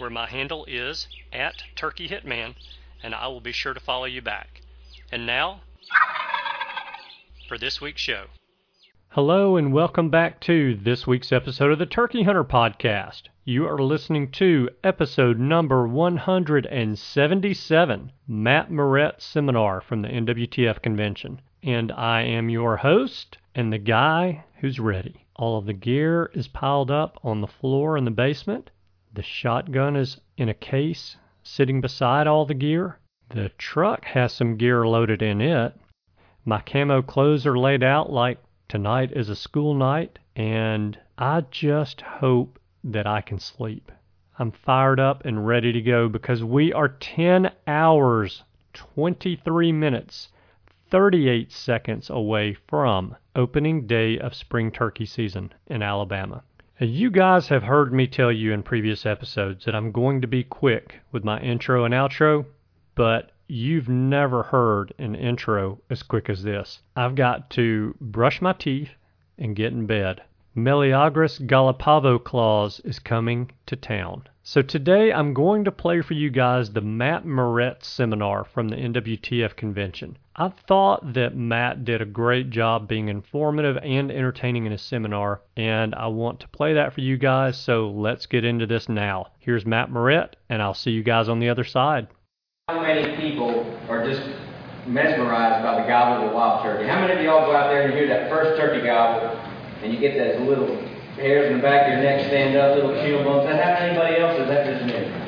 where 0.00 0.08
my 0.08 0.26
handle 0.26 0.64
is 0.64 1.06
at 1.30 1.62
Turkey 1.76 2.08
Hitman, 2.08 2.54
and 3.02 3.14
I 3.14 3.28
will 3.28 3.42
be 3.42 3.52
sure 3.52 3.74
to 3.74 3.80
follow 3.80 4.06
you 4.06 4.22
back. 4.22 4.62
And 5.12 5.26
now, 5.26 5.60
for 7.46 7.58
this 7.58 7.82
week's 7.82 8.00
show. 8.00 8.28
Hello, 9.08 9.58
and 9.58 9.74
welcome 9.74 10.08
back 10.08 10.40
to 10.40 10.74
this 10.74 11.06
week's 11.06 11.32
episode 11.32 11.70
of 11.70 11.78
the 11.78 11.84
Turkey 11.84 12.22
Hunter 12.22 12.44
Podcast. 12.44 13.24
You 13.44 13.68
are 13.68 13.78
listening 13.78 14.30
to 14.32 14.70
episode 14.82 15.38
number 15.38 15.86
177, 15.86 18.12
Matt 18.26 18.70
Morrett 18.70 19.20
Seminar 19.20 19.82
from 19.82 20.00
the 20.00 20.08
NWTF 20.08 20.80
Convention. 20.80 21.42
And 21.62 21.92
I 21.92 22.22
am 22.22 22.48
your 22.48 22.78
host 22.78 23.36
and 23.54 23.70
the 23.70 23.78
guy 23.78 24.44
who's 24.60 24.80
ready. 24.80 25.26
All 25.36 25.58
of 25.58 25.66
the 25.66 25.74
gear 25.74 26.30
is 26.32 26.48
piled 26.48 26.90
up 26.90 27.18
on 27.22 27.42
the 27.42 27.46
floor 27.46 27.98
in 27.98 28.06
the 28.06 28.10
basement 28.10 28.70
the 29.12 29.22
shotgun 29.22 29.96
is 29.96 30.20
in 30.36 30.48
a 30.48 30.54
case 30.54 31.16
sitting 31.42 31.80
beside 31.80 32.26
all 32.26 32.46
the 32.46 32.54
gear. 32.54 32.98
The 33.30 33.48
truck 33.58 34.04
has 34.04 34.32
some 34.32 34.56
gear 34.56 34.86
loaded 34.86 35.20
in 35.20 35.40
it. 35.40 35.74
My 36.44 36.60
camo 36.60 37.02
clothes 37.02 37.44
are 37.46 37.58
laid 37.58 37.82
out 37.82 38.10
like 38.10 38.38
tonight 38.68 39.10
is 39.12 39.28
a 39.28 39.34
school 39.34 39.74
night, 39.74 40.20
and 40.36 40.96
I 41.18 41.40
just 41.50 42.00
hope 42.00 42.60
that 42.84 43.06
I 43.06 43.20
can 43.20 43.40
sleep. 43.40 43.90
I'm 44.38 44.52
fired 44.52 45.00
up 45.00 45.24
and 45.24 45.46
ready 45.46 45.72
to 45.72 45.82
go 45.82 46.08
because 46.08 46.44
we 46.44 46.72
are 46.72 46.88
10 46.88 47.50
hours, 47.66 48.44
23 48.74 49.72
minutes, 49.72 50.28
38 50.88 51.50
seconds 51.50 52.10
away 52.10 52.54
from 52.54 53.16
opening 53.34 53.86
day 53.86 54.18
of 54.18 54.34
spring 54.34 54.70
turkey 54.70 55.04
season 55.04 55.52
in 55.66 55.82
Alabama. 55.82 56.42
You 56.82 57.10
guys 57.10 57.48
have 57.48 57.64
heard 57.64 57.92
me 57.92 58.06
tell 58.06 58.32
you 58.32 58.54
in 58.54 58.62
previous 58.62 59.04
episodes 59.04 59.66
that 59.66 59.74
I'm 59.74 59.92
going 59.92 60.22
to 60.22 60.26
be 60.26 60.42
quick 60.42 61.00
with 61.12 61.24
my 61.24 61.38
intro 61.40 61.84
and 61.84 61.92
outro, 61.92 62.46
but 62.94 63.32
you've 63.48 63.90
never 63.90 64.44
heard 64.44 64.94
an 64.96 65.14
intro 65.14 65.82
as 65.90 66.02
quick 66.02 66.30
as 66.30 66.42
this. 66.42 66.80
I've 66.96 67.16
got 67.16 67.50
to 67.50 67.94
brush 68.00 68.40
my 68.40 68.54
teeth 68.54 68.92
and 69.36 69.54
get 69.54 69.74
in 69.74 69.84
bed. 69.84 70.22
Meleagris 70.56 71.46
Gallopavo 71.46 72.18
Claus 72.18 72.80
is 72.80 72.98
coming 72.98 73.50
to 73.66 73.76
town. 73.76 74.26
So 74.50 74.62
today 74.62 75.12
I'm 75.12 75.32
going 75.32 75.62
to 75.66 75.70
play 75.70 76.00
for 76.00 76.14
you 76.14 76.28
guys 76.28 76.72
the 76.72 76.80
Matt 76.80 77.24
Morrett 77.24 77.84
seminar 77.84 78.42
from 78.42 78.68
the 78.68 78.74
NWTF 78.74 79.54
convention. 79.54 80.18
I 80.34 80.48
thought 80.48 81.12
that 81.14 81.36
Matt 81.36 81.84
did 81.84 82.02
a 82.02 82.04
great 82.04 82.50
job 82.50 82.88
being 82.88 83.06
informative 83.06 83.76
and 83.76 84.10
entertaining 84.10 84.66
in 84.66 84.72
his 84.72 84.82
seminar, 84.82 85.42
and 85.56 85.94
I 85.94 86.08
want 86.08 86.40
to 86.40 86.48
play 86.48 86.74
that 86.74 86.92
for 86.92 87.00
you 87.00 87.16
guys, 87.16 87.56
so 87.56 87.90
let's 87.90 88.26
get 88.26 88.44
into 88.44 88.66
this 88.66 88.88
now. 88.88 89.28
Here's 89.38 89.64
Matt 89.64 89.92
Morrett, 89.92 90.34
and 90.48 90.60
I'll 90.60 90.74
see 90.74 90.90
you 90.90 91.04
guys 91.04 91.28
on 91.28 91.38
the 91.38 91.48
other 91.48 91.62
side. 91.62 92.08
How 92.68 92.82
many 92.82 93.22
people 93.22 93.64
are 93.88 94.04
just 94.04 94.22
mesmerized 94.84 95.62
by 95.62 95.80
the 95.80 95.86
gobble 95.86 96.24
of 96.24 96.30
the 96.30 96.36
wild 96.36 96.64
turkey? 96.64 96.88
How 96.88 97.00
many 97.00 97.20
of 97.20 97.24
y'all 97.24 97.46
go 97.46 97.54
out 97.54 97.68
there 97.68 97.82
and 97.82 97.94
hear 97.94 98.08
that 98.08 98.28
first 98.28 98.60
turkey 98.60 98.84
gobble, 98.84 99.28
and 99.84 99.94
you 99.94 100.00
get 100.00 100.18
those 100.18 100.40
little 100.48 100.89
hairs 101.20 101.50
in 101.50 101.56
the 101.58 101.62
back 101.62 101.86
of 101.86 101.92
your 101.92 102.02
neck 102.02 102.26
stand 102.26 102.56
up, 102.56 102.74
little 102.74 102.94
chill 103.02 103.22
bumps? 103.24 103.46
That 103.46 103.62
happen 103.62 103.94
to 103.94 104.02
anybody 104.02 104.20
else, 104.20 104.40
is 104.40 104.48
that 104.48 104.66
just 104.66 104.84
me? 104.86 105.20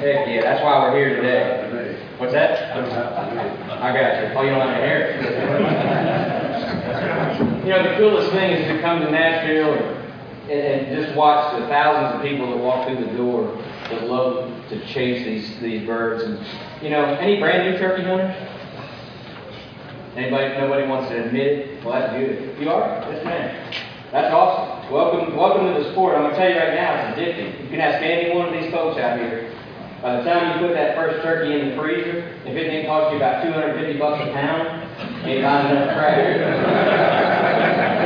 Heck 0.00 0.28
yeah, 0.28 0.42
that's 0.42 0.62
why 0.62 0.78
we're 0.78 0.96
here 0.96 1.16
today. 1.16 1.98
What's 2.18 2.32
that? 2.32 2.76
I 2.76 3.92
got 3.92 4.22
you. 4.22 4.38
Oh, 4.38 4.42
you 4.42 4.50
don't 4.50 4.60
have 4.60 4.70
any 4.70 4.86
hair. 4.86 5.16
you 7.64 7.70
know, 7.70 7.82
the 7.82 7.96
coolest 7.96 8.30
thing 8.32 8.52
is 8.52 8.68
to 8.72 8.80
come 8.80 9.00
to 9.00 9.10
Nashville 9.10 9.74
and, 9.74 10.50
and 10.50 10.96
just 10.96 11.16
watch 11.16 11.58
the 11.58 11.66
thousands 11.66 12.16
of 12.16 12.22
people 12.26 12.50
that 12.50 12.58
walk 12.58 12.86
through 12.86 13.04
the 13.04 13.12
door 13.16 13.56
that 13.90 14.04
love 14.04 14.50
to 14.68 14.86
chase 14.86 15.24
these, 15.24 15.60
these 15.60 15.86
birds. 15.86 16.24
And, 16.24 16.38
you 16.82 16.90
know, 16.90 17.04
any 17.16 17.38
brand 17.38 17.70
new 17.70 17.78
turkey 17.78 18.02
hunters? 18.04 18.34
Anybody, 20.16 20.54
nobody 20.58 20.86
wants 20.86 21.10
to 21.10 21.24
admit 21.24 21.46
it? 21.46 21.84
Well, 21.84 22.00
that's 22.00 22.12
good. 22.12 22.58
You 22.58 22.70
are? 22.70 22.88
Yes, 23.12 23.24
man. 23.24 23.72
That's 24.12 24.32
awesome. 24.32 24.75
Welcome, 24.90 25.36
welcome 25.36 25.74
to 25.74 25.82
the 25.82 25.90
sport. 25.90 26.14
I'm 26.14 26.22
going 26.22 26.34
to 26.34 26.38
tell 26.38 26.48
you 26.48 26.58
right 26.58 26.74
now, 26.74 27.10
it's 27.10 27.18
addicting. 27.18 27.64
You 27.64 27.70
can 27.70 27.80
ask 27.80 27.98
any 28.02 28.30
one 28.30 28.46
of 28.46 28.54
these 28.54 28.70
folks 28.70 29.00
out 29.00 29.18
here 29.18 29.50
by 30.06 30.22
the 30.22 30.22
time 30.22 30.54
you 30.54 30.68
put 30.68 30.74
that 30.78 30.94
first 30.94 31.26
turkey 31.26 31.58
in 31.58 31.70
the 31.70 31.76
freezer, 31.76 32.30
if 32.46 32.54
it 32.54 32.70
didn't 32.70 32.86
cost 32.86 33.10
you 33.10 33.18
about 33.18 33.42
250 33.42 33.98
bucks 33.98 34.22
a 34.22 34.30
pound, 34.30 34.86
you 35.26 35.34
ain't 35.34 35.42
buying 35.42 35.74
enough 35.74 35.90
crap. 35.98 36.14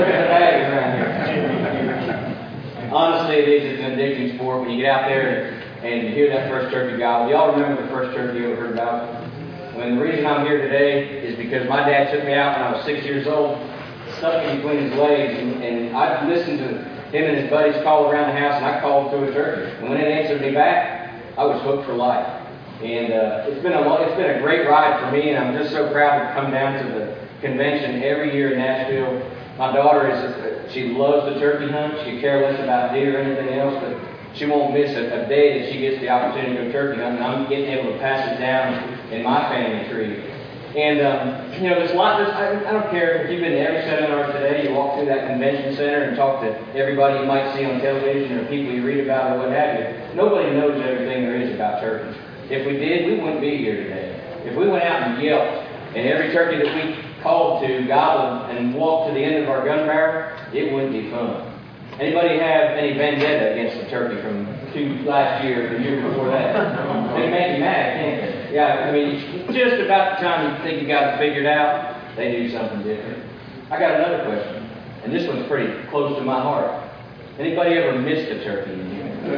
Look 0.01 0.09
at 0.09 0.25
the 0.25 0.33
bags 0.33 0.65
around 0.73 0.97
here. 0.97 2.89
Honestly, 2.89 3.37
it 3.37 3.49
is 3.49 3.85
an 3.85 3.93
addicting 3.93 4.41
sport. 4.41 4.65
When 4.65 4.71
you 4.71 4.81
get 4.81 4.89
out 4.89 5.05
there 5.05 5.29
and, 5.29 5.85
and 5.85 6.15
hear 6.15 6.33
that 6.33 6.49
first 6.49 6.73
turkey 6.73 6.97
gobble, 6.97 7.31
y'all 7.31 7.53
remember 7.53 7.83
the 7.83 7.93
first 7.93 8.17
turkey 8.17 8.39
you 8.41 8.53
ever 8.53 8.57
heard 8.57 8.73
about? 8.73 9.21
When 9.77 9.97
the 9.97 10.03
reason 10.03 10.25
I'm 10.25 10.47
here 10.47 10.57
today 10.57 11.21
is 11.29 11.37
because 11.37 11.69
my 11.69 11.85
dad 11.85 12.11
took 12.11 12.25
me 12.25 12.33
out 12.33 12.57
when 12.57 12.65
I 12.65 12.73
was 12.73 12.87
six 12.87 13.05
years 13.05 13.27
old, 13.27 13.61
me 14.23 14.57
between 14.57 14.91
his 14.91 14.95
legs, 14.99 15.39
and, 15.39 15.63
and 15.63 15.97
I 15.97 16.27
listened 16.27 16.59
to 16.59 16.69
him 17.11 17.25
and 17.25 17.39
his 17.39 17.51
buddies 17.51 17.83
call 17.83 18.11
around 18.11 18.35
the 18.35 18.41
house, 18.41 18.55
and 18.57 18.67
I 18.67 18.81
called 18.81 19.11
through 19.11 19.31
a 19.31 19.33
turkey. 19.33 19.77
And 19.79 19.89
when 19.89 19.99
it 19.99 20.07
answered 20.07 20.41
me 20.41 20.53
back, 20.53 21.13
I 21.37 21.45
was 21.45 21.61
hooked 21.63 21.87
for 21.87 21.95
life. 21.95 22.27
And 22.83 23.13
uh, 23.13 23.45
it's 23.49 23.63
been 23.63 23.73
a 23.73 23.83
it's 24.03 24.17
been 24.17 24.39
a 24.39 24.41
great 24.41 24.67
ride 24.67 25.01
for 25.01 25.13
me, 25.13 25.31
and 25.31 25.45
I'm 25.45 25.55
just 25.55 25.71
so 25.71 25.93
proud 25.93 26.29
to 26.29 26.35
come 26.35 26.51
down 26.51 26.83
to 26.83 26.93
the 26.99 27.29
convention 27.41 28.03
every 28.03 28.33
year 28.33 28.53
in 28.53 28.59
Nashville. 28.59 29.21
My 29.59 29.73
daughter 29.73 30.09
is 30.09 30.73
she 30.73 30.93
loves 30.93 31.33
the 31.33 31.41
turkey 31.41 31.71
hunt. 31.71 31.99
She 32.05 32.13
could 32.13 32.21
care 32.21 32.43
less 32.43 32.63
about 32.63 32.95
deer 32.95 33.19
or 33.19 33.23
anything 33.23 33.59
else, 33.59 33.75
but 33.83 33.99
she 34.35 34.47
won't 34.47 34.73
miss 34.73 34.97
a, 34.97 35.25
a 35.25 35.29
day 35.29 35.61
that 35.61 35.73
she 35.73 35.81
gets 35.81 36.01
the 36.01 36.09
opportunity 36.09 36.57
to 36.57 36.65
go 36.65 36.73
turkey 36.73 37.03
hunting. 37.03 37.23
I'm 37.23 37.49
getting 37.49 37.67
able 37.67 37.93
to 37.93 37.99
pass 37.99 38.33
it 38.33 38.41
down 38.41 39.13
in 39.13 39.25
my 39.25 39.49
family 39.49 39.89
tree. 39.91 40.23
And, 40.77 41.01
um, 41.03 41.53
you 41.61 41.69
know, 41.69 41.81
there's 41.81 41.91
a 41.91 41.95
lot, 41.95 42.19
there's, 42.19 42.31
I, 42.31 42.69
I 42.69 42.73
don't 42.73 42.91
care 42.91 43.25
if 43.25 43.31
you've 43.31 43.41
been 43.41 43.53
to 43.53 43.59
every 43.59 43.83
seminar 43.83 44.31
today, 44.31 44.69
you 44.69 44.75
walk 44.75 44.95
through 44.95 45.07
that 45.07 45.27
convention 45.27 45.75
center 45.75 46.03
and 46.03 46.17
talk 46.17 46.43
to 46.43 46.55
everybody 46.79 47.19
you 47.19 47.27
might 47.27 47.53
see 47.57 47.65
on 47.65 47.81
television 47.81 48.39
or 48.39 48.47
people 48.47 48.73
you 48.73 48.87
read 48.87 49.03
about 49.03 49.35
or 49.35 49.39
what 49.41 49.51
have 49.51 49.81
you. 49.81 50.15
Nobody 50.15 50.55
knows 50.55 50.81
everything 50.81 51.25
there 51.25 51.41
is 51.41 51.53
about 51.55 51.81
turkeys. 51.81 52.15
If 52.51 52.67
we 52.67 52.75
did, 52.75 53.07
we 53.07 53.19
wouldn't 53.21 53.41
be 53.41 53.57
here 53.59 53.83
today. 53.83 54.15
If 54.45 54.57
we 54.57 54.69
went 54.69 54.85
out 54.85 55.03
and 55.03 55.23
yelped 55.23 55.67
and 55.97 56.07
every 56.07 56.33
turkey 56.33 56.63
that 56.63 56.71
we 56.71 57.03
called 57.21 57.67
to 57.67 57.87
gobbled 57.89 58.51
and 58.57 58.73
walked 58.73 59.09
to 59.11 59.15
the 59.15 59.25
end 59.25 59.43
of 59.43 59.51
our 59.51 59.65
gun 59.65 59.87
barrel, 59.87 60.39
it 60.55 60.73
wouldn't 60.73 60.93
be 60.93 61.11
fun. 61.11 61.51
Anybody 61.99 62.39
have 62.39 62.79
any 62.79 62.97
vendetta 62.97 63.53
against 63.53 63.83
the 63.83 63.91
turkey 63.91 64.23
from 64.23 64.47
two 64.73 65.03
last 65.05 65.45
year 65.45 65.67
or 65.67 65.79
the 65.79 65.83
year 65.83 66.01
before 66.09 66.29
that? 66.31 66.55
They 67.17 67.29
make 67.29 67.57
you 67.57 67.61
mad, 67.61 67.99
can't 67.99 68.23
they? 68.23 68.40
Yeah, 68.51 68.89
I 68.89 68.93
mean, 68.93 69.47
just 69.53 69.81
about 69.81 70.19
the 70.19 70.25
time 70.25 70.57
you 70.57 70.63
think 70.65 70.83
you 70.83 70.89
got 70.89 71.15
it 71.15 71.19
figured 71.19 71.47
out, 71.47 72.17
they 72.17 72.33
do 72.33 72.51
something 72.51 72.83
different. 72.83 73.25
I 73.71 73.79
got 73.79 74.01
another 74.01 74.25
question, 74.25 74.69
and 75.05 75.13
this 75.13 75.29
one's 75.29 75.47
pretty 75.47 75.87
close 75.89 76.19
to 76.19 76.25
my 76.25 76.41
heart. 76.41 76.91
Anybody 77.39 77.77
ever 77.77 77.99
missed 77.99 78.31
a 78.31 78.43
turkey 78.45 78.73
in 78.73 78.91
here? 78.91 79.01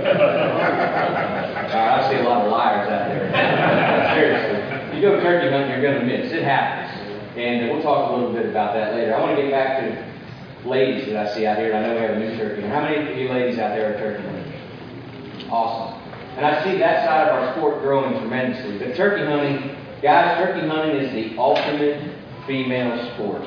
I 1.75 2.11
see 2.11 2.17
a 2.19 2.23
lot 2.23 2.45
of 2.47 2.51
liars 2.51 2.89
out 2.89 3.09
there. 3.09 3.29
Seriously. 4.17 4.97
You 4.97 5.03
go 5.03 5.21
turkey 5.21 5.51
hunting, 5.51 5.71
you're 5.71 5.83
going 5.83 6.01
to 6.01 6.07
miss. 6.07 6.33
It 6.33 6.43
happens. 6.43 6.91
And 7.37 7.71
we'll 7.71 7.83
talk 7.83 8.11
a 8.11 8.15
little 8.15 8.33
bit 8.33 8.47
about 8.47 8.75
that 8.75 8.95
later. 8.95 9.15
I 9.15 9.21
want 9.21 9.37
to 9.37 9.43
get 9.43 9.51
back 9.51 9.81
to 9.81 10.69
ladies 10.69 11.07
that 11.07 11.17
I 11.17 11.35
see 11.35 11.47
out 11.47 11.59
here. 11.59 11.75
I 11.75 11.81
know 11.83 11.95
we 11.95 12.01
have 12.01 12.17
a 12.17 12.19
new 12.19 12.37
turkey. 12.37 12.63
How 12.63 12.83
many 12.83 13.11
of 13.11 13.17
you 13.17 13.29
ladies 13.29 13.59
out 13.59 13.77
there 13.77 13.95
are 13.95 13.99
turkey 13.99 14.23
hunters? 14.23 15.45
Awesome. 15.51 16.02
And 16.37 16.47
I 16.47 16.65
see 16.65 16.79
that 16.79 17.05
side 17.07 17.29
of 17.29 17.35
our 17.35 17.55
sport 17.55 17.83
growing 17.83 18.19
tremendously. 18.19 18.79
But 18.79 18.97
turkey 18.97 19.25
hunting 19.25 19.77
Guys, 20.03 20.37
turkey 20.37 20.67
hunting 20.67 20.97
is 20.97 21.13
the 21.13 21.39
ultimate 21.39 22.19
female 22.45 23.15
sport. 23.15 23.43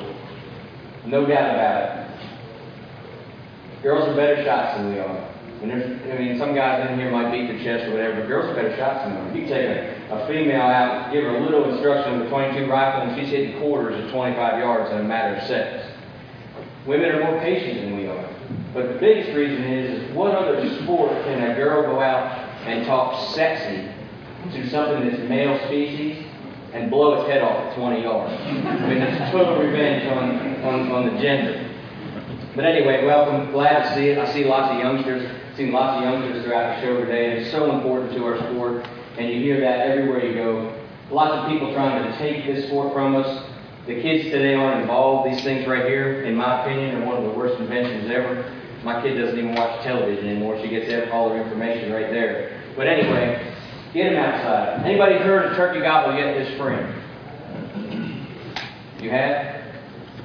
No 1.04 1.26
doubt 1.26 1.54
about 1.54 1.98
it. 1.98 3.82
Girls 3.82 4.08
are 4.08 4.16
better 4.16 4.42
shots 4.42 4.78
than 4.78 4.88
we 4.90 4.98
are. 4.98 5.32
And 5.60 5.70
there's, 5.70 6.00
I 6.10 6.18
mean, 6.18 6.38
some 6.38 6.54
guys 6.54 6.88
in 6.88 6.98
here 6.98 7.10
might 7.10 7.30
beat 7.30 7.48
their 7.48 7.62
chest 7.62 7.88
or 7.88 7.92
whatever, 7.92 8.20
but 8.20 8.28
girls 8.28 8.46
are 8.46 8.54
better 8.54 8.74
shots 8.74 9.04
than 9.04 9.34
we 9.34 9.40
are. 9.40 9.42
You 9.42 9.46
take 9.46 9.66
a, 9.68 10.14
a 10.14 10.26
female 10.26 10.62
out, 10.62 11.12
give 11.12 11.24
her 11.24 11.36
a 11.36 11.44
little 11.44 11.70
instruction 11.70 12.20
with 12.20 12.28
a 12.28 12.30
22 12.30 12.70
rifle, 12.70 13.02
and 13.02 13.20
she's 13.20 13.28
hitting 13.28 13.60
quarters 13.60 14.02
at 14.02 14.10
25 14.10 14.58
yards 14.58 14.90
in 14.92 14.98
a 14.98 15.04
matter 15.04 15.36
of 15.36 15.42
seconds. 15.46 15.92
Women 16.86 17.10
are 17.10 17.32
more 17.32 17.40
patient 17.40 17.82
than 17.82 17.98
we 17.98 18.06
are. 18.06 18.30
But 18.72 18.94
the 18.94 18.98
biggest 18.98 19.36
reason 19.36 19.62
is, 19.62 20.02
is 20.02 20.16
what 20.16 20.34
other 20.34 20.56
sport 20.82 21.12
can 21.24 21.50
a 21.50 21.54
girl 21.54 21.82
go 21.82 22.00
out 22.00 22.45
and 22.66 22.86
talk 22.86 23.34
sexy 23.34 23.88
to 24.52 24.68
something 24.70 25.08
that's 25.08 25.28
male 25.28 25.58
species 25.66 26.24
and 26.72 26.90
blow 26.90 27.20
its 27.20 27.28
head 27.30 27.42
off 27.42 27.66
at 27.66 27.76
20 27.76 28.02
yards? 28.02 28.32
I 28.32 28.88
mean, 28.88 29.02
it's 29.02 29.30
total 29.32 29.62
revenge 29.62 30.06
on, 30.12 30.64
on, 30.64 30.92
on 30.92 31.14
the 31.14 31.20
gender. 31.22 31.62
But 32.54 32.64
anyway, 32.64 33.04
welcome. 33.04 33.52
Glad 33.52 33.82
to 33.82 33.94
see 33.94 34.08
it. 34.08 34.18
I 34.18 34.32
see 34.32 34.44
lots 34.44 34.72
of 34.72 34.78
youngsters. 34.78 35.30
Seen 35.56 35.72
lots 35.72 35.98
of 35.98 36.04
youngsters 36.04 36.44
throughout 36.44 36.76
the 36.76 36.82
show 36.82 37.00
today, 37.00 37.38
it's 37.38 37.50
so 37.50 37.70
important 37.74 38.12
to 38.12 38.24
our 38.24 38.38
sport. 38.38 38.86
And 39.18 39.28
you 39.30 39.40
hear 39.40 39.60
that 39.60 39.88
everywhere 39.88 40.24
you 40.24 40.34
go. 40.34 40.74
Lots 41.10 41.32
of 41.32 41.50
people 41.50 41.72
trying 41.72 42.10
to 42.10 42.18
take 42.18 42.46
this 42.46 42.66
sport 42.66 42.92
from 42.92 43.16
us. 43.16 43.50
The 43.86 44.00
kids 44.02 44.24
today 44.24 44.54
aren't 44.54 44.80
involved. 44.80 45.30
These 45.30 45.44
things 45.44 45.66
right 45.66 45.86
here, 45.86 46.24
in 46.24 46.34
my 46.34 46.62
opinion, 46.62 47.02
are 47.02 47.06
one 47.06 47.16
of 47.18 47.22
the 47.22 47.38
worst 47.38 47.60
inventions 47.60 48.10
ever. 48.10 48.52
My 48.86 49.02
kid 49.02 49.18
doesn't 49.18 49.36
even 49.36 49.52
watch 49.56 49.82
television 49.82 50.28
anymore. 50.28 50.62
She 50.62 50.68
gets 50.68 50.86
all 51.10 51.30
her 51.30 51.42
information 51.42 51.90
right 51.90 52.08
there. 52.08 52.62
But 52.76 52.86
anyway, 52.86 53.52
get 53.92 54.12
them 54.12 54.22
outside. 54.22 54.86
Anybody 54.86 55.16
heard 55.16 55.50
of 55.50 55.56
turkey 55.56 55.80
gobble 55.80 56.16
yet 56.16 56.38
this 56.38 56.54
spring? 56.54 56.86
You 59.02 59.10
have? 59.10 59.56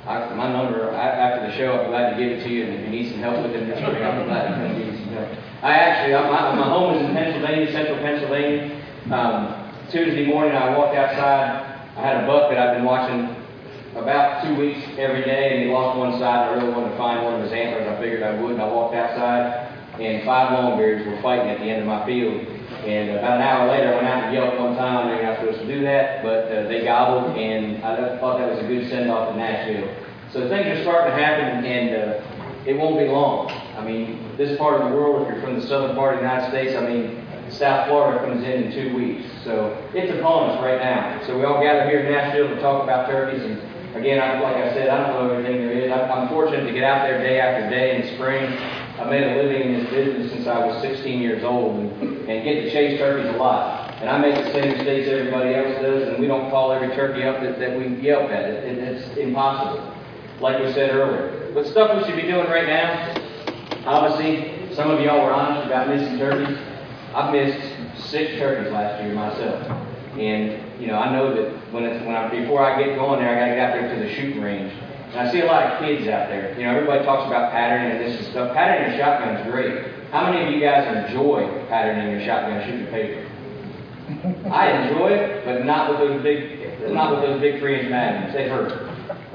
I, 0.06 0.36
my 0.36 0.54
number 0.54 0.92
I, 0.92 1.10
after 1.10 1.50
the 1.50 1.58
show, 1.58 1.74
I'm 1.74 1.90
glad 1.90 2.12
to 2.12 2.18
give 2.22 2.38
it 2.38 2.44
to 2.44 2.50
you. 2.50 2.66
And 2.66 2.74
if 2.76 2.82
you 2.86 2.92
need 2.92 3.12
some 3.12 3.20
help 3.22 3.42
with 3.42 3.56
it 3.56 3.66
this 3.66 3.80
spring, 3.82 4.04
I'm 4.04 4.28
glad 4.30 4.50
to 4.50 4.54
come 4.54 4.78
give 4.78 4.94
you 4.94 5.06
some 5.06 5.14
help. 5.14 5.30
I 5.64 5.74
actually, 5.74 6.14
my, 6.14 6.54
my 6.54 6.70
home 6.70 6.98
is 6.98 7.10
in 7.10 7.16
Pennsylvania, 7.16 7.72
central 7.72 7.98
Pennsylvania. 7.98 8.78
Um, 9.10 9.74
Tuesday 9.90 10.28
morning, 10.28 10.54
I 10.54 10.78
walked 10.78 10.96
outside. 10.96 11.66
I 11.98 12.02
had 12.02 12.24
a 12.24 12.28
buck 12.28 12.52
that 12.52 12.60
I've 12.60 12.78
been 12.78 12.86
watching 12.86 13.41
about 13.96 14.44
two 14.44 14.56
weeks 14.56 14.80
every 14.98 15.24
day, 15.24 15.52
and 15.52 15.64
he 15.64 15.70
lost 15.70 15.98
one 15.98 16.18
side. 16.20 16.48
I 16.48 16.54
really 16.56 16.72
wanted 16.72 16.92
to 16.92 16.98
find 16.98 17.24
one 17.24 17.36
of 17.36 17.44
his 17.44 17.52
antlers. 17.52 17.88
I 17.88 18.00
figured 18.00 18.24
I 18.24 18.40
would, 18.42 18.54
and 18.54 18.62
I 18.62 18.68
walked 18.68 18.96
outside, 18.96 19.68
and 20.00 20.24
five 20.24 20.56
longbeards 20.56 21.06
were 21.06 21.22
fighting 21.22 21.50
at 21.50 21.60
the 21.60 21.66
end 21.66 21.82
of 21.82 21.88
my 21.88 22.06
field. 22.06 22.48
And 22.88 23.12
about 23.12 23.38
an 23.38 23.44
hour 23.44 23.70
later, 23.70 23.94
I 23.94 23.96
went 23.96 24.08
out 24.08 24.24
and 24.24 24.34
yelped 24.34 24.58
one 24.58 24.76
time. 24.76 25.08
They're 25.08 25.24
not 25.24 25.40
supposed 25.40 25.60
to 25.60 25.68
do 25.68 25.84
that, 25.84 26.24
but 26.24 26.50
uh, 26.50 26.68
they 26.68 26.84
gobbled, 26.84 27.38
and 27.38 27.84
I 27.84 28.18
thought 28.20 28.40
that 28.40 28.50
was 28.50 28.60
a 28.64 28.68
good 28.68 28.90
send 28.90 29.12
off 29.12 29.30
to 29.30 29.38
Nashville. 29.38 29.94
So 30.32 30.48
things 30.48 30.66
are 30.66 30.82
starting 30.82 31.12
to 31.12 31.24
happen, 31.24 31.66
and 31.66 31.90
uh, 31.92 32.66
it 32.66 32.78
won't 32.78 32.98
be 32.98 33.06
long. 33.06 33.52
I 33.76 33.86
mean, 33.86 34.36
this 34.38 34.58
part 34.58 34.82
of 34.82 34.90
the 34.90 34.96
world, 34.96 35.28
if 35.28 35.34
you're 35.34 35.44
from 35.44 35.60
the 35.60 35.68
southern 35.68 35.96
part 35.96 36.16
of 36.16 36.22
the 36.22 36.26
United 36.26 36.50
States, 36.50 36.76
I 36.76 36.88
mean, 36.88 37.22
South 37.52 37.88
Florida 37.88 38.24
comes 38.24 38.44
in 38.46 38.64
in 38.64 38.72
two 38.72 38.96
weeks. 38.96 39.28
So 39.44 39.76
it's 39.94 40.12
upon 40.18 40.52
us 40.52 40.64
right 40.64 40.80
now. 40.80 41.22
So 41.28 41.38
we 41.38 41.44
all 41.44 41.62
gather 41.62 41.90
here 41.90 42.00
in 42.00 42.12
Nashville 42.12 42.48
to 42.48 42.62
talk 42.62 42.84
about 42.84 43.08
turkeys. 43.10 43.44
And 43.44 43.60
again, 44.02 44.20
I, 44.20 44.42
like 44.42 44.56
I 44.56 44.74
said, 44.74 44.90
I 44.90 44.98
don't 44.98 45.14
know 45.14 45.34
everything 45.34 45.62
there 45.62 45.72
is. 45.72 45.92
I'm 45.92 46.28
fortunate 46.30 46.66
to 46.66 46.74
get 46.74 46.84
out 46.84 47.08
there 47.08 47.20
day 47.22 47.40
after 47.40 47.70
day 47.70 47.96
in 47.96 48.02
the 48.02 48.14
spring. 48.16 48.52
I 49.00 49.06
made 49.06 49.24
a 49.24 49.42
living 49.42 49.62
in 49.62 49.84
this 49.84 49.90
business 49.92 50.32
since 50.32 50.48
I 50.48 50.66
was 50.66 50.82
16 50.82 51.22
years 51.22 51.44
old 51.44 51.80
and, 51.80 52.02
and 52.28 52.44
get 52.44 52.64
to 52.64 52.72
chase 52.72 53.00
turkeys 53.00 53.34
a 53.34 53.38
lot. 53.38 53.94
And 54.02 54.10
I 54.10 54.18
make 54.18 54.44
the 54.44 54.52
same 54.52 54.76
mistakes 54.76 55.08
everybody 55.08 55.54
else 55.54 55.80
does, 55.82 56.10
and 56.10 56.20
we 56.20 56.26
don't 56.26 56.50
call 56.50 56.72
every 56.72 56.90
turkey 56.96 57.24
up 57.24 57.42
that, 57.42 57.60
that 57.60 57.78
we 57.78 57.96
yelp 58.02 58.32
at. 58.32 58.50
It, 58.50 58.64
it, 58.66 58.78
it's 58.80 59.18
impossible, 59.18 59.94
like 60.40 60.60
we 60.60 60.74
said 60.74 60.90
earlier. 60.90 61.52
But 61.54 61.68
stuff 61.68 61.96
we 61.96 62.04
should 62.10 62.20
be 62.20 62.28
doing 62.28 62.50
right 62.50 62.66
now, 62.66 63.22
obviously, 63.86 64.74
some 64.76 64.90
of 64.90 65.00
y'all 65.00 65.24
were 65.24 65.34
honest 65.34 65.68
about 65.68 65.90
missing 65.90 66.18
turkeys. 66.18 66.58
I've 67.14 67.32
missed 67.32 68.10
six 68.10 68.40
turkeys 68.40 68.72
last 68.72 69.04
year 69.04 69.14
myself. 69.14 69.91
And, 70.20 70.82
you 70.82 70.88
know, 70.88 70.96
I 70.98 71.12
know 71.12 71.34
that 71.34 71.72
when, 71.72 71.84
it's, 71.84 72.04
when 72.06 72.16
I, 72.16 72.28
before 72.30 72.64
I 72.64 72.84
get 72.84 72.96
going 72.96 73.20
there, 73.20 73.32
I 73.32 73.40
got 73.40 73.46
to 73.48 73.56
get 73.56 73.60
out 73.60 73.74
there 73.74 73.96
to 73.96 74.04
the 74.04 74.14
shooting 74.16 74.42
range. 74.42 74.74
And 75.12 75.20
I 75.20 75.32
see 75.32 75.40
a 75.40 75.46
lot 75.46 75.64
of 75.64 75.80
kids 75.80 76.08
out 76.08 76.28
there. 76.28 76.58
You 76.58 76.66
know, 76.66 76.76
everybody 76.76 77.04
talks 77.06 77.28
about 77.28 77.52
patterning 77.52 77.98
and 77.98 78.00
this 78.02 78.18
and 78.20 78.28
stuff. 78.32 78.54
Patterning 78.54 78.92
your 78.92 79.00
shotgun 79.00 79.36
is 79.36 79.52
great. 79.52 80.12
How 80.12 80.30
many 80.30 80.46
of 80.46 80.54
you 80.54 80.60
guys 80.60 80.84
enjoy 81.08 81.66
patterning 81.70 82.12
your 82.12 82.26
shotgun 82.26 82.64
shooting 82.68 82.88
paper? 82.88 83.28
I 84.52 84.84
enjoy 84.84 85.10
it, 85.10 85.46
but 85.46 85.66
not 85.66 85.90
with 85.90 86.00
those 86.00 86.22
big, 86.22 86.92
not 86.92 87.12
with 87.12 87.22
those 87.22 87.40
big 87.40 87.60
three-inch 87.60 87.90
magnums. 87.90 88.34
They 88.34 88.50
hurt. 88.50 88.90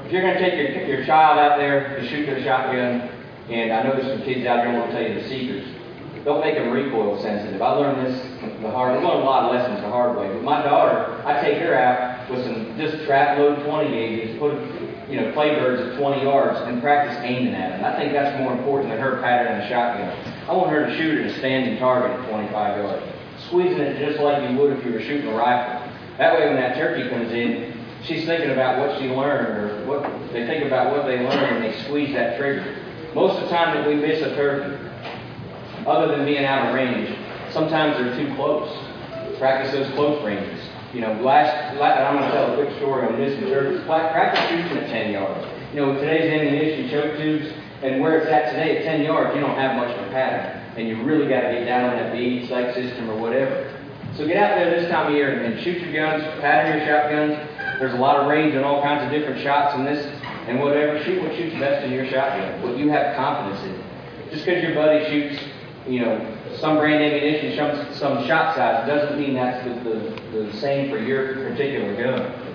If 0.05 0.12
you're 0.12 0.23
going 0.23 0.34
to 0.34 0.40
take 0.40 0.55
your, 0.55 0.87
your 0.99 1.06
child 1.06 1.38
out 1.38 1.56
there 1.56 1.99
to 1.99 2.08
shoot 2.08 2.26
their 2.26 2.43
shotgun, 2.44 3.08
and 3.49 3.73
I 3.73 3.82
know 3.82 3.96
there's 3.96 4.19
some 4.19 4.26
kids 4.26 4.46
out 4.46 4.64
there 4.64 4.73
who 4.73 4.87
to 4.87 4.93
tell 4.93 5.02
you 5.02 5.20
the 5.23 5.28
secrets, 5.28 5.67
don't 6.25 6.40
make 6.40 6.56
them 6.56 6.70
recoil 6.70 7.20
sensitive. 7.23 7.62
I 7.62 7.70
learned 7.70 8.06
this 8.06 8.36
the 8.62 8.70
hard. 8.70 8.93
I 8.93 9.03
learned 9.03 9.23
a 9.23 9.25
lot 9.25 9.44
of 9.44 9.55
lessons 9.55 9.81
the 9.81 9.88
hard 9.88 10.17
way. 10.17 10.29
But 10.32 10.43
my 10.43 10.62
daughter, 10.62 11.23
I 11.25 11.41
take 11.43 11.58
her 11.58 11.75
out 11.75 12.31
with 12.31 12.44
some 12.44 12.76
just 12.79 13.05
trap 13.05 13.38
load 13.38 13.64
20 13.64 13.91
gauges, 13.91 14.38
put 14.38 14.55
you 15.08 15.20
know 15.20 15.32
playbirds 15.32 15.93
at 15.93 15.99
20 15.99 16.23
yards, 16.23 16.61
and 16.61 16.81
practice 16.82 17.17
aiming 17.23 17.55
at 17.55 17.76
them. 17.76 17.85
I 17.85 17.97
think 17.97 18.12
that's 18.12 18.38
more 18.41 18.53
important 18.53 18.91
than 18.91 19.00
her 19.00 19.20
patterning 19.20 19.64
a 19.64 19.69
shotgun. 19.69 20.11
I 20.49 20.53
want 20.53 20.70
her 20.70 20.87
to 20.87 20.97
shoot 20.97 21.25
at 21.25 21.31
a 21.31 21.38
standing 21.38 21.79
target 21.79 22.19
at 22.19 22.29
25 22.29 22.79
yards, 22.79 23.12
squeezing 23.47 23.81
it 23.81 23.99
just 23.99 24.20
like 24.20 24.49
you 24.49 24.56
would 24.59 24.79
if 24.79 24.85
you 24.85 24.93
were 24.93 25.00
shooting 25.00 25.29
a 25.29 25.37
rifle. 25.37 25.82
That 26.19 26.38
way, 26.38 26.47
when 26.47 26.56
that 26.56 26.76
turkey 26.76 27.09
comes 27.11 27.31
in, 27.32 27.79
she's 28.05 28.25
thinking 28.25 28.50
about 28.50 28.79
what 28.79 28.99
she 28.99 29.09
learned, 29.09 29.59
or 29.59 29.87
what 29.87 30.02
they 30.32 30.47
think 30.47 30.64
about 30.64 30.97
what 30.97 31.06
they 31.06 31.20
learned, 31.20 31.56
and 31.56 31.64
they 31.64 31.79
squeeze 31.85 32.14
that 32.14 32.38
trigger. 32.38 32.82
Most 33.14 33.38
of 33.38 33.44
the 33.44 33.50
time 33.50 33.76
that 33.76 33.87
we 33.87 33.94
miss 33.94 34.23
a 34.23 34.35
turkey, 34.35 34.76
other 35.87 36.17
than 36.17 36.26
being 36.26 36.44
out 36.44 36.69
of 36.69 36.75
range, 36.75 37.17
sometimes 37.56 37.97
they're 37.97 38.12
too 38.20 38.35
close. 38.37 38.69
Practice 39.38 39.73
those 39.73 39.88
close 39.94 40.23
ranges. 40.23 40.61
You 40.93 41.00
know, 41.00 41.12
last, 41.25 41.76
last 41.81 42.00
I'm 42.00 42.20
going 42.20 42.29
to 42.29 42.37
tell 42.37 42.53
a 42.53 42.56
quick 42.56 42.76
story 42.76 43.08
on 43.08 43.19
missing 43.19 43.49
turkeys. 43.49 43.81
Practice 43.85 44.44
shooting 44.49 44.76
at 44.76 44.88
10 44.88 45.12
yards. 45.12 45.45
You 45.73 45.80
know, 45.80 45.92
with 45.92 46.00
today's 46.00 46.28
ammunition, 46.33 46.88
choke 46.88 47.16
tubes, 47.16 47.52
and 47.83 48.00
where 48.00 48.21
it's 48.21 48.28
at 48.28 48.52
today 48.52 48.78
at 48.78 48.85
10 48.85 49.02
yards, 49.02 49.35
you 49.35 49.40
don't 49.40 49.57
have 49.57 49.76
much 49.76 49.90
of 49.97 50.07
a 50.07 50.11
pattern. 50.11 50.62
And 50.76 50.88
you 50.88 51.02
really 51.02 51.28
got 51.28 51.49
to 51.49 51.52
get 51.52 51.64
down 51.64 51.90
on 51.90 51.97
that 51.97 52.12
bead, 52.12 52.49
sight 52.49 52.75
system, 52.75 53.11
or 53.11 53.16
whatever. 53.16 53.73
So 54.16 54.26
get 54.26 54.37
out 54.37 54.57
there 54.57 54.71
this 54.71 54.90
time 54.90 55.09
of 55.09 55.12
year 55.12 55.42
and 55.42 55.61
shoot 55.64 55.80
your 55.80 55.92
guns, 55.92 56.25
pattern 56.40 56.78
your 56.78 56.87
shotguns. 56.87 57.37
There's 57.80 57.92
a 57.92 58.00
lot 58.00 58.16
of 58.16 58.28
range 58.28 58.54
and 58.54 58.64
all 58.64 58.83
kinds 58.83 59.04
of 59.04 59.11
different 59.11 59.42
shots 59.42 59.76
in 59.76 59.85
this 59.85 60.04
and 60.49 60.61
whatever. 60.61 61.02
Shoot 61.04 61.23
what 61.23 61.33
shoots 61.37 61.57
best 61.57 61.85
in 61.85 61.92
your 61.92 62.09
shotgun, 62.09 62.62
what 62.62 62.78
you 62.78 62.88
have 62.88 63.16
confidence 63.16 63.61
in. 63.64 64.30
Just 64.30 64.47
because 64.47 64.62
your 64.62 64.75
buddy 64.75 65.04
shoots 65.09 65.42
you 65.88 66.00
know, 66.00 66.36
some 66.60 66.78
brand 66.78 67.02
ammunition, 67.02 67.56
some, 67.56 67.94
some 67.94 68.26
shot 68.26 68.56
size, 68.56 68.86
doesn't 68.86 69.18
mean 69.18 69.34
that's 69.34 69.64
the, 69.64 69.75
the, 69.90 70.42
the 70.44 70.52
same 70.58 70.90
for 70.90 70.98
your 70.98 71.34
particular 71.48 71.94
gun. 71.96 72.46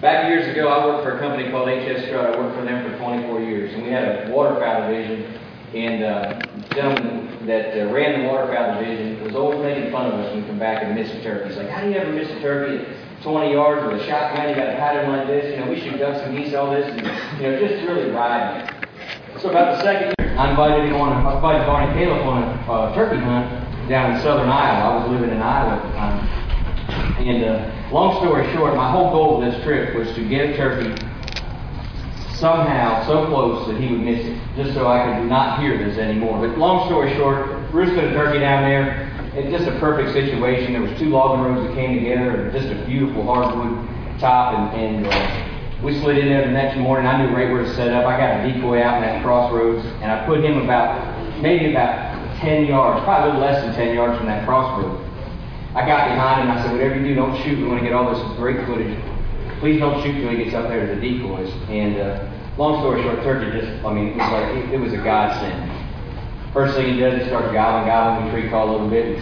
Back 0.00 0.28
years 0.28 0.46
ago, 0.48 0.68
I 0.68 0.84
worked 0.86 1.04
for 1.04 1.16
a 1.16 1.18
company 1.18 1.50
called 1.50 1.68
HS 1.68 2.04
Strut. 2.06 2.34
I 2.34 2.38
worked 2.38 2.54
for 2.54 2.64
them 2.64 2.90
for 2.90 2.98
24 2.98 3.40
years, 3.40 3.72
and 3.72 3.82
we 3.82 3.90
had 3.90 4.28
a 4.28 4.30
waterfowl 4.30 4.90
division. 4.90 5.40
And 5.74 6.04
uh, 6.04 6.38
the 6.68 6.74
gentleman 6.74 7.46
that 7.46 7.76
uh, 7.76 7.92
ran 7.92 8.22
the 8.22 8.28
waterfowl 8.28 8.78
division 8.78 9.24
was 9.24 9.34
always 9.34 9.60
making 9.60 9.90
fun 9.90 10.12
of 10.12 10.20
us 10.20 10.32
when 10.32 10.42
we 10.42 10.48
come 10.48 10.58
back 10.58 10.82
and 10.82 10.94
miss 10.94 11.10
a 11.12 11.22
turkey. 11.22 11.48
He's 11.48 11.56
like, 11.56 11.68
"How 11.68 11.80
do 11.82 11.90
you 11.90 11.96
ever 11.96 12.12
miss 12.12 12.30
a 12.30 12.40
turkey 12.40 12.84
at 12.84 13.22
20 13.22 13.52
yards 13.52 13.90
with 13.90 14.00
a 14.00 14.06
shotgun? 14.06 14.50
You 14.50 14.54
got 14.54 14.68
a 14.68 14.76
pattern 14.76 15.10
like 15.10 15.26
this. 15.26 15.50
You 15.50 15.64
know, 15.64 15.70
we 15.70 15.80
shoot 15.80 15.98
ducks 15.98 16.20
and 16.20 16.36
geese, 16.36 16.54
all 16.54 16.70
this, 16.70 16.86
and 16.86 17.00
you 17.40 17.50
know, 17.50 17.58
just 17.58 17.86
really 17.88 18.10
it." 18.10 19.40
So 19.40 19.50
about 19.50 19.76
the 19.76 19.82
second 19.82 20.15
I 20.36 20.50
invited 20.50 20.84
him 20.84 20.96
on. 21.00 21.24
I 21.24 21.34
invited 21.34 21.66
Barney 21.66 21.92
Calef 21.96 22.24
on 22.26 22.42
a 22.42 22.72
uh, 22.72 22.94
turkey 22.94 23.16
hunt 23.16 23.88
down 23.88 24.14
in 24.14 24.22
southern 24.22 24.50
Iowa. 24.50 24.84
I 24.84 24.96
was 25.00 25.10
living 25.10 25.30
in 25.30 25.40
Iowa 25.40 25.80
at 25.80 25.82
the 25.82 25.92
time. 25.96 26.46
And 27.26 27.44
uh, 27.44 27.90
long 27.90 28.20
story 28.20 28.44
short, 28.52 28.76
my 28.76 28.90
whole 28.90 29.10
goal 29.10 29.42
of 29.42 29.50
this 29.50 29.62
trip 29.64 29.96
was 29.96 30.14
to 30.14 30.28
get 30.28 30.50
a 30.50 30.56
turkey 30.56 30.92
somehow 32.36 33.06
so 33.06 33.26
close 33.28 33.66
that 33.66 33.80
he 33.80 33.90
would 33.90 34.00
miss 34.00 34.26
it, 34.26 34.38
just 34.56 34.74
so 34.74 34.86
I 34.86 35.18
could 35.18 35.26
not 35.26 35.58
hear 35.58 35.78
this 35.78 35.96
anymore. 35.96 36.46
But 36.46 36.58
long 36.58 36.86
story 36.86 37.14
short, 37.16 37.48
roosted 37.72 38.04
a 38.04 38.12
turkey 38.12 38.40
down 38.40 38.68
there. 38.68 39.08
It's 39.32 39.48
just 39.48 39.68
a 39.68 39.80
perfect 39.80 40.12
situation. 40.12 40.74
There 40.74 40.82
was 40.82 40.98
two 40.98 41.08
logging 41.08 41.44
roads 41.44 41.66
that 41.66 41.74
came 41.74 41.96
together, 41.96 42.44
and 42.44 42.52
just 42.52 42.68
a 42.68 42.84
beautiful 42.84 43.24
hardwood 43.24 43.88
top, 44.20 44.52
and, 44.52 44.80
and 44.80 45.06
uh, 45.06 45.55
we 45.82 45.98
slid 46.00 46.18
in 46.18 46.28
there 46.28 46.46
the 46.46 46.52
next 46.52 46.78
morning. 46.78 47.06
I 47.06 47.20
knew 47.20 47.34
right 47.34 47.50
where 47.50 47.62
to 47.62 47.74
set 47.74 47.92
up. 47.92 48.06
I 48.06 48.16
got 48.16 48.40
a 48.44 48.52
decoy 48.52 48.80
out 48.80 48.96
in 48.96 49.02
that 49.02 49.22
crossroads, 49.22 49.84
and 50.00 50.10
I 50.10 50.24
put 50.24 50.42
him 50.42 50.58
about 50.62 51.42
maybe 51.42 51.70
about 51.70 52.16
10 52.38 52.66
yards, 52.66 53.04
probably 53.04 53.30
a 53.30 53.34
little 53.34 53.46
less 53.46 53.64
than 53.64 53.74
10 53.74 53.94
yards 53.94 54.16
from 54.16 54.26
that 54.26 54.46
crossroad. 54.46 55.02
I 55.74 55.84
got 55.86 56.08
behind 56.08 56.48
him. 56.48 56.50
I 56.50 56.62
said, 56.62 56.72
"Whatever 56.72 56.96
you 56.96 57.08
do, 57.08 57.14
don't 57.14 57.36
shoot. 57.44 57.58
We 57.58 57.68
want 57.68 57.80
to 57.80 57.84
get 57.84 57.92
all 57.92 58.08
this 58.08 58.22
great 58.38 58.64
footage. 58.64 58.96
Please 59.60 59.78
don't 59.78 60.02
shoot 60.02 60.18
till 60.18 60.30
he 60.30 60.44
gets 60.44 60.54
up 60.54 60.68
there 60.68 60.86
to 60.86 60.94
the 60.94 61.00
decoys." 61.00 61.52
And 61.68 62.00
uh, 62.00 62.32
long 62.56 62.80
story 62.80 63.02
short, 63.02 63.20
Turkey 63.22 63.52
just—I 63.52 63.92
mean, 63.92 64.08
it 64.08 64.16
was 64.16 64.32
like 64.32 64.56
it, 64.56 64.72
it 64.72 64.80
was 64.80 64.94
a 64.94 65.02
godsend. 65.04 65.70
First 66.54 66.76
thing 66.76 66.94
he 66.94 67.00
does 67.00 67.20
is 67.20 67.28
start 67.28 67.52
gobbling, 67.52 67.92
gobbling. 67.92 68.32
We 68.32 68.40
tree 68.40 68.48
call 68.48 68.70
a 68.70 68.72
little 68.72 68.88
bit. 68.88 69.18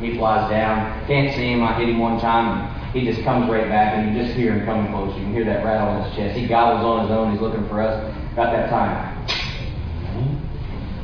He 0.00 0.18
flies 0.18 0.50
down. 0.50 1.06
Can't 1.06 1.34
see 1.34 1.50
him. 1.50 1.62
I 1.62 1.72
hit 1.80 1.88
him 1.88 1.98
one 1.98 2.20
time. 2.20 2.77
He 2.92 3.04
just 3.04 3.22
comes 3.22 3.50
right 3.50 3.68
back, 3.68 3.94
and 3.94 4.16
you 4.16 4.22
just 4.22 4.34
hear 4.34 4.52
him 4.54 4.64
coming 4.64 4.90
close. 4.90 5.14
You 5.16 5.22
can 5.22 5.32
hear 5.32 5.44
that 5.44 5.64
rattle 5.64 5.96
in 5.96 6.08
his 6.08 6.16
chest. 6.16 6.38
He 6.38 6.46
gobbles 6.46 6.84
on 6.84 7.02
his 7.02 7.10
own. 7.10 7.32
He's 7.32 7.40
looking 7.40 7.68
for 7.68 7.82
us. 7.82 8.14
About 8.32 8.52
that 8.52 8.70
time. 8.70 9.18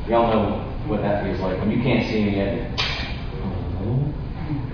Y'all 0.08 0.32
know 0.32 0.64
what 0.86 1.02
that 1.02 1.24
feels 1.24 1.40
like 1.40 1.58
when 1.58 1.70
you 1.70 1.82
can't 1.82 2.06
see 2.06 2.20
him 2.20 2.34
yet. 2.34 2.80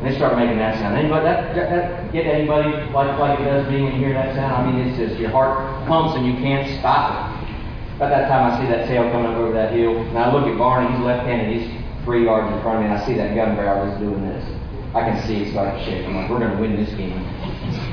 And 0.00 0.02
they 0.02 0.16
start 0.16 0.36
making 0.36 0.58
that 0.58 0.74
sound. 0.78 0.96
Anybody 0.96 1.24
that, 1.24 1.54
that, 1.54 1.70
that 1.70 2.12
get 2.12 2.26
anybody 2.26 2.70
like 2.92 3.18
like 3.18 3.38
it 3.38 3.44
does 3.44 3.70
me 3.70 3.82
when 3.82 3.92
you 3.94 3.98
hear 3.98 4.14
that 4.14 4.34
sound? 4.34 4.66
I 4.66 4.70
mean, 4.70 4.88
it's 4.88 4.98
just 4.98 5.20
your 5.20 5.30
heart 5.30 5.86
pumps 5.86 6.16
and 6.16 6.26
you 6.26 6.34
can't 6.34 6.66
stop 6.80 7.30
it. 7.30 7.96
About 7.96 8.10
that 8.10 8.28
time, 8.28 8.50
I 8.50 8.60
see 8.60 8.66
that 8.72 8.88
tail 8.88 9.10
coming 9.12 9.26
up 9.26 9.36
over 9.36 9.52
that 9.52 9.72
hill, 9.72 9.94
and 9.96 10.18
I 10.18 10.32
look 10.32 10.48
at 10.48 10.56
Barney. 10.56 10.90
He's 10.96 11.04
left-handed. 11.04 11.52
He's 11.52 11.68
three 12.04 12.24
yards 12.24 12.48
in 12.50 12.62
front 12.62 12.78
of 12.78 12.84
me, 12.84 12.90
and 12.90 12.96
I 12.96 13.06
see 13.06 13.14
that 13.14 13.34
gun 13.34 13.54
barrel 13.56 13.88
just 13.88 14.00
doing 14.00 14.22
this. 14.24 14.59
I 14.94 15.00
can 15.02 15.26
see 15.26 15.42
it's 15.42 15.52
to 15.54 15.84
shake. 15.84 16.04
I'm 16.04 16.16
like, 16.16 16.28
we're 16.28 16.40
going 16.40 16.50
to 16.50 16.58
win 16.58 16.74
this 16.74 16.90
game. 16.94 17.12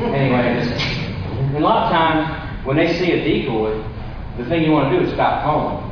anyway, 0.01 0.58
and 0.58 1.56
a 1.56 1.60
lot 1.60 1.86
of 1.86 1.92
times 1.92 2.66
when 2.66 2.75
they 2.75 2.98
see 2.98 3.12
a 3.12 3.24
decoy, 3.24 3.77
the 4.38 4.46
thing 4.46 4.63
you 4.63 4.72
want 4.72 4.92
to 4.92 5.00
do 5.00 5.06
is 5.06 5.13
stop 5.13 5.44
calling. 5.44 5.84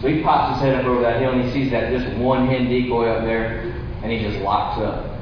So 0.00 0.08
he 0.08 0.22
pops 0.22 0.56
his 0.56 0.62
head 0.64 0.74
up 0.80 0.86
over 0.86 1.02
that 1.02 1.20
hill 1.20 1.32
and 1.32 1.44
he 1.44 1.52
sees 1.52 1.70
that 1.70 1.90
just 1.90 2.16
one 2.16 2.46
hen 2.46 2.68
decoy 2.68 3.08
up 3.08 3.24
there, 3.24 3.60
and 4.02 4.10
he 4.10 4.20
just 4.20 4.38
locks 4.40 4.80
up. 4.80 5.12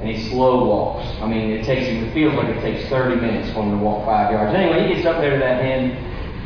And 0.00 0.08
he 0.08 0.28
slow 0.28 0.64
walks. 0.66 1.06
I 1.22 1.26
mean, 1.26 1.50
it 1.50 1.64
takes 1.64 1.86
him, 1.86 2.04
it 2.04 2.12
feels 2.12 2.34
like 2.34 2.48
it 2.48 2.60
takes 2.60 2.88
30 2.88 3.16
minutes 3.16 3.52
for 3.52 3.64
him 3.64 3.78
to 3.78 3.84
walk 3.84 4.04
five 4.04 4.30
yards. 4.32 4.54
Anyway, 4.54 4.88
he 4.88 4.94
gets 4.94 5.06
up 5.06 5.20
there 5.20 5.30
to 5.30 5.38
that 5.38 5.62
hen, 5.62 5.92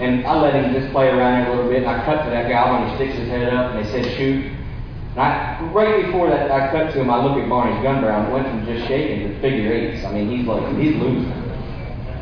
and 0.00 0.26
I 0.26 0.40
let 0.40 0.54
him 0.54 0.72
just 0.72 0.92
play 0.92 1.08
around 1.08 1.42
there 1.42 1.52
a 1.52 1.56
little 1.56 1.70
bit, 1.70 1.82
and 1.82 1.90
I 1.90 2.04
cut 2.04 2.24
to 2.24 2.30
that 2.30 2.48
guy 2.48 2.70
when 2.70 2.88
he 2.88 2.94
sticks 2.96 3.18
his 3.18 3.28
head 3.28 3.52
up, 3.52 3.74
and 3.74 3.84
they 3.84 3.90
said, 3.90 4.16
shoot. 4.16 4.52
And 5.10 5.20
I, 5.20 5.60
right 5.72 6.06
before 6.06 6.30
that, 6.30 6.50
I 6.50 6.70
cut 6.70 6.92
to 6.92 7.00
him, 7.00 7.10
I 7.10 7.24
look 7.24 7.36
at 7.36 7.48
Barney's 7.48 7.82
gun 7.82 8.00
barrel, 8.00 8.22
and 8.24 8.32
went 8.32 8.46
from 8.46 8.64
just 8.64 8.86
shaking 8.86 9.28
to 9.28 9.40
figure 9.40 9.72
eights. 9.72 10.04
I 10.04 10.12
mean, 10.12 10.30
he's 10.30 10.46
like, 10.46 10.76
he's 10.76 10.94
losing. 10.96 11.50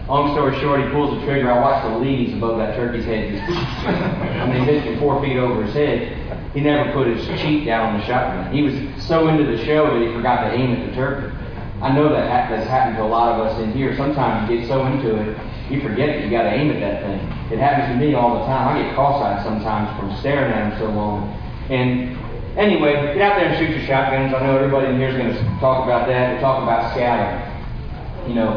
Long 0.08 0.32
story 0.32 0.58
short, 0.58 0.80
he 0.80 0.88
pulls 0.88 1.20
the 1.20 1.26
trigger. 1.26 1.52
I 1.52 1.60
watch 1.60 1.84
the 1.84 1.98
leaves 1.98 2.32
above 2.32 2.56
that 2.56 2.76
turkey's 2.76 3.04
head. 3.04 3.28
I 4.40 4.46
mean, 4.48 4.64
hit 4.64 4.98
four 4.98 5.20
feet 5.22 5.36
over 5.36 5.64
his 5.64 5.74
head. 5.74 6.16
He 6.54 6.62
never 6.62 6.90
put 6.92 7.06
his 7.08 7.20
cheek 7.42 7.66
down 7.66 7.92
on 7.92 8.00
the 8.00 8.06
shotgun. 8.06 8.50
He 8.50 8.62
was 8.62 8.72
so 9.04 9.28
into 9.28 9.44
the 9.44 9.62
show 9.66 9.92
that 9.92 10.06
he 10.06 10.10
forgot 10.14 10.48
to 10.48 10.56
aim 10.56 10.72
at 10.72 10.88
the 10.88 10.94
turkey. 10.94 11.36
I 11.82 11.92
know 11.92 12.08
that 12.08 12.24
that's 12.48 12.66
happened 12.66 12.96
to 12.96 13.04
a 13.04 13.06
lot 13.06 13.38
of 13.38 13.46
us 13.46 13.60
in 13.60 13.70
here. 13.72 13.94
Sometimes 13.96 14.50
you 14.50 14.58
get 14.58 14.66
so 14.66 14.86
into 14.86 15.14
it, 15.14 15.36
you 15.70 15.82
forget 15.82 16.08
that 16.08 16.24
you 16.24 16.30
got 16.30 16.44
to 16.44 16.52
aim 16.52 16.70
at 16.72 16.80
that 16.80 17.02
thing. 17.02 17.20
It 17.52 17.60
happens 17.60 17.92
to 17.92 18.04
me 18.04 18.14
all 18.14 18.40
the 18.40 18.46
time. 18.46 18.76
I 18.76 18.82
get 18.82 18.94
cross-eyed 18.94 19.44
sometimes 19.44 19.92
from 20.00 20.16
staring 20.20 20.50
at 20.52 20.70
them 20.70 20.78
so 20.80 20.90
long. 20.90 21.28
And 21.68 22.16
anyway, 22.58 23.14
get 23.14 23.22
out 23.22 23.38
there 23.38 23.48
and 23.48 23.56
shoot 23.58 23.70
your 23.70 23.86
shotguns. 23.86 24.34
I 24.34 24.44
know 24.44 24.56
everybody 24.56 24.88
in 24.88 24.98
here 24.98 25.08
is 25.08 25.16
going 25.16 25.32
to 25.32 25.42
talk 25.60 25.84
about 25.84 26.08
that. 26.08 26.34
we 26.34 26.40
talk 26.40 26.62
about 26.62 26.92
scouting. 26.92 28.28
You 28.28 28.34
know, 28.34 28.50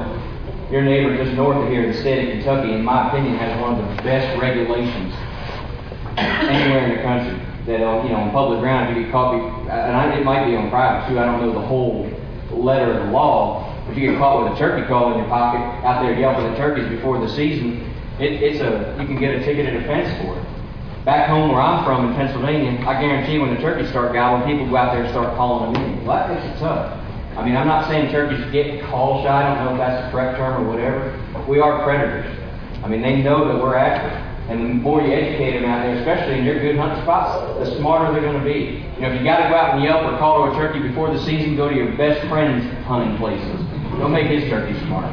your 0.72 0.82
neighbor 0.82 1.16
just 1.16 1.36
north 1.38 1.58
of 1.58 1.70
here, 1.70 1.84
in 1.84 1.92
the 1.92 1.98
state 2.02 2.28
of 2.28 2.34
Kentucky, 2.34 2.74
in 2.74 2.84
my 2.84 3.08
opinion, 3.08 3.38
has 3.38 3.60
one 3.62 3.80
of 3.80 3.96
the 3.96 4.04
best 4.04 4.40
regulations 4.42 5.14
anywhere 6.18 6.90
in 6.90 6.98
the 6.98 7.04
country. 7.04 7.38
That 7.68 7.86
uh, 7.86 8.04
you 8.04 8.10
know, 8.10 8.16
on 8.16 8.32
public 8.32 8.60
ground, 8.60 8.96
you 8.96 9.04
get 9.04 9.12
caught, 9.12 9.36
and 9.36 9.96
I, 9.96 10.18
it 10.18 10.26
might 10.26 10.48
be 10.48 10.56
on 10.58 10.72
private 10.72 11.08
too. 11.08 11.20
I 11.20 11.26
don't 11.26 11.42
know 11.42 11.54
the 11.54 11.66
whole 11.68 12.10
letter 12.50 12.92
of 12.92 13.06
the 13.06 13.12
law. 13.12 13.70
But 13.86 13.92
if 13.92 13.98
you 14.00 14.12
get 14.12 14.18
caught 14.18 14.44
with 14.44 14.54
a 14.54 14.58
turkey 14.58 14.88
call 14.88 15.12
in 15.12 15.20
your 15.20 15.28
pocket 15.28 15.62
out 15.86 16.02
there 16.02 16.18
yelping 16.18 16.46
at 16.48 16.58
turkeys 16.58 16.90
before 16.90 17.20
the 17.20 17.30
season, 17.30 17.94
it, 18.20 18.42
it's 18.42 18.62
a 18.62 18.98
you 19.00 19.06
can 19.06 19.20
get 19.20 19.36
a 19.36 19.46
ticket 19.46 19.74
of 19.74 19.84
offense 19.84 20.10
for 20.24 20.40
it. 20.40 20.41
Back 21.06 21.30
home 21.30 21.50
where 21.50 21.62
I'm 21.62 21.84
from 21.84 22.10
in 22.10 22.16
Pennsylvania, 22.16 22.78
I 22.86 23.02
guarantee 23.02 23.40
when 23.40 23.56
the 23.56 23.60
turkeys 23.60 23.90
start 23.90 24.14
gobbling, 24.14 24.48
people 24.48 24.70
go 24.70 24.78
out 24.78 24.94
there 24.94 25.02
and 25.04 25.10
start 25.12 25.36
calling 25.36 25.74
them 25.74 25.84
in. 25.84 26.06
Well, 26.06 26.18
that 26.18 26.30
makes 26.30 26.46
it 26.46 26.60
tough. 26.60 26.94
I 27.36 27.44
mean, 27.44 27.56
I'm 27.56 27.66
not 27.66 27.90
saying 27.90 28.12
turkeys 28.12 28.44
get 28.52 28.84
call 28.86 29.24
shy. 29.24 29.30
I 29.30 29.56
don't 29.56 29.66
know 29.66 29.72
if 29.72 29.78
that's 29.80 30.06
the 30.06 30.12
correct 30.12 30.38
term 30.38 30.64
or 30.64 30.70
whatever. 30.70 31.18
We 31.50 31.60
are 31.60 31.82
predators. 31.84 32.30
I 32.84 32.88
mean, 32.88 33.02
they 33.02 33.22
know 33.24 33.48
that 33.48 33.64
we're 33.64 33.76
active. 33.76 34.14
And 34.50 34.60
the 34.60 34.74
more 34.74 35.02
you 35.02 35.14
educate 35.14 35.60
them 35.60 35.66
out 35.66 35.84
there, 35.84 35.96
especially 35.96 36.38
in 36.38 36.46
your 36.46 36.60
good 36.60 36.76
hunting 36.76 37.02
spots, 37.04 37.58
the 37.58 37.78
smarter 37.78 38.12
they're 38.12 38.22
going 38.22 38.38
to 38.38 38.44
be. 38.44 38.86
You 38.96 39.02
know, 39.02 39.14
if 39.14 39.18
you 39.18 39.24
got 39.24 39.42
to 39.42 39.50
go 39.50 39.56
out 39.56 39.76
and 39.76 39.84
yelp 39.84 40.04
or 40.06 40.18
call 40.20 40.46
to 40.46 40.52
a 40.52 40.56
turkey 40.56 40.86
before 40.86 41.12
the 41.12 41.24
season, 41.26 41.56
go 41.56 41.70
to 41.70 41.76
your 41.76 41.96
best 41.98 42.28
friend's 42.28 42.62
hunting 42.86 43.18
places. 43.18 43.58
Don't 43.98 44.12
make 44.12 44.28
his 44.28 44.50
turkey 44.50 44.78
smart. 44.86 45.10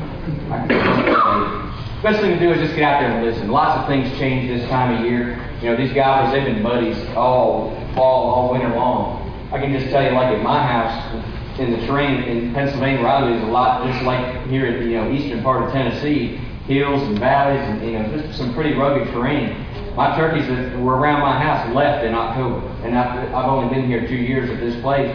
Best 2.02 2.21
thing 2.21 2.31
to 2.31 2.38
do 2.38 2.52
is 2.52 2.61
just 2.61 2.76
get 2.76 2.85
out 2.85 3.00
there 3.00 3.11
and 3.11 3.26
listen. 3.26 3.50
Lots 3.50 3.81
of 3.81 3.88
things 3.88 4.09
change 4.19 4.49
this 4.49 4.69
time 4.71 4.99
of 4.99 5.05
year. 5.05 5.45
You 5.61 5.71
know, 5.71 5.76
these 5.76 5.93
guys, 5.93 6.33
they've 6.33 6.45
been 6.45 6.62
buddies 6.62 6.97
all 7.17 7.75
fall, 7.95 8.31
all 8.31 8.52
winter 8.52 8.69
long. 8.69 9.26
I 9.52 9.59
can 9.59 9.73
just 9.73 9.90
tell 9.90 10.05
you, 10.05 10.11
like 10.11 10.37
at 10.37 10.43
my 10.43 10.62
house, 10.62 11.59
in 11.59 11.73
the 11.73 11.87
terrain 11.88 12.23
in 12.23 12.55
Pennsylvania 12.55 13.02
where 13.02 13.11
I 13.11 13.25
live 13.25 13.43
is 13.43 13.49
a 13.49 13.50
lot 13.50 13.85
just 13.85 14.05
like 14.05 14.47
here 14.47 14.67
in 14.67 14.85
the 14.85 14.90
you 14.90 14.97
know, 14.97 15.11
eastern 15.11 15.43
part 15.43 15.64
of 15.64 15.73
Tennessee, 15.73 16.37
hills 16.67 17.02
and 17.02 17.19
valleys 17.19 17.61
and 17.67 17.85
you 17.85 17.99
know 17.99 18.23
just 18.23 18.38
some 18.38 18.55
pretty 18.55 18.75
rugged 18.75 19.09
terrain. 19.09 19.67
My 19.97 20.17
turkeys 20.17 20.47
that 20.47 20.78
were 20.78 20.97
around 20.97 21.21
my 21.21 21.43
house 21.43 21.75
left 21.75 22.05
in 22.05 22.14
October, 22.14 22.64
and 22.85 22.97
I've, 22.97 23.35
I've 23.35 23.50
only 23.50 23.75
been 23.75 23.88
here 23.88 24.07
two 24.07 24.14
years 24.14 24.49
at 24.50 24.61
this 24.61 24.81
place, 24.83 25.11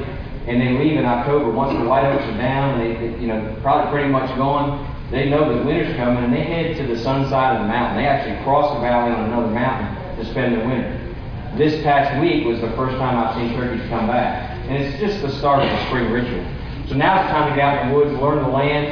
and 0.47 0.59
they 0.59 0.77
leave 0.77 0.97
in 0.97 1.05
October. 1.05 1.49
Once 1.49 1.79
the 1.79 1.87
white 1.87 2.03
oaks 2.03 2.25
are 2.25 2.37
down, 2.37 2.77
they, 2.79 2.93
they 2.95 3.17
you 3.21 3.27
know 3.27 3.55
probably 3.61 3.89
pretty 3.89 4.09
much 4.09 4.27
gone. 4.35 4.92
They 5.13 5.29
know 5.29 5.53
that 5.53 5.63
winter's 5.63 5.95
coming, 5.95 6.23
and 6.23 6.33
they 6.33 6.41
head 6.41 6.75
to 6.77 6.87
the 6.87 6.99
sun 6.99 7.29
side 7.29 7.55
of 7.55 7.61
the 7.61 7.67
mountain. 7.67 8.01
They 8.01 8.09
actually 8.09 8.43
cross 8.43 8.73
the 8.73 8.81
valley 8.81 9.13
on 9.13 9.25
another 9.25 9.53
mountain 9.53 10.17
to 10.17 10.25
spend 10.25 10.59
the 10.59 10.65
winter. 10.65 11.15
This 11.55 11.83
past 11.83 12.19
week 12.19 12.47
was 12.47 12.59
the 12.61 12.71
first 12.71 12.97
time 12.97 13.15
I've 13.15 13.35
seen 13.35 13.53
turkeys 13.53 13.87
come 13.89 14.07
back. 14.07 14.57
And 14.67 14.83
it's 14.83 14.99
just 14.99 15.21
the 15.21 15.29
start 15.37 15.61
of 15.61 15.69
the 15.69 15.85
spring 15.85 16.11
ritual. 16.11 16.43
So 16.89 16.95
now 16.95 17.21
it's 17.21 17.29
time 17.29 17.47
to 17.47 17.55
get 17.55 17.63
out 17.63 17.85
in 17.85 17.89
the 17.89 17.95
woods, 17.95 18.19
learn 18.19 18.41
the 18.41 18.49
land, 18.49 18.87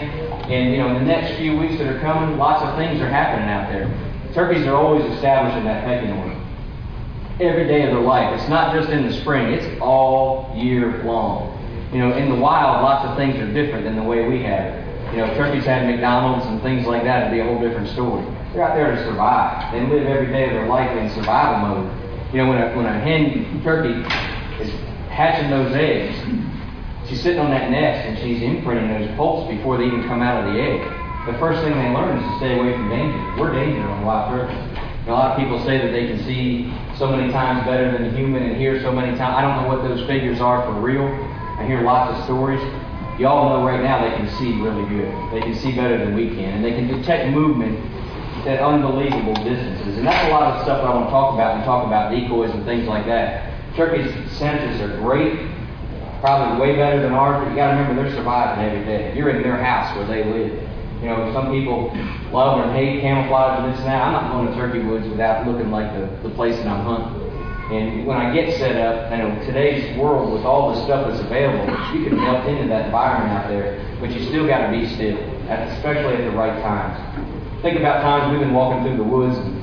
and 0.46 0.72
you 0.72 0.78
know, 0.78 0.90
in 0.90 0.94
the 0.94 1.10
next 1.10 1.40
few 1.40 1.58
weeks 1.58 1.80
that 1.80 1.88
are 1.88 2.00
coming, 2.02 2.38
lots 2.38 2.62
of 2.62 2.78
things 2.78 3.02
are 3.02 3.10
happening 3.10 3.50
out 3.50 3.72
there. 3.74 3.90
Turkeys 4.36 4.68
are 4.68 4.76
always 4.76 5.04
establishing 5.16 5.64
that 5.64 5.84
pecking 5.86 6.12
order. 6.12 6.38
Every 7.40 7.66
day 7.66 7.82
of 7.88 7.96
their 7.96 8.06
life. 8.06 8.40
It's 8.40 8.48
not 8.48 8.76
just 8.76 8.90
in 8.90 9.08
the 9.08 9.14
spring, 9.22 9.54
it's 9.54 9.82
all 9.82 10.54
year 10.56 11.02
long. 11.04 11.58
You 11.92 11.98
know, 11.98 12.16
in 12.16 12.30
the 12.30 12.36
wild, 12.36 12.84
lots 12.84 13.10
of 13.10 13.18
things 13.18 13.38
are 13.38 13.52
different 13.52 13.86
than 13.86 13.96
the 13.96 14.04
way 14.04 14.30
we 14.30 14.44
have 14.44 14.66
it. 14.66 14.81
You 15.12 15.18
know, 15.18 15.34
turkeys 15.36 15.66
had 15.66 15.86
McDonald's 15.86 16.46
and 16.46 16.62
things 16.62 16.88
like 16.88 17.04
that, 17.04 17.28
it'd 17.28 17.34
be 17.34 17.42
a 17.42 17.44
whole 17.44 17.60
different 17.60 17.90
story. 17.90 18.24
They're 18.54 18.64
out 18.64 18.76
there 18.76 18.96
to 18.96 19.04
survive. 19.04 19.72
They 19.74 19.82
live 19.82 20.08
every 20.08 20.28
day 20.28 20.46
of 20.46 20.52
their 20.52 20.68
life 20.68 20.90
in 20.98 21.10
survival 21.12 21.68
mode. 21.68 21.92
You 22.32 22.38
know, 22.40 22.50
when 22.50 22.58
a, 22.62 22.76
when 22.76 22.86
a 22.86 22.98
hen 22.98 23.62
turkey 23.62 24.00
is 24.64 24.72
hatching 25.10 25.50
those 25.50 25.76
eggs, 25.76 26.16
she's 27.10 27.22
sitting 27.22 27.40
on 27.40 27.52
that 27.52 27.70
nest 27.70 28.08
and 28.08 28.18
she's 28.20 28.42
imprinting 28.42 28.88
those 28.88 29.14
poults 29.18 29.52
before 29.52 29.78
they 29.78 29.86
even 29.86 30.08
come 30.08 30.22
out 30.22 30.48
of 30.48 30.54
the 30.54 30.62
egg. 30.62 30.80
The 31.28 31.38
first 31.40 31.62
thing 31.62 31.76
they 31.76 31.92
learn 31.92 32.18
is 32.18 32.24
to 32.24 32.38
stay 32.38 32.58
away 32.58 32.72
from 32.72 32.88
danger. 32.88 33.20
We're 33.38 33.52
danger 33.52 33.84
on 33.84 34.06
wild 34.06 34.32
turkeys. 34.32 34.58
a 35.08 35.12
lot 35.12 35.32
of 35.32 35.38
people 35.38 35.60
say 35.66 35.78
that 35.78 35.92
they 35.92 36.08
can 36.08 36.24
see 36.24 36.74
so 36.98 37.12
many 37.12 37.32
times 37.34 37.66
better 37.66 37.92
than 37.92 38.06
a 38.08 38.12
human 38.16 38.44
and 38.44 38.56
hear 38.56 38.82
so 38.82 38.94
many 38.94 39.18
times. 39.18 39.36
I 39.36 39.42
don't 39.42 39.62
know 39.62 39.68
what 39.68 39.84
those 39.84 40.08
figures 40.08 40.40
are 40.40 40.64
for 40.64 40.80
real. 40.80 41.04
I 41.60 41.66
hear 41.68 41.82
lots 41.82 42.18
of 42.18 42.24
stories. 42.24 42.62
Y'all 43.22 43.54
know 43.54 43.64
right 43.64 43.84
now 43.84 44.02
they 44.02 44.18
can 44.18 44.28
see 44.40 44.60
really 44.60 44.82
good. 44.90 45.14
They 45.32 45.42
can 45.42 45.54
see 45.54 45.76
better 45.76 45.96
than 45.96 46.16
we 46.16 46.30
can. 46.30 46.58
And 46.58 46.66
they 46.66 46.72
can 46.72 46.88
detect 46.88 47.30
movement 47.30 47.78
at 48.48 48.60
unbelievable 48.60 49.36
distances. 49.44 49.96
And 50.00 50.08
that's 50.08 50.28
a 50.28 50.32
lot 50.32 50.58
of 50.58 50.64
stuff 50.64 50.84
I 50.84 50.90
want 50.90 51.06
to 51.06 51.12
talk 51.12 51.36
about 51.36 51.58
and 51.58 51.64
talk 51.64 51.86
about 51.86 52.10
decoys 52.10 52.50
and 52.50 52.66
things 52.66 52.88
like 52.88 53.06
that. 53.06 53.54
Turkey's 53.76 54.10
senses 54.32 54.82
are 54.82 54.98
great, 54.98 55.38
probably 56.20 56.60
way 56.66 56.76
better 56.76 57.00
than 57.00 57.14
ours, 57.14 57.46
but 57.46 57.52
you 57.52 57.56
got 57.56 57.70
to 57.70 57.78
remember 57.78 58.02
they're 58.02 58.16
surviving 58.16 58.66
every 58.66 58.86
day. 58.86 59.14
You're 59.16 59.30
in 59.30 59.44
their 59.44 59.62
house 59.62 59.96
where 59.96 60.08
they 60.08 60.24
live. 60.26 60.58
You 61.04 61.06
know, 61.06 61.32
some 61.32 61.52
people 61.52 61.94
love 62.34 62.66
and 62.66 62.72
hate 62.76 63.02
camouflage 63.02 63.62
and 63.62 63.72
this 63.72 63.78
and 63.82 63.88
that. 63.88 64.02
I'm 64.02 64.14
not 64.14 64.32
going 64.32 64.48
to 64.48 64.56
turkey 64.56 64.82
woods 64.82 65.08
without 65.08 65.46
looking 65.46 65.70
like 65.70 65.94
the, 65.94 66.10
the 66.28 66.34
place 66.34 66.56
that 66.58 66.66
I'm 66.66 66.86
hunting. 66.86 67.31
And 67.72 68.06
when 68.06 68.18
I 68.18 68.34
get 68.34 68.58
set 68.58 68.76
up, 68.76 69.10
you 69.12 69.18
know, 69.18 69.34
today's 69.46 69.98
world 69.98 70.34
with 70.34 70.44
all 70.44 70.76
the 70.76 70.84
stuff 70.84 71.08
that's 71.08 71.24
available, 71.24 71.72
you 71.96 72.04
can 72.04 72.18
melt 72.18 72.46
into 72.46 72.68
that 72.68 72.88
environment 72.88 73.32
out 73.32 73.48
there, 73.48 73.80
but 74.02 74.12
you 74.12 74.28
still 74.28 74.46
got 74.46 74.70
to 74.70 74.78
be 74.78 74.86
still, 74.94 75.18
especially 75.48 76.16
at 76.16 76.30
the 76.30 76.36
right 76.36 76.62
times. 76.62 77.00
Think 77.62 77.80
about 77.80 78.02
times 78.02 78.32
we've 78.32 78.42
been 78.42 78.54
walking 78.54 78.84
through 78.84 78.98
the 78.98 79.04
woods 79.04 79.38
and 79.38 79.62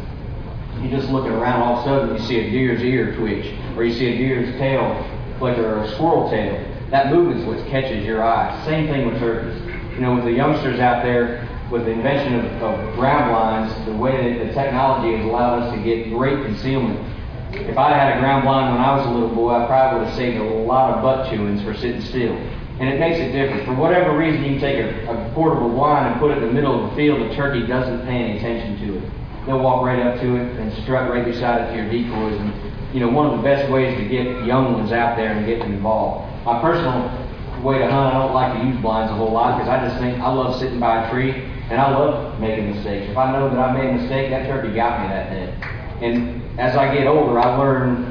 you're 0.82 0.98
just 0.98 1.10
looking 1.12 1.32
around, 1.32 1.60
all 1.60 1.80
of 1.80 1.84
a 1.84 1.88
sudden 1.88 2.16
you 2.16 2.22
see 2.26 2.38
a 2.40 2.50
deer's 2.50 2.80
ear 2.82 3.14
twitch, 3.16 3.52
or 3.76 3.84
you 3.84 3.92
see 3.92 4.14
a 4.14 4.16
deer's 4.16 4.56
tail 4.58 5.04
flicker, 5.38 5.74
or 5.74 5.84
a 5.84 5.90
squirrel 5.94 6.30
tail. 6.30 6.64
That 6.90 7.12
movement's 7.12 7.46
what 7.46 7.58
catches 7.68 8.06
your 8.06 8.24
eye. 8.24 8.64
Same 8.64 8.86
thing 8.86 9.06
with 9.06 9.18
turkeys. 9.18 9.60
You 9.94 10.00
know, 10.00 10.14
with 10.14 10.24
the 10.24 10.32
youngsters 10.32 10.80
out 10.80 11.02
there, 11.02 11.46
with 11.70 11.84
the 11.84 11.90
invention 11.90 12.36
of, 12.36 12.62
of 12.62 12.94
ground 12.94 13.30
blinds, 13.30 13.86
the 13.86 13.96
way 13.96 14.32
that 14.32 14.46
the 14.46 14.52
technology 14.54 15.14
has 15.14 15.26
allowed 15.26 15.64
us 15.64 15.74
to 15.74 15.82
get 15.82 16.08
great 16.08 16.42
concealment. 16.46 16.98
If 17.66 17.78
I 17.78 17.90
had 17.96 18.16
a 18.16 18.20
ground 18.20 18.44
blind 18.44 18.74
when 18.74 18.80
I 18.80 18.96
was 18.96 19.06
a 19.06 19.10
little 19.10 19.34
boy, 19.34 19.50
I 19.50 19.66
probably 19.66 20.00
would 20.00 20.08
have 20.08 20.16
saved 20.16 20.38
a 20.38 20.44
lot 20.44 20.94
of 20.94 21.02
butt 21.02 21.32
chewings 21.32 21.64
for 21.64 21.74
sitting 21.74 22.02
still. 22.02 22.36
And 22.78 22.88
it 22.88 23.00
makes 23.00 23.18
a 23.18 23.32
difference. 23.32 23.64
For 23.64 23.74
whatever 23.74 24.16
reason, 24.16 24.44
you 24.44 24.60
take 24.60 24.78
a, 24.78 25.10
a 25.10 25.32
portable 25.34 25.70
blind 25.70 26.12
and 26.12 26.20
put 26.20 26.30
it 26.30 26.38
in 26.38 26.46
the 26.46 26.52
middle 26.52 26.84
of 26.84 26.90
the 26.90 26.96
field, 26.96 27.28
the 27.28 27.34
turkey 27.34 27.66
doesn't 27.66 28.06
pay 28.06 28.22
any 28.22 28.38
attention 28.38 28.78
to 28.86 28.98
it 28.98 29.12
they'll 29.48 29.60
walk 29.60 29.82
right 29.82 29.98
up 29.98 30.20
to 30.20 30.36
it 30.36 30.60
and 30.60 30.70
strut 30.84 31.10
right 31.10 31.24
beside 31.24 31.62
it 31.62 31.72
to 31.72 31.76
your 31.80 31.90
decoys. 31.90 32.38
And 32.38 32.52
you 32.94 33.00
know, 33.00 33.08
one 33.08 33.26
of 33.26 33.38
the 33.38 33.42
best 33.42 33.70
ways 33.72 33.96
to 33.96 34.04
get 34.06 34.44
young 34.44 34.74
ones 34.74 34.92
out 34.92 35.16
there 35.16 35.32
and 35.32 35.46
get 35.46 35.60
them 35.60 35.72
involved. 35.72 36.28
My 36.44 36.60
personal 36.60 37.08
way 37.64 37.78
to 37.78 37.90
hunt. 37.90 38.14
I 38.14 38.18
don't 38.18 38.34
like 38.34 38.60
to 38.60 38.68
use 38.68 38.80
blinds 38.80 39.10
a 39.10 39.16
whole 39.16 39.32
lot 39.32 39.58
because 39.58 39.68
I 39.68 39.88
just 39.88 39.98
think 40.00 40.20
I 40.20 40.30
love 40.30 40.60
sitting 40.60 40.78
by 40.78 41.04
a 41.04 41.10
tree 41.10 41.32
and 41.70 41.80
I 41.80 41.90
love 41.90 42.38
making 42.38 42.76
mistakes. 42.76 43.10
If 43.10 43.16
I 43.16 43.32
know 43.32 43.48
that 43.48 43.58
I 43.58 43.72
made 43.72 43.90
a 43.90 43.92
mistake, 43.94 44.30
that 44.30 44.46
turkey 44.46 44.74
got 44.74 45.02
me 45.02 45.08
that 45.08 45.30
day. 45.30 46.06
And 46.06 46.42
as 46.58 46.76
I 46.76 46.92
get 46.92 47.06
older, 47.06 47.38
I 47.38 47.56
learned 47.56 48.04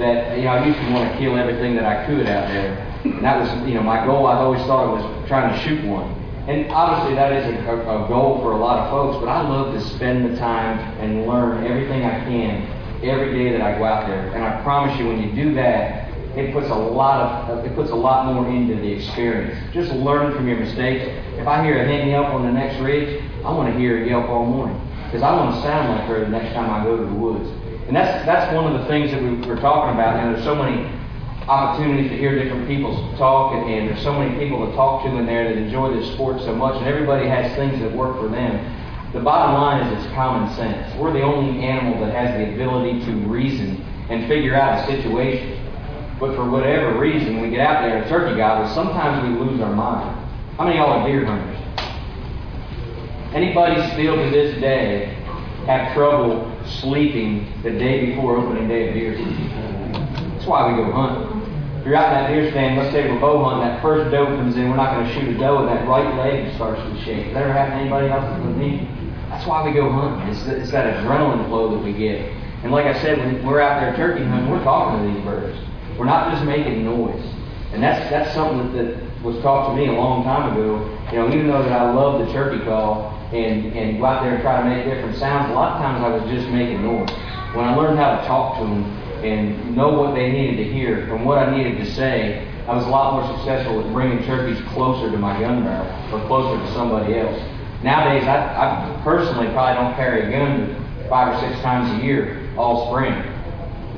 that 0.00 0.36
you 0.36 0.44
know 0.44 0.50
I 0.50 0.66
used 0.66 0.78
to 0.78 0.92
want 0.92 1.10
to 1.12 1.18
kill 1.18 1.36
everything 1.36 1.76
that 1.76 1.84
I 1.84 2.04
could 2.04 2.26
out 2.26 2.48
there, 2.48 2.76
and 3.04 3.24
that 3.24 3.38
was 3.40 3.68
you 3.68 3.74
know 3.74 3.82
my 3.82 4.04
goal. 4.04 4.26
I've 4.26 4.38
always 4.38 4.60
thought 4.62 4.90
it 4.90 5.02
was 5.02 5.28
trying 5.28 5.54
to 5.54 5.58
shoot 5.62 5.84
one. 5.84 6.18
And 6.48 6.72
obviously 6.72 7.14
that 7.14 7.32
is 7.32 7.46
a, 7.46 7.70
a, 7.70 8.08
goal 8.08 8.40
for 8.42 8.50
a 8.50 8.56
lot 8.56 8.80
of 8.80 8.90
folks, 8.90 9.24
but 9.24 9.28
I 9.30 9.48
love 9.48 9.72
to 9.74 9.80
spend 9.94 10.28
the 10.28 10.36
time 10.36 10.76
and 10.98 11.24
learn 11.24 11.64
everything 11.64 12.04
I 12.04 12.18
can 12.24 12.66
every 13.04 13.32
day 13.32 13.52
that 13.52 13.60
I 13.60 13.78
go 13.78 13.84
out 13.84 14.08
there. 14.08 14.26
And 14.34 14.42
I 14.42 14.60
promise 14.64 14.98
you, 14.98 15.06
when 15.06 15.22
you 15.22 15.30
do 15.36 15.54
that, 15.54 16.10
it 16.36 16.52
puts 16.52 16.66
a 16.66 16.74
lot 16.74 17.20
of 17.20 17.58
uh, 17.58 17.62
it 17.62 17.76
puts 17.76 17.90
a 17.90 17.94
lot 17.94 18.34
more 18.34 18.48
into 18.48 18.74
the 18.74 18.90
experience. 18.90 19.56
Just 19.72 19.92
learn 19.92 20.34
from 20.34 20.48
your 20.48 20.58
mistakes. 20.58 21.04
If 21.38 21.46
I 21.46 21.62
hear 21.62 21.80
a 21.80 21.86
hen 21.86 22.08
yelp 22.08 22.34
on 22.34 22.44
the 22.44 22.52
next 22.52 22.80
ridge, 22.80 23.22
I 23.44 23.52
want 23.52 23.72
to 23.72 23.78
hear 23.78 24.02
a 24.02 24.08
yelp 24.08 24.28
all 24.28 24.44
morning 24.44 24.80
because 25.04 25.22
I 25.22 25.32
want 25.36 25.54
to 25.54 25.62
sound 25.62 25.90
like 25.90 26.08
her 26.08 26.20
the 26.20 26.28
next 26.28 26.54
time 26.54 26.70
I 26.70 26.82
go 26.82 26.96
to 26.96 27.04
the 27.04 27.14
woods. 27.14 27.61
And 27.86 27.96
that's 27.96 28.24
that's 28.24 28.54
one 28.54 28.72
of 28.72 28.80
the 28.80 28.86
things 28.86 29.10
that 29.10 29.22
we, 29.22 29.34
we're 29.46 29.60
talking 29.60 29.94
about. 29.94 30.16
And 30.16 30.34
there's 30.34 30.44
so 30.44 30.54
many 30.54 30.88
opportunities 31.48 32.10
to 32.10 32.16
hear 32.16 32.42
different 32.42 32.68
people 32.68 32.94
talk, 33.18 33.52
and, 33.54 33.68
and 33.70 33.88
there's 33.88 34.02
so 34.02 34.12
many 34.12 34.38
people 34.38 34.66
to 34.66 34.72
talk 34.74 35.04
to 35.04 35.16
in 35.16 35.26
there 35.26 35.44
that 35.44 35.56
enjoy 35.56 35.94
this 35.94 36.12
sport 36.12 36.40
so 36.40 36.54
much, 36.54 36.76
and 36.76 36.86
everybody 36.86 37.26
has 37.28 37.54
things 37.56 37.80
that 37.80 37.92
work 37.92 38.16
for 38.16 38.28
them. 38.28 38.78
The 39.12 39.20
bottom 39.20 39.54
line 39.60 39.86
is 39.86 40.04
it's 40.04 40.14
common 40.14 40.54
sense. 40.54 40.96
We're 40.96 41.12
the 41.12 41.22
only 41.22 41.62
animal 41.62 42.00
that 42.06 42.14
has 42.14 42.38
the 42.38 42.54
ability 42.54 43.04
to 43.04 43.12
reason 43.28 43.84
and 44.08 44.26
figure 44.26 44.54
out 44.54 44.88
a 44.88 44.92
situation. 44.92 45.58
But 46.18 46.34
for 46.36 46.48
whatever 46.48 46.98
reason, 46.98 47.42
we 47.42 47.50
get 47.50 47.60
out 47.60 47.82
there 47.82 47.98
and 47.98 48.08
turkey 48.08 48.36
gobbles, 48.36 48.72
sometimes 48.74 49.28
we 49.28 49.44
lose 49.44 49.60
our 49.60 49.74
mind. 49.74 50.18
How 50.56 50.64
many 50.64 50.78
of 50.78 50.86
y'all 50.86 51.00
are 51.00 51.08
deer 51.08 51.26
hunters? 51.26 51.58
Anybody 53.34 53.80
still 53.92 54.16
to 54.16 54.30
this 54.30 54.60
day 54.60 55.14
have 55.66 55.92
trouble 55.94 56.51
sleeping 56.80 57.52
the 57.62 57.70
day 57.70 58.06
before 58.06 58.36
opening 58.36 58.68
day 58.68 58.88
of 58.88 58.94
deer 58.94 59.16
season? 59.16 59.92
That's 60.34 60.46
why 60.46 60.70
we 60.70 60.76
go 60.76 60.92
hunt. 60.92 61.42
If 61.80 61.86
you're 61.86 61.96
out 61.96 62.14
in 62.14 62.22
that 62.22 62.28
deer 62.28 62.50
stand, 62.50 62.78
let's 62.78 62.92
say 62.92 63.10
we're 63.10 63.20
bow 63.20 63.42
hunting, 63.42 63.66
that 63.66 63.82
first 63.82 64.10
doe 64.10 64.26
comes 64.26 64.56
in, 64.56 64.70
we're 64.70 64.76
not 64.76 64.94
going 64.94 65.06
to 65.06 65.12
shoot 65.14 65.34
a 65.34 65.38
doe, 65.38 65.58
and 65.58 65.68
that 65.68 65.86
right 65.88 66.14
leg 66.16 66.54
starts 66.54 66.80
to 66.80 67.04
shake. 67.04 67.26
Has 67.26 67.34
that 67.34 67.42
ever 67.42 67.52
happened 67.52 67.74
to 67.74 67.80
anybody 67.80 68.08
else 68.08 68.46
with 68.46 68.56
me? 68.56 68.88
That's 69.28 69.46
why 69.46 69.66
we 69.66 69.72
go 69.72 69.90
hunting. 69.90 70.28
It's, 70.28 70.46
it's 70.46 70.70
that 70.70 70.96
adrenaline 70.96 71.48
flow 71.48 71.74
that 71.74 71.82
we 71.82 71.92
get. 71.92 72.20
And 72.62 72.70
like 72.70 72.86
I 72.86 73.00
said, 73.02 73.18
when 73.18 73.44
we're 73.44 73.60
out 73.60 73.80
there 73.80 73.96
turkey 73.96 74.24
hunting, 74.24 74.50
we're 74.50 74.62
talking 74.62 75.02
to 75.02 75.14
these 75.14 75.24
birds. 75.24 75.58
We're 75.98 76.06
not 76.06 76.32
just 76.32 76.44
making 76.44 76.84
noise. 76.84 77.24
And 77.72 77.82
that's 77.82 78.10
that's 78.10 78.34
something 78.34 78.76
that, 78.76 78.94
that 78.94 79.22
was 79.24 79.40
taught 79.42 79.70
to 79.70 79.76
me 79.76 79.88
a 79.88 79.92
long 79.92 80.24
time 80.24 80.52
ago. 80.52 80.84
You 81.10 81.18
know, 81.18 81.28
even 81.28 81.48
though 81.48 81.62
that 81.62 81.72
I 81.72 81.90
love 81.90 82.24
the 82.24 82.32
turkey 82.32 82.62
call 82.64 83.18
and, 83.32 83.72
and 83.72 83.98
go 83.98 84.04
out 84.04 84.22
there 84.22 84.34
and 84.34 84.42
try 84.42 84.62
to 84.62 84.68
make 84.68 84.84
different 84.84 85.16
sounds, 85.16 85.50
a 85.50 85.54
lot 85.54 85.76
of 85.76 85.78
times 85.82 86.04
I 86.04 86.08
was 86.08 86.22
just 86.30 86.48
making 86.52 86.82
noise. 86.82 87.10
When 87.54 87.64
I 87.64 87.74
learned 87.74 87.98
how 87.98 88.20
to 88.20 88.26
talk 88.26 88.58
to 88.58 88.64
them 88.64 88.84
and 89.24 89.76
know 89.76 89.92
what 89.92 90.14
they 90.14 90.30
needed 90.30 90.56
to 90.56 90.64
hear 90.64 91.14
and 91.14 91.24
what 91.24 91.38
I 91.38 91.56
needed 91.56 91.78
to 91.78 91.94
say, 91.94 92.48
I 92.66 92.74
was 92.76 92.84
a 92.86 92.88
lot 92.88 93.14
more 93.14 93.36
successful 93.36 93.78
with 93.78 93.92
bringing 93.92 94.24
turkeys 94.24 94.62
closer 94.68 95.10
to 95.10 95.18
my 95.18 95.38
gun 95.40 95.64
barrel 95.64 96.14
or 96.14 96.26
closer 96.26 96.62
to 96.62 96.72
somebody 96.74 97.18
else. 97.18 97.40
Nowadays, 97.82 98.24
I, 98.28 98.36
I 98.36 99.00
personally 99.02 99.48
probably 99.52 99.82
don't 99.82 99.94
carry 99.96 100.28
a 100.28 100.30
gun 100.30 101.06
five 101.08 101.34
or 101.34 101.40
six 101.40 101.60
times 101.62 102.00
a 102.00 102.04
year 102.04 102.50
all 102.56 102.90
spring. 102.90 103.12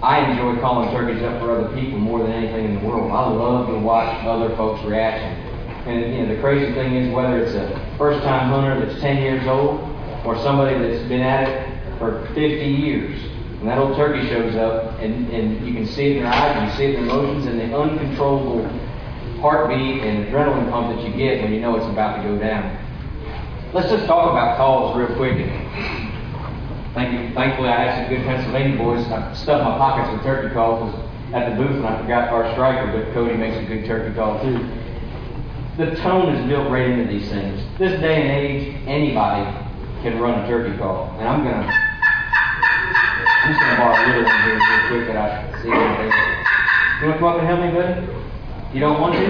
I 0.03 0.31
enjoy 0.31 0.61
calling 0.61 0.91
turkeys 0.91 1.23
up 1.23 1.41
for 1.41 1.51
other 1.51 1.75
people 1.75 1.99
more 1.99 2.23
than 2.23 2.33
anything 2.33 2.65
in 2.67 2.75
the 2.81 2.87
world. 2.87 3.11
I 3.11 3.29
love 3.29 3.67
to 3.69 3.79
watch 3.79 4.25
other 4.25 4.55
folks' 4.57 4.85
reaction. 4.85 5.44
And 5.87 6.15
you 6.15 6.23
know, 6.27 6.35
the 6.35 6.41
crazy 6.41 6.73
thing 6.73 6.95
is 6.97 7.15
whether 7.15 7.39
it's 7.45 7.55
a 7.55 7.97
first-time 7.99 8.49
hunter 8.49 8.85
that's 8.85 9.01
10 9.01 9.19
years 9.19 9.47
old 9.47 9.81
or 10.25 10.37
somebody 10.43 10.79
that's 10.79 11.07
been 11.09 11.21
at 11.21 11.49
it 11.49 11.99
for 11.99 12.27
50 12.29 12.41
years, 12.41 13.21
and 13.61 13.69
that 13.69 13.79
old 13.79 13.97
turkey 13.97 14.27
shows 14.29 14.57
up, 14.57 14.99
and, 15.01 15.29
and 15.31 15.67
you 15.67 15.75
can 15.75 15.87
see 15.87 16.13
it 16.13 16.17
in 16.17 16.23
their 16.23 16.33
eyes, 16.33 16.73
you 16.73 16.77
see 16.77 16.85
it 16.93 16.99
in 16.99 17.07
their 17.07 17.19
emotions, 17.19 17.47
and 17.47 17.61
the 17.61 17.77
uncontrollable 17.77 18.67
heartbeat 19.41 20.03
and 20.03 20.27
adrenaline 20.27 20.71
pump 20.71 20.97
that 20.97 21.07
you 21.07 21.15
get 21.15 21.43
when 21.43 21.53
you 21.53 21.61
know 21.61 21.77
it's 21.77 21.87
about 21.87 22.17
to 22.17 22.23
go 22.23 22.39
down. 22.39 22.81
Let's 23.75 23.91
just 23.91 24.07
talk 24.07 24.31
about 24.31 24.57
calls 24.57 24.97
real 24.97 25.15
quick. 25.17 25.37
Thank 26.95 27.13
you. 27.13 27.35
Thankfully, 27.35 27.69
I 27.69 27.85
had 27.85 28.07
some 28.07 28.17
good 28.17 28.25
Pennsylvania 28.25 28.79
boys. 28.79 29.05
I 29.09 29.35
stuffed 29.35 29.65
my 29.65 29.77
pockets 29.77 30.15
with 30.15 30.23
turkey 30.23 30.55
calls 30.55 30.95
at 31.35 31.51
the 31.51 31.57
booth, 31.57 31.77
and 31.77 31.87
I 31.87 32.01
forgot 32.01 32.29
our 32.31 32.51
striker, 32.53 32.91
but 32.91 33.13
Cody 33.13 33.37
makes 33.37 33.57
a 33.59 33.65
good 33.67 33.85
turkey 33.85 34.15
call 34.15 34.41
too. 34.41 34.57
The 35.77 35.91
tone 35.97 36.33
is 36.37 36.47
built 36.49 36.71
right 36.71 36.89
into 36.89 37.13
these 37.13 37.29
things. 37.29 37.61
This 37.81 38.01
day 38.01 38.23
and 38.23 38.31
age, 38.31 38.77
anybody 38.87 39.43
can 40.03 40.21
run 40.21 40.39
a 40.39 40.47
turkey 40.47 40.79
call, 40.79 41.11
and 41.19 41.27
I'm 41.27 41.43
gonna. 41.43 41.67
I'm 41.67 43.51
just 43.51 43.61
gonna 43.61 43.77
borrow 43.83 43.99
a 43.99 44.07
little 44.07 44.23
one 44.23 44.43
here 44.43 44.55
real 44.55 44.87
quick 44.87 45.07
that 45.09 45.17
I 45.19 45.63
see. 45.63 45.69
You 45.69 45.75
want 45.75 47.15
to 47.15 47.19
come 47.19 47.25
up 47.25 47.39
and 47.41 47.47
help 47.49 47.59
me, 47.59 47.71
buddy? 47.75 48.07
You 48.73 48.81
don't 48.81 49.01
want 49.01 49.15
to? 49.15 49.27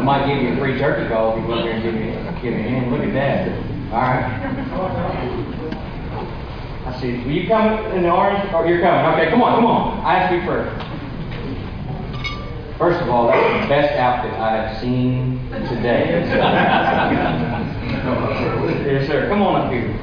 I 0.00 0.02
might 0.02 0.26
give 0.26 0.42
you 0.42 0.54
a 0.54 0.56
free 0.56 0.78
turkey 0.78 1.08
call 1.12 1.36
if 1.36 1.42
you 1.42 1.42
come 1.44 1.58
up 1.58 1.64
here 1.64 1.74
and 1.74 1.82
give 1.82 1.92
me 1.92 2.16
give 2.40 2.54
me 2.54 2.64
a 2.64 2.70
hand. 2.70 2.90
Look 2.90 3.02
at 3.02 3.12
that. 3.12 3.52
All 3.92 4.00
right. 4.00 4.24
I 6.86 7.00
see. 7.02 7.18
Will 7.18 7.32
you 7.32 7.46
come 7.46 7.84
in 7.92 8.02
the 8.04 8.10
orange? 8.10 8.48
Oh, 8.54 8.64
you're 8.64 8.80
coming. 8.80 9.04
Okay, 9.12 9.28
come 9.28 9.42
on, 9.42 9.56
come 9.56 9.66
on. 9.66 10.00
I 10.06 10.14
ask 10.20 10.32
you 10.32 10.40
first. 10.46 10.89
First 12.80 13.00
of 13.02 13.10
all, 13.10 13.26
that's 13.26 13.62
the 13.62 13.68
best 13.68 13.92
outfit 13.98 14.32
I 14.40 14.56
have 14.56 14.80
seen 14.80 15.38
today. 15.68 16.24
yes, 18.86 19.06
sir. 19.06 19.28
Come 19.28 19.42
on 19.42 19.60
up 19.60 19.70
here. 19.70 19.94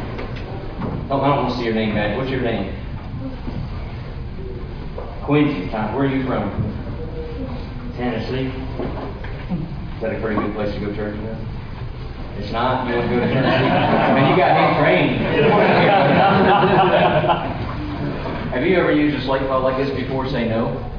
Oh, 1.10 1.20
I 1.20 1.28
don't 1.28 1.38
want 1.38 1.50
to 1.54 1.58
see 1.58 1.64
your 1.66 1.74
name 1.74 1.96
badge. 1.96 2.16
What's 2.16 2.30
your 2.30 2.42
name? 2.42 2.76
Quincy. 5.24 5.70
Tom. 5.72 5.96
Where 5.96 6.06
are 6.06 6.16
you 6.16 6.24
from? 6.28 6.52
Tennessee. 7.98 8.46
Is 8.46 8.54
that 10.04 10.14
a 10.14 10.20
pretty 10.22 10.40
good 10.40 10.54
place 10.54 10.72
to 10.76 10.80
go 10.80 10.94
church 10.94 11.18
with? 11.20 11.36
It's 12.38 12.52
not. 12.52 12.88
You 12.88 12.94
want 12.96 13.10
to 13.10 13.16
go 13.16 13.22
to 13.22 13.28
Tennessee? 13.34 13.72
I 13.72 14.14
mean, 14.14 14.30
you 14.30 14.38
got 14.38 14.54
him 14.54 14.76
trained. 14.84 15.18
Have 18.54 18.64
you 18.64 18.76
ever 18.76 18.92
used 18.92 19.18
a 19.18 19.22
slate 19.26 19.48
call 19.48 19.62
like 19.62 19.78
this 19.84 19.90
before? 20.00 20.30
Say 20.30 20.48
no. 20.48 20.94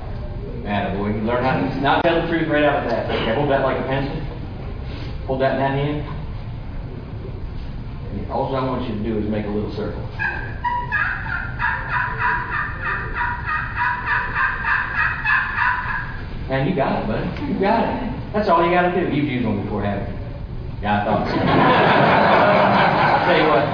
Man, 0.69 0.99
boy, 0.99 1.09
you 1.17 1.25
learn 1.25 1.43
how 1.43 1.57
to 1.57 1.81
not 1.81 2.05
tell 2.05 2.21
the 2.21 2.29
truth 2.29 2.47
right 2.47 2.63
out 2.63 2.85
of 2.85 2.91
that. 2.91 3.09
Okay, 3.09 3.35
hold 3.35 3.49
that 3.49 3.63
like 3.63 3.79
a 3.81 3.89
pencil. 3.89 4.21
Hold 5.25 5.41
that 5.41 5.55
in 5.55 5.61
that 5.65 5.73
hand. 5.73 6.05
And 8.13 8.31
all 8.31 8.55
I 8.55 8.63
want 8.69 8.85
you 8.85 8.95
to 8.99 9.03
do 9.03 9.17
is 9.17 9.25
make 9.31 9.47
a 9.47 9.49
little 9.49 9.73
circle. 9.73 10.05
Man, 16.53 16.69
you 16.69 16.77
got 16.77 17.01
it, 17.01 17.07
buddy. 17.09 17.25
You 17.51 17.59
got 17.61 17.89
it. 17.89 18.33
That's 18.35 18.51
all 18.51 18.63
you 18.63 18.71
got 18.71 18.93
to 18.93 19.01
do. 19.01 19.09
You've 19.17 19.25
used 19.25 19.47
one 19.47 19.63
before, 19.63 19.83
haven't 19.83 20.13
you? 20.13 20.21
Yeah, 20.83 21.01
I 21.01 21.05
thought 21.09 21.29
so. 21.29 21.37
I'll 21.41 23.25
tell 23.25 23.41
you 23.41 23.49
what, 23.49 23.65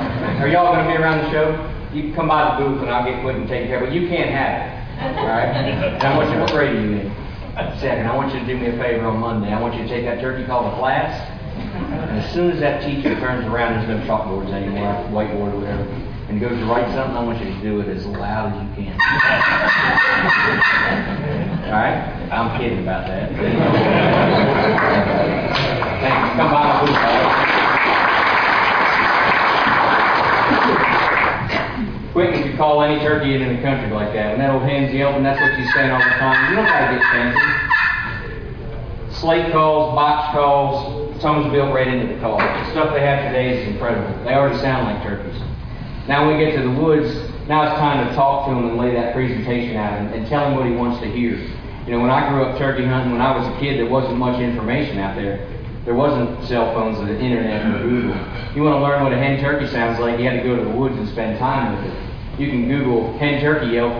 are 0.42 0.46
y'all 0.46 0.72
going 0.72 0.87
to 0.87 0.92
be 0.92 0.96
around 0.96 1.24
the 1.24 1.30
show? 1.33 1.59
You 1.92 2.02
can 2.02 2.14
come 2.14 2.28
by 2.28 2.54
the 2.54 2.64
booth 2.64 2.83
and 2.83 2.90
I'll 2.90 3.04
get 3.04 3.20
Quentin 3.20 3.48
take 3.48 3.66
care 3.66 3.83
of, 3.83 3.90
it. 3.90 3.92
you 3.92 4.07
can't 4.07 4.30
have 4.30 4.62
it. 4.62 4.73
All 5.00 5.26
right? 5.26 5.48
And 5.48 6.02
I 6.02 6.16
want 6.16 6.30
you, 6.30 6.46
grade 6.54 6.76
are 6.76 6.80
you 6.80 6.96
in? 7.00 7.11
Second, 7.80 8.07
I 8.07 8.16
want 8.16 8.33
you 8.35 8.40
to 8.40 8.46
do 8.46 8.57
me 8.59 8.66
a 8.66 8.72
favor 8.72 9.07
on 9.07 9.18
Monday. 9.20 9.52
I 9.52 9.61
want 9.61 9.74
you 9.74 9.83
to 9.83 9.88
take 9.88 10.04
that 10.04 10.20
turkey 10.20 10.44
call 10.44 10.68
to 10.70 10.76
class. 10.76 11.30
And 11.57 12.18
as 12.18 12.33
soon 12.33 12.50
as 12.50 12.61
that 12.61 12.83
teacher 12.83 13.14
turns 13.20 13.46
around, 13.46 13.74
there's 13.74 13.88
no 13.88 14.07
chalkboards 14.07 14.52
anymore, 14.52 14.92
whiteboard 15.11 15.52
or 15.54 15.59
whatever, 15.59 15.83
and 16.28 16.40
goes 16.40 16.59
to 16.59 16.64
write 16.66 16.92
something, 16.94 17.16
I 17.16 17.22
want 17.22 17.38
you 17.38 17.46
to 17.46 17.61
do 17.61 17.80
it 17.80 17.88
as 17.88 18.07
loud 18.07 18.52
as 18.52 18.62
you 18.62 18.68
can. 18.74 18.92
All 21.64 21.72
right? 21.72 22.14
I'm 22.33 22.59
kidding 22.61 22.80
about 22.80 23.07
that. 23.07 23.30
Thanks. 26.00 26.37
Come 26.37 26.50
by 26.50 26.62
the 26.66 26.87
booth. 26.87 26.96
all 26.96 27.02
right? 27.04 27.54
Quick, 32.14 32.31
if 32.31 32.46
you 32.46 32.57
call 32.57 32.81
any 32.81 33.03
turkey 33.03 33.35
in 33.35 33.42
the 33.42 33.61
country 33.61 33.90
like 33.90 34.14
that, 34.14 34.35
And 34.35 34.40
that 34.40 34.55
old 34.55 34.62
hen's 34.62 34.94
yelping, 34.94 35.24
that's 35.24 35.40
what 35.40 35.50
she's 35.59 35.66
saying 35.74 35.90
all 35.90 35.98
the 35.98 36.14
time. 36.14 36.48
You 36.48 36.55
don't 36.55 36.64
gotta 36.64 36.94
get 36.94 37.03
fancy. 37.11 37.42
Slate 39.18 39.50
calls, 39.50 39.96
box 39.96 40.33
calls, 40.33 41.20
tone's 41.20 41.50
built 41.50 41.74
right 41.74 41.88
into 41.88 42.14
the 42.14 42.20
call. 42.20 42.38
The 42.38 42.70
stuff 42.70 42.94
they 42.94 43.00
have 43.00 43.27
today 43.27 43.59
is 43.59 43.66
incredible. 43.66 44.14
They 44.22 44.33
already 44.33 44.59
sound 44.59 44.94
like 44.94 45.03
turkeys. 45.03 45.42
Now 46.07 46.29
when 46.29 46.38
we 46.38 46.44
get 46.44 46.55
to 46.55 46.62
the 46.62 46.70
woods, 46.81 47.11
now 47.48 47.66
it's 47.66 47.74
time 47.81 48.07
to 48.07 48.14
talk 48.14 48.46
to 48.46 48.53
him 48.55 48.64
and 48.64 48.79
lay 48.79 48.94
that 48.94 49.12
presentation 49.12 49.74
out 49.74 49.98
and, 49.98 50.14
and 50.14 50.24
tell 50.29 50.46
him 50.46 50.55
what 50.55 50.66
he 50.66 50.72
wants 50.72 51.00
to 51.03 51.11
hear. 51.11 51.35
You 51.85 51.98
know, 51.98 52.00
when 52.00 52.11
I 52.11 52.31
grew 52.31 52.44
up 52.44 52.57
turkey 52.59 52.87
hunting, 52.87 53.11
when 53.11 53.22
I 53.22 53.37
was 53.37 53.44
a 53.44 53.59
kid, 53.59 53.77
there 53.77 53.90
wasn't 53.90 54.18
much 54.18 54.38
information 54.38 54.98
out 54.98 55.16
there. 55.16 55.50
There 55.85 55.94
wasn't 55.94 56.47
cell 56.49 56.73
phones 56.73 56.99
or 56.99 57.07
the 57.07 57.18
internet 57.18 57.66
or 57.75 57.83
Google. 57.83 58.16
You 58.55 58.62
want 58.62 58.77
to 58.77 58.83
learn 58.83 59.03
what 59.03 59.12
a 59.12 59.18
hen 59.18 59.40
turkey 59.40 59.66
sounds 59.66 59.99
like, 59.99 60.18
you 60.18 60.25
had 60.25 60.42
to 60.42 60.49
go 60.49 60.57
to 60.57 60.64
the 60.64 60.70
woods 60.70 60.97
and 60.97 61.09
spend 61.09 61.38
time 61.38 61.77
with 61.77 61.92
it. 61.92 62.40
You 62.40 62.49
can 62.49 62.68
Google 62.68 63.16
hen 63.18 63.40
turkey 63.40 63.75
yelp, 63.75 63.92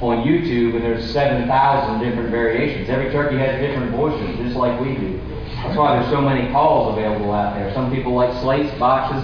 on 0.00 0.24
YouTube, 0.26 0.74
and 0.74 0.82
there's 0.82 1.10
7,000 1.12 2.00
different 2.00 2.30
variations. 2.30 2.88
Every 2.88 3.10
turkey 3.12 3.36
has 3.36 3.60
different 3.60 3.92
voices, 3.92 4.36
just 4.38 4.56
like 4.56 4.80
we 4.80 4.96
do. 4.96 5.20
That's 5.62 5.76
why 5.76 5.98
there's 5.98 6.10
so 6.10 6.22
many 6.22 6.50
calls 6.52 6.96
available 6.96 7.32
out 7.32 7.54
there. 7.54 7.72
Some 7.74 7.94
people 7.94 8.14
like 8.14 8.32
slates, 8.40 8.76
boxes. 8.78 9.22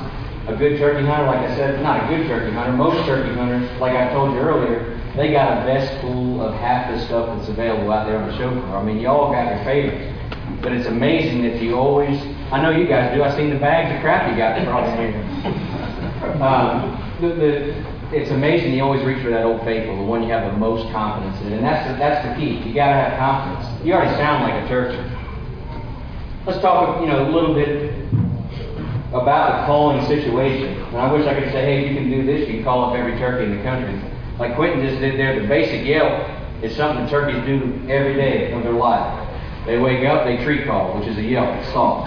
A 0.49 0.55
good 0.55 0.79
turkey 0.79 1.05
hunter, 1.05 1.27
like 1.27 1.49
I 1.49 1.57
said, 1.57 1.83
not 1.83 2.05
a 2.05 2.07
good 2.15 2.29
turkey 2.29 2.53
hunter. 2.53 2.73
Most 2.73 3.05
turkey 3.07 3.35
hunters, 3.35 3.69
like 3.81 3.97
I 3.97 4.13
told 4.13 4.33
you 4.35 4.39
earlier, 4.39 5.01
they 5.17 5.33
got 5.33 5.63
a 5.63 5.65
vest 5.65 5.99
full 6.03 6.43
of 6.43 6.55
half 6.55 6.93
the 6.95 7.05
stuff 7.07 7.37
that's 7.37 7.49
available 7.49 7.91
out 7.91 8.07
there 8.07 8.19
on 8.19 8.29
the 8.29 8.37
show 8.37 8.51
floor. 8.53 8.77
I 8.77 8.83
mean, 8.85 9.01
y'all 9.01 9.33
got 9.33 9.57
your 9.57 9.65
favorites. 9.65 10.16
But 10.63 10.73
it's 10.73 10.87
amazing 10.87 11.43
that 11.43 11.61
you 11.61 11.77
always, 11.77 12.21
I 12.51 12.61
know 12.63 12.71
you 12.71 12.87
guys 12.87 13.15
do, 13.15 13.23
I've 13.23 13.37
seen 13.37 13.51
the 13.51 13.59
bags 13.59 13.95
of 13.95 14.01
crap 14.01 14.31
you 14.31 14.37
got 14.37 14.61
across 14.61 14.99
here. 14.99 15.23
Um, 16.27 16.97
the, 17.21 17.29
the, 17.29 17.87
it's 18.13 18.31
amazing 18.31 18.73
you 18.73 18.83
always 18.83 19.05
reach 19.05 19.23
for 19.23 19.31
that 19.31 19.45
old 19.45 19.63
faithful, 19.65 19.97
the 19.97 20.03
one 20.03 20.23
you 20.23 20.31
have 20.31 20.51
the 20.51 20.59
most 20.59 20.91
confidence 20.93 21.41
in. 21.43 21.53
And 21.55 21.65
that's 21.65 21.89
the, 21.91 21.97
that's 21.99 22.27
the 22.27 22.35
key. 22.35 22.59
You 22.67 22.75
got 22.75 22.89
to 22.89 22.95
have 22.95 23.19
confidence. 23.19 23.85
You 23.85 23.95
already 23.95 24.17
sound 24.17 24.45
like 24.45 24.65
a 24.65 24.69
turkey. 24.69 25.03
Let's 26.47 26.61
talk, 26.61 27.01
you 27.01 27.07
know, 27.07 27.29
a 27.29 27.31
little 27.31 27.55
bit 27.55 27.93
about 29.13 29.61
the 29.61 29.67
calling 29.67 30.07
situation. 30.07 30.81
And 30.83 30.97
I 30.97 31.13
wish 31.13 31.27
I 31.27 31.35
could 31.35 31.51
say, 31.53 31.65
hey, 31.65 31.89
you 31.89 31.95
can 31.95 32.11
do 32.11 32.25
this, 32.25 32.49
you 32.49 32.57
can 32.57 32.65
call 32.65 32.85
up 32.85 32.97
every 32.97 33.19
turkey 33.19 33.51
in 33.51 33.57
the 33.57 33.63
country. 33.63 34.01
Like 34.39 34.55
Quentin 34.55 34.87
just 34.87 35.01
did 35.01 35.19
there, 35.19 35.41
the 35.41 35.49
basic 35.49 35.87
yell 35.87 36.07
is 36.63 36.77
something 36.77 37.09
turkeys 37.09 37.45
do 37.45 37.89
every 37.89 38.15
day 38.15 38.53
of 38.53 38.63
their 38.63 38.73
life. 38.73 39.26
They 39.67 39.79
wake 39.79 40.07
up, 40.07 40.25
they 40.25 40.37
tree 40.45 40.65
call, 40.65 40.97
which 40.97 41.09
is 41.09 41.19
a 41.19 41.23
yelp. 41.23 41.53
It's 41.57 41.73
soft. 41.73 42.07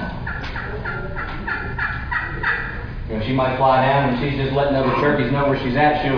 You 3.09 3.17
know, 3.17 3.25
she 3.25 3.33
might 3.33 3.57
fly 3.57 3.85
down 3.85 4.13
and 4.13 4.23
she's 4.23 4.39
just 4.39 4.53
letting 4.53 4.75
other 4.75 4.95
turkeys 5.01 5.29
know 5.29 5.49
where 5.49 5.59
she's 5.59 5.75
at. 5.75 6.01
She'll 6.01 6.15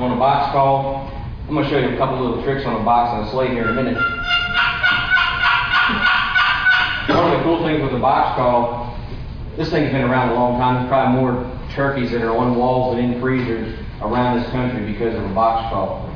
on 0.00 0.12
a 0.12 0.16
box 0.16 0.52
call. 0.52 1.12
I'm 1.46 1.54
going 1.54 1.64
to 1.64 1.70
show 1.70 1.78
you 1.78 1.94
a 1.94 1.98
couple 1.98 2.18
little 2.18 2.42
tricks 2.42 2.64
on 2.64 2.80
a 2.80 2.84
box 2.84 3.12
and 3.12 3.28
a 3.28 3.30
slate 3.30 3.50
here 3.50 3.64
in 3.64 3.68
a 3.68 3.74
minute. 3.74 3.96
One 7.10 7.30
of 7.30 7.38
the 7.38 7.44
cool 7.44 7.62
things 7.62 7.82
with 7.82 7.92
a 7.92 8.00
box 8.00 8.36
call, 8.36 8.98
this 9.58 9.68
thing's 9.68 9.92
been 9.92 10.02
around 10.02 10.30
a 10.30 10.34
long 10.34 10.58
time. 10.58 10.76
There's 10.76 10.88
probably 10.88 11.20
more 11.20 11.60
turkeys 11.74 12.10
that 12.12 12.22
are 12.22 12.34
on 12.34 12.56
walls 12.56 12.96
than 12.96 13.12
in 13.12 13.20
freezers 13.20 13.83
around 14.00 14.40
this 14.40 14.50
country 14.50 14.92
because 14.92 15.14
of 15.14 15.24
a 15.24 15.34
box 15.34 15.70
call. 15.70 16.10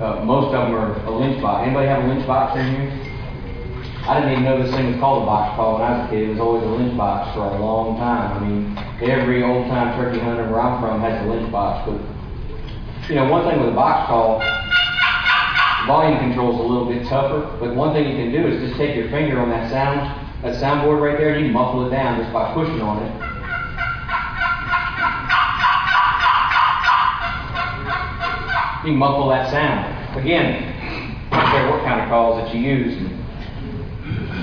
Uh, 0.00 0.24
most 0.24 0.46
of 0.46 0.52
them 0.52 0.74
are 0.74 0.96
a 1.04 1.10
lynch 1.10 1.42
box. 1.42 1.66
Anybody 1.66 1.86
have 1.88 2.04
a 2.04 2.06
lynch 2.08 2.26
box 2.26 2.56
in 2.58 2.66
here? 2.66 3.10
I 4.08 4.18
didn't 4.18 4.32
even 4.32 4.44
know 4.44 4.62
this 4.62 4.72
thing 4.74 4.90
was 4.90 4.98
called 4.98 5.22
a 5.22 5.26
box 5.26 5.54
call 5.56 5.74
when 5.74 5.82
I 5.84 6.00
was 6.00 6.08
a 6.08 6.10
kid. 6.10 6.22
It 6.24 6.28
was 6.32 6.40
always 6.40 6.64
a 6.64 6.72
lynch 6.72 6.96
box 6.96 7.36
for 7.36 7.44
a 7.44 7.60
long 7.60 7.98
time. 8.00 8.32
I 8.32 8.38
mean, 8.40 8.74
every 9.04 9.44
old 9.44 9.68
time 9.68 9.92
turkey 10.00 10.18
hunter 10.18 10.48
where 10.48 10.60
I'm 10.60 10.80
from 10.80 11.00
has 11.04 11.20
a 11.20 11.28
lynch 11.28 11.52
box. 11.52 11.84
But 11.84 12.00
you 13.12 13.16
know, 13.16 13.28
one 13.28 13.44
thing 13.44 13.60
with 13.60 13.68
a 13.68 13.76
box 13.76 14.08
call, 14.08 14.40
volume 15.86 16.18
control 16.18 16.56
is 16.56 16.60
a 16.60 16.66
little 16.66 16.88
bit 16.88 17.06
tougher. 17.12 17.44
But 17.60 17.76
one 17.76 17.92
thing 17.92 18.08
you 18.08 18.16
can 18.16 18.32
do 18.32 18.48
is 18.48 18.58
just 18.64 18.80
take 18.80 18.96
your 18.96 19.10
finger 19.10 19.38
on 19.38 19.50
that 19.50 19.70
sound, 19.70 20.00
that 20.42 20.56
soundboard 20.56 20.98
right 20.98 21.18
there, 21.18 21.34
and 21.36 21.46
you 21.46 21.52
muffle 21.52 21.86
it 21.86 21.90
down 21.90 22.18
just 22.18 22.32
by 22.32 22.54
pushing 22.54 22.80
on 22.80 23.04
it. 23.04 23.29
You 28.84 28.92
can 28.92 28.96
muffle 28.96 29.28
that 29.28 29.50
sound. 29.50 30.18
Again, 30.18 30.72
I 31.30 31.36
don't 31.36 31.50
care 31.50 31.70
what 31.70 31.84
kind 31.84 32.00
of 32.00 32.08
calls 32.08 32.42
that 32.42 32.54
you 32.54 32.62
use. 32.62 32.96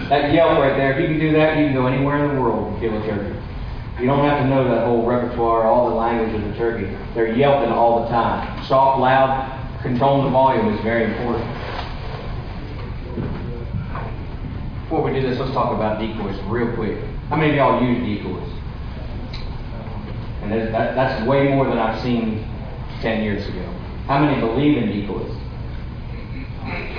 That 0.09 0.31
yelp 0.31 0.59
right 0.59 0.77
there, 0.77 0.93
if 0.93 1.01
you 1.01 1.07
can 1.07 1.19
do 1.19 1.31
that, 1.33 1.57
you 1.57 1.65
can 1.65 1.73
go 1.73 1.87
anywhere 1.87 2.23
in 2.23 2.35
the 2.35 2.41
world 2.41 2.71
and 2.71 2.79
kill 2.79 3.01
a 3.01 3.05
turkey. 3.07 3.35
You 3.99 4.05
don't 4.05 4.23
have 4.23 4.43
to 4.43 4.47
know 4.47 4.63
that 4.69 4.85
whole 4.85 5.03
repertoire, 5.07 5.63
all 5.63 5.89
the 5.89 5.95
language 5.95 6.35
of 6.35 6.47
the 6.47 6.55
turkey. 6.55 6.95
They're 7.15 7.33
yelping 7.35 7.71
all 7.71 8.03
the 8.03 8.09
time. 8.09 8.63
Soft, 8.67 8.99
loud, 8.99 9.81
controlling 9.81 10.25
the 10.25 10.29
volume 10.29 10.71
is 10.71 10.79
very 10.83 11.05
important. 11.05 11.43
Before 14.83 15.01
we 15.01 15.19
do 15.19 15.27
this, 15.27 15.39
let's 15.39 15.51
talk 15.51 15.73
about 15.73 15.99
decoys 15.99 16.39
real 16.43 16.75
quick. 16.75 17.03
How 17.29 17.37
many 17.37 17.49
of 17.49 17.55
y'all 17.55 17.83
use 17.83 18.05
decoys? 18.05 18.49
And 20.43 20.51
that, 20.51 20.93
that's 20.93 21.27
way 21.27 21.47
more 21.49 21.65
than 21.65 21.79
I've 21.79 21.99
seen 22.03 22.47
10 23.01 23.23
years 23.23 23.47
ago. 23.47 23.73
How 24.07 24.23
many 24.23 24.39
believe 24.39 24.77
in 24.77 24.87
decoys? 24.87 25.35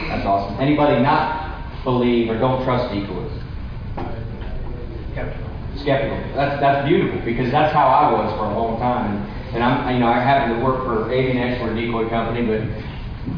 That's 0.08 0.26
awesome. 0.26 0.60
Anybody 0.60 1.02
not 1.02 1.82
believe 1.82 2.28
or 2.28 2.38
don't 2.38 2.62
trust 2.64 2.92
decoys? 2.92 3.32
Skeptical. 5.12 5.50
Skeptical. 5.76 6.18
That's 6.34 6.60
that's 6.60 6.86
beautiful 6.86 7.20
because 7.24 7.50
that's 7.50 7.72
how 7.72 7.88
I 7.88 8.12
was 8.12 8.30
for 8.38 8.44
a 8.44 8.52
long 8.52 8.78
time. 8.78 9.16
And, 9.16 9.56
and 9.56 9.64
I'm 9.64 9.94
you 9.94 10.00
know 10.00 10.06
I 10.06 10.20
happen 10.20 10.58
to 10.58 10.64
work 10.64 10.84
for 10.84 11.10
Avian-X, 11.10 11.62
we're 11.62 11.72
a 11.72 11.74
decoy 11.74 12.10
company, 12.10 12.44
but 12.46 12.60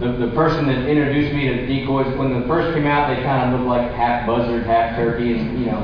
the, 0.00 0.26
the 0.26 0.33
person 0.35 0.66
that 0.66 0.88
introduced 0.88 1.33
me 1.33 1.46
to 1.46 1.66
decoys 1.66 2.16
when 2.18 2.40
they 2.40 2.46
first 2.48 2.74
came 2.74 2.87
out, 2.87 3.14
they 3.14 3.22
kind 3.22 3.54
of 3.54 3.61
looked 3.61 3.68
like 3.68 3.92
half 3.92 4.26
buzzard, 4.26 4.64
half 4.66 4.96
turkey, 4.96 5.38
and 5.38 5.59
you 5.61 5.66
know, 5.66 5.78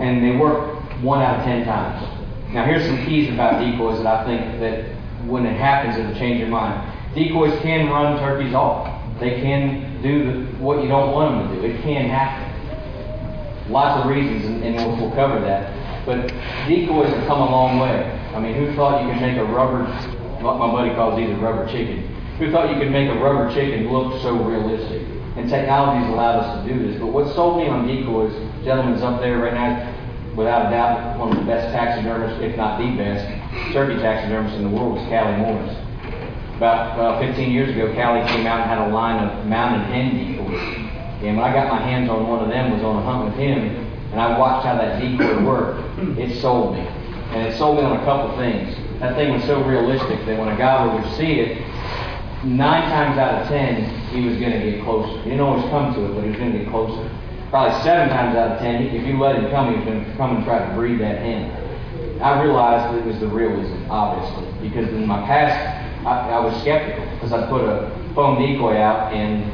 and 0.00 0.24
they 0.24 0.34
work 0.36 0.82
one 1.02 1.22
out 1.22 1.38
of 1.38 1.44
ten 1.44 1.64
times. 1.64 2.02
Now 2.52 2.64
here's 2.64 2.84
some 2.84 3.04
keys 3.06 3.32
about 3.32 3.60
decoys 3.60 4.02
that 4.02 4.06
I 4.06 4.24
think 4.24 4.58
that 4.58 4.90
when 5.30 5.46
it 5.46 5.56
happens, 5.56 5.96
it'll 5.96 6.18
change 6.18 6.40
your 6.40 6.48
mind. 6.48 6.97
Decoys 7.14 7.58
can 7.62 7.88
run 7.88 8.18
turkeys 8.18 8.54
off. 8.54 8.94
They 9.18 9.40
can 9.40 10.00
do 10.02 10.24
the, 10.24 10.58
what 10.58 10.82
you 10.82 10.88
don't 10.88 11.12
want 11.12 11.48
them 11.48 11.56
to 11.56 11.60
do. 11.60 11.74
It 11.74 11.82
can 11.82 12.08
happen. 12.08 12.46
Lots 13.72 14.04
of 14.04 14.10
reasons, 14.10 14.44
and, 14.46 14.62
and 14.64 14.76
we'll, 14.76 14.96
we'll 14.96 15.16
cover 15.16 15.40
that. 15.40 16.06
But 16.06 16.28
decoys 16.68 17.12
have 17.12 17.26
come 17.26 17.40
a 17.40 17.50
long 17.50 17.78
way. 17.80 18.18
I 18.34 18.40
mean, 18.40 18.54
who 18.54 18.74
thought 18.76 19.04
you 19.04 19.12
could 19.12 19.20
make 19.20 19.36
a 19.36 19.44
rubber, 19.44 19.84
what 20.40 20.58
my 20.58 20.70
buddy 20.70 20.94
calls 20.94 21.18
these 21.18 21.30
a 21.30 21.36
rubber 21.36 21.66
chicken? 21.66 22.14
Who 22.38 22.52
thought 22.52 22.72
you 22.72 22.80
could 22.80 22.92
make 22.92 23.10
a 23.10 23.18
rubber 23.18 23.52
chicken 23.52 23.90
look 23.92 24.22
so 24.22 24.36
realistic? 24.36 25.02
And 25.36 25.48
technology's 25.48 26.08
allowed 26.08 26.40
us 26.40 26.66
to 26.66 26.72
do 26.72 26.86
this. 26.86 27.00
But 27.00 27.08
what 27.08 27.34
sold 27.34 27.58
me 27.58 27.68
on 27.68 27.86
decoys, 27.86 28.32
gentlemen's 28.64 29.02
up 29.02 29.20
there 29.20 29.38
right 29.38 29.54
now, 29.54 30.34
without 30.36 30.66
a 30.66 30.70
doubt, 30.70 31.18
one 31.18 31.32
of 31.32 31.38
the 31.38 31.44
best 31.44 31.74
taxidermists, 31.74 32.40
if 32.40 32.56
not 32.56 32.78
the 32.78 32.96
best, 32.96 33.26
turkey 33.72 34.00
taxidermist 34.00 34.54
in 34.56 34.62
the 34.62 34.70
world 34.70 34.98
is 34.98 35.08
Cally 35.08 35.36
Morris. 35.36 35.87
About 36.58 36.98
uh, 36.98 37.20
15 37.20 37.52
years 37.52 37.70
ago, 37.70 37.94
Cally 37.94 38.26
came 38.26 38.44
out 38.44 38.58
and 38.58 38.68
had 38.68 38.78
a 38.78 38.90
line 38.92 39.22
of 39.22 39.46
mountain 39.46 39.86
hen 39.92 40.10
decoys. 40.18 40.58
And 41.22 41.36
when 41.36 41.46
I 41.46 41.52
got 41.54 41.70
my 41.70 41.78
hands 41.78 42.10
on 42.10 42.26
one 42.26 42.42
of 42.42 42.48
them, 42.48 42.72
was 42.72 42.82
on 42.82 42.96
a 42.96 43.02
hunt 43.06 43.26
with 43.26 43.38
him, 43.38 43.78
and 44.10 44.20
I 44.20 44.36
watched 44.36 44.66
how 44.66 44.74
that 44.74 44.98
decoy 44.98 45.44
worked. 45.46 45.78
It 46.18 46.42
sold 46.42 46.74
me, 46.74 46.80
and 46.80 47.46
it 47.46 47.56
sold 47.56 47.76
me 47.78 47.84
on 47.84 48.00
a 48.00 48.04
couple 48.04 48.36
things. 48.36 48.74
That 48.98 49.14
thing 49.14 49.34
was 49.34 49.44
so 49.44 49.62
realistic 49.62 50.26
that 50.26 50.36
when 50.36 50.48
a 50.48 50.58
gobbler 50.58 51.00
would 51.00 51.08
see 51.16 51.38
it, 51.38 51.62
nine 52.42 52.90
times 52.90 53.18
out 53.18 53.40
of 53.40 53.46
ten, 53.46 53.88
he 54.10 54.26
was 54.26 54.36
going 54.40 54.50
to 54.50 54.58
get 54.58 54.82
closer. 54.82 55.14
He 55.22 55.30
didn't 55.30 55.46
always 55.46 55.62
come 55.70 55.94
to 55.94 56.06
it, 56.06 56.14
but 56.16 56.24
he 56.24 56.30
was 56.30 56.38
going 56.40 56.52
to 56.54 56.58
get 56.58 56.70
closer. 56.70 57.08
Probably 57.50 57.80
seven 57.84 58.08
times 58.08 58.34
out 58.34 58.56
of 58.56 58.58
ten, 58.58 58.82
if 58.82 59.06
you 59.06 59.16
let 59.16 59.36
him 59.36 59.48
come, 59.52 59.70
he 59.70 59.76
was 59.78 59.84
going 59.84 60.04
to 60.04 60.16
come 60.16 60.34
and 60.34 60.44
try 60.44 60.58
to 60.58 60.74
breed 60.74 60.98
that 61.02 61.22
hen. 61.22 61.54
I 62.20 62.42
realized 62.42 62.98
it 62.98 63.06
was 63.06 63.20
the 63.20 63.28
realism, 63.28 63.88
obviously, 63.88 64.68
because 64.68 64.88
in 64.88 65.06
my 65.06 65.22
past 65.22 65.87
I, 66.08 66.30
I 66.30 66.40
was 66.40 66.58
skeptical 66.62 67.04
because 67.14 67.32
I 67.32 67.46
put 67.48 67.62
a 67.64 67.92
foam 68.14 68.40
decoy 68.40 68.78
out 68.78 69.12
and 69.12 69.44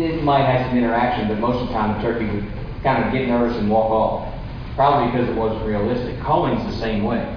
it 0.00 0.24
might 0.24 0.44
have 0.44 0.68
some 0.68 0.78
interaction, 0.78 1.28
but 1.28 1.38
most 1.38 1.60
of 1.60 1.68
the 1.68 1.74
time 1.74 2.00
the 2.00 2.08
turkey 2.08 2.24
would 2.24 2.46
kind 2.82 3.04
of 3.04 3.12
get 3.12 3.28
nervous 3.28 3.56
and 3.58 3.68
walk 3.68 3.90
off. 3.90 4.34
Probably 4.76 5.12
because 5.12 5.28
it 5.28 5.36
wasn't 5.36 5.66
realistic. 5.66 6.18
Calling's 6.20 6.64
the 6.64 6.80
same 6.80 7.04
way. 7.04 7.36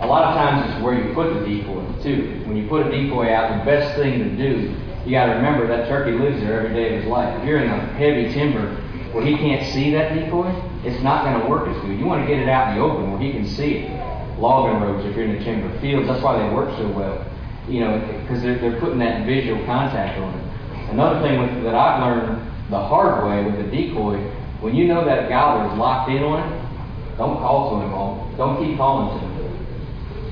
A 0.00 0.06
lot 0.06 0.24
of 0.24 0.34
times 0.34 0.70
it's 0.70 0.84
where 0.84 0.94
you 0.94 1.12
put 1.12 1.34
the 1.34 1.40
decoy 1.40 1.82
too. 2.02 2.44
When 2.46 2.56
you 2.56 2.68
put 2.68 2.86
a 2.86 2.90
decoy 2.90 3.32
out, 3.32 3.58
the 3.58 3.64
best 3.64 3.96
thing 3.98 4.18
to 4.18 4.36
do, 4.36 4.76
you 5.04 5.10
got 5.10 5.26
to 5.26 5.32
remember 5.32 5.66
that 5.66 5.88
turkey 5.88 6.12
lives 6.12 6.40
there 6.40 6.60
every 6.60 6.74
day 6.74 6.94
of 6.94 7.02
his 7.02 7.10
life. 7.10 7.40
If 7.40 7.48
you're 7.48 7.58
in 7.58 7.68
a 7.68 7.80
heavy 7.94 8.32
timber 8.32 8.76
where 9.12 9.24
he 9.24 9.36
can't 9.36 9.66
see 9.72 9.90
that 9.92 10.14
decoy, 10.14 10.54
it's 10.84 11.02
not 11.02 11.24
going 11.24 11.40
to 11.40 11.48
work 11.48 11.68
as 11.68 11.82
good. 11.82 11.98
You 11.98 12.04
want 12.04 12.22
to 12.22 12.28
get 12.32 12.40
it 12.40 12.48
out 12.48 12.70
in 12.70 12.78
the 12.78 12.84
open 12.84 13.10
where 13.10 13.20
he 13.20 13.32
can 13.32 13.46
see 13.46 13.78
it 13.78 14.03
logging 14.44 14.82
roads 14.82 15.06
if 15.06 15.16
you're 15.16 15.24
in 15.24 15.38
the 15.38 15.44
timber 15.44 15.72
fields. 15.80 16.06
That's 16.06 16.22
why 16.22 16.36
they 16.36 16.54
work 16.54 16.68
so 16.76 16.86
well, 16.92 17.24
you 17.66 17.80
know, 17.80 17.96
because 18.20 18.42
they're, 18.42 18.58
they're 18.58 18.78
putting 18.78 18.98
that 18.98 19.24
visual 19.24 19.64
contact 19.64 20.20
on 20.20 20.34
it. 20.36 20.90
Another 20.90 21.26
thing 21.26 21.40
with, 21.40 21.64
that 21.64 21.74
I've 21.74 22.04
learned 22.04 22.44
the 22.70 22.78
hard 22.78 23.24
way 23.24 23.44
with 23.44 23.56
the 23.56 23.70
decoy, 23.72 24.20
when 24.60 24.74
you 24.74 24.86
know 24.86 25.04
that 25.04 25.28
gobbler 25.28 25.72
is 25.72 25.78
locked 25.78 26.10
in 26.10 26.22
on 26.22 26.44
it, 26.44 27.16
don't 27.16 27.38
call 27.38 27.78
to 27.78 27.86
him 27.86 27.94
all. 27.94 28.30
Don't 28.36 28.62
keep 28.62 28.76
calling 28.76 29.18
to 29.18 29.26
him. 29.26 29.34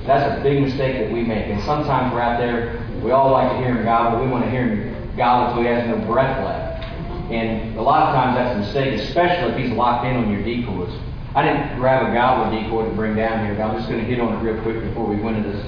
That's 0.06 0.38
a 0.38 0.42
big 0.42 0.60
mistake 0.60 0.98
that 0.98 1.12
we 1.12 1.22
make. 1.22 1.46
And 1.46 1.62
sometimes 1.62 2.12
we're 2.12 2.20
out 2.20 2.38
there, 2.38 2.84
we 3.02 3.12
all 3.12 3.30
like 3.30 3.52
to 3.52 3.56
hear 3.58 3.74
him 3.74 3.84
gobble. 3.84 4.24
We 4.24 4.30
want 4.30 4.44
to 4.44 4.50
hear 4.50 4.66
him 4.66 5.16
gobble 5.16 5.48
until 5.48 5.62
he 5.62 5.68
has 5.68 5.86
no 5.86 6.04
breath 6.06 6.44
left. 6.44 6.84
And 7.30 7.78
a 7.78 7.82
lot 7.82 8.08
of 8.08 8.14
times 8.14 8.36
that's 8.36 8.56
a 8.56 8.58
mistake, 8.58 9.00
especially 9.00 9.52
if 9.52 9.56
he's 9.58 9.72
locked 9.76 10.04
in 10.04 10.16
on 10.16 10.30
your 10.30 10.42
decoys. 10.42 10.92
I 11.34 11.42
didn't 11.42 11.78
grab 11.78 12.10
a 12.10 12.12
gobbler 12.12 12.50
decoy 12.50 12.88
to 12.88 12.94
bring 12.94 13.16
down 13.16 13.46
here, 13.46 13.54
but 13.54 13.62
I'm 13.64 13.76
just 13.76 13.88
going 13.88 14.00
to 14.00 14.06
hit 14.06 14.20
on 14.20 14.34
it 14.34 14.42
real 14.42 14.60
quick 14.62 14.80
before 14.82 15.06
we 15.06 15.16
go 15.16 15.28
into 15.28 15.48
this 15.48 15.64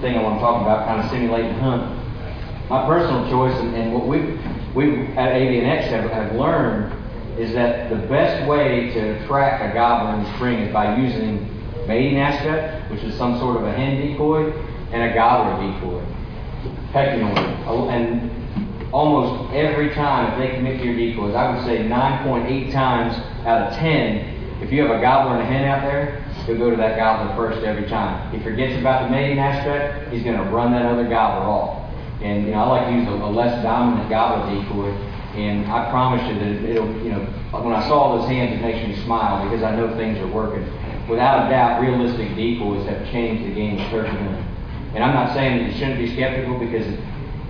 thing 0.00 0.16
I 0.16 0.22
want 0.22 0.36
to 0.36 0.40
talk 0.40 0.62
about, 0.62 0.86
kind 0.86 1.00
of 1.00 1.10
simulating 1.10 1.54
hunt. 1.54 1.92
My 2.70 2.86
personal 2.86 3.28
choice 3.28 3.56
and, 3.60 3.74
and 3.74 3.92
what 3.92 4.06
we 4.06 4.38
we 4.76 5.06
at 5.16 5.32
Avian-X 5.32 5.86
have, 5.86 6.10
have 6.10 6.34
learned 6.34 6.92
is 7.38 7.52
that 7.54 7.90
the 7.90 7.96
best 8.08 8.46
way 8.48 8.92
to 8.92 9.24
attract 9.24 9.64
a 9.64 9.74
gobbler 9.74 10.14
in 10.18 10.24
the 10.24 10.34
spring 10.36 10.58
is 10.60 10.72
by 10.72 10.96
using 10.96 11.48
mating 11.88 12.18
aspect, 12.18 12.90
which 12.90 13.02
is 13.02 13.16
some 13.16 13.38
sort 13.38 13.56
of 13.56 13.64
a 13.64 13.72
hen 13.72 14.06
decoy, 14.06 14.52
and 14.92 15.02
a 15.02 15.14
gobbler 15.14 15.66
decoy. 15.66 16.04
Pecking 16.92 17.22
And 17.22 18.30
almost 18.92 19.52
every 19.54 19.90
time 19.94 20.32
if 20.32 20.38
they 20.38 20.56
commit 20.56 20.78
to 20.78 20.84
your 20.84 20.96
decoys, 20.96 21.34
I 21.34 21.54
would 21.54 21.64
say 21.64 21.78
9.8 21.78 22.72
times 22.72 23.16
out 23.46 23.72
of 23.72 23.78
10, 23.78 24.35
if 24.66 24.72
you 24.72 24.82
have 24.82 24.90
a 24.90 25.00
gobbler 25.00 25.38
and 25.38 25.42
a 25.42 25.46
hen 25.46 25.62
out 25.62 25.82
there, 25.82 26.24
he'll 26.44 26.58
go 26.58 26.70
to 26.70 26.76
that 26.76 26.96
gobbler 26.96 27.36
first 27.36 27.64
every 27.64 27.86
time. 27.88 28.34
He 28.34 28.42
forgets 28.42 28.76
about 28.80 29.04
the 29.04 29.10
mating 29.10 29.38
aspect, 29.38 30.12
he's 30.12 30.24
going 30.24 30.36
to 30.36 30.42
run 30.50 30.72
that 30.72 30.84
other 30.84 31.08
gobbler 31.08 31.46
off. 31.46 31.94
And 32.20 32.46
you 32.46 32.50
know, 32.50 32.58
I 32.58 32.68
like 32.82 32.86
to 32.88 32.92
use 32.98 33.06
a, 33.06 33.12
a 33.12 33.30
less 33.30 33.62
dominant 33.62 34.10
gobbler 34.10 34.42
decoy, 34.50 34.90
and 35.38 35.70
I 35.70 35.88
promise 35.88 36.20
you 36.26 36.34
that 36.40 36.68
it'll, 36.68 36.90
you 36.98 37.12
know, 37.12 37.22
when 37.62 37.74
I 37.74 37.86
saw 37.86 38.18
those 38.18 38.26
hands, 38.26 38.58
it 38.58 38.60
makes 38.60 38.82
me 38.82 39.04
smile 39.04 39.44
because 39.44 39.62
I 39.62 39.70
know 39.76 39.94
things 39.94 40.18
are 40.18 40.26
working. 40.26 40.66
Without 41.08 41.46
a 41.46 41.50
doubt, 41.50 41.80
realistic 41.80 42.34
decoys 42.34 42.88
have 42.88 43.06
changed 43.12 43.44
the 43.48 43.54
game 43.54 43.78
of 43.78 43.88
turkey 43.90 44.10
hunting. 44.10 44.44
And 44.96 45.04
I'm 45.04 45.14
not 45.14 45.32
saying 45.32 45.58
that 45.58 45.72
you 45.72 45.78
shouldn't 45.78 45.98
be 45.98 46.12
skeptical 46.12 46.58
because 46.58 46.86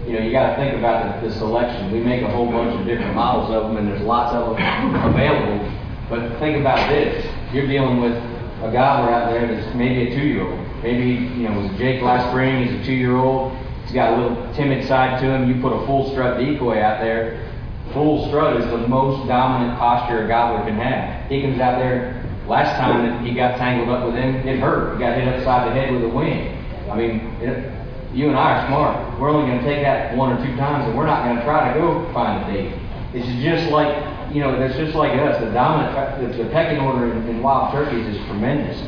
you 0.04 0.12
know, 0.12 0.20
you 0.20 0.32
got 0.32 0.50
to 0.50 0.56
think 0.56 0.76
about 0.76 1.22
the, 1.22 1.28
the, 1.28 1.34
selection. 1.34 1.90
We 1.90 1.98
make 1.98 2.22
a 2.22 2.28
whole 2.28 2.46
bunch 2.46 2.78
of 2.78 2.86
different 2.86 3.14
models 3.14 3.50
of 3.50 3.64
them, 3.64 3.78
and 3.78 3.88
there's 3.88 4.02
lots 4.02 4.34
of 4.34 4.54
them 4.54 4.94
available. 5.14 5.85
But 6.08 6.38
think 6.38 6.58
about 6.58 6.88
this: 6.88 7.26
you're 7.52 7.66
dealing 7.66 8.00
with 8.00 8.16
a 8.62 8.70
gobbler 8.72 9.12
out 9.12 9.30
there 9.30 9.46
that's 9.46 9.74
maybe 9.74 10.12
a 10.12 10.14
two-year-old. 10.16 10.82
Maybe 10.82 11.24
you 11.34 11.48
know, 11.48 11.60
was 11.60 11.78
Jake 11.78 12.02
last 12.02 12.30
spring. 12.30 12.66
He's 12.66 12.80
a 12.80 12.84
two-year-old. 12.84 13.56
He's 13.84 13.92
got 13.92 14.14
a 14.14 14.22
little 14.22 14.54
timid 14.54 14.86
side 14.86 15.20
to 15.20 15.26
him. 15.26 15.48
You 15.48 15.60
put 15.60 15.72
a 15.72 15.86
full 15.86 16.10
strut 16.10 16.38
decoy 16.38 16.80
out 16.80 17.00
there. 17.00 17.52
Full 17.92 18.28
strut 18.28 18.60
is 18.60 18.66
the 18.66 18.88
most 18.88 19.28
dominant 19.28 19.78
posture 19.78 20.24
a 20.24 20.28
gobbler 20.28 20.64
can 20.64 20.76
have. 20.76 21.30
He 21.30 21.42
comes 21.42 21.60
out 21.60 21.78
there. 21.78 22.22
Last 22.46 22.78
time 22.78 23.02
that 23.04 23.26
he 23.26 23.34
got 23.34 23.56
tangled 23.58 23.88
up 23.88 24.06
with 24.06 24.14
him, 24.14 24.36
it 24.46 24.60
hurt. 24.60 24.94
He 24.94 25.00
got 25.00 25.18
hit 25.18 25.26
upside 25.26 25.68
the 25.68 25.74
head 25.74 25.92
with 25.92 26.04
a 26.04 26.08
wing. 26.08 26.62
I 26.88 26.96
mean, 26.96 27.18
it, 27.42 27.72
you 28.14 28.28
and 28.28 28.38
I 28.38 28.62
are 28.62 28.66
smart. 28.68 29.20
We're 29.20 29.30
only 29.30 29.50
going 29.50 29.58
to 29.58 29.64
take 29.64 29.82
that 29.82 30.16
one 30.16 30.32
or 30.32 30.38
two 30.44 30.54
times, 30.56 30.86
and 30.86 30.96
we're 30.96 31.06
not 31.06 31.24
going 31.24 31.36
to 31.36 31.42
try 31.42 31.72
to 31.72 31.78
go 31.80 32.12
find 32.12 32.44
a 32.44 32.52
date. 32.52 32.72
It's 33.14 33.26
just 33.42 33.72
like, 33.72 33.90
you 34.32 34.40
know, 34.40 34.54
it's 34.60 34.76
just 34.76 34.94
like 34.94 35.12
us. 35.18 35.40
The 35.40 35.50
dominant, 35.50 36.36
the, 36.36 36.44
pecking 36.50 36.80
order 36.80 37.12
in, 37.12 37.28
in, 37.28 37.42
wild 37.42 37.72
turkeys 37.72 38.06
is 38.14 38.16
tremendous. 38.26 38.78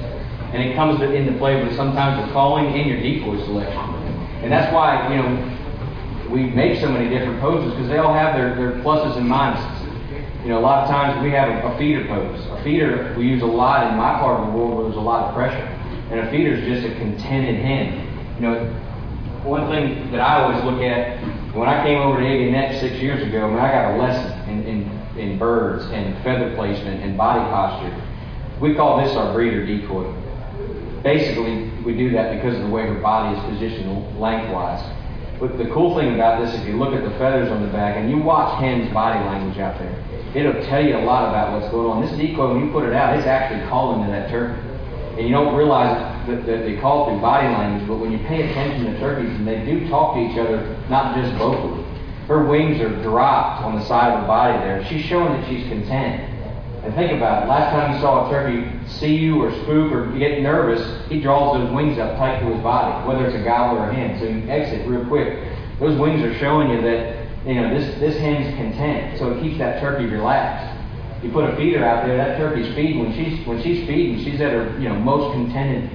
And 0.52 0.62
it 0.62 0.74
comes 0.74 0.98
to, 1.00 1.12
into 1.12 1.38
play 1.38 1.62
with 1.62 1.76
sometimes 1.76 2.26
the 2.26 2.32
calling 2.32 2.66
and 2.66 2.88
your 2.88 3.00
decoy 3.00 3.44
selection. 3.44 3.78
And 4.42 4.52
that's 4.52 4.72
why, 4.72 5.12
you 5.12 5.22
know, 5.22 6.28
we 6.30 6.44
make 6.44 6.80
so 6.80 6.90
many 6.90 7.08
different 7.08 7.40
poses 7.40 7.72
because 7.72 7.88
they 7.88 7.98
all 7.98 8.14
have 8.14 8.34
their, 8.34 8.54
their 8.54 8.72
pluses 8.82 9.16
and 9.16 9.26
minuses. 9.26 9.78
You 10.42 10.50
know, 10.50 10.58
a 10.58 10.64
lot 10.64 10.84
of 10.84 10.90
times 10.90 11.22
we 11.22 11.30
have 11.32 11.48
a, 11.48 11.68
a 11.68 11.78
feeder 11.78 12.06
pose. 12.06 12.44
A 12.46 12.62
feeder 12.62 13.14
we 13.18 13.26
use 13.26 13.42
a 13.42 13.46
lot 13.46 13.90
in 13.90 13.96
my 13.96 14.18
part 14.20 14.40
of 14.40 14.46
the 14.46 14.58
world 14.58 14.76
where 14.76 14.84
there's 14.84 14.96
a 14.96 15.00
lot 15.00 15.28
of 15.28 15.34
pressure. 15.34 15.66
And 16.10 16.20
a 16.20 16.30
feeder 16.30 16.52
is 16.52 16.64
just 16.64 16.86
a 16.86 16.98
contented 16.98 17.56
hen. 17.56 18.06
You 18.36 18.42
know, 18.42 18.64
one 19.44 19.68
thing 19.68 20.10
that 20.12 20.20
I 20.20 20.42
always 20.42 20.64
look 20.64 20.80
at 20.80 21.18
when 21.54 21.68
I 21.68 21.82
came 21.84 21.98
over 21.98 22.20
to 22.20 22.50
Net 22.50 22.80
six 22.80 22.96
years 23.02 23.26
ago, 23.26 23.50
when 23.50 23.58
I 23.58 23.70
got 23.70 23.94
a 23.94 23.98
lesson 23.98 24.37
in, 25.18 25.38
birds 25.38 25.84
and 25.92 26.16
feather 26.22 26.54
placement 26.54 27.02
and 27.02 27.16
body 27.16 27.40
posture, 27.50 27.94
we 28.60 28.74
call 28.74 29.02
this 29.04 29.16
our 29.16 29.32
breeder 29.32 29.64
decoy. 29.64 30.12
Basically, 31.02 31.70
we 31.84 31.96
do 31.96 32.10
that 32.10 32.34
because 32.34 32.56
of 32.56 32.62
the 32.62 32.68
way 32.68 32.86
her 32.86 33.00
body 33.00 33.38
is 33.38 33.44
positioned 33.44 34.18
lengthwise. 34.18 34.82
But 35.38 35.56
the 35.56 35.66
cool 35.66 35.96
thing 35.96 36.14
about 36.14 36.44
this, 36.44 36.52
if 36.60 36.66
you 36.66 36.76
look 36.76 36.92
at 36.94 37.04
the 37.04 37.16
feathers 37.16 37.50
on 37.50 37.62
the 37.62 37.72
back 37.72 37.96
and 37.96 38.10
you 38.10 38.18
watch 38.18 38.58
hen's 38.60 38.92
body 38.92 39.20
language 39.20 39.58
out 39.58 39.78
there, 39.78 39.94
it'll 40.34 40.60
tell 40.66 40.84
you 40.84 40.96
a 40.96 41.04
lot 41.06 41.28
about 41.28 41.52
what's 41.52 41.70
going 41.70 41.86
on. 41.86 42.02
This 42.02 42.10
decoy, 42.18 42.54
when 42.54 42.66
you 42.66 42.72
put 42.72 42.84
it 42.84 42.92
out, 42.92 43.16
it's 43.16 43.26
actually 43.26 43.64
calling 43.68 44.04
to 44.04 44.10
that 44.10 44.28
turkey. 44.30 44.60
And 45.18 45.26
you 45.26 45.34
don't 45.34 45.54
realize 45.54 45.94
that, 46.26 46.46
that 46.46 46.62
they 46.62 46.76
call 46.76 47.06
through 47.06 47.20
body 47.20 47.46
language, 47.46 47.86
but 47.86 47.98
when 47.98 48.10
you 48.10 48.18
pay 48.26 48.50
attention 48.50 48.92
to 48.92 48.98
turkeys, 48.98 49.30
and 49.30 49.46
they 49.46 49.64
do 49.64 49.88
talk 49.88 50.14
to 50.14 50.20
each 50.20 50.38
other, 50.38 50.76
not 50.90 51.14
just 51.14 51.32
vocally. 51.38 51.77
Her 52.28 52.44
wings 52.44 52.78
are 52.82 52.94
dropped 53.02 53.64
on 53.64 53.74
the 53.74 53.84
side 53.86 54.12
of 54.12 54.20
her 54.20 54.26
body 54.26 54.58
there. 54.58 54.84
She's 54.84 55.02
showing 55.04 55.32
that 55.32 55.48
she's 55.48 55.66
content. 55.66 56.34
And 56.84 56.94
think 56.94 57.12
about 57.12 57.42
it. 57.42 57.48
Last 57.48 57.72
time 57.72 57.94
you 57.94 58.00
saw 58.00 58.28
a 58.28 58.30
turkey 58.30 58.70
see 58.86 59.16
you 59.16 59.42
or 59.42 59.50
spook 59.62 59.90
or 59.92 60.12
get 60.18 60.42
nervous, 60.42 61.08
he 61.08 61.20
draws 61.20 61.56
those 61.58 61.72
wings 61.72 61.98
up 61.98 62.16
tight 62.18 62.40
to 62.40 62.46
his 62.46 62.62
body, 62.62 63.08
whether 63.08 63.26
it's 63.26 63.34
a 63.34 63.42
gobbler 63.42 63.80
or 63.80 63.90
a 63.90 63.94
hen. 63.94 64.18
So 64.20 64.26
you 64.26 64.48
exit 64.48 64.86
real 64.86 65.04
quick. 65.06 65.42
Those 65.80 65.98
wings 65.98 66.22
are 66.22 66.36
showing 66.38 66.70
you 66.70 66.82
that 66.82 67.26
you 67.46 67.54
know 67.54 67.72
this 67.72 67.98
this 67.98 68.18
hen's 68.18 68.54
content. 68.56 69.18
So 69.18 69.32
it 69.32 69.42
keeps 69.42 69.58
that 69.58 69.80
turkey 69.80 70.06
relaxed. 70.06 70.76
You 71.24 71.32
put 71.32 71.48
a 71.48 71.56
feeder 71.56 71.84
out 71.84 72.06
there, 72.06 72.16
that 72.16 72.36
turkey's 72.36 72.72
feeding. 72.74 73.00
When 73.00 73.14
she's 73.14 73.46
when 73.46 73.62
she's 73.62 73.86
feeding, 73.86 74.22
she's 74.22 74.40
at 74.40 74.52
her 74.52 74.78
you 74.78 74.88
know 74.88 74.96
most 74.96 75.32
contented 75.32 75.90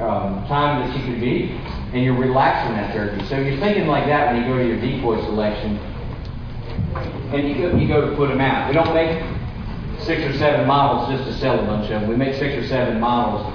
um, 0.00 0.46
time 0.46 0.86
that 0.86 0.96
she 0.96 1.04
could 1.04 1.20
be, 1.20 1.58
and 1.92 2.02
you're 2.02 2.16
relaxing 2.16 2.74
that 2.76 2.92
turkey. 2.94 3.24
So 3.26 3.38
you're 3.38 3.58
thinking 3.58 3.86
like 3.86 4.06
that 4.06 4.32
when 4.32 4.42
you 4.42 4.48
go 4.48 4.58
to 4.58 4.66
your 4.66 4.80
decoy 4.80 5.22
selection, 5.24 5.78
and 7.32 7.48
you 7.48 7.54
go, 7.56 7.76
you 7.76 7.88
go 7.88 8.10
to 8.10 8.16
put 8.16 8.28
them 8.28 8.40
out. 8.40 8.68
We 8.68 8.74
don't 8.74 8.92
make 8.94 9.22
six 10.00 10.22
or 10.22 10.36
seven 10.38 10.66
models 10.66 11.08
just 11.08 11.30
to 11.30 11.38
sell 11.38 11.60
a 11.60 11.66
bunch 11.66 11.90
of 11.90 12.00
them. 12.00 12.08
We 12.08 12.16
make 12.16 12.34
six 12.34 12.54
or 12.54 12.66
seven 12.68 13.00
models 13.00 13.46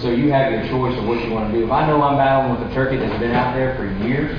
so 0.00 0.10
you 0.10 0.30
have 0.32 0.52
your 0.52 0.66
choice 0.68 0.98
of 0.98 1.06
what 1.06 1.24
you 1.24 1.30
want 1.30 1.52
to 1.52 1.58
do. 1.58 1.64
If 1.64 1.70
I 1.70 1.86
know 1.86 2.02
I'm 2.02 2.16
battling 2.16 2.60
with 2.60 2.70
a 2.70 2.74
turkey 2.74 2.96
that's 2.96 3.18
been 3.20 3.30
out 3.30 3.54
there 3.54 3.76
for 3.76 3.86
years, 4.04 4.36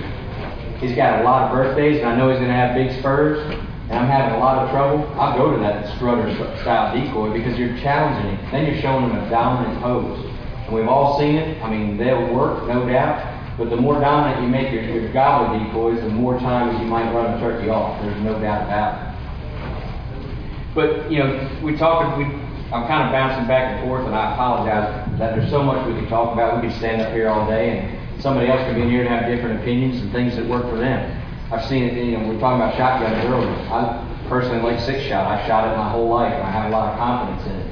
he's 0.82 0.96
got 0.96 1.22
a 1.22 1.24
lot 1.24 1.44
of 1.44 1.52
birthdays, 1.52 2.00
and 2.00 2.10
I 2.10 2.16
know 2.16 2.30
he's 2.30 2.40
going 2.40 2.50
to 2.50 2.56
have 2.56 2.76
big 2.76 3.00
spurs, 3.00 3.40
and 3.90 3.94
I'm 3.94 4.08
having 4.08 4.36
a 4.36 4.40
lot 4.40 4.58
of 4.60 4.70
trouble, 4.72 5.08
I'll 5.20 5.38
go 5.38 5.52
to 5.56 5.60
that 5.62 5.96
strutter 5.96 6.34
style 6.62 6.94
decoy 6.94 7.32
because 7.32 7.58
you're 7.58 7.76
challenging 7.78 8.36
him. 8.36 8.52
Then 8.52 8.66
you're 8.66 8.82
showing 8.82 9.10
him 9.10 9.16
a 9.16 9.30
dominant 9.30 9.82
pose. 9.82 10.20
And 10.66 10.76
we've 10.76 10.88
all 10.88 11.20
seen 11.20 11.36
it. 11.36 11.62
I 11.64 11.70
mean, 11.70 11.98
they'll 11.98 12.34
work, 12.34 12.68
no 12.68 12.88
doubt. 12.88 13.35
But 13.58 13.70
the 13.70 13.78
more 13.78 14.00
dominant 14.00 14.44
you 14.44 14.50
make 14.50 14.74
your, 14.74 14.84
your 14.84 15.14
gobbler 15.14 15.58
decoys, 15.58 16.02
the 16.02 16.10
more 16.10 16.38
times 16.40 16.78
you 16.80 16.86
might 16.88 17.14
run 17.14 17.34
a 17.34 17.40
turkey 17.40 17.70
off. 17.70 18.02
There's 18.02 18.22
no 18.22 18.38
doubt 18.40 18.64
about 18.64 19.02
it. 19.02 19.16
But, 20.76 21.10
you 21.10 21.20
know, 21.20 21.60
we 21.64 21.78
talk, 21.78 22.18
we, 22.18 22.26
I'm 22.26 22.86
kind 22.88 23.08
of 23.08 23.14
bouncing 23.14 23.48
back 23.48 23.78
and 23.78 23.88
forth, 23.88 24.06
and 24.06 24.14
I 24.14 24.34
apologize 24.34 25.10
that 25.20 25.36
there's 25.36 25.50
so 25.50 25.64
much 25.64 25.88
we 25.88 25.98
could 25.98 26.10
talk 26.10 26.34
about. 26.34 26.62
We 26.62 26.68
could 26.68 26.78
stand 26.78 27.02
up 27.02 27.14
here 27.14 27.30
all 27.30 27.48
day, 27.48 27.80
and 27.80 28.22
somebody 28.22 28.50
else 28.50 28.62
could 28.68 28.76
be 28.76 28.82
in 28.82 28.90
here 28.90 29.02
and 29.02 29.10
have 29.10 29.26
different 29.26 29.62
opinions 29.62 30.02
and 30.02 30.12
things 30.12 30.36
that 30.36 30.46
work 30.46 30.64
for 30.70 30.76
them. 30.78 31.22
I've 31.50 31.64
seen 31.70 31.84
it, 31.84 31.94
you 31.94 32.18
know, 32.18 32.28
we 32.28 32.36
are 32.36 32.40
talking 32.40 32.60
about 32.60 32.76
shotguns 32.76 33.24
earlier. 33.24 33.56
I 33.72 34.04
personally 34.28 34.62
like 34.62 34.82
six 34.82 35.02
shot. 35.04 35.28
I 35.28 35.48
shot 35.48 35.72
it 35.72 35.78
my 35.78 35.90
whole 35.90 36.10
life, 36.10 36.34
and 36.34 36.44
I 36.44 36.52
have 36.52 36.66
a 36.66 36.74
lot 36.76 36.92
of 36.92 37.00
confidence 37.00 37.48
in 37.48 37.56
it. 37.62 37.65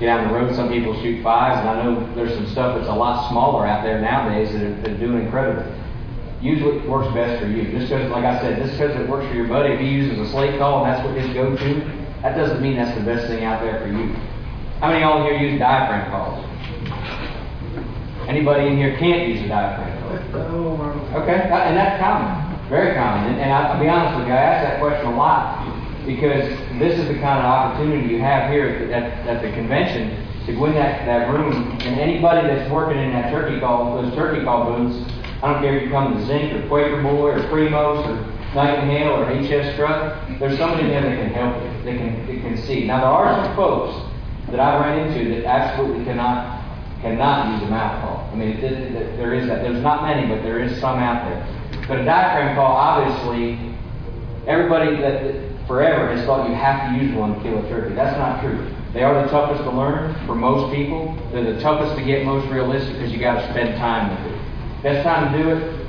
Get 0.00 0.06
down 0.06 0.26
the 0.26 0.34
road, 0.34 0.54
some 0.56 0.68
people 0.68 1.00
shoot 1.02 1.22
fives, 1.22 1.60
and 1.60 1.68
I 1.68 1.84
know 1.84 2.14
there's 2.16 2.34
some 2.34 2.48
stuff 2.48 2.76
that's 2.76 2.88
a 2.88 2.94
lot 2.94 3.30
smaller 3.30 3.64
out 3.64 3.84
there 3.84 4.00
nowadays 4.00 4.52
that 4.52 4.62
are, 4.62 4.74
that 4.82 4.90
are 4.90 4.98
doing 4.98 5.24
incredible. 5.24 5.64
Use 6.42 6.62
what 6.62 6.84
works 6.88 7.14
best 7.14 7.40
for 7.40 7.48
you. 7.48 7.70
Just 7.70 7.90
because, 7.90 8.10
like 8.10 8.24
I 8.24 8.40
said, 8.40 8.58
just 8.58 8.76
because 8.76 9.00
it 9.00 9.08
works 9.08 9.26
for 9.28 9.34
your 9.34 9.46
buddy, 9.46 9.74
if 9.74 9.80
he 9.80 9.88
uses 9.88 10.18
a 10.18 10.30
slate 10.32 10.58
call 10.58 10.84
and 10.84 10.92
that's 10.92 11.06
what 11.06 11.16
his 11.16 11.32
go-to, 11.32 11.80
that 12.22 12.36
doesn't 12.36 12.60
mean 12.60 12.76
that's 12.76 12.96
the 12.98 13.04
best 13.04 13.28
thing 13.28 13.44
out 13.44 13.62
there 13.62 13.78
for 13.80 13.86
you. 13.86 14.12
How 14.80 14.88
many 14.88 15.04
of 15.04 15.08
y'all 15.08 15.22
here 15.22 15.38
use 15.38 15.58
diaphragm 15.60 16.10
calls? 16.10 16.44
Anybody 18.28 18.66
in 18.66 18.76
here 18.76 18.96
can't 18.98 19.28
use 19.28 19.42
a 19.42 19.48
diaphragm 19.48 19.94
call? 20.02 20.40
Oh, 20.40 21.22
okay, 21.22 21.48
and 21.48 21.76
that's 21.76 22.02
common. 22.02 22.68
Very 22.68 22.94
common. 22.96 23.32
And, 23.32 23.40
and 23.40 23.52
I'll 23.52 23.78
be 23.78 23.88
honest 23.88 24.18
with 24.18 24.26
you, 24.26 24.34
I 24.34 24.38
ask 24.38 24.68
that 24.68 24.80
question 24.80 25.06
a 25.06 25.16
lot 25.16 25.73
because 26.06 26.44
this 26.78 26.98
is 26.98 27.08
the 27.08 27.14
kind 27.14 27.38
of 27.40 27.44
opportunity 27.44 28.12
you 28.12 28.20
have 28.20 28.50
here 28.50 28.68
at 28.68 28.88
the, 28.88 28.94
at, 28.94 29.36
at 29.36 29.42
the 29.42 29.50
convention 29.52 30.24
to 30.46 30.52
go 30.52 30.66
in 30.66 30.74
that, 30.74 31.06
that 31.06 31.30
room 31.32 31.72
and 31.80 32.00
anybody 32.00 32.46
that's 32.46 32.70
working 32.70 32.98
in 32.98 33.12
that 33.12 33.30
turkey 33.30 33.58
call, 33.60 34.00
those 34.02 34.14
turkey 34.14 34.44
call 34.44 34.76
booths, 34.76 35.10
I 35.42 35.52
don't 35.52 35.62
care 35.62 35.76
if 35.76 35.84
you 35.84 35.90
come 35.90 36.14
to 36.14 36.26
Zink 36.26 36.52
or 36.52 36.68
Quaker 36.68 37.02
Boy 37.02 37.32
or 37.32 37.38
Primos 37.48 38.06
or 38.06 38.54
Knight 38.54 38.84
& 38.84 38.84
Hale 38.84 39.12
or 39.12 39.24
HS 39.24 39.74
Strut, 39.74 40.38
there's 40.38 40.58
somebody 40.58 40.86
there 40.86 41.02
that 41.02 41.16
can 41.16 41.30
help 41.30 41.56
you. 41.62 41.84
They 41.84 41.96
can, 41.96 42.26
they 42.26 42.40
can 42.40 42.56
see. 42.66 42.86
Now 42.86 43.00
there 43.00 43.08
are 43.08 43.44
some 43.44 43.56
folks 43.56 44.14
that 44.50 44.60
I 44.60 44.78
ran 44.78 45.08
into 45.08 45.34
that 45.34 45.44
absolutely 45.44 46.04
cannot 46.04 46.62
cannot 47.04 47.52
use 47.52 47.68
a 47.68 47.70
mouth 47.70 48.00
call. 48.00 48.30
I 48.32 48.34
mean, 48.34 48.48
it, 48.56 48.64
it, 48.64 48.94
it, 48.94 49.16
there 49.18 49.34
is 49.34 49.46
that. 49.48 49.60
There's 49.60 49.82
not 49.82 50.02
many, 50.04 50.26
but 50.26 50.42
there 50.42 50.58
is 50.60 50.80
some 50.80 50.98
out 50.98 51.28
there. 51.28 51.86
But 51.86 52.00
a 52.00 52.04
diaphragm 52.04 52.56
call, 52.56 52.72
obviously, 52.72 53.76
everybody 54.46 54.96
that, 55.02 55.22
that 55.22 55.43
forever 55.66 56.14
has 56.14 56.24
thought 56.26 56.48
you 56.48 56.54
have 56.54 56.92
to 56.92 57.04
use 57.04 57.14
one 57.14 57.34
to 57.34 57.42
kill 57.42 57.58
a 57.58 57.68
turkey. 57.68 57.94
That's 57.94 58.16
not 58.18 58.40
true. 58.42 58.74
They 58.92 59.02
are 59.02 59.24
the 59.24 59.28
toughest 59.30 59.64
to 59.64 59.70
learn 59.70 60.14
for 60.26 60.34
most 60.34 60.74
people. 60.74 61.16
They're 61.32 61.54
the 61.54 61.60
toughest 61.60 61.98
to 61.98 62.04
get 62.04 62.24
most 62.24 62.48
realistic 62.48 62.94
because 62.94 63.12
you 63.12 63.18
got 63.18 63.40
to 63.40 63.50
spend 63.50 63.76
time 63.76 64.10
with 64.10 64.32
it. 64.32 64.82
Best 64.82 65.02
time 65.02 65.32
to 65.32 65.42
do 65.42 65.50
it 65.50 65.84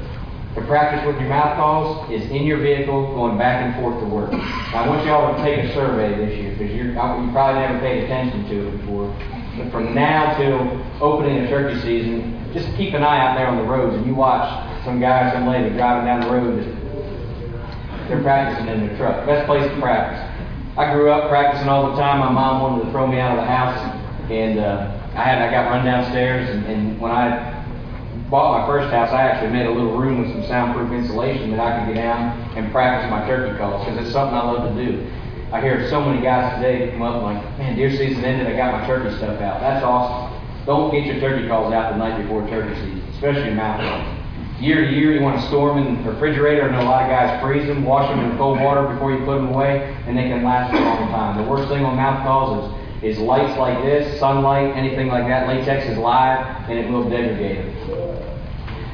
to 0.56 0.62
practice 0.62 1.06
with 1.06 1.20
your 1.20 1.28
mouth 1.28 1.58
calls 1.58 2.10
is 2.10 2.24
in 2.32 2.46
your 2.46 2.58
vehicle 2.60 3.14
going 3.14 3.38
back 3.38 3.62
and 3.62 3.76
forth 3.76 4.00
to 4.00 4.06
work. 4.06 4.32
Now, 4.32 4.86
I 4.86 4.88
want 4.88 5.06
y'all 5.06 5.36
to 5.36 5.44
take 5.44 5.66
a 5.66 5.74
survey 5.74 6.16
this 6.16 6.40
year 6.40 6.56
because 6.58 6.74
you 6.74 6.94
probably 6.94 7.28
never 7.62 7.80
paid 7.80 8.06
attention 8.06 8.48
to 8.48 8.68
it 8.70 8.80
before. 8.80 9.14
But 9.58 9.72
from 9.72 9.94
now 9.94 10.38
till 10.38 10.64
opening 11.04 11.44
the 11.44 11.50
turkey 11.50 11.80
season, 11.82 12.52
just 12.54 12.74
keep 12.78 12.94
an 12.94 13.04
eye 13.04 13.20
out 13.20 13.36
there 13.38 13.48
on 13.48 13.58
the 13.58 13.64
roads 13.64 13.96
and 13.98 14.06
you 14.06 14.16
watch 14.16 14.48
some 14.86 15.02
guy 15.02 15.28
or 15.28 15.34
some 15.34 15.48
lady 15.48 15.76
driving 15.76 16.06
down 16.06 16.22
the 16.22 16.32
road 16.32 16.64
just 16.64 16.75
they're 18.08 18.22
practicing 18.22 18.68
in 18.68 18.88
their 18.88 18.98
truck. 18.98 19.26
Best 19.26 19.46
place 19.48 19.70
to 19.70 19.80
practice. 19.82 20.22
I 20.78 20.94
grew 20.94 21.10
up 21.10 21.30
practicing 21.30 21.70
all 21.70 21.92
the 21.92 21.96
time. 21.96 22.20
My 22.20 22.32
mom 22.32 22.62
wanted 22.62 22.86
to 22.86 22.92
throw 22.92 23.08
me 23.08 23.20
out 23.20 23.38
of 23.38 23.44
the 23.44 23.48
house, 23.48 23.80
and 24.30 24.60
uh, 24.60 24.92
I 25.16 25.24
had 25.24 25.42
I 25.42 25.50
got 25.50 25.70
run 25.70 25.86
downstairs, 25.86 26.50
and, 26.50 26.66
and 26.66 27.00
when 27.00 27.12
I 27.12 27.56
bought 28.30 28.60
my 28.60 28.68
first 28.68 28.92
house, 28.92 29.12
I 29.12 29.22
actually 29.22 29.52
made 29.52 29.66
a 29.66 29.72
little 29.72 29.98
room 29.98 30.22
with 30.22 30.32
some 30.32 30.44
soundproof 30.44 30.92
insulation 30.92 31.52
that 31.52 31.60
I 31.60 31.80
could 31.80 31.94
get 31.94 32.02
down 32.02 32.38
and 32.58 32.72
practice 32.72 33.10
my 33.10 33.26
turkey 33.28 33.58
calls 33.58 33.86
because 33.86 34.04
it's 34.04 34.12
something 34.12 34.36
I 34.36 34.52
love 34.52 34.76
to 34.76 34.86
do. 34.86 35.08
I 35.54 35.62
hear 35.62 35.88
so 35.90 36.02
many 36.02 36.22
guys 36.22 36.60
today 36.60 36.92
come 36.92 37.04
up 37.04 37.22
like, 37.24 37.38
man, 37.58 37.78
deer 37.78 37.92
season 37.92 38.26
ended, 38.26 38.48
I 38.48 38.58
got 38.58 38.82
my 38.82 38.86
turkey 38.88 39.16
stuff 39.16 39.40
out. 39.40 39.62
That's 39.62 39.86
awesome. 39.86 40.36
Don't 40.66 40.92
get 40.92 41.06
your 41.06 41.20
turkey 41.20 41.48
calls 41.48 41.72
out 41.72 41.94
the 41.94 41.98
night 41.98 42.22
before 42.22 42.46
turkey 42.50 42.76
season, 42.76 43.02
especially 43.14 43.50
in 43.50 43.56
mouth 43.56 43.80
calls. 43.80 44.15
Year 44.60 44.86
to 44.86 44.92
year, 44.96 45.14
you 45.14 45.22
want 45.22 45.40
to 45.40 45.48
store 45.48 45.76
them 45.76 45.86
in 45.86 46.02
the 46.02 46.12
refrigerator. 46.12 46.64
I 46.64 46.72
know 46.72 46.82
a 46.82 46.88
lot 46.88 47.04
of 47.04 47.10
guys 47.10 47.42
freeze 47.42 47.68
them, 47.68 47.84
wash 47.84 48.10
them 48.10 48.20
in 48.20 48.38
cold 48.38 48.60
water 48.62 48.88
before 48.88 49.12
you 49.12 49.20
put 49.26 49.36
them 49.36 49.50
away, 49.50 49.94
and 50.08 50.18
they 50.18 50.30
can 50.30 50.44
last 50.44 50.74
a 50.74 50.80
long 50.80 51.10
time. 51.12 51.44
The 51.44 51.50
worst 51.50 51.68
thing 51.68 51.84
on 51.84 51.98
mouth 51.98 52.24
calls 52.24 52.72
is, 53.04 53.18
is 53.18 53.20
lights 53.20 53.58
like 53.60 53.84
this, 53.84 54.18
sunlight, 54.18 54.76
anything 54.78 55.08
like 55.08 55.28
that. 55.28 55.48
Latex 55.48 55.86
is 55.90 55.98
live, 55.98 56.70
and 56.70 56.80
it 56.80 56.90
will 56.90 57.04
degrade 57.04 57.58
them. 57.58 57.76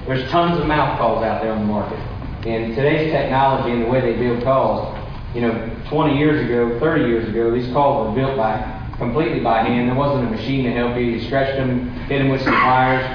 There's 0.08 0.28
tons 0.32 0.60
of 0.60 0.66
mouth 0.66 0.98
calls 0.98 1.24
out 1.24 1.44
there 1.44 1.52
on 1.52 1.60
the 1.60 1.68
market. 1.68 2.00
And 2.48 2.76
today's 2.76 3.12
technology 3.12 3.72
and 3.72 3.84
the 3.84 3.88
way 3.88 4.02
they 4.02 4.18
build 4.18 4.44
calls, 4.44 4.98
you 5.36 5.42
know, 5.42 5.78
20 5.90 6.18
years 6.18 6.44
ago, 6.44 6.80
30 6.80 7.04
years 7.06 7.30
ago, 7.30 7.52
these 7.52 7.72
calls 7.72 8.08
were 8.08 8.16
built 8.16 8.36
by 8.36 8.80
completely 8.98 9.42
by 9.42 9.62
hand. 9.62 9.90
There 9.90 9.96
wasn't 9.96 10.28
a 10.28 10.32
machine 10.32 10.66
to 10.66 10.72
help 10.72 10.98
you. 10.98 11.04
You 11.04 11.22
stretched 11.22 11.58
them, 11.58 11.92
hit 12.08 12.18
them 12.18 12.30
with 12.30 12.42
some 12.42 12.54
pliers. 12.62 13.06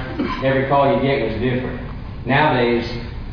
Every 0.45 0.67
call 0.69 0.95
you 0.95 1.01
get 1.01 1.29
was 1.29 1.41
different. 1.41 1.86
Nowadays, 2.27 2.85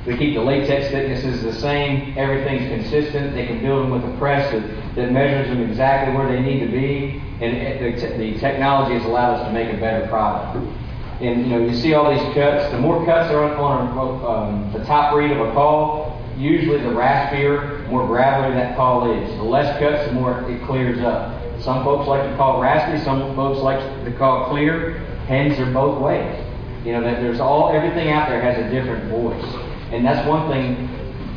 we 0.07 0.17
keep 0.17 0.35
the 0.35 0.41
latex 0.41 0.91
thicknesses 0.93 1.43
the 1.43 1.53
same. 1.53 2.17
Everything's 2.17 2.69
consistent. 2.69 3.35
They 3.35 3.47
can 3.47 3.61
build 3.61 3.83
them 3.83 3.91
with 3.91 4.05
a 4.05 4.19
press 4.19 4.53
that, 4.53 4.95
that 4.95 5.11
measures 5.11 5.49
them 5.49 5.69
exactly 5.69 6.15
where 6.15 6.31
they 6.31 6.41
need 6.41 6.61
to 6.61 6.71
be. 6.71 7.21
And 7.41 7.81
the, 7.81 8.17
the 8.17 8.39
technology 8.39 8.95
has 8.95 9.05
allowed 9.05 9.41
us 9.41 9.49
to 9.49 9.53
make 9.53 9.75
a 9.75 9.81
better 9.81 10.07
product. 10.07 10.57
And 11.21 11.43
you 11.43 11.47
know, 11.47 11.59
you 11.59 11.75
see 11.75 11.95
all 11.95 12.13
these 12.13 12.35
cuts. 12.35 12.71
The 12.71 12.79
more 12.79 13.05
cuts 13.05 13.33
are 13.33 13.43
on, 13.43 13.99
on 13.99 14.53
um, 14.53 14.73
the 14.73 14.85
top 14.85 15.15
reed 15.15 15.33
of 15.33 15.41
a 15.41 15.53
call, 15.53 16.23
usually 16.37 16.79
the 16.79 16.91
raspier, 16.91 17.89
more 17.89 18.07
gravelly 18.07 18.55
that 18.55 18.77
call 18.77 19.11
is. 19.11 19.29
The 19.37 19.43
less 19.43 19.77
cuts, 19.81 20.07
the 20.09 20.15
more 20.15 20.49
it 20.49 20.65
clears 20.67 21.01
up. 21.01 21.41
Some 21.63 21.83
folks 21.83 22.07
like 22.07 22.29
to 22.31 22.37
call 22.37 22.61
raspy. 22.61 23.03
Some 23.05 23.35
folks 23.35 23.61
like 23.61 23.81
to 24.05 24.13
call 24.13 24.51
clear. 24.51 24.99
Hens 25.27 25.59
are 25.59 25.73
both 25.73 26.01
ways. 26.01 26.45
You 26.85 26.93
know 26.93 27.03
that 27.03 27.23
there's 27.23 27.41
all 27.41 27.73
everything 27.73 28.11
out 28.11 28.29
there 28.29 28.43
has 28.43 28.59
a 28.59 28.69
different 28.71 29.09
voice, 29.09 29.45
and 29.91 30.05
that's 30.05 30.27
one 30.29 30.51
thing. 30.51 30.91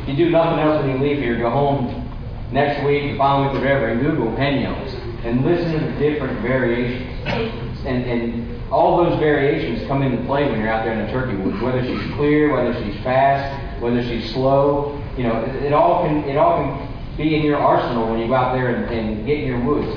You 0.06 0.14
do 0.14 0.30
nothing 0.30 0.58
else 0.58 0.84
when 0.84 0.94
you 0.94 1.06
leave 1.06 1.18
here. 1.18 1.38
Go 1.38 1.50
home 1.50 2.06
next 2.52 2.84
week, 2.84 3.12
the 3.12 3.18
following 3.18 3.52
week, 3.52 3.62
whatever, 3.62 3.88
and 3.88 4.00
Google 4.00 4.32
yells 4.38 4.94
and 5.24 5.44
listen 5.44 5.72
to 5.72 5.78
the 5.78 5.98
different 5.98 6.40
variations. 6.40 7.80
And 7.86 8.04
and 8.04 8.62
all 8.70 9.02
those 9.02 9.18
variations 9.18 9.86
come 9.88 10.02
into 10.02 10.22
play 10.26 10.44
when 10.50 10.60
you're 10.60 10.68
out 10.68 10.84
there 10.84 10.92
in 10.92 11.06
the 11.06 11.12
turkey 11.12 11.36
woods. 11.36 11.60
Whether 11.62 11.82
she's 11.82 12.14
clear, 12.14 12.52
whether 12.52 12.74
she's 12.84 13.02
fast, 13.02 13.82
whether 13.82 14.02
she's 14.02 14.30
slow. 14.32 15.02
You 15.16 15.24
know, 15.24 15.42
it, 15.42 15.64
it 15.64 15.72
all 15.72 16.06
can 16.06 16.24
it 16.24 16.36
all 16.36 16.62
can 16.62 17.16
be 17.16 17.34
in 17.34 17.42
your 17.42 17.58
arsenal 17.58 18.10
when 18.10 18.20
you 18.20 18.28
go 18.28 18.34
out 18.34 18.52
there 18.54 18.74
and, 18.74 18.84
and 18.94 19.26
get 19.26 19.38
in 19.38 19.46
your 19.46 19.64
woods. 19.64 19.88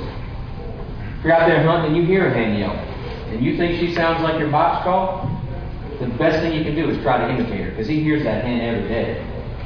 If 1.19 1.25
you're 1.25 1.33
out 1.33 1.47
there 1.47 1.63
hunting 1.63 1.93
and 1.93 1.97
you 1.97 2.05
hear 2.05 2.27
a 2.27 2.33
hen 2.33 2.57
yell, 2.57 2.71
and 2.71 3.45
you 3.45 3.57
think 3.57 3.79
she 3.79 3.93
sounds 3.93 4.23
like 4.23 4.39
your 4.39 4.49
box 4.49 4.83
call, 4.83 5.30
the 6.01 6.07
best 6.17 6.41
thing 6.41 6.57
you 6.57 6.63
can 6.63 6.73
do 6.73 6.89
is 6.89 6.97
try 7.03 7.19
to 7.19 7.29
imitate 7.29 7.61
her 7.61 7.69
because 7.69 7.87
he 7.87 8.01
hears 8.01 8.23
that 8.23 8.43
hen 8.43 8.59
every 8.59 8.89
day. 8.89 9.23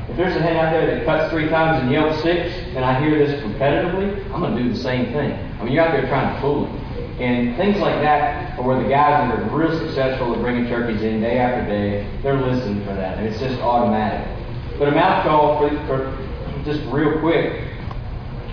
If 0.09 0.17
there's 0.17 0.35
a 0.35 0.41
hen 0.41 0.57
out 0.57 0.71
there 0.71 0.85
that 0.85 1.05
cuts 1.05 1.31
three 1.31 1.47
times 1.47 1.81
and 1.81 1.91
yells 1.91 2.21
six, 2.21 2.53
and 2.75 2.83
I 2.83 2.99
hear 2.99 3.17
this 3.17 3.41
competitively, 3.41 4.21
I'm 4.33 4.41
going 4.41 4.55
to 4.55 4.61
do 4.61 4.69
the 4.69 4.77
same 4.77 5.13
thing. 5.13 5.31
I 5.31 5.63
mean, 5.63 5.73
you're 5.73 5.83
out 5.83 5.93
there 5.93 6.07
trying 6.07 6.35
to 6.35 6.41
fool 6.41 6.67
him. 6.67 6.85
And 7.21 7.55
things 7.55 7.77
like 7.77 8.01
that 8.01 8.59
are 8.59 8.63
where 8.63 8.81
the 8.83 8.89
guys 8.89 9.31
that 9.31 9.39
are 9.39 9.57
real 9.57 9.71
successful 9.79 10.35
at 10.35 10.41
bringing 10.41 10.67
turkeys 10.67 11.01
in 11.01 11.21
day 11.21 11.37
after 11.39 11.65
day, 11.65 12.05
they're 12.21 12.39
listening 12.39 12.85
for 12.85 12.93
that. 12.93 13.17
And 13.17 13.25
it's 13.27 13.39
just 13.39 13.59
automatic. 13.61 14.27
But 14.77 14.89
a 14.89 14.91
mouth 14.91 15.23
call, 15.23 15.57
for, 15.57 15.69
for 15.87 16.63
just 16.65 16.81
real 16.91 17.19
quick, 17.21 17.63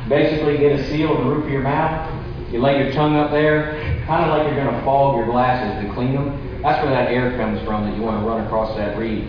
basically 0.08 0.58
get 0.58 0.78
a 0.78 0.88
seal 0.88 1.18
in 1.18 1.24
the 1.24 1.34
roof 1.34 1.44
of 1.44 1.50
your 1.50 1.62
mouth. 1.62 2.08
You 2.52 2.60
lay 2.60 2.78
your 2.78 2.92
tongue 2.92 3.16
up 3.16 3.32
there, 3.32 4.04
kind 4.06 4.24
of 4.24 4.36
like 4.36 4.46
you're 4.46 4.62
going 4.62 4.72
to 4.72 4.84
fog 4.84 5.16
your 5.16 5.26
glasses 5.26 5.84
to 5.84 5.92
clean 5.94 6.14
them. 6.14 6.51
That's 6.62 6.78
where 6.84 6.94
that 6.94 7.10
air 7.10 7.36
comes 7.36 7.60
from 7.66 7.90
that 7.90 7.96
you 7.96 8.02
want 8.02 8.22
to 8.22 8.26
run 8.26 8.46
across 8.46 8.76
that 8.76 8.96
reed. 8.96 9.26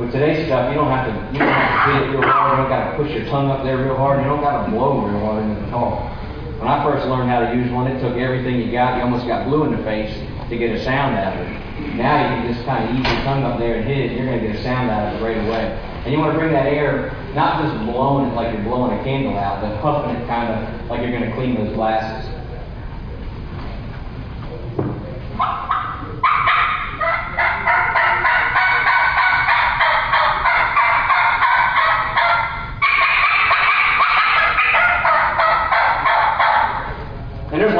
With 0.00 0.10
today's 0.10 0.46
stuff, 0.46 0.72
you 0.72 0.74
don't 0.74 0.88
have 0.88 1.04
to 1.04 1.12
you 1.32 1.38
don't 1.38 1.52
have 1.52 1.84
to 1.84 1.92
hit 1.92 2.08
it 2.08 2.16
real 2.16 2.24
hard. 2.24 2.56
You 2.56 2.64
don't 2.64 2.72
got 2.72 2.90
to 2.90 2.96
push 2.96 3.12
your 3.12 3.28
tongue 3.28 3.50
up 3.50 3.62
there 3.62 3.76
real 3.76 3.94
hard. 3.94 4.24
You 4.24 4.28
don't 4.28 4.40
got 4.40 4.64
to 4.64 4.72
blow 4.72 5.04
real 5.04 5.20
hard 5.20 5.44
into 5.44 5.60
the 5.60 5.68
talk. 5.68 6.08
When 6.56 6.70
I 6.70 6.82
first 6.82 7.04
learned 7.06 7.28
how 7.28 7.44
to 7.44 7.52
use 7.54 7.70
one, 7.70 7.92
it 7.92 8.00
took 8.00 8.16
everything 8.16 8.56
you 8.56 8.72
got. 8.72 8.96
You 8.96 9.02
almost 9.02 9.26
got 9.26 9.44
blue 9.44 9.64
in 9.64 9.76
the 9.76 9.84
face 9.84 10.16
to 10.48 10.56
get 10.56 10.72
a 10.72 10.82
sound 10.82 11.14
out 11.14 11.36
of 11.36 11.44
it. 11.44 11.96
Now 11.96 12.24
you 12.24 12.40
can 12.40 12.54
just 12.54 12.64
kind 12.64 12.88
of 12.88 12.96
ease 12.96 13.04
your 13.04 13.20
tongue 13.20 13.44
up 13.44 13.58
there 13.58 13.76
and 13.76 13.84
hit 13.84 13.98
it. 13.98 14.16
You're 14.16 14.24
going 14.24 14.40
to 14.40 14.46
get 14.46 14.56
a 14.56 14.62
sound 14.62 14.88
out 14.88 15.12
of 15.12 15.20
it 15.20 15.24
right 15.24 15.36
away. 15.36 15.76
And 16.04 16.12
you 16.12 16.18
want 16.18 16.32
to 16.32 16.38
bring 16.38 16.52
that 16.52 16.66
air, 16.66 17.12
not 17.34 17.60
just 17.60 17.84
blowing 17.84 18.30
it 18.30 18.34
like 18.34 18.54
you're 18.54 18.64
blowing 18.64 18.98
a 18.98 19.04
candle 19.04 19.36
out, 19.36 19.60
but 19.60 19.76
puffing 19.82 20.16
it 20.16 20.26
kind 20.26 20.48
of 20.48 20.88
like 20.88 21.02
you're 21.02 21.12
going 21.12 21.28
to 21.28 21.34
clean 21.36 21.54
those 21.54 21.74
glasses. 21.74 22.31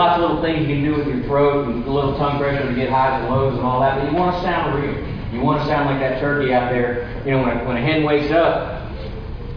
Lots 0.02 0.20
of 0.20 0.22
little 0.22 0.42
things 0.42 0.66
you 0.66 0.74
can 0.74 0.82
do 0.82 0.96
with 0.96 1.06
your 1.06 1.22
throat 1.22 1.68
and 1.68 1.84
a 1.86 1.90
little 1.90 2.16
tongue 2.18 2.36
pressure 2.38 2.66
to 2.66 2.74
get 2.74 2.90
highs 2.90 3.22
and 3.22 3.30
lows 3.30 3.54
and 3.54 3.62
all 3.62 3.78
that, 3.80 3.98
but 3.98 4.10
you 4.10 4.16
want 4.16 4.34
to 4.34 4.42
sound 4.42 4.74
real. 4.74 4.98
You 5.32 5.40
want 5.40 5.62
to 5.62 5.66
sound 5.66 5.86
like 5.86 6.00
that 6.00 6.18
turkey 6.18 6.52
out 6.52 6.70
there. 6.72 7.06
You 7.24 7.30
know, 7.32 7.42
when 7.42 7.56
a, 7.56 7.64
when 7.64 7.76
a 7.76 7.80
hen 7.80 8.02
wakes 8.02 8.32
up, 8.32 8.90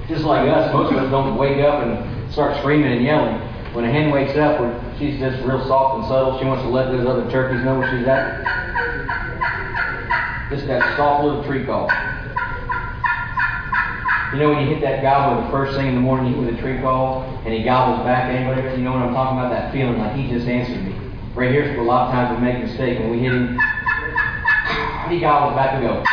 just 0.07 0.23
like 0.23 0.47
us, 0.47 0.71
most 0.71 0.93
of 0.93 0.99
us 0.99 1.09
don't 1.09 1.35
wake 1.35 1.57
up 1.65 1.81
and 1.81 2.31
start 2.31 2.55
screaming 2.59 2.91
and 2.93 3.03
yelling. 3.03 3.41
When 3.73 3.85
a 3.85 3.91
hen 3.91 4.11
wakes 4.11 4.37
up, 4.37 4.61
she's 4.99 5.19
just 5.19 5.43
real 5.43 5.65
soft 5.65 5.99
and 5.99 6.07
subtle. 6.07 6.37
She 6.39 6.45
wants 6.45 6.63
to 6.63 6.69
let 6.69 6.91
those 6.91 7.07
other 7.07 7.29
turkeys 7.31 7.65
know 7.65 7.79
where 7.79 7.89
she's 7.89 8.07
at. 8.07 8.45
Just 10.51 10.67
that 10.67 10.95
soft 10.95 11.25
little 11.25 11.43
tree 11.43 11.65
call. 11.65 11.89
You 14.35 14.41
know 14.41 14.49
when 14.49 14.67
you 14.67 14.75
hit 14.75 14.81
that 14.81 15.01
gobble 15.01 15.41
the 15.41 15.49
first 15.49 15.77
thing 15.77 15.87
in 15.87 15.95
the 15.95 16.01
morning, 16.01 16.35
you 16.35 16.41
hear 16.41 16.51
the 16.51 16.59
tree 16.59 16.81
call, 16.81 17.23
and 17.45 17.53
he 17.53 17.63
gobbles 17.63 18.03
back 18.03 18.27
anyway. 18.27 18.75
You 18.75 18.83
know 18.83 18.91
what 18.91 19.01
I'm 19.03 19.13
talking 19.13 19.39
about? 19.39 19.49
That 19.49 19.71
feeling 19.71 19.97
like 19.97 20.13
he 20.13 20.27
just 20.27 20.45
answered 20.45 20.83
me. 20.83 20.91
Right 21.33 21.49
here, 21.49 21.79
a 21.79 21.81
lot 21.81 22.09
of 22.09 22.11
times 22.11 22.35
we 22.35 22.43
make 22.43 22.57
a 22.57 22.67
mistake 22.67 22.99
when 22.99 23.11
we 23.11 23.19
hit 23.19 23.31
him. 23.31 23.57
He 25.07 25.23
gobbles 25.23 25.55
back 25.55 25.79
and 25.79 25.87
go. 25.87 26.03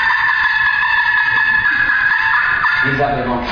He's 2.87 3.01
out 3.03 3.19
there 3.19 3.27
going. 3.27 3.43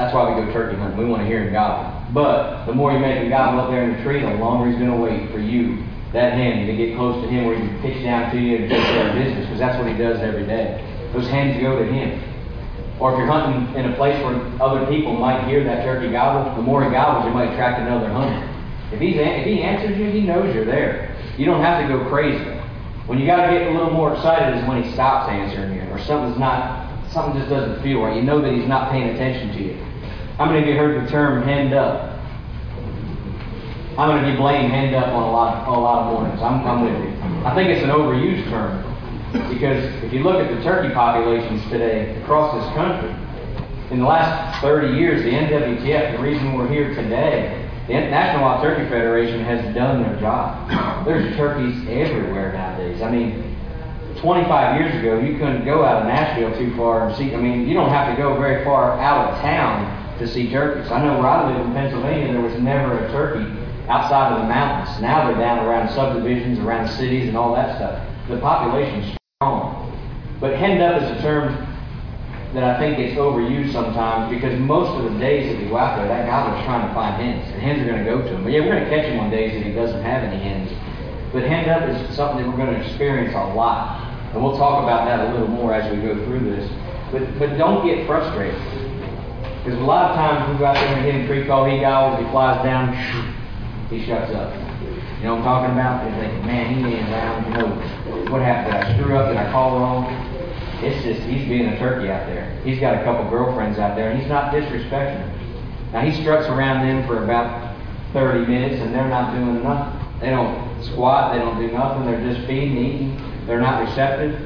That's 0.00 0.14
why 0.14 0.32
we 0.32 0.40
go 0.40 0.50
turkey 0.54 0.78
hunting. 0.78 0.96
We 0.96 1.04
want 1.04 1.20
to 1.20 1.28
hear 1.28 1.44
him 1.44 1.52
gobble. 1.52 1.92
But 2.14 2.64
the 2.64 2.72
more 2.72 2.90
you 2.90 3.00
make 3.00 3.20
him 3.20 3.28
gobble 3.28 3.60
up 3.60 3.70
there 3.70 3.84
in 3.84 3.98
the 3.98 4.02
tree, 4.02 4.22
the 4.22 4.32
longer 4.40 4.70
he's 4.70 4.78
going 4.78 4.92
to 4.92 4.96
wait 4.96 5.30
for 5.30 5.38
you, 5.38 5.84
that 6.14 6.32
hen, 6.32 6.66
to 6.66 6.72
get 6.74 6.96
close 6.96 7.22
to 7.22 7.28
him 7.28 7.44
where 7.44 7.54
he 7.54 7.68
can 7.68 7.82
pitch 7.82 8.02
down 8.02 8.32
to 8.32 8.40
you 8.40 8.64
and 8.64 8.70
take 8.70 8.80
care 8.80 9.10
of 9.10 9.14
business, 9.14 9.44
because 9.44 9.58
that's 9.58 9.76
what 9.76 9.92
he 9.92 9.98
does 9.98 10.20
every 10.20 10.46
day. 10.46 10.86
Those 11.12 11.28
hens 11.28 11.60
go 11.60 11.78
to 11.78 11.84
him. 11.84 12.22
Or 13.00 13.12
if 13.12 13.18
you're 13.18 13.26
hunting 13.26 13.74
in 13.74 13.90
a 13.90 13.96
place 13.96 14.22
where 14.22 14.36
other 14.62 14.86
people 14.86 15.14
might 15.14 15.48
hear 15.48 15.64
that 15.64 15.84
turkey 15.84 16.12
gobble, 16.12 16.54
the 16.54 16.62
more 16.62 16.84
he 16.84 16.90
gobbles, 16.90 17.24
you 17.24 17.32
might 17.32 17.50
attract 17.52 17.80
another 17.80 18.10
hunter. 18.10 18.46
If, 18.92 19.00
he's, 19.00 19.16
if 19.16 19.46
he 19.46 19.62
answers 19.62 19.98
you, 19.98 20.10
he 20.10 20.20
knows 20.20 20.54
you're 20.54 20.66
there. 20.66 21.16
You 21.38 21.46
don't 21.46 21.62
have 21.62 21.80
to 21.82 21.88
go 21.88 22.08
crazy. 22.10 22.44
When 23.06 23.18
you 23.18 23.26
got 23.26 23.46
to 23.46 23.52
get 23.52 23.68
a 23.68 23.70
little 23.70 23.90
more 23.90 24.14
excited 24.14 24.58
is 24.58 24.68
when 24.68 24.82
he 24.82 24.92
stops 24.92 25.30
answering 25.30 25.74
you, 25.74 25.82
or 25.90 25.98
something's 25.98 26.38
not, 26.38 27.10
something 27.10 27.40
just 27.40 27.50
doesn't 27.50 27.82
feel 27.82 28.02
right. 28.02 28.14
You 28.14 28.22
know 28.22 28.40
that 28.42 28.52
he's 28.52 28.68
not 28.68 28.90
paying 28.92 29.08
attention 29.08 29.56
to 29.56 29.62
you. 29.62 29.82
How 30.36 30.44
many 30.44 30.60
of 30.60 30.66
you 30.68 30.74
heard 30.74 31.02
the 31.02 31.10
term 31.10 31.42
"hand 31.42 31.72
up"? 31.72 32.20
I'm 33.98 34.10
going 34.10 34.22
to 34.22 34.30
be 34.30 34.36
blamed 34.36 34.70
hand 34.70 34.94
up" 34.94 35.08
on 35.08 35.22
a 35.22 35.32
lot, 35.32 35.66
a 35.66 35.70
lot 35.72 36.06
of 36.06 36.12
mornings. 36.12 36.40
I'm, 36.42 36.64
I'm 36.66 36.84
with 36.84 37.02
you. 37.02 37.46
I 37.46 37.54
think 37.54 37.70
it's 37.70 37.82
an 37.82 37.90
overused 37.90 38.48
term 38.50 38.89
because 39.32 39.84
if 40.02 40.12
you 40.12 40.22
look 40.22 40.36
at 40.36 40.54
the 40.54 40.62
turkey 40.62 40.92
populations 40.92 41.62
today 41.70 42.20
across 42.22 42.54
this 42.54 42.74
country, 42.74 43.14
in 43.90 44.00
the 44.00 44.06
last 44.06 44.60
30 44.62 44.98
years, 44.98 45.22
the 45.22 45.30
NWTF, 45.30 46.16
the 46.16 46.22
reason 46.22 46.54
we're 46.54 46.68
here 46.68 46.94
today, 46.94 47.68
the 47.86 47.94
National 47.94 48.44
Wild 48.44 48.62
Turkey 48.62 48.88
Federation 48.88 49.40
has 49.44 49.74
done 49.74 50.02
their 50.02 50.18
job. 50.20 51.04
There's 51.04 51.36
turkeys 51.36 51.76
everywhere 51.88 52.52
nowadays. 52.52 53.02
I 53.02 53.10
mean, 53.10 53.56
25 54.20 54.80
years 54.80 54.94
ago, 54.96 55.18
you 55.18 55.38
couldn't 55.38 55.64
go 55.64 55.84
out 55.84 56.02
of 56.02 56.06
Nashville 56.06 56.56
too 56.56 56.76
far 56.76 57.08
and 57.08 57.16
see. 57.16 57.34
I 57.34 57.40
mean, 57.40 57.66
you 57.66 57.74
don't 57.74 57.88
have 57.88 58.14
to 58.14 58.22
go 58.22 58.38
very 58.38 58.64
far 58.64 58.98
out 59.00 59.32
of 59.32 59.40
town 59.40 60.18
to 60.18 60.28
see 60.28 60.50
turkeys. 60.50 60.90
I 60.90 61.04
know 61.04 61.18
where 61.18 61.26
I 61.26 61.50
live 61.50 61.66
in 61.66 61.72
Pennsylvania, 61.72 62.32
there 62.32 62.42
was 62.42 62.54
never 62.60 62.98
a 62.98 63.10
turkey 63.10 63.46
outside 63.88 64.34
of 64.34 64.42
the 64.42 64.48
mountains. 64.48 65.00
Now 65.00 65.26
they're 65.26 65.38
down 65.38 65.66
around 65.66 65.92
subdivisions, 65.94 66.58
around 66.60 66.88
cities, 66.88 67.28
and 67.28 67.36
all 67.36 67.54
that 67.54 67.76
stuff. 67.76 68.06
The 68.28 68.38
population's. 68.38 69.19
But 69.40 70.56
henned 70.56 70.82
up 70.82 71.00
is 71.00 71.18
a 71.18 71.22
term 71.22 71.48
that 72.52 72.64
I 72.64 72.78
think 72.78 72.98
gets 72.98 73.16
overused 73.16 73.72
sometimes 73.72 74.28
because 74.34 74.58
most 74.60 74.90
of 75.00 75.10
the 75.10 75.18
days 75.18 75.50
that 75.50 75.62
we 75.62 75.68
go 75.68 75.78
out 75.78 75.96
there, 75.96 76.08
that 76.08 76.26
guy 76.26 76.44
gobbler's 76.44 76.64
trying 76.64 76.88
to 76.88 76.92
find 76.92 77.16
hens, 77.16 77.48
and 77.52 77.62
hens 77.62 77.80
are 77.80 77.86
going 77.86 78.04
to 78.04 78.10
go 78.10 78.20
to 78.20 78.36
him. 78.36 78.44
But 78.44 78.52
yeah, 78.52 78.60
we're 78.60 78.76
going 78.76 78.84
to 78.84 78.90
catch 78.90 79.04
him 79.04 79.18
on 79.18 79.30
days 79.30 79.52
that 79.52 79.64
he 79.64 79.72
doesn't 79.72 80.02
have 80.02 80.24
any 80.24 80.42
hens. 80.42 80.68
But 81.32 81.44
hen 81.44 81.68
up 81.70 81.88
is 81.88 82.16
something 82.16 82.44
that 82.44 82.48
we're 82.50 82.56
going 82.56 82.74
to 82.74 82.84
experience 82.84 83.32
a 83.32 83.54
lot, 83.56 84.04
and 84.32 84.42
we'll 84.42 84.58
talk 84.58 84.82
about 84.82 85.04
that 85.08 85.28
a 85.28 85.32
little 85.32 85.48
more 85.48 85.72
as 85.72 85.90
we 85.90 86.02
go 86.02 86.22
through 86.24 86.40
this. 86.40 86.68
But 87.12 87.38
but 87.38 87.56
don't 87.56 87.86
get 87.86 88.06
frustrated 88.06 88.60
because 89.64 89.80
a 89.80 89.88
lot 89.88 90.10
of 90.10 90.16
times 90.16 90.52
we 90.52 90.58
go 90.58 90.66
out 90.66 90.74
there 90.74 90.96
and 90.96 91.04
hit 91.04 91.14
him 91.14 91.26
tree 91.26 91.46
call, 91.46 91.64
he 91.64 91.80
gobbles, 91.80 92.24
he 92.24 92.30
flies 92.30 92.64
down, 92.64 92.92
he 93.88 94.04
shuts 94.04 94.32
up. 94.32 94.69
You 95.20 95.26
know 95.26 95.34
what 95.34 95.44
I'm 95.44 95.68
talking 95.68 95.72
about? 95.76 96.02
They 96.02 96.28
think, 96.28 96.44
man, 96.46 96.74
he 96.74 96.94
ain't 96.96 97.10
around. 97.10 97.44
You 97.44 97.58
know, 97.60 98.32
what 98.32 98.40
happened? 98.40 98.72
Did 98.72 98.84
I 98.84 98.98
screw 98.98 99.18
up? 99.18 99.28
Did 99.28 99.36
I 99.36 99.52
call 99.52 99.78
wrong? 99.78 100.08
It's 100.82 101.04
just, 101.04 101.20
he's 101.28 101.46
being 101.46 101.68
a 101.68 101.78
turkey 101.78 102.10
out 102.10 102.24
there. 102.24 102.58
He's 102.64 102.80
got 102.80 102.96
a 102.96 103.04
couple 103.04 103.28
girlfriends 103.28 103.78
out 103.78 103.96
there, 103.96 104.10
and 104.10 104.18
he's 104.18 104.30
not 104.30 104.50
disrespecting 104.50 105.20
them. 105.20 105.92
Now, 105.92 106.00
he 106.00 106.22
struts 106.22 106.46
around 106.48 106.86
them 106.86 107.06
for 107.06 107.22
about 107.22 107.76
30 108.14 108.46
minutes, 108.46 108.80
and 108.80 108.94
they're 108.94 109.10
not 109.10 109.34
doing 109.34 109.62
nothing. 109.62 110.20
They 110.20 110.30
don't 110.30 110.82
squat, 110.84 111.34
they 111.34 111.38
don't 111.38 111.60
do 111.60 111.70
nothing. 111.70 112.06
They're 112.06 112.32
just 112.32 112.46
feeding, 112.46 112.78
eating. 112.78 113.46
They're 113.46 113.60
not 113.60 113.86
receptive. 113.86 114.40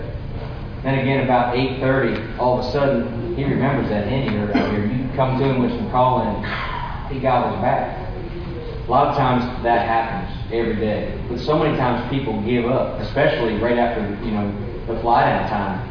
Then 0.82 0.98
again, 0.98 1.22
about 1.22 1.54
8.30, 1.54 2.36
all 2.38 2.58
of 2.58 2.66
a 2.66 2.72
sudden, 2.72 3.36
he 3.36 3.44
remembers 3.44 3.88
that 3.90 4.08
hen 4.08 4.28
he 4.28 4.36
heard 4.36 4.56
out 4.56 4.70
here. 4.72 4.86
You 4.86 5.08
come 5.14 5.38
to 5.38 5.44
him 5.44 5.62
with 5.62 5.70
some 5.70 5.88
calling, 5.92 6.42
he 7.14 7.20
gobbles 7.20 7.62
back. 7.62 8.03
A 8.86 8.90
lot 8.90 9.08
of 9.08 9.16
times 9.16 9.62
that 9.62 9.86
happens 9.88 10.52
every 10.52 10.76
day. 10.76 11.18
But 11.30 11.40
so 11.40 11.58
many 11.58 11.74
times 11.76 12.08
people 12.10 12.40
give 12.42 12.66
up, 12.66 13.00
especially 13.00 13.56
right 13.56 13.78
after, 13.78 14.02
you 14.24 14.32
know, 14.32 14.52
the 14.86 15.00
fly 15.00 15.24
down 15.24 15.48
time. 15.48 15.90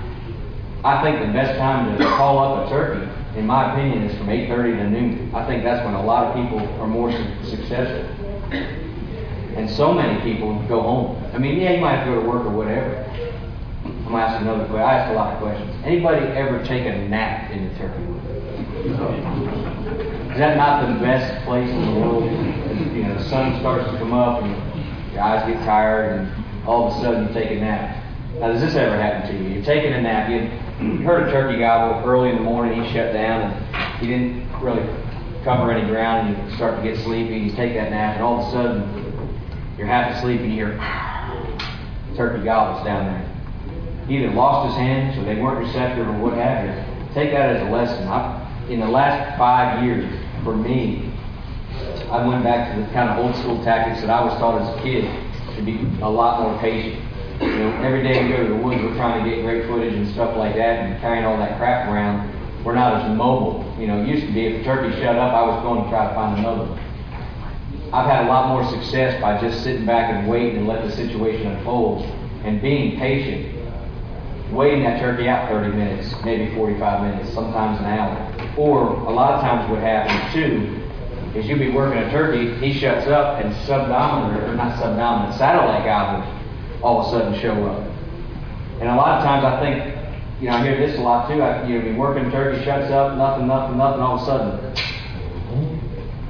I 0.85 1.01
think 1.01 1.25
the 1.25 1.33
best 1.33 1.57
time 1.57 1.97
to 1.97 2.03
call 2.03 2.37
up 2.39 2.67
a 2.67 2.69
turkey, 2.69 3.09
in 3.35 3.47
my 3.47 3.71
opinion, 3.73 4.03
is 4.03 4.15
from 4.17 4.27
8.30 4.27 4.77
to 4.77 4.89
noon. 4.89 5.31
I 5.33 5.43
think 5.47 5.63
that's 5.63 5.83
when 5.83 5.95
a 5.95 6.05
lot 6.05 6.27
of 6.27 6.35
people 6.35 6.59
are 6.81 6.87
more 6.87 7.11
su- 7.11 7.49
successful. 7.49 8.05
And 9.55 9.67
so 9.69 9.91
many 9.91 10.21
people 10.21 10.61
go 10.67 10.81
home. 10.81 11.23
I 11.33 11.39
mean, 11.39 11.59
yeah, 11.59 11.71
you 11.71 11.81
might 11.81 11.95
have 11.95 12.05
to 12.05 12.13
go 12.13 12.21
to 12.21 12.27
work 12.27 12.45
or 12.45 12.51
whatever. 12.51 12.95
I'm 13.85 14.03
going 14.03 14.15
to 14.15 14.21
ask 14.21 14.41
another 14.41 14.65
question. 14.65 14.81
I 14.81 14.93
asked 14.93 15.11
a 15.11 15.15
lot 15.15 15.33
of 15.33 15.39
questions. 15.41 15.75
Anybody 15.83 16.25
ever 16.27 16.63
take 16.63 16.85
a 16.85 16.95
nap 17.07 17.49
in 17.49 17.69
the 17.69 17.75
turkey 17.79 19.62
Is 20.33 20.39
that 20.39 20.57
not 20.57 20.87
the 20.87 20.99
best 20.99 21.45
place 21.45 21.69
in 21.69 21.79
the 21.79 21.99
world? 21.99 22.23
You 22.23 23.03
know, 23.03 23.13
the 23.13 23.23
sun 23.29 23.59
starts 23.59 23.85
to 23.91 23.97
come 23.99 24.13
up 24.13 24.41
and 24.41 25.13
your 25.13 25.21
eyes 25.21 25.47
get 25.47 25.63
tired 25.63 26.21
and 26.21 26.65
all 26.65 26.87
of 26.87 26.97
a 26.97 27.01
sudden 27.03 27.27
you 27.27 27.33
take 27.35 27.51
a 27.51 27.61
nap. 27.61 28.03
Now, 28.39 28.47
does 28.47 28.59
this 28.59 28.73
ever 28.73 28.97
happen 28.97 29.29
to 29.29 29.43
you? 29.43 29.49
You're 29.53 29.63
taking 29.63 29.93
a 29.93 30.01
nap. 30.01 30.31
You 30.31 30.97
heard 31.05 31.27
a 31.27 31.31
turkey 31.31 31.59
gobble 31.59 32.03
early 32.09 32.31
in 32.31 32.37
the 32.37 32.41
morning. 32.41 32.83
He 32.83 32.91
shut 32.91 33.13
down 33.13 33.41
and 33.41 34.01
he 34.01 34.07
didn't 34.07 34.59
really 34.59 34.81
cover 35.43 35.71
any 35.71 35.87
ground 35.87 36.29
and 36.33 36.49
you 36.49 36.55
start 36.55 36.77
to 36.77 36.81
get 36.81 36.97
sleepy. 37.03 37.37
You 37.37 37.51
take 37.51 37.75
that 37.75 37.91
nap 37.91 38.15
and 38.15 38.23
all 38.23 38.41
of 38.41 38.47
a 38.47 38.51
sudden 38.51 39.75
you're 39.77 39.85
half 39.85 40.17
asleep 40.17 40.41
and 40.41 40.49
you 40.49 40.65
hear 40.65 40.71
turkey 42.17 42.43
gobbles 42.43 42.83
down 42.83 43.05
there. 43.05 44.07
He 44.07 44.17
either 44.17 44.33
lost 44.33 44.69
his 44.73 44.77
hands 44.79 45.15
or 45.15 45.25
they 45.25 45.39
weren't 45.39 45.59
receptive 45.59 46.07
or 46.07 46.13
what 46.13 46.33
have 46.33 46.65
you. 46.65 47.13
Take 47.13 47.33
that 47.33 47.55
as 47.55 47.67
a 47.67 47.69
lesson. 47.69 48.07
I, 48.07 48.39
in 48.67 48.79
the 48.79 48.87
last 48.87 49.37
five 49.37 49.83
years, 49.83 50.22
for 50.43 50.55
me, 50.55 51.11
I 52.11 52.25
went 52.25 52.43
back 52.43 52.75
to 52.75 52.81
the 52.81 52.87
kind 52.93 53.09
of 53.09 53.25
old 53.25 53.35
school 53.37 53.63
tactics 53.63 54.01
that 54.01 54.09
I 54.09 54.23
was 54.23 54.33
taught 54.39 54.61
as 54.61 54.67
a 54.77 54.81
kid 54.83 55.05
to 55.55 55.61
be 55.61 55.79
a 56.01 56.09
lot 56.09 56.41
more 56.41 56.59
patient. 56.59 57.01
You 57.41 57.47
know, 57.47 57.81
every 57.81 58.03
day 58.03 58.23
we 58.23 58.29
go 58.29 58.43
to 58.43 58.49
the 58.49 58.55
woods, 58.55 58.81
we're 58.81 58.95
trying 58.95 59.23
to 59.23 59.29
get 59.29 59.41
great 59.43 59.65
footage 59.67 59.93
and 59.93 60.07
stuff 60.13 60.37
like 60.37 60.55
that, 60.55 60.85
and 60.85 61.01
carrying 61.01 61.25
all 61.25 61.37
that 61.37 61.57
crap 61.57 61.89
around. 61.89 62.31
We're 62.63 62.75
not 62.75 63.01
as 63.01 63.17
mobile. 63.17 63.75
You 63.79 63.87
know, 63.87 64.01
it 64.01 64.07
used 64.07 64.27
to 64.27 64.33
be 64.33 64.45
if 64.45 64.61
a 64.61 64.63
turkey 64.63 64.95
shut 65.01 65.15
up, 65.15 65.33
I 65.33 65.41
was 65.43 65.61
going 65.63 65.83
to 65.83 65.89
try 65.89 66.07
to 66.07 66.15
find 66.15 66.39
another 66.39 66.69
one. 66.69 66.79
I've 67.91 68.09
had 68.09 68.25
a 68.25 68.27
lot 68.27 68.49
more 68.49 68.63
success 68.71 69.19
by 69.21 69.39
just 69.41 69.63
sitting 69.63 69.85
back 69.85 70.11
and 70.11 70.27
waiting 70.27 70.57
and 70.57 70.67
let 70.67 70.83
the 70.83 70.91
situation 70.91 71.47
unfold 71.47 72.03
and 72.43 72.61
being 72.61 72.97
patient 72.97 73.53
waiting 74.53 74.83
that 74.83 74.99
turkey 74.99 75.27
out 75.27 75.49
30 75.49 75.75
minutes, 75.75 76.13
maybe 76.23 76.53
45 76.55 77.01
minutes, 77.01 77.33
sometimes 77.33 77.79
an 77.79 77.85
hour. 77.85 78.32
Or 78.57 78.87
a 78.87 79.09
lot 79.09 79.33
of 79.33 79.41
times 79.41 79.69
what 79.69 79.79
happens 79.79 80.33
too 80.33 80.79
is 81.37 81.47
you'll 81.47 81.59
be 81.59 81.71
working 81.71 81.97
a 81.97 82.11
turkey, 82.11 82.55
he 82.57 82.79
shuts 82.79 83.07
up, 83.07 83.43
and 83.43 83.55
subdominant, 83.65 84.43
or 84.43 84.55
not 84.55 84.77
subdominant, 84.77 85.37
satellite 85.37 85.83
gobblers 85.83 86.29
all 86.83 87.01
of 87.01 87.07
a 87.07 87.09
sudden 87.09 87.39
show 87.41 87.65
up. 87.65 87.87
And 88.79 88.89
a 88.89 88.95
lot 88.95 89.19
of 89.19 89.23
times 89.23 89.45
I 89.45 89.59
think, 89.59 90.41
you 90.41 90.49
know, 90.49 90.57
I 90.57 90.63
hear 90.63 90.77
this 90.77 90.97
a 90.99 91.01
lot 91.01 91.29
too. 91.29 91.41
I, 91.41 91.67
you 91.67 91.79
know, 91.79 91.85
be 91.85 91.93
working 91.93 92.29
turkey, 92.29 92.63
shuts 92.63 92.91
up, 92.91 93.17
nothing, 93.17 93.47
nothing, 93.47 93.77
nothing, 93.77 94.01
all 94.01 94.17
of 94.17 94.21
a 94.21 94.25
sudden, 94.25 94.73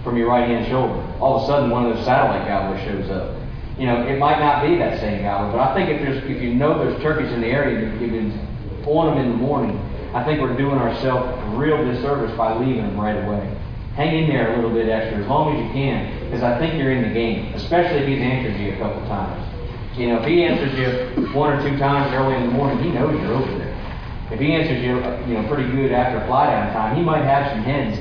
from 0.04 0.18
your 0.18 0.28
right 0.28 0.48
hand 0.48 0.68
shoulder, 0.68 1.02
all 1.20 1.38
of 1.38 1.44
a 1.44 1.48
sudden 1.48 1.70
one 1.70 1.86
of 1.86 1.96
those 1.96 2.06
satellite 2.06 2.48
gobblers 2.48 2.82
shows 2.84 3.10
up 3.10 3.44
you 3.78 3.88
know, 3.88 4.06
it 4.08 4.20
might 4.20 4.40
not 4.40 4.62
be 4.62 4.78
that 4.78 5.00
same 5.00 5.24
gobbler, 5.24 5.52
but 5.52 5.60
I 5.60 5.74
think 5.74 5.90
if 5.90 6.02
there's 6.02 6.24
if 6.24 6.42
you 6.42 6.54
know 6.54 6.78
there's 6.78 7.02
turkeys 7.02 7.32
in 7.32 7.42
the 7.42 7.48
area 7.48 7.90
you've 8.00 8.12
been 8.12 8.32
on 8.86 9.16
them 9.16 9.26
in 9.26 9.32
the 9.32 9.38
morning, 9.38 9.80
I 10.14 10.24
think 10.24 10.42
we're 10.42 10.56
doing 10.56 10.78
ourselves 10.78 11.26
a 11.26 11.58
real 11.58 11.84
disservice 11.90 12.36
by 12.38 12.54
leaving 12.54 12.86
them 12.86 13.00
right 13.00 13.18
away. 13.18 13.50
Hang 13.96 14.24
in 14.24 14.30
there 14.30 14.54
a 14.54 14.56
little 14.56 14.70
bit 14.70 14.88
extra, 14.88 15.22
as 15.22 15.28
long 15.28 15.56
as 15.56 15.66
you 15.66 15.74
can, 15.74 16.26
because 16.26 16.44
I 16.44 16.58
think 16.60 16.76
you're 16.76 16.92
in 16.92 17.02
the 17.02 17.14
game, 17.14 17.54
especially 17.56 18.02
if 18.02 18.08
he's 18.08 18.22
answered 18.22 18.60
you 18.62 18.74
a 18.74 18.78
couple 18.78 19.02
times. 19.10 19.42
You 19.98 20.10
know, 20.10 20.22
if 20.22 20.26
he 20.26 20.44
answers 20.44 20.74
you 20.78 21.34
one 21.34 21.54
or 21.54 21.62
two 21.62 21.78
times 21.78 22.14
early 22.14 22.36
in 22.36 22.46
the 22.46 22.54
morning, 22.54 22.78
he 22.84 22.90
knows 22.92 23.14
you're 23.22 23.34
over 23.34 23.58
there. 23.58 23.74
If 24.30 24.40
he 24.40 24.54
answers 24.54 24.82
you, 24.82 25.02
you 25.30 25.34
know, 25.34 25.48
pretty 25.48 25.70
good 25.72 25.92
after 25.92 26.24
fly 26.26 26.46
down 26.46 26.74
time, 26.74 26.96
he 26.96 27.02
might 27.02 27.24
have 27.24 27.50
some 27.52 27.62
hens. 27.62 27.98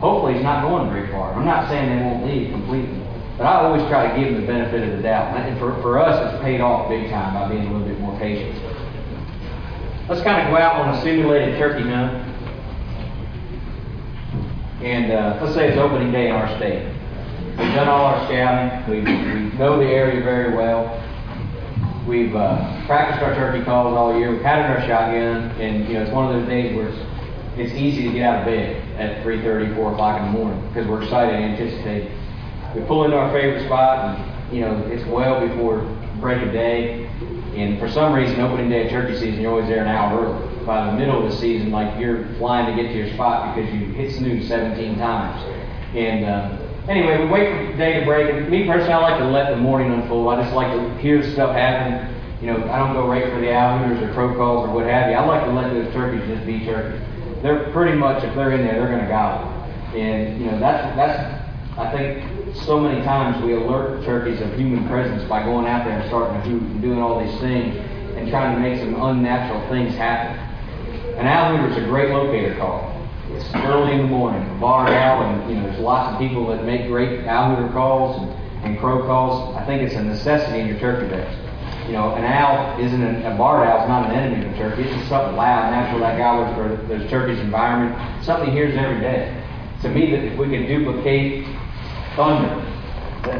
Hopefully, 0.00 0.34
he's 0.34 0.42
not 0.42 0.60
going 0.60 0.88
very 0.90 1.10
far. 1.10 1.32
I'm 1.32 1.44
not 1.44 1.68
saying 1.68 1.88
they 1.88 2.04
won't 2.04 2.24
leave 2.24 2.52
completely. 2.52 3.00
But 3.36 3.44
I 3.44 3.64
always 3.64 3.82
try 3.88 4.08
to 4.08 4.12
give 4.16 4.32
them 4.32 4.40
the 4.40 4.46
benefit 4.46 4.88
of 4.88 4.96
the 4.96 5.02
doubt. 5.02 5.36
And 5.36 5.58
for, 5.58 5.72
for 5.80 5.98
us, 5.98 6.16
it's 6.20 6.42
paid 6.42 6.60
off 6.60 6.88
big 6.88 7.08
time 7.08 7.32
by 7.32 7.48
being 7.48 7.66
a 7.66 7.72
little 7.72 7.86
bit 7.86 8.00
more 8.00 8.18
patient. 8.18 8.56
Let's 10.08 10.22
kind 10.22 10.40
of 10.40 10.52
go 10.52 10.56
out 10.56 10.76
on 10.76 10.94
a 10.94 11.02
simulated 11.02 11.58
turkey 11.58 11.82
hunt. 11.82 12.14
And 14.80 15.10
uh, 15.10 15.40
let's 15.42 15.52
say 15.52 15.68
it's 15.68 15.78
opening 15.78 16.12
day 16.12 16.28
in 16.28 16.32
our 16.32 16.46
state. 16.58 16.86
We've 17.58 17.74
done 17.74 17.88
all 17.88 18.04
our 18.04 18.24
scouting. 18.28 18.88
We, 18.88 19.00
we 19.00 19.58
know 19.58 19.78
the 19.78 19.86
area 19.86 20.22
very 20.22 20.54
well. 20.54 21.02
We've 22.06 22.36
uh, 22.36 22.86
practiced 22.86 23.20
our 23.20 23.34
turkey 23.34 23.64
calls 23.64 23.96
all 23.96 24.16
year. 24.16 24.30
We've 24.30 24.42
had 24.42 24.70
our 24.70 24.80
shotgun, 24.86 25.50
and 25.60 25.88
you 25.88 25.94
know 25.94 26.02
it's 26.02 26.12
one 26.12 26.32
of 26.32 26.40
those 26.40 26.48
days 26.48 26.76
where 26.76 26.86
it's, 26.86 26.98
it's 27.56 27.72
easy 27.72 28.06
to 28.06 28.12
get 28.12 28.22
out 28.22 28.40
of 28.42 28.46
bed 28.46 28.76
at 29.00 29.24
3:30, 29.24 29.74
4 29.74 29.92
o'clock 29.92 30.20
in 30.20 30.26
the 30.26 30.38
morning 30.38 30.68
because 30.68 30.86
we're 30.86 31.02
excited 31.02 31.34
and 31.34 31.58
anticipate. 31.58 32.12
We 32.76 32.82
pull 32.82 33.06
into 33.06 33.16
our 33.16 33.32
favorite 33.32 33.66
spot, 33.66 34.20
and 34.20 34.54
you 34.54 34.60
know 34.60 34.78
it's 34.86 35.04
well 35.08 35.44
before 35.44 35.80
break 36.20 36.46
of 36.46 36.52
day. 36.52 37.05
And 37.56 37.78
for 37.78 37.88
some 37.88 38.12
reason, 38.12 38.38
opening 38.40 38.68
day 38.68 38.84
of 38.84 38.90
turkey 38.90 39.14
season, 39.14 39.40
you're 39.40 39.50
always 39.50 39.66
there 39.66 39.82
an 39.82 39.88
hour 39.88 40.26
early. 40.26 40.64
By 40.66 40.90
the 40.90 40.92
middle 40.98 41.24
of 41.24 41.32
the 41.32 41.38
season, 41.38 41.70
like 41.70 41.98
you're 41.98 42.26
flying 42.34 42.76
to 42.76 42.82
get 42.82 42.90
to 42.90 42.98
your 42.98 43.12
spot 43.14 43.56
because 43.56 43.72
you 43.72 43.86
hit 43.92 44.14
snooze 44.14 44.46
17 44.46 44.98
times. 44.98 45.42
And 45.94 46.26
uh, 46.26 46.58
anyway, 46.86 47.24
we 47.24 47.30
wait 47.30 47.56
for 47.56 47.72
the 47.72 47.78
day 47.78 48.00
to 48.00 48.04
break. 48.04 48.30
And 48.30 48.50
me 48.50 48.66
personally, 48.66 48.92
I 48.92 48.98
like 48.98 49.18
to 49.20 49.28
let 49.28 49.50
the 49.50 49.56
morning 49.56 49.90
unfold. 49.90 50.34
I 50.34 50.42
just 50.42 50.54
like 50.54 50.70
to 50.70 50.98
hear 50.98 51.22
stuff 51.32 51.52
happen. 51.56 52.14
You 52.42 52.48
know, 52.48 52.70
I 52.70 52.78
don't 52.78 52.92
go 52.92 53.08
right 53.08 53.24
for 53.32 53.40
the 53.40 53.54
owl 53.54 53.78
hooters 53.78 54.02
or 54.02 54.12
crow 54.12 54.36
calls 54.36 54.68
or 54.68 54.74
what 54.74 54.84
have 54.84 55.10
you. 55.10 55.16
I 55.16 55.24
like 55.24 55.44
to 55.44 55.52
let 55.52 55.72
those 55.72 55.90
turkeys 55.94 56.28
just 56.28 56.44
be 56.44 56.62
turkeys. 56.66 57.00
They're 57.42 57.70
pretty 57.72 57.96
much, 57.96 58.22
if 58.22 58.34
they're 58.34 58.52
in 58.52 58.66
there, 58.66 58.74
they're 58.74 58.88
going 58.88 59.00
to 59.00 59.08
gobble. 59.08 59.48
And 59.96 60.38
you 60.38 60.50
know, 60.50 60.58
that's 60.58 60.94
that's. 60.94 61.42
I 61.78 61.90
think 61.90 62.35
so 62.64 62.80
many 62.80 63.02
times 63.04 63.44
we 63.44 63.54
alert 63.54 64.04
turkeys 64.04 64.40
of 64.40 64.54
human 64.54 64.88
presence 64.88 65.22
by 65.28 65.42
going 65.42 65.66
out 65.66 65.84
there 65.84 65.98
and 65.98 66.08
starting 66.08 66.42
to 66.50 66.58
and 66.58 66.80
doing 66.80 66.98
all 66.98 67.24
these 67.24 67.38
things 67.40 67.76
and 68.16 68.28
trying 68.28 68.54
to 68.54 68.60
make 68.60 68.78
some 68.80 68.94
unnatural 69.00 69.60
things 69.68 69.94
happen. 69.94 70.36
An 71.18 71.26
owl 71.26 71.56
hooter 71.56 71.72
is 71.72 71.84
a 71.84 71.88
great 71.88 72.10
locator 72.10 72.56
call. 72.56 72.92
It's 73.30 73.54
early 73.54 73.92
in 73.92 73.98
the 73.98 74.06
morning, 74.06 74.42
a 74.48 74.60
barred 74.60 74.90
owl, 74.90 75.22
and 75.22 75.50
you 75.50 75.56
know 75.56 75.66
there's 75.68 75.80
lots 75.80 76.14
of 76.14 76.18
people 76.18 76.46
that 76.48 76.64
make 76.64 76.88
great 76.88 77.26
owl 77.26 77.56
hooter 77.56 77.72
calls 77.72 78.22
and, 78.22 78.30
and 78.64 78.78
crow 78.78 79.04
calls. 79.06 79.56
I 79.56 79.64
think 79.66 79.82
it's 79.82 79.94
a 79.94 80.02
necessity 80.02 80.60
in 80.60 80.68
your 80.68 80.78
turkey 80.78 81.08
beds. 81.08 81.34
You 81.86 81.92
know, 81.92 82.14
an 82.14 82.24
owl 82.24 82.80
isn't 82.80 83.02
an, 83.02 83.24
a 83.26 83.36
barred 83.36 83.66
owl 83.68 83.82
is 83.82 83.88
not 83.88 84.10
an 84.10 84.16
enemy 84.16 84.44
of 84.44 84.52
the 84.52 84.58
turkey. 84.58 84.82
It's 84.82 84.94
just 84.96 85.08
something 85.08 85.36
loud, 85.36 85.70
natural 85.70 86.00
that 86.00 86.18
gobbler 86.18 86.54
for 86.54 86.86
those 86.86 87.08
turkeys' 87.10 87.38
environment. 87.40 88.24
Something 88.24 88.50
he 88.50 88.56
hears 88.56 88.76
every 88.76 89.00
day. 89.00 89.42
To 89.82 89.88
me, 89.88 90.10
that 90.10 90.24
if 90.24 90.38
we 90.38 90.48
can 90.48 90.66
duplicate 90.66 91.46
thunder, 92.16 92.64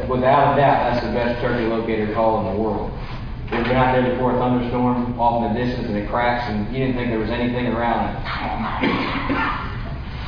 without 0.07 0.53
a 0.53 0.61
doubt, 0.61 0.93
that's 0.93 1.05
the 1.05 1.11
best 1.11 1.41
turkey 1.41 1.65
locator 1.65 2.13
call 2.13 2.39
in 2.47 2.55
the 2.55 2.61
world. 2.61 2.91
We've 3.51 3.63
been 3.63 3.75
out 3.75 3.93
there 3.95 4.11
before 4.11 4.35
a 4.35 4.37
thunderstorm, 4.37 5.19
off 5.19 5.43
in 5.43 5.53
the 5.53 5.65
distance, 5.65 5.87
and 5.87 5.97
it 5.97 6.09
cracks, 6.09 6.49
and 6.51 6.67
you 6.67 6.85
didn't 6.85 6.95
think 6.95 7.09
there 7.09 7.19
was 7.19 7.29
anything 7.29 7.67
around 7.67 8.13
it. 8.13 8.17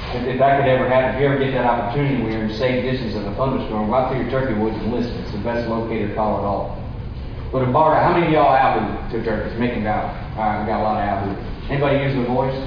If, 0.10 0.26
if 0.26 0.40
that 0.40 0.58
could 0.58 0.68
ever 0.68 0.90
happen, 0.90 1.14
if 1.14 1.22
you 1.22 1.28
ever 1.28 1.38
get 1.38 1.52
that 1.54 1.70
opportunity 1.70 2.24
where 2.24 2.32
you're 2.32 2.50
in 2.50 2.58
safe 2.58 2.82
distance 2.82 3.14
of 3.14 3.28
a 3.30 3.36
thunderstorm, 3.36 3.90
go 3.90 3.94
out 3.94 4.10
to 4.10 4.18
your 4.18 4.30
turkey 4.32 4.58
woods 4.58 4.76
and 4.78 4.92
listen. 4.92 5.14
It's 5.22 5.32
the 5.34 5.44
best 5.46 5.70
locator 5.70 6.16
call 6.16 6.40
at 6.40 6.46
all. 6.50 6.82
But 7.52 7.62
a 7.62 7.72
bar, 7.72 7.94
how 8.02 8.14
many 8.14 8.26
of 8.26 8.32
y'all 8.34 8.50
out 8.50 9.12
to 9.12 9.24
turkeys? 9.24 9.58
Making 9.60 9.86
out. 9.86 10.10
All 10.34 10.50
right, 10.50 10.62
we 10.62 10.66
got 10.66 10.82
a 10.82 10.84
lot 10.84 10.98
of 10.98 11.06
out 11.06 11.70
Anybody 11.70 12.02
use 12.10 12.16
the 12.16 12.26
voice? 12.26 12.58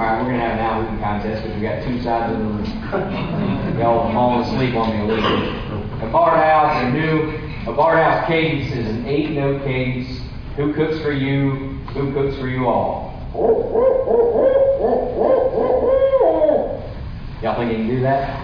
Right, 0.00 0.16
we're 0.22 0.30
gonna 0.30 0.40
have 0.40 0.52
an 0.56 0.60
out 0.60 0.82
eating 0.82 0.98
contest 0.98 1.42
because 1.42 1.56
we 1.56 1.60
got 1.60 1.84
two 1.84 2.00
sides 2.02 2.32
of 2.32 2.38
the 2.38 2.44
room. 2.44 2.64
Y'all 3.78 4.10
falling 4.14 4.48
asleep 4.48 4.74
on 4.74 4.96
me 4.96 5.02
a 5.02 5.04
little 5.04 5.20
bit. 5.20 6.08
A 6.08 6.10
barred 6.10 6.40
owl's, 6.40 6.86
a 6.86 6.90
new, 6.90 7.36
a 7.70 7.76
barred 7.76 7.98
owl's 7.98 8.26
cadence 8.26 8.72
is 8.74 8.86
an 8.96 9.04
eight 9.04 9.32
note 9.32 9.62
cadence. 9.62 10.22
Who 10.56 10.72
cooks 10.72 11.02
for 11.02 11.12
you? 11.12 11.76
Who 11.92 12.14
cooks 12.14 12.34
for 12.40 12.48
you 12.48 12.66
all? 12.66 13.12
Y'all 17.42 17.56
think 17.60 17.70
you 17.70 17.84
can 17.84 17.86
do 17.86 18.00
that? 18.00 18.40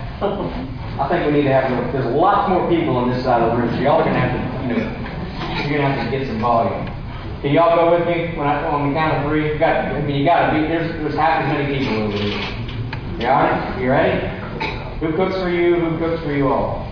I 1.00 1.08
think 1.08 1.24
we 1.24 1.32
need 1.40 1.48
to 1.48 1.54
have, 1.54 1.90
there's 1.90 2.04
lots 2.14 2.50
more 2.50 2.68
people 2.68 2.98
on 2.98 3.08
this 3.08 3.24
side 3.24 3.40
of 3.40 3.56
the 3.56 3.62
room, 3.62 3.74
so 3.74 3.80
y'all 3.80 4.02
are 4.02 4.04
gonna 4.04 4.20
have 4.20 4.36
to, 4.36 4.68
you 4.68 4.76
know, 4.76 5.70
you're 5.70 5.80
gonna 5.80 5.94
have 5.94 6.04
to 6.04 6.18
get 6.18 6.28
some 6.28 6.38
volume. 6.38 6.95
Can 7.42 7.52
y'all 7.52 7.76
go 7.76 7.96
with 7.96 8.06
me 8.08 8.36
when 8.36 8.46
I, 8.46 8.64
on 8.64 8.88
the 8.88 8.94
count 8.94 9.18
of 9.18 9.30
three? 9.30 9.52
You 9.52 9.58
got, 9.58 9.84
I 9.86 10.00
mean, 10.00 10.16
you 10.16 10.24
gotta 10.24 10.58
be, 10.58 10.66
there's, 10.66 10.90
there's 10.96 11.14
half 11.14 11.44
as 11.44 11.52
many 11.52 11.78
people 11.78 12.02
over 12.02 12.16
here. 12.16 12.40
You 13.20 13.26
all 13.28 13.42
right? 13.42 13.78
You 13.80 13.90
ready? 13.90 14.98
Who 15.00 15.12
cooks 15.16 15.34
for 15.36 15.50
you? 15.50 15.76
Who 15.76 15.98
cooks 15.98 16.22
for 16.22 16.32
you 16.32 16.48
all? 16.48 16.86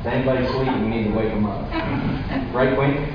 If 0.00 0.06
anybody's 0.06 0.50
sleeping, 0.50 0.82
we 0.82 0.88
need 0.90 1.04
to 1.04 1.10
wake 1.10 1.30
them 1.30 1.46
up. 1.46 1.70
Right, 2.52 2.74
Queen? 2.76 3.14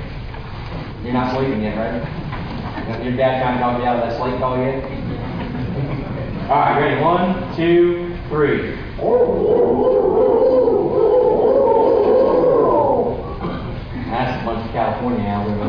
You're 1.04 1.12
not 1.12 1.36
sleeping 1.36 1.62
yet, 1.62 1.76
right? 1.76 3.04
Your 3.04 3.16
dad 3.16 3.40
trying 3.42 3.56
to 3.56 3.62
talk 3.62 3.78
you 3.78 3.86
out 3.86 3.96
of 4.02 4.08
that 4.08 4.16
sleep 4.18 4.38
call 4.40 4.56
yet? 4.56 4.84
All 6.50 6.60
right, 6.60 6.80
ready? 6.80 7.00
One, 7.00 7.54
two, 7.56 8.16
three. 8.28 8.76
That's 14.10 14.42
a 14.42 14.44
bunch 14.46 14.66
of 14.66 14.72
California 14.72 15.26
over 15.40 15.56
there. 15.56 15.63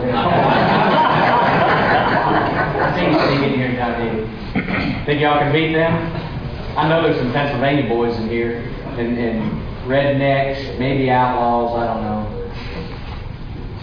I 4.55 5.03
think 5.05 5.21
y'all 5.21 5.39
can 5.39 5.51
beat 5.51 5.73
them? 5.73 5.93
I 6.77 6.87
know 6.87 7.03
there's 7.03 7.17
some 7.17 7.33
Pennsylvania 7.33 7.89
boys 7.89 8.15
in 8.17 8.29
here, 8.29 8.59
and, 8.97 9.17
and 9.17 9.61
rednecks, 9.85 10.79
maybe 10.79 11.09
outlaws, 11.09 11.77
I 11.77 11.85
don't 11.93 12.03
know. 12.03 12.31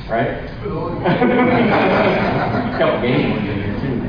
Right? 0.08 0.48
a 1.04 2.78
couple 2.78 3.00
game 3.02 3.30
ones 3.30 3.48
in 3.48 3.56
here 3.62 3.80
too. 3.80 4.02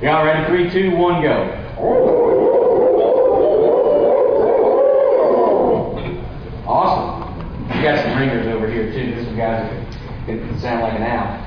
y'all 0.06 0.24
ready? 0.24 0.46
Three, 0.46 0.70
two, 0.70 0.96
one, 0.96 1.22
go. 1.22 1.60
Awesome. 6.66 7.76
You 7.76 7.82
got 7.82 8.04
some 8.04 8.18
ringers 8.18 8.46
over 8.48 8.70
here 8.70 8.92
too. 8.92 9.24
Some 9.24 9.36
guys 9.36 9.70
that 10.26 10.60
sound 10.60 10.82
like 10.82 10.94
an 10.94 11.02
owl. 11.02 11.43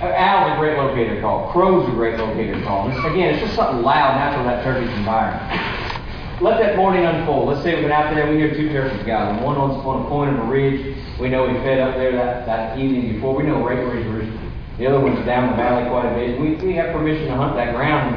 Owl's 0.00 0.52
a 0.52 0.56
great 0.58 0.78
locator 0.78 1.20
call. 1.20 1.52
Crow's 1.52 1.88
a 1.88 1.92
great 1.92 2.18
locator 2.18 2.62
call. 2.62 2.88
Again, 3.06 3.34
it's 3.34 3.42
just 3.42 3.54
something 3.54 3.82
loud 3.82 4.16
natural 4.16 4.44
that 4.44 4.64
turkey's 4.64 4.90
environment. 4.96 6.40
Let 6.40 6.58
that 6.60 6.76
morning 6.76 7.04
unfold. 7.04 7.48
Let's 7.48 7.62
say 7.62 7.74
we've 7.74 7.84
been 7.84 7.92
out 7.92 8.14
there, 8.14 8.30
we 8.30 8.38
hear 8.38 8.54
two 8.54 8.70
turkeys 8.70 9.04
gobbling. 9.04 9.44
One 9.44 9.56
on, 9.56 9.72
on 9.72 10.06
a 10.06 10.08
point 10.08 10.32
of 10.32 10.38
a 10.38 10.48
ridge. 10.48 10.96
We 11.20 11.28
know 11.28 11.46
he 11.46 11.54
fed 11.56 11.80
up 11.80 11.96
there 11.96 12.12
that, 12.12 12.46
that 12.46 12.78
evening 12.78 13.12
before. 13.12 13.36
We 13.36 13.42
know 13.42 13.62
right 13.62 13.76
where 13.76 14.02
he's. 14.02 14.40
The 14.78 14.86
other 14.86 15.00
one's 15.00 15.22
down 15.26 15.50
the 15.50 15.56
valley 15.56 15.86
quite 15.90 16.10
a 16.10 16.14
bit. 16.14 16.40
We, 16.40 16.54
we 16.66 16.74
have 16.76 16.94
permission 16.94 17.26
to 17.26 17.36
hunt 17.36 17.54
that 17.56 17.74
ground. 17.74 18.16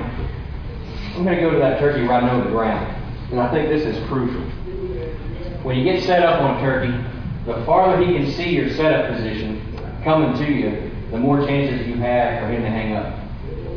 I'm 1.13 1.25
going 1.25 1.35
to 1.35 1.41
go 1.41 1.51
to 1.51 1.57
that 1.59 1.79
turkey 1.79 2.03
right 2.07 2.23
over 2.23 2.45
the 2.45 2.51
ground. 2.51 2.87
And 3.31 3.41
I 3.41 3.51
think 3.51 3.67
this 3.67 3.83
is 3.83 4.07
crucial. 4.07 4.39
When 5.63 5.77
you 5.77 5.83
get 5.83 6.03
set 6.03 6.23
up 6.23 6.39
on 6.41 6.55
a 6.55 6.61
turkey, 6.61 6.95
the 7.45 7.65
farther 7.65 8.01
he 8.01 8.13
can 8.13 8.31
see 8.31 8.51
your 8.51 8.69
setup 8.75 9.13
position 9.13 9.61
coming 10.05 10.37
to 10.37 10.49
you, 10.49 10.92
the 11.13 11.19
more 11.19 11.45
chances 11.45 11.87
you 11.87 11.93
have 11.97 12.41
for 12.41 12.51
him 12.51 12.63
to 12.63 12.69
hang 12.69 12.95
up. 12.95 13.19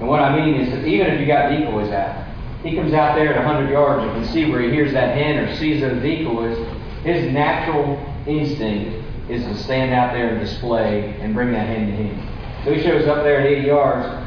And 0.01 0.09
what 0.09 0.20
I 0.20 0.34
mean 0.34 0.55
is 0.59 0.70
that 0.70 0.87
even 0.87 1.09
if 1.09 1.20
you 1.20 1.26
got 1.26 1.51
decoys 1.51 1.93
out, 1.93 2.26
he 2.62 2.74
comes 2.74 2.95
out 2.95 3.14
there 3.14 3.34
at 3.34 3.45
100 3.45 3.70
yards, 3.70 4.05
you 4.05 4.11
can 4.11 4.24
see 4.32 4.51
where 4.51 4.62
he 4.62 4.70
hears 4.70 4.93
that 4.95 5.14
hen 5.14 5.37
or 5.45 5.55
sees 5.57 5.82
those 5.82 6.01
decoys. 6.03 6.57
His 7.05 7.30
natural 7.30 8.03
instinct 8.26 9.05
is 9.28 9.45
to 9.45 9.55
stand 9.62 9.93
out 9.93 10.14
there 10.14 10.30
and 10.30 10.41
display 10.41 11.14
and 11.20 11.34
bring 11.34 11.53
that 11.53 11.66
hen 11.66 11.89
to 11.89 11.93
him. 11.93 12.64
So 12.64 12.72
he 12.72 12.82
shows 12.82 13.07
up 13.07 13.22
there 13.22 13.41
at 13.41 13.47
80 13.47 13.66
yards, 13.66 14.26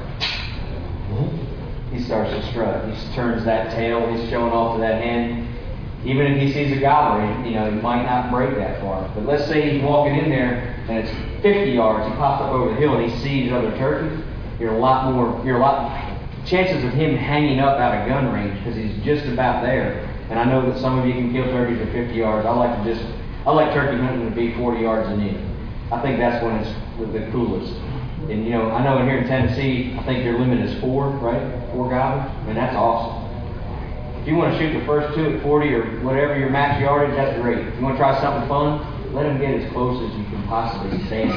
he 1.92 2.00
starts 2.04 2.30
to 2.30 2.52
strut. 2.52 2.88
He 2.94 3.16
turns 3.16 3.44
that 3.46 3.72
tail, 3.72 4.06
he's 4.14 4.30
showing 4.30 4.54
off 4.54 4.76
to 4.76 4.82
that 4.82 5.02
hen. 5.02 5.48
Even 6.06 6.28
if 6.28 6.40
he 6.40 6.54
sees 6.54 6.78
a 6.78 6.80
gobbler, 6.80 7.26
you 7.44 7.56
know, 7.56 7.72
he 7.72 7.82
might 7.82 8.04
not 8.04 8.32
break 8.32 8.56
that 8.56 8.80
far. 8.82 9.10
But 9.16 9.26
let's 9.26 9.48
say 9.48 9.74
he's 9.74 9.84
walking 9.84 10.16
in 10.16 10.30
there 10.30 10.69
and 10.90 10.98
it's 10.98 11.44
50 11.44 11.72
yards, 11.72 12.08
he 12.08 12.14
pops 12.16 12.42
up 12.42 12.52
over 12.52 12.74
the 12.74 12.76
hill 12.76 12.98
and 12.98 13.10
he 13.10 13.18
sees 13.20 13.52
other 13.52 13.76
turkeys. 13.78 14.20
You're 14.60 14.74
a 14.74 14.80
lot 14.80 15.14
more, 15.14 15.42
you're 15.46 15.58
a 15.58 15.62
lot, 15.62 16.18
chances 16.46 16.84
of 16.84 16.92
him 16.94 17.16
hanging 17.16 17.60
up 17.60 17.80
out 17.80 18.02
of 18.02 18.10
gun 18.10 18.34
range 18.34 18.58
because 18.58 18.76
he's 18.76 19.04
just 19.04 19.26
about 19.26 19.64
there. 19.64 20.06
And 20.30 20.40
I 20.40 20.46
know 20.46 20.70
that 20.70 20.80
some 20.80 20.98
of 20.98 21.06
you 21.06 21.14
can 21.14 21.32
kill 21.32 21.46
turkeys 21.46 21.80
at 21.80 21.94
50 21.94 22.14
yards. 22.14 22.46
I 22.46 22.52
like 22.52 22.84
to 22.84 22.94
just, 22.94 23.06
I 23.46 23.52
like 23.52 23.74
turkey 23.74 24.02
hunting 24.02 24.30
to 24.30 24.36
be 24.36 24.54
40 24.56 24.82
yards 24.82 25.10
and 25.10 25.22
in. 25.22 25.50
I 25.92 26.02
think 26.02 26.18
that's 26.18 26.44
when 26.44 26.56
it's 26.56 26.70
the 27.14 27.32
coolest. 27.32 27.74
And 28.30 28.46
you 28.46 28.52
know, 28.52 28.70
I 28.70 28.84
know 28.84 29.04
here 29.06 29.18
in 29.18 29.28
Tennessee, 29.28 29.96
I 29.98 30.04
think 30.04 30.24
your 30.24 30.38
limit 30.38 30.60
is 30.60 30.80
four, 30.82 31.10
right? 31.10 31.42
Four 31.72 31.90
gobblers, 31.90 32.32
and 32.48 32.58
that's 32.58 32.76
awesome. 32.76 33.26
If 34.22 34.28
you 34.28 34.36
want 34.36 34.54
to 34.54 34.60
shoot 34.60 34.78
the 34.78 34.86
first 34.86 35.16
two 35.16 35.38
at 35.38 35.42
40 35.42 35.74
or 35.74 35.84
whatever 36.02 36.38
your 36.38 36.50
max 36.50 36.82
yardage, 36.82 37.16
that's 37.16 37.42
great. 37.42 37.60
If 37.60 37.76
you 37.76 37.82
want 37.82 37.96
to 37.96 38.00
try 38.00 38.20
something 38.22 38.48
fun, 38.50 38.86
let 39.14 39.24
them 39.24 39.40
get 39.40 39.56
as 39.56 39.72
close 39.72 40.02
as 40.10 40.18
you 40.18 40.24
can 40.26 40.44
possibly 40.48 41.04
stand. 41.06 41.32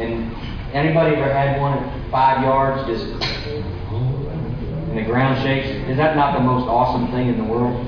And 0.00 0.34
anybody 0.74 1.16
ever 1.16 1.32
had 1.32 1.60
one 1.60 1.78
at 1.78 2.10
five 2.10 2.42
yards 2.42 2.86
just 2.86 3.04
and 4.90 4.98
the 4.98 5.02
ground 5.02 5.42
shakes? 5.42 5.68
Is 5.88 5.96
that 5.96 6.16
not 6.16 6.36
the 6.36 6.42
most 6.42 6.68
awesome 6.68 7.10
thing 7.12 7.28
in 7.28 7.38
the 7.38 7.44
world? 7.44 7.86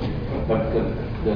The, 0.48 0.56
the, 0.72 1.30
the 1.30 1.34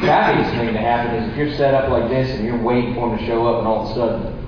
crappiest 0.00 0.50
thing 0.56 0.72
to 0.74 0.80
happen 0.80 1.14
is 1.14 1.30
if 1.30 1.36
you're 1.36 1.56
set 1.56 1.74
up 1.74 1.90
like 1.90 2.08
this 2.10 2.30
and 2.36 2.44
you're 2.44 2.60
waiting 2.62 2.94
for 2.94 3.10
them 3.10 3.18
to 3.18 3.26
show 3.26 3.46
up 3.46 3.58
and 3.58 3.66
all 3.66 3.84
of 3.84 3.90
a 3.90 3.94
sudden 3.94 4.40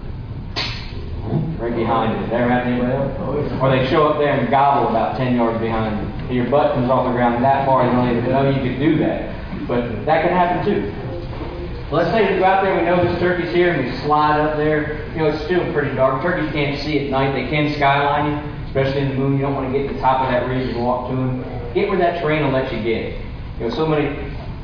right 1.62 1.74
behind 1.76 2.18
you. 2.18 2.24
Is 2.24 2.30
that 2.30 2.48
right, 2.48 2.66
anybody 2.66 2.92
else? 2.92 3.16
Oh, 3.20 3.60
or 3.62 3.70
they 3.70 3.86
show 3.88 4.08
up 4.08 4.18
there 4.18 4.34
and 4.34 4.50
gobble 4.50 4.88
about 4.90 5.16
10 5.16 5.36
yards 5.36 5.60
behind 5.60 5.94
you. 5.96 6.26
And 6.26 6.34
your 6.36 6.50
butt 6.50 6.74
comes 6.74 6.90
off 6.90 7.06
the 7.06 7.12
ground 7.12 7.42
that 7.44 7.64
far, 7.66 7.82
and 7.82 7.90
you 7.90 7.96
don't 7.96 8.18
even 8.18 8.30
know 8.30 8.50
you 8.50 8.60
could 8.60 8.78
do 8.78 8.98
that. 8.98 9.30
But 9.68 10.04
that 10.04 10.26
can 10.26 10.34
happen 10.34 10.66
too. 10.66 10.92
Let's 11.92 12.10
say 12.10 12.32
we 12.32 12.38
go 12.38 12.46
out 12.46 12.64
there, 12.64 12.74
we 12.74 12.86
know 12.86 13.04
this 13.04 13.20
turkey's 13.20 13.52
here, 13.52 13.74
and 13.74 13.84
we 13.84 13.94
slide 13.98 14.40
up 14.40 14.56
there. 14.56 15.04
You 15.12 15.18
know, 15.18 15.26
it's 15.26 15.44
still 15.44 15.60
pretty 15.74 15.94
dark. 15.94 16.22
Turkeys 16.22 16.50
can't 16.50 16.80
see 16.80 17.04
at 17.04 17.10
night. 17.10 17.34
They 17.34 17.50
can 17.50 17.70
skyline 17.74 18.32
you, 18.32 18.64
especially 18.64 19.02
in 19.02 19.08
the 19.10 19.14
moon. 19.16 19.34
You 19.34 19.42
don't 19.42 19.54
want 19.54 19.70
to 19.70 19.78
get 19.78 19.88
to 19.88 19.92
the 19.92 20.00
top 20.00 20.24
of 20.24 20.32
that 20.32 20.48
ridge 20.48 20.70
and 20.70 20.82
walk 20.82 21.10
to 21.10 21.16
them. 21.16 21.44
Get 21.74 21.90
where 21.90 21.98
that 21.98 22.22
terrain 22.22 22.44
will 22.44 22.50
let 22.50 22.72
you 22.72 22.82
get. 22.82 23.20
You 23.60 23.68
know, 23.68 23.70
so 23.74 23.84
many 23.84 24.08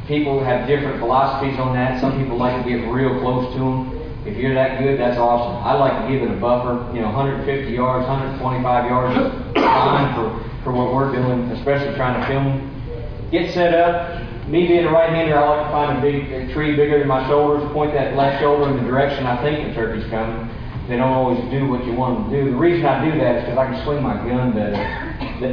people 0.06 0.42
have 0.42 0.66
different 0.66 1.00
philosophies 1.00 1.58
on 1.58 1.74
that. 1.74 2.00
Some 2.00 2.18
people 2.18 2.38
like 2.38 2.64
to 2.64 2.66
get 2.66 2.88
real 2.88 3.20
close 3.20 3.52
to 3.52 3.58
them. 3.58 4.24
If 4.24 4.38
you're 4.38 4.54
that 4.54 4.80
good, 4.80 4.98
that's 4.98 5.18
awesome. 5.18 5.62
I 5.62 5.74
like 5.74 6.00
to 6.00 6.08
give 6.10 6.22
it 6.22 6.34
a 6.34 6.40
buffer, 6.40 6.80
you 6.96 7.02
know, 7.02 7.12
150 7.12 7.44
yards, 7.70 8.08
125 8.08 8.86
yards 8.88 9.12
for, 10.16 10.64
for 10.64 10.72
what 10.72 10.94
we're 10.94 11.12
doing, 11.12 11.42
especially 11.52 11.94
trying 11.94 12.18
to 12.22 12.26
film. 12.26 13.28
Get 13.30 13.52
set 13.52 13.74
up. 13.74 14.27
Me 14.48 14.66
being 14.66 14.86
a 14.86 14.90
right-hander, 14.90 15.36
I 15.36 15.44
like 15.44 15.66
to 15.66 15.70
find 15.70 15.98
a 15.98 16.00
big 16.00 16.32
a 16.32 16.52
tree 16.54 16.74
bigger 16.74 16.98
than 17.00 17.06
my 17.06 17.28
shoulders, 17.28 17.70
point 17.72 17.92
that 17.92 18.16
left 18.16 18.40
shoulder 18.40 18.70
in 18.72 18.82
the 18.82 18.88
direction 18.88 19.26
I 19.26 19.36
think 19.42 19.68
the 19.68 19.74
turkey's 19.74 20.08
coming. 20.08 20.48
They 20.88 20.96
don't 20.96 21.12
always 21.12 21.38
do 21.52 21.68
what 21.68 21.84
you 21.84 21.92
want 21.92 22.16
them 22.16 22.30
to 22.32 22.44
do. 22.44 22.50
The 22.52 22.56
reason 22.56 22.86
I 22.86 23.04
do 23.04 23.12
that 23.20 23.36
is 23.36 23.42
because 23.44 23.58
I 23.58 23.66
can 23.68 23.84
swing 23.84 24.02
my 24.02 24.16
gun 24.24 24.56
better 24.56 24.80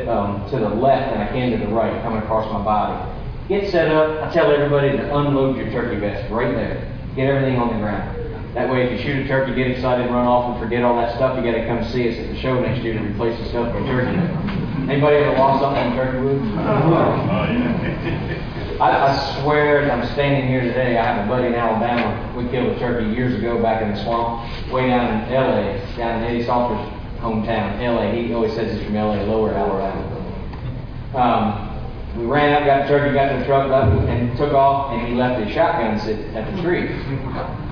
um, 0.08 0.48
to 0.50 0.60
the 0.64 0.70
left 0.70 1.12
than 1.12 1.20
I 1.20 1.28
can 1.28 1.52
to 1.52 1.58
the 1.60 1.68
right, 1.74 1.92
coming 2.04 2.24
across 2.24 2.48
my 2.54 2.64
body. 2.64 2.96
Get 3.50 3.70
set 3.70 3.92
up. 3.92 4.24
I 4.24 4.32
tell 4.32 4.50
everybody 4.50 4.96
to 4.96 5.04
unload 5.14 5.58
your 5.58 5.70
turkey 5.72 6.00
vest 6.00 6.32
right 6.32 6.56
there. 6.56 6.80
Get 7.18 7.28
everything 7.28 7.60
on 7.60 7.76
the 7.76 7.80
ground. 7.84 8.16
That 8.56 8.72
way, 8.72 8.88
if 8.88 8.96
you 8.96 9.04
shoot 9.04 9.26
a 9.26 9.28
turkey, 9.28 9.54
get 9.56 9.76
excited, 9.76 10.08
run 10.08 10.26
off, 10.26 10.56
and 10.56 10.64
forget 10.64 10.84
all 10.84 10.96
that 10.96 11.14
stuff, 11.18 11.36
you 11.36 11.44
got 11.44 11.60
to 11.60 11.68
come 11.68 11.84
see 11.92 12.08
us 12.08 12.16
at 12.16 12.32
the 12.32 12.40
show 12.40 12.62
next 12.62 12.82
year 12.82 12.94
to 12.94 13.04
replace 13.04 13.38
the 13.44 13.50
stuff 13.50 13.76
with 13.76 13.84
turkey. 13.92 14.16
Anybody 14.88 15.18
ever 15.18 15.36
lost 15.36 15.60
something 15.60 15.84
in 15.84 16.00
turkey 16.00 16.24
wood? 16.24 16.40
I, 18.80 19.08
I 19.08 19.42
swear, 19.42 19.90
I'm 19.90 20.06
standing 20.14 20.50
here 20.50 20.62
today. 20.62 20.98
I 20.98 21.06
have 21.06 21.26
a 21.26 21.30
buddy 21.30 21.48
in 21.48 21.56
Alabama. 21.56 22.34
We 22.36 22.50
killed 22.50 22.76
a 22.76 22.80
turkey 22.80 23.10
years 23.16 23.34
ago 23.36 23.62
back 23.62 23.82
in 23.82 23.92
the 23.94 24.04
swamp, 24.04 24.44
way 24.70 24.88
down 24.88 25.24
in 25.24 25.34
L.A., 25.34 25.96
down 25.96 26.22
in 26.22 26.30
Eddie 26.30 26.44
Salter's 26.44 26.86
hometown, 27.20 27.82
L.A. 27.82 28.12
He 28.12 28.34
always 28.34 28.54
says 28.54 28.76
he's 28.76 28.86
from 28.86 28.98
L.A., 28.98 29.24
Lower 29.24 29.54
Alabama. 29.54 30.12
Um, 31.16 32.20
we 32.20 32.26
ran 32.26 32.52
up, 32.52 32.66
got 32.66 32.84
the 32.84 32.88
turkey, 32.90 33.14
got 33.14 33.40
the 33.40 33.46
truck 33.46 33.72
up, 33.72 33.94
and 34.10 34.38
took 34.38 34.52
off, 34.52 34.92
and 34.92 35.08
he 35.08 35.14
left 35.14 35.42
his 35.42 35.54
shotgun 35.54 35.98
sit 36.00 36.20
at 36.36 36.54
the 36.54 36.62
tree. 36.62 36.88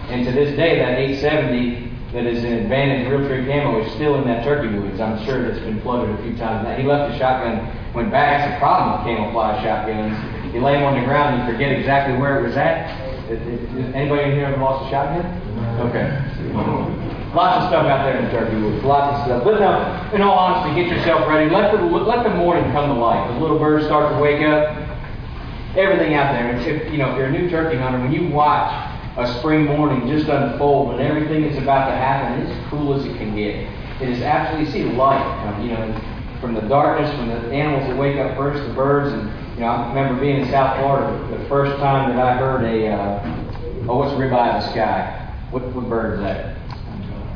And 0.07 0.25
to 0.25 0.31
this 0.31 0.55
day, 0.55 0.79
that 0.79 0.97
870 0.99 1.91
that 2.13 2.25
is 2.27 2.43
an 2.43 2.53
Advantage 2.53 3.07
Realtree 3.07 3.47
camo 3.47 3.83
is 3.83 3.91
still 3.93 4.15
in 4.21 4.27
that 4.27 4.43
turkey 4.43 4.73
woods. 4.77 5.01
I'm 5.01 5.25
sure 5.25 5.47
it's 5.47 5.59
been 5.59 5.81
flooded 5.81 6.13
a 6.17 6.21
few 6.21 6.37
times. 6.37 6.63
Now, 6.63 6.75
he 6.75 6.83
left 6.83 7.11
his 7.11 7.19
shotgun, 7.19 7.93
went 7.93 8.11
back. 8.11 8.37
That's 8.37 8.53
the 8.53 8.59
problem 8.59 8.99
with 8.99 9.17
camouflage 9.17 9.63
shotguns. 9.63 10.32
You 10.53 10.61
lay 10.61 10.73
them 10.73 10.83
on 10.83 10.99
the 10.99 11.05
ground, 11.05 11.35
and 11.35 11.47
you 11.47 11.53
forget 11.53 11.71
exactly 11.71 12.15
where 12.17 12.39
it 12.39 12.47
was 12.47 12.55
at. 12.55 12.87
Anybody 13.95 14.23
in 14.23 14.31
here 14.31 14.45
ever 14.45 14.57
lost 14.61 14.87
a 14.87 14.89
shotgun? 14.91 15.25
Okay. 15.89 16.05
Lots 17.33 17.63
of 17.63 17.69
stuff 17.69 17.87
out 17.87 18.05
there 18.05 18.19
in 18.19 18.25
the 18.25 18.31
turkey 18.31 18.61
woods, 18.61 18.83
lots 18.83 19.17
of 19.17 19.25
stuff. 19.25 19.43
But 19.43 19.59
no, 19.59 20.11
in 20.13 20.21
all 20.21 20.37
honesty, 20.37 20.79
get 20.79 20.95
yourself 20.95 21.27
ready. 21.27 21.49
Let 21.49 21.71
the 21.71 21.81
let 21.81 22.21
the 22.23 22.29
morning 22.29 22.71
come 22.71 22.93
to 22.93 23.01
life. 23.01 23.33
The 23.33 23.39
little 23.39 23.57
birds 23.57 23.85
start 23.85 24.13
to 24.13 24.21
wake 24.21 24.43
up. 24.43 24.77
Everything 25.75 26.13
out 26.13 26.33
there. 26.33 26.51
And 26.51 26.61
If 26.61 26.91
you 26.91 26.99
know, 26.99 27.09
if 27.11 27.17
you're 27.17 27.27
a 27.27 27.31
new 27.31 27.49
turkey 27.49 27.77
hunter, 27.77 27.99
when 27.99 28.11
you 28.11 28.27
watch 28.29 28.69
a 29.17 29.39
spring 29.39 29.65
morning 29.65 30.07
just 30.07 30.29
unfold 30.29 30.91
and 30.91 31.01
everything 31.01 31.41
that's 31.41 31.57
about 31.57 31.89
to 31.89 31.95
happen, 31.95 32.45
it's 32.45 32.69
cool 32.69 32.93
as 32.93 33.03
it 33.03 33.17
can 33.17 33.35
get. 33.35 33.55
It 33.99 34.09
is 34.09 34.21
absolutely. 34.21 34.81
You 34.81 34.89
see 34.89 34.95
light 34.95 35.23
come, 35.43 35.65
you 35.65 35.73
know, 35.73 36.01
from 36.39 36.53
the 36.53 36.61
darkness, 36.61 37.09
from 37.15 37.29
the 37.29 37.51
animals 37.51 37.87
that 37.89 37.97
wake 37.97 38.17
up 38.17 38.37
first, 38.37 38.61
the 38.67 38.73
birds, 38.75 39.11
and 39.11 39.31
you 39.53 39.59
know, 39.59 39.67
I 39.67 39.89
remember 39.89 40.19
being 40.19 40.41
in 40.41 40.49
South 40.49 40.79
Florida 40.79 41.37
the 41.37 41.47
first 41.47 41.77
time 41.77 42.15
that 42.15 42.25
I 42.25 42.35
heard 42.37 42.63
a 42.63 42.87
uh, 42.89 43.87
oh, 43.87 43.97
what's 43.97 44.13
ribeye 44.13 44.55
in 44.55 44.61
the 44.61 44.71
sky? 44.71 45.31
What, 45.51 45.63
what 45.75 45.87
bird 45.87 46.15
is 46.15 46.19
that? 46.21 46.57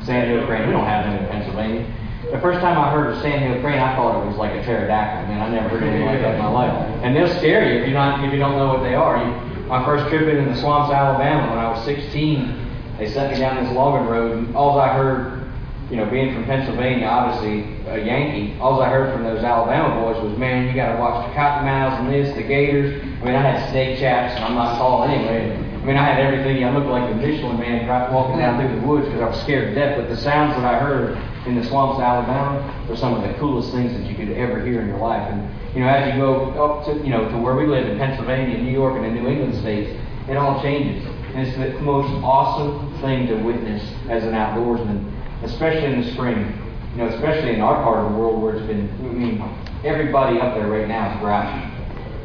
Sandhill 0.04 0.48
crane. 0.48 0.66
We 0.66 0.74
don't 0.74 0.86
have 0.86 1.06
them 1.06 1.24
in 1.24 1.30
Pennsylvania. 1.30 1.94
The 2.32 2.40
first 2.40 2.60
time 2.60 2.78
I 2.78 2.92
heard 2.92 3.14
of 3.14 3.22
sandhill 3.22 3.62
crane, 3.62 3.80
I 3.80 3.96
thought 3.96 4.24
it 4.24 4.28
was 4.28 4.38
like 4.38 4.52
a 4.52 4.64
pterodactyl. 4.64 5.28
Man, 5.28 5.42
I 5.42 5.50
never 5.50 5.70
heard 5.70 5.84
anything 5.84 6.08
like 6.08 6.22
that 6.22 6.36
in 6.36 6.42
my 6.42 6.50
life. 6.50 6.74
And 7.04 7.16
they'll 7.16 7.34
scare 7.38 7.72
you 7.72 7.82
if 7.82 7.88
you 7.88 7.94
not 7.94 8.26
if 8.26 8.34
you 8.34 8.40
don't 8.40 8.58
know 8.58 8.68
what 8.68 8.82
they 8.82 8.96
are. 8.96 9.24
You, 9.24 9.68
my 9.68 9.86
first 9.86 10.10
trip 10.10 10.28
into 10.28 10.50
the 10.50 10.60
swamps, 10.60 10.92
Alabama, 10.92 11.50
when 11.52 11.60
I 11.60 11.70
was 11.70 11.86
16, 11.86 12.96
they 12.98 13.10
set 13.12 13.32
me 13.32 13.38
down 13.38 13.64
this 13.64 13.72
logging 13.74 14.08
road, 14.08 14.38
and 14.38 14.56
all 14.56 14.80
I 14.80 14.94
heard, 14.94 15.52
you 15.92 15.98
know, 15.98 16.10
being 16.10 16.34
from 16.34 16.46
Pennsylvania, 16.46 17.06
obviously 17.06 17.77
a 17.90 18.00
Yankee, 18.00 18.58
all 18.60 18.82
I 18.82 18.90
heard 18.90 19.14
from 19.14 19.24
those 19.24 19.44
Alabama 19.44 20.02
boys 20.02 20.22
was, 20.24 20.38
man, 20.38 20.68
you 20.68 20.74
got 20.74 20.94
to 20.94 21.00
watch 21.00 21.28
the 21.28 21.36
cottonmouths 21.36 22.00
and 22.00 22.14
this, 22.14 22.36
the 22.36 22.44
gators. 22.44 23.02
I 23.22 23.26
mean, 23.26 23.36
I 23.36 23.42
had 23.42 23.70
snake 23.72 24.00
chaps, 24.00 24.36
and 24.36 24.44
I'm 24.44 24.56
not 24.56 24.78
tall 24.78 25.04
anyway. 25.04 25.56
I 25.56 25.86
mean, 25.86 25.96
I 25.96 26.04
had 26.04 26.20
everything. 26.20 26.64
I 26.66 26.74
looked 26.74 26.88
like 26.88 27.10
the 27.10 27.16
Michelin 27.16 27.60
man 27.60 27.88
walking 28.12 28.40
down 28.40 28.60
through 28.60 28.80
the 28.80 28.86
woods 28.86 29.06
because 29.06 29.22
I 29.22 29.30
was 29.30 29.42
scared 29.42 29.74
to 29.74 29.76
death. 29.76 29.98
But 29.98 30.10
the 30.10 30.18
sounds 30.18 30.56
that 30.56 30.66
I 30.66 30.80
heard 30.80 31.18
in 31.48 31.56
the 31.56 31.64
swamps 31.64 31.96
of 31.96 32.04
Alabama 32.04 32.86
were 32.90 32.98
some 32.98 33.14
of 33.14 33.24
the 33.24 33.34
coolest 33.40 33.72
things 33.72 33.94
that 33.94 34.04
you 34.04 34.16
could 34.16 34.36
ever 34.36 34.66
hear 34.66 34.82
in 34.82 34.88
your 34.88 35.00
life. 35.00 35.32
And 35.32 35.48
you 35.74 35.80
know, 35.80 35.88
as 35.88 36.14
you 36.14 36.20
go 36.20 36.52
up 36.60 36.86
to 36.88 36.94
you 37.06 37.10
know 37.10 37.30
to 37.30 37.38
where 37.38 37.56
we 37.56 37.66
live 37.68 37.88
in 37.88 37.98
Pennsylvania, 37.98 38.58
New 38.58 38.72
York, 38.72 38.98
and 38.98 39.06
the 39.06 39.22
New 39.22 39.30
England 39.30 39.56
states, 39.62 39.98
it 40.28 40.36
all 40.36 40.62
changes. 40.62 41.06
And 41.34 41.48
it's 41.48 41.56
the 41.56 41.80
most 41.82 42.12
awesome 42.24 43.00
thing 43.00 43.28
to 43.28 43.36
witness 43.36 43.82
as 44.10 44.26
an 44.26 44.34
outdoorsman, 44.34 45.10
especially 45.44 45.86
in 45.86 46.02
the 46.02 46.12
spring. 46.12 46.67
You 46.98 47.04
know, 47.04 47.10
especially 47.14 47.54
in 47.54 47.62
our 47.62 47.84
part 47.84 48.04
of 48.04 48.12
the 48.12 48.18
world 48.18 48.42
where 48.42 48.56
it's 48.56 48.66
been. 48.66 48.90
I 48.90 49.14
mean, 49.14 49.44
everybody 49.86 50.40
up 50.40 50.56
there 50.56 50.68
right 50.68 50.88
now 50.88 51.14
is 51.14 51.20
grouchy 51.22 51.78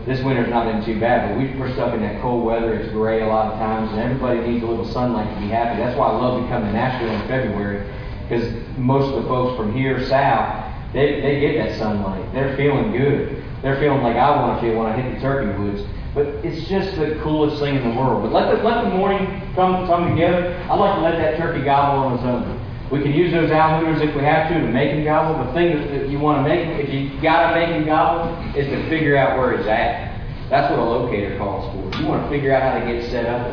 this 0.06 0.22
winter's 0.24 0.50
not 0.50 0.66
been 0.66 0.84
too 0.84 0.98
bad, 0.98 1.28
but 1.28 1.38
we, 1.38 1.56
we're 1.58 1.72
stuck 1.74 1.94
in 1.94 2.00
that 2.02 2.20
cold 2.20 2.44
weather. 2.44 2.74
It's 2.74 2.92
gray 2.92 3.22
a 3.22 3.26
lot 3.26 3.52
of 3.52 3.58
times, 3.58 3.92
and 3.92 4.00
everybody 4.00 4.40
needs 4.40 4.64
a 4.64 4.66
little 4.66 4.88
sunlight 4.90 5.32
to 5.34 5.40
be 5.40 5.48
happy. 5.48 5.78
That's 5.78 5.96
why 5.96 6.08
I 6.08 6.16
love 6.16 6.42
to 6.42 6.48
come 6.48 6.62
to 6.62 6.72
Nashville 6.72 7.10
in 7.10 7.28
February, 7.28 7.86
because 8.26 8.52
most 8.76 9.14
of 9.14 9.22
the 9.22 9.28
folks 9.28 9.56
from 9.56 9.72
here 9.72 10.04
south, 10.08 10.74
they, 10.92 11.20
they 11.20 11.40
get 11.40 11.54
that 11.58 11.78
sunlight. 11.78 12.32
They're 12.34 12.56
feeling 12.56 12.90
good. 12.90 13.44
They're 13.62 13.78
feeling 13.78 14.02
like 14.02 14.16
I 14.16 14.30
want 14.34 14.60
to 14.60 14.66
feel 14.66 14.76
when 14.76 14.86
I 14.90 15.00
hit 15.00 15.14
the 15.14 15.20
turkey 15.20 15.56
woods. 15.62 15.82
But 16.14 16.26
it's 16.44 16.68
just 16.68 16.96
the 16.98 17.18
coolest 17.22 17.62
thing 17.62 17.76
in 17.76 17.88
the 17.88 17.96
world. 17.96 18.22
But 18.22 18.32
let 18.32 18.50
the, 18.50 18.62
let 18.62 18.82
the 18.82 18.90
morning 18.90 19.24
come, 19.54 19.86
come 19.86 20.10
together. 20.10 20.52
I 20.68 20.74
like 20.74 20.96
to 20.96 21.00
let 21.00 21.16
that 21.16 21.38
turkey 21.38 21.64
gobble 21.64 22.04
on 22.04 22.14
its 22.18 22.24
own. 22.24 22.58
We 22.92 23.00
can 23.00 23.14
use 23.14 23.32
those 23.32 23.50
owl 23.50 23.80
if 23.80 24.14
we 24.14 24.20
have 24.20 24.52
to 24.52 24.60
to 24.60 24.68
make 24.68 24.90
him 24.90 25.02
gobble. 25.02 25.42
The 25.46 25.52
thing 25.54 25.72
that 25.92 26.10
you 26.10 26.18
want 26.18 26.44
to 26.44 26.48
make 26.48 26.68
if 26.78 26.92
you 26.92 27.08
got 27.22 27.48
to 27.48 27.58
make 27.58 27.70
him 27.70 27.86
gobble, 27.86 28.36
is 28.54 28.66
to 28.66 28.86
figure 28.90 29.16
out 29.16 29.38
where 29.38 29.56
he's 29.56 29.66
at. 29.66 30.12
That's 30.50 30.70
what 30.70 30.78
a 30.78 30.84
locator 30.84 31.38
calls 31.38 31.72
for. 31.72 31.98
You 31.98 32.06
want 32.06 32.22
to 32.24 32.28
figure 32.28 32.52
out 32.52 32.60
how 32.60 32.78
to 32.78 32.92
get 32.92 33.10
set 33.10 33.24
up. 33.24 33.48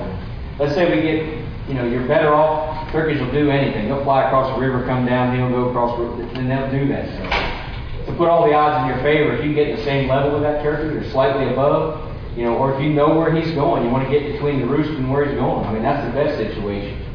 Let's 0.59 0.75
say 0.75 0.93
we 0.93 1.01
get, 1.01 1.23
you 1.69 1.73
know, 1.73 1.87
you're 1.87 2.05
better 2.05 2.33
off. 2.33 2.91
Turkeys 2.91 3.21
will 3.21 3.31
do 3.31 3.49
anything. 3.49 3.87
They'll 3.87 4.03
fly 4.03 4.27
across 4.27 4.53
the 4.53 4.59
river, 4.59 4.85
come 4.85 5.05
down, 5.05 5.37
they'll 5.37 5.49
go 5.49 5.69
across, 5.69 5.97
and 6.35 6.51
they'll 6.51 6.69
do 6.69 6.89
that 6.89 7.07
stuff. 7.07 8.07
To 8.07 8.13
put 8.17 8.27
all 8.27 8.45
the 8.45 8.53
odds 8.53 8.83
in 8.83 8.93
your 8.93 9.01
favor, 9.01 9.37
if 9.37 9.45
you 9.45 9.55
can 9.55 9.55
get 9.55 9.77
the 9.77 9.83
same 9.85 10.09
level 10.09 10.33
with 10.33 10.43
that 10.43 10.61
turkey 10.61 10.97
or 10.97 11.09
slightly 11.11 11.47
above, 11.47 12.13
you 12.35 12.43
know, 12.43 12.57
or 12.57 12.75
if 12.75 12.83
you 12.83 12.89
know 12.89 13.15
where 13.17 13.33
he's 13.33 13.55
going, 13.55 13.85
you 13.85 13.89
want 13.89 14.03
to 14.03 14.11
get 14.11 14.33
between 14.33 14.59
the 14.59 14.67
roost 14.67 14.89
and 14.89 15.09
where 15.09 15.23
he's 15.23 15.35
going. 15.35 15.63
I 15.63 15.71
mean, 15.71 15.83
that's 15.83 16.05
the 16.05 16.11
best 16.11 16.35
situation. 16.35 17.08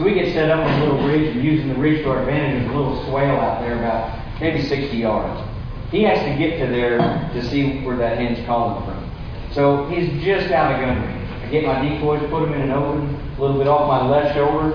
So 0.00 0.06
we 0.06 0.14
get 0.14 0.32
set 0.32 0.50
up 0.50 0.64
on 0.64 0.80
a 0.80 0.82
little 0.82 1.06
ridge 1.06 1.36
and 1.36 1.44
using 1.44 1.68
the 1.68 1.74
ridge 1.74 2.02
to 2.04 2.10
our 2.10 2.20
advantage. 2.20 2.62
There's 2.62 2.74
a 2.74 2.78
little 2.78 3.04
swale 3.04 3.36
out 3.36 3.60
there 3.60 3.76
about 3.76 4.40
maybe 4.40 4.62
60 4.62 4.96
yards. 4.96 5.46
He 5.90 6.04
has 6.04 6.18
to 6.24 6.38
get 6.38 6.58
to 6.58 6.72
there 6.72 6.96
to 7.34 7.50
see 7.50 7.84
where 7.84 7.98
that 7.98 8.16
hen's 8.16 8.42
calling 8.46 8.82
from. 8.86 9.12
So 9.52 9.90
he's 9.90 10.24
just 10.24 10.50
out 10.52 10.72
of 10.72 10.80
gun 10.80 11.02
range. 11.02 11.30
I 11.44 11.50
get 11.50 11.66
my 11.66 11.86
decoys, 11.86 12.20
put 12.30 12.40
them 12.40 12.54
in 12.54 12.62
an 12.62 12.70
open, 12.70 13.14
a 13.36 13.40
little 13.42 13.58
bit 13.58 13.66
off 13.66 13.86
my 13.88 14.08
left 14.08 14.34
shoulder. 14.34 14.72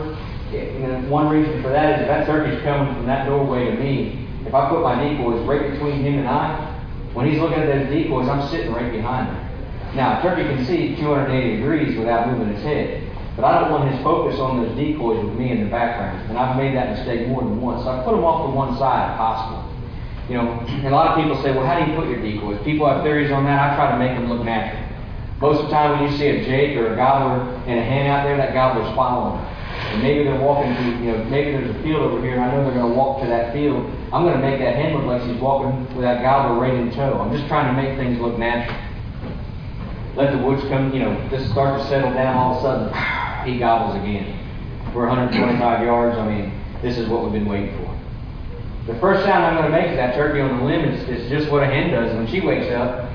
And 0.53 1.09
one 1.09 1.29
reason 1.29 1.59
for 1.63 1.69
that 1.69 1.95
is 1.95 2.01
if 2.01 2.07
that 2.07 2.27
turkey's 2.27 2.61
coming 2.61 2.93
from 2.93 3.07
that 3.07 3.25
doorway 3.25 3.65
to 3.65 3.77
me, 3.77 4.29
if 4.45 4.53
I 4.53 4.69
put 4.69 4.83
my 4.83 4.93
decoys 4.93 5.43
right 5.47 5.71
between 5.71 6.03
him 6.03 6.19
and 6.19 6.27
I, 6.27 6.71
when 7.13 7.25
he's 7.27 7.39
looking 7.39 7.57
at 7.57 7.65
those 7.65 7.89
decoys, 7.89 8.29
I'm 8.29 8.47
sitting 8.49 8.71
right 8.71 8.91
behind 8.91 9.35
him. 9.35 9.95
Now, 9.95 10.19
a 10.19 10.21
turkey 10.21 10.43
can 10.43 10.63
see 10.67 10.95
280 10.97 11.55
degrees 11.55 11.97
without 11.97 12.29
moving 12.29 12.53
his 12.53 12.63
head. 12.63 13.01
But 13.35 13.43
I 13.43 13.59
don't 13.59 13.71
want 13.71 13.91
his 13.91 14.01
focus 14.01 14.39
on 14.39 14.63
those 14.63 14.75
decoys 14.77 15.23
with 15.25 15.35
me 15.35 15.51
in 15.51 15.65
the 15.65 15.69
background. 15.69 16.29
And 16.29 16.37
I've 16.37 16.55
made 16.55 16.73
that 16.75 16.95
mistake 16.95 17.27
more 17.27 17.41
than 17.41 17.59
once. 17.59 17.83
So 17.83 17.91
I 17.91 18.03
put 18.03 18.15
them 18.15 18.23
off 18.23 18.47
to 18.47 18.55
one 18.55 18.77
side 18.79 19.11
if 19.11 19.17
possible. 19.19 19.59
You 20.31 20.39
know, 20.39 20.47
and 20.63 20.87
a 20.87 20.95
lot 20.95 21.11
of 21.11 21.21
people 21.21 21.35
say, 21.43 21.51
well, 21.51 21.67
how 21.67 21.77
do 21.77 21.91
you 21.91 21.97
put 21.99 22.07
your 22.07 22.23
decoys? 22.23 22.63
People 22.63 22.87
have 22.87 23.03
theories 23.03 23.31
on 23.31 23.43
that. 23.43 23.59
I 23.59 23.75
try 23.75 23.91
to 23.91 23.99
make 23.99 24.15
them 24.17 24.31
look 24.31 24.43
natural. 24.43 24.81
Most 25.41 25.59
of 25.59 25.65
the 25.67 25.71
time 25.71 25.99
when 25.99 26.09
you 26.09 26.17
see 26.17 26.27
a 26.31 26.45
jake 26.45 26.77
or 26.77 26.93
a 26.93 26.95
gobbler 26.95 27.43
and 27.67 27.77
a 27.77 27.83
hen 27.83 28.07
out 28.07 28.23
there, 28.23 28.37
that 28.37 28.53
gobbler's 28.53 28.87
following 28.95 29.43
And 29.91 30.01
maybe 30.01 30.23
they're 30.23 30.39
walking 30.39 30.73
to, 30.73 30.83
you 31.03 31.11
know, 31.11 31.23
maybe 31.25 31.51
there's 31.51 31.75
a 31.75 31.79
field 31.83 32.07
over 32.07 32.23
here 32.23 32.39
and 32.39 32.41
I 32.41 32.55
know 32.55 32.63
they're 32.63 32.79
going 32.79 32.89
to 32.89 32.97
walk 32.97 33.21
to 33.21 33.27
that 33.27 33.51
field. 33.51 33.83
I'm 34.15 34.23
going 34.23 34.39
to 34.39 34.41
make 34.41 34.59
that 34.63 34.79
hen 34.79 34.95
look 34.95 35.05
like 35.05 35.21
she's 35.27 35.39
walking 35.41 35.75
with 35.93 36.07
that 36.07 36.23
gobbler 36.23 36.57
right 36.57 36.73
in 36.73 36.89
tow. 36.95 37.19
I'm 37.19 37.35
just 37.35 37.51
trying 37.51 37.67
to 37.67 37.75
make 37.75 37.99
things 37.99 38.17
look 38.17 38.39
natural. 38.39 38.79
Let 40.15 40.31
the 40.31 40.39
woods 40.39 40.63
come, 40.71 40.93
you 40.93 40.99
know, 41.03 41.13
just 41.29 41.51
start 41.51 41.81
to 41.81 41.87
settle 41.89 42.13
down 42.13 42.37
all 42.37 42.55
of 42.55 42.59
a 42.59 42.61
sudden 42.63 43.24
he 43.45 43.59
gobbles 43.59 43.95
again. 44.01 44.41
We're 44.93 45.07
125 45.07 45.85
yards. 45.85 46.17
I 46.17 46.27
mean, 46.27 46.61
this 46.81 46.97
is 46.97 47.07
what 47.09 47.23
we've 47.23 47.33
been 47.33 47.47
waiting 47.47 47.77
for. 47.77 47.85
The 48.91 48.99
first 48.99 49.25
sound 49.25 49.43
I'm 49.43 49.55
going 49.55 49.71
to 49.71 49.77
make 49.77 49.89
is 49.91 49.97
that 49.97 50.15
turkey 50.15 50.41
on 50.41 50.59
the 50.59 50.63
limb 50.63 50.85
is, 50.85 51.09
is 51.09 51.29
just 51.29 51.51
what 51.51 51.63
a 51.63 51.65
hen 51.65 51.91
does 51.91 52.15
when 52.15 52.27
she 52.27 52.39
wakes 52.41 52.71
up. 52.73 53.09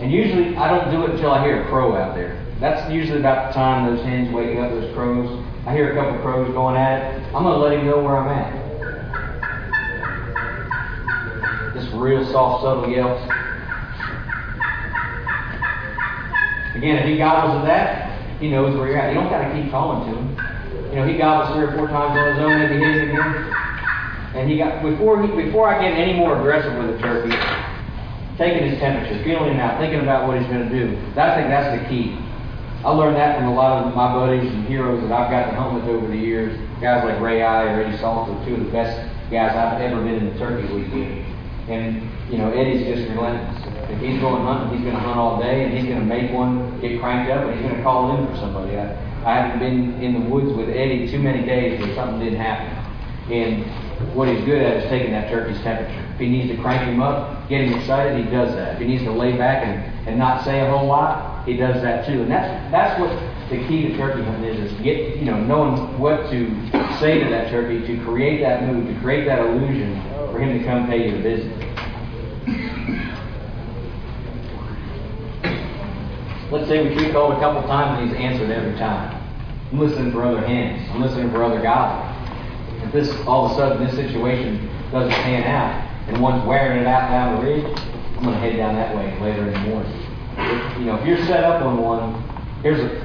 And 0.00 0.10
usually 0.10 0.56
I 0.56 0.68
don't 0.68 0.90
do 0.90 1.04
it 1.04 1.10
until 1.10 1.30
I 1.30 1.44
hear 1.44 1.62
a 1.62 1.68
crow 1.68 1.94
out 1.94 2.14
there. 2.16 2.38
That's 2.58 2.90
usually 2.92 3.20
about 3.20 3.48
the 3.48 3.54
time 3.54 3.94
those 3.94 4.04
hens 4.04 4.32
wake 4.34 4.58
up, 4.58 4.70
those 4.70 4.92
crows. 4.94 5.44
I 5.64 5.72
hear 5.72 5.92
a 5.92 5.94
couple 5.94 6.20
crows 6.22 6.52
going 6.52 6.76
at 6.76 7.14
it. 7.14 7.22
I'm 7.34 7.44
going 7.44 7.54
to 7.54 7.58
let 7.58 7.72
him 7.78 7.86
know 7.86 8.02
where 8.02 8.16
I'm 8.16 8.28
at. 8.28 8.62
Just 11.74 11.92
real 11.94 12.24
soft, 12.32 12.64
subtle 12.64 12.88
yelps. 12.88 13.22
Again, 16.74 16.96
if 16.96 17.06
he 17.06 17.16
gobbles 17.16 17.58
at 17.60 17.66
that, 17.66 18.11
he 18.42 18.50
knows 18.50 18.74
where 18.74 18.90
you're 18.90 18.98
at. 18.98 19.14
You 19.14 19.22
don't 19.22 19.30
got 19.30 19.46
to 19.46 19.54
keep 19.54 19.70
calling 19.70 20.02
to 20.10 20.18
him. 20.18 20.26
You 20.90 20.96
know, 20.98 21.06
he 21.06 21.14
gobbles 21.16 21.54
three 21.54 21.62
or 21.62 21.78
four 21.78 21.86
times 21.86 22.18
on 22.18 22.26
his 22.34 22.42
own, 22.42 22.58
and 22.58 22.74
he 22.74 22.78
hit 22.82 23.06
him 23.06 23.14
again. 23.14 23.32
And 24.34 24.50
he 24.50 24.58
got 24.58 24.82
before 24.82 25.22
he, 25.22 25.30
before 25.30 25.70
I 25.70 25.78
get 25.78 25.94
any 25.94 26.18
more 26.18 26.34
aggressive 26.34 26.74
with 26.74 26.96
a 26.96 26.98
turkey, 26.98 27.30
taking 28.36 28.66
his 28.66 28.82
temperature, 28.82 29.22
feeling 29.22 29.54
him 29.54 29.60
out, 29.62 29.78
thinking 29.78 30.00
about 30.02 30.26
what 30.26 30.42
he's 30.42 30.48
going 30.50 30.66
to 30.68 30.74
do. 30.74 30.90
I 31.14 31.38
think 31.38 31.54
that's 31.54 31.70
the 31.70 31.86
key. 31.86 32.18
I 32.82 32.90
learned 32.90 33.14
that 33.14 33.38
from 33.38 33.46
a 33.46 33.54
lot 33.54 33.86
of 33.86 33.94
my 33.94 34.10
buddies 34.10 34.50
and 34.50 34.66
heroes 34.66 35.00
that 35.06 35.12
I've 35.14 35.30
gotten 35.30 35.54
hunt 35.54 35.78
with 35.78 35.86
over 35.86 36.08
the 36.08 36.18
years. 36.18 36.58
Guys 36.82 37.06
like 37.06 37.22
Ray 37.22 37.46
Eye 37.46 37.70
or 37.70 37.86
Eddie 37.86 37.96
Salter, 37.98 38.34
two 38.44 38.58
of 38.58 38.66
the 38.66 38.72
best 38.72 38.98
guys 39.30 39.54
I've 39.54 39.80
ever 39.80 40.02
been 40.02 40.18
in 40.18 40.32
the 40.34 40.38
turkey 40.42 40.66
league 40.66 40.90
with. 40.90 41.70
And, 41.70 42.02
you 42.26 42.38
know, 42.38 42.50
Eddie's 42.50 42.82
just 42.82 43.06
relentless. 43.14 43.61
If 43.92 44.00
he's 44.00 44.20
going 44.20 44.42
hunting, 44.42 44.76
he's 44.76 44.84
going 44.84 44.96
to 44.96 45.02
hunt 45.02 45.18
all 45.18 45.40
day, 45.40 45.64
and 45.64 45.76
he's 45.76 45.84
going 45.84 46.00
to 46.00 46.06
make 46.06 46.32
one 46.32 46.80
get 46.80 46.98
cranked 47.00 47.30
up, 47.30 47.44
and 47.46 47.54
he's 47.54 47.62
going 47.62 47.76
to 47.76 47.82
call 47.82 48.16
in 48.16 48.26
for 48.26 48.36
somebody. 48.36 48.76
I, 48.76 48.96
I 49.22 49.36
haven't 49.36 49.60
been 49.60 50.02
in 50.02 50.14
the 50.14 50.30
woods 50.30 50.52
with 50.56 50.70
Eddie 50.70 51.10
too 51.10 51.18
many 51.18 51.44
days 51.44 51.78
where 51.80 51.94
something 51.94 52.18
didn't 52.18 52.40
happen. 52.40 52.72
And 53.30 53.64
what 54.14 54.28
he's 54.28 54.44
good 54.44 54.60
at 54.62 54.82
is 54.82 54.90
taking 54.90 55.12
that 55.12 55.30
turkey's 55.30 55.60
temperature. 55.62 56.04
If 56.14 56.18
he 56.18 56.28
needs 56.28 56.50
to 56.50 56.60
crank 56.60 56.82
him 56.88 57.00
up, 57.00 57.48
get 57.48 57.62
him 57.62 57.78
excited, 57.78 58.24
he 58.24 58.30
does 58.30 58.54
that. 58.54 58.74
If 58.74 58.78
he 58.80 58.86
needs 58.86 59.04
to 59.04 59.12
lay 59.12 59.36
back 59.36 59.64
and, 59.64 60.08
and 60.08 60.18
not 60.18 60.44
say 60.44 60.60
a 60.60 60.70
whole 60.70 60.86
lot, 60.86 61.46
he 61.46 61.56
does 61.56 61.80
that 61.82 62.06
too. 62.06 62.22
And 62.22 62.30
that's 62.30 62.48
that's 62.70 63.00
what 63.00 63.10
the 63.50 63.66
key 63.68 63.88
to 63.88 63.96
turkey 63.96 64.22
hunting 64.22 64.44
is, 64.44 64.72
is 64.72 64.80
get 64.82 65.16
you 65.16 65.24
know 65.24 65.38
knowing 65.38 65.98
what 65.98 66.30
to 66.30 66.48
say 66.98 67.22
to 67.22 67.30
that 67.30 67.50
turkey 67.50 67.86
to 67.86 68.04
create 68.04 68.40
that 68.40 68.64
mood, 68.64 68.92
to 68.92 69.00
create 69.00 69.24
that 69.26 69.40
illusion 69.40 70.00
for 70.32 70.38
him 70.38 70.58
to 70.58 70.64
come 70.64 70.86
pay 70.88 71.08
you 71.08 71.16
a 71.16 71.22
visit. 71.22 71.52
Let's 76.52 76.68
say 76.68 76.86
we 76.86 76.94
tree 76.94 77.10
called 77.10 77.32
a 77.32 77.40
couple 77.40 77.62
times 77.62 77.98
and 77.98 78.10
he's 78.10 78.18
answered 78.20 78.50
every 78.50 78.78
time. 78.78 79.18
I'm 79.72 79.78
listening 79.78 80.12
for 80.12 80.22
other 80.22 80.46
hens. 80.46 80.86
I'm 80.90 81.00
listening 81.00 81.30
for 81.30 81.42
other 81.42 81.62
gobblers. 81.62 82.14
If 82.84 82.92
this 82.92 83.26
all 83.26 83.46
of 83.46 83.52
a 83.52 83.54
sudden 83.54 83.86
this 83.86 83.94
situation 83.94 84.68
doesn't 84.90 85.12
pan 85.12 85.44
out 85.44 85.88
and 86.08 86.20
one's 86.20 86.46
wearing 86.46 86.82
it 86.82 86.86
out 86.86 87.08
down 87.08 87.36
the 87.36 87.42
ridge, 87.42 87.64
I'm 87.64 88.24
going 88.24 88.34
to 88.34 88.40
head 88.40 88.56
down 88.58 88.74
that 88.74 88.94
way 88.94 89.18
later 89.20 89.46
in 89.46 89.52
the 89.54 89.60
morning. 89.60 89.92
If, 90.36 90.78
you 90.78 90.84
know, 90.84 90.96
if 90.96 91.06
you're 91.06 91.24
set 91.24 91.42
up 91.42 91.62
on 91.62 91.78
one, 91.78 92.22
here's 92.62 92.80
a, 92.80 93.00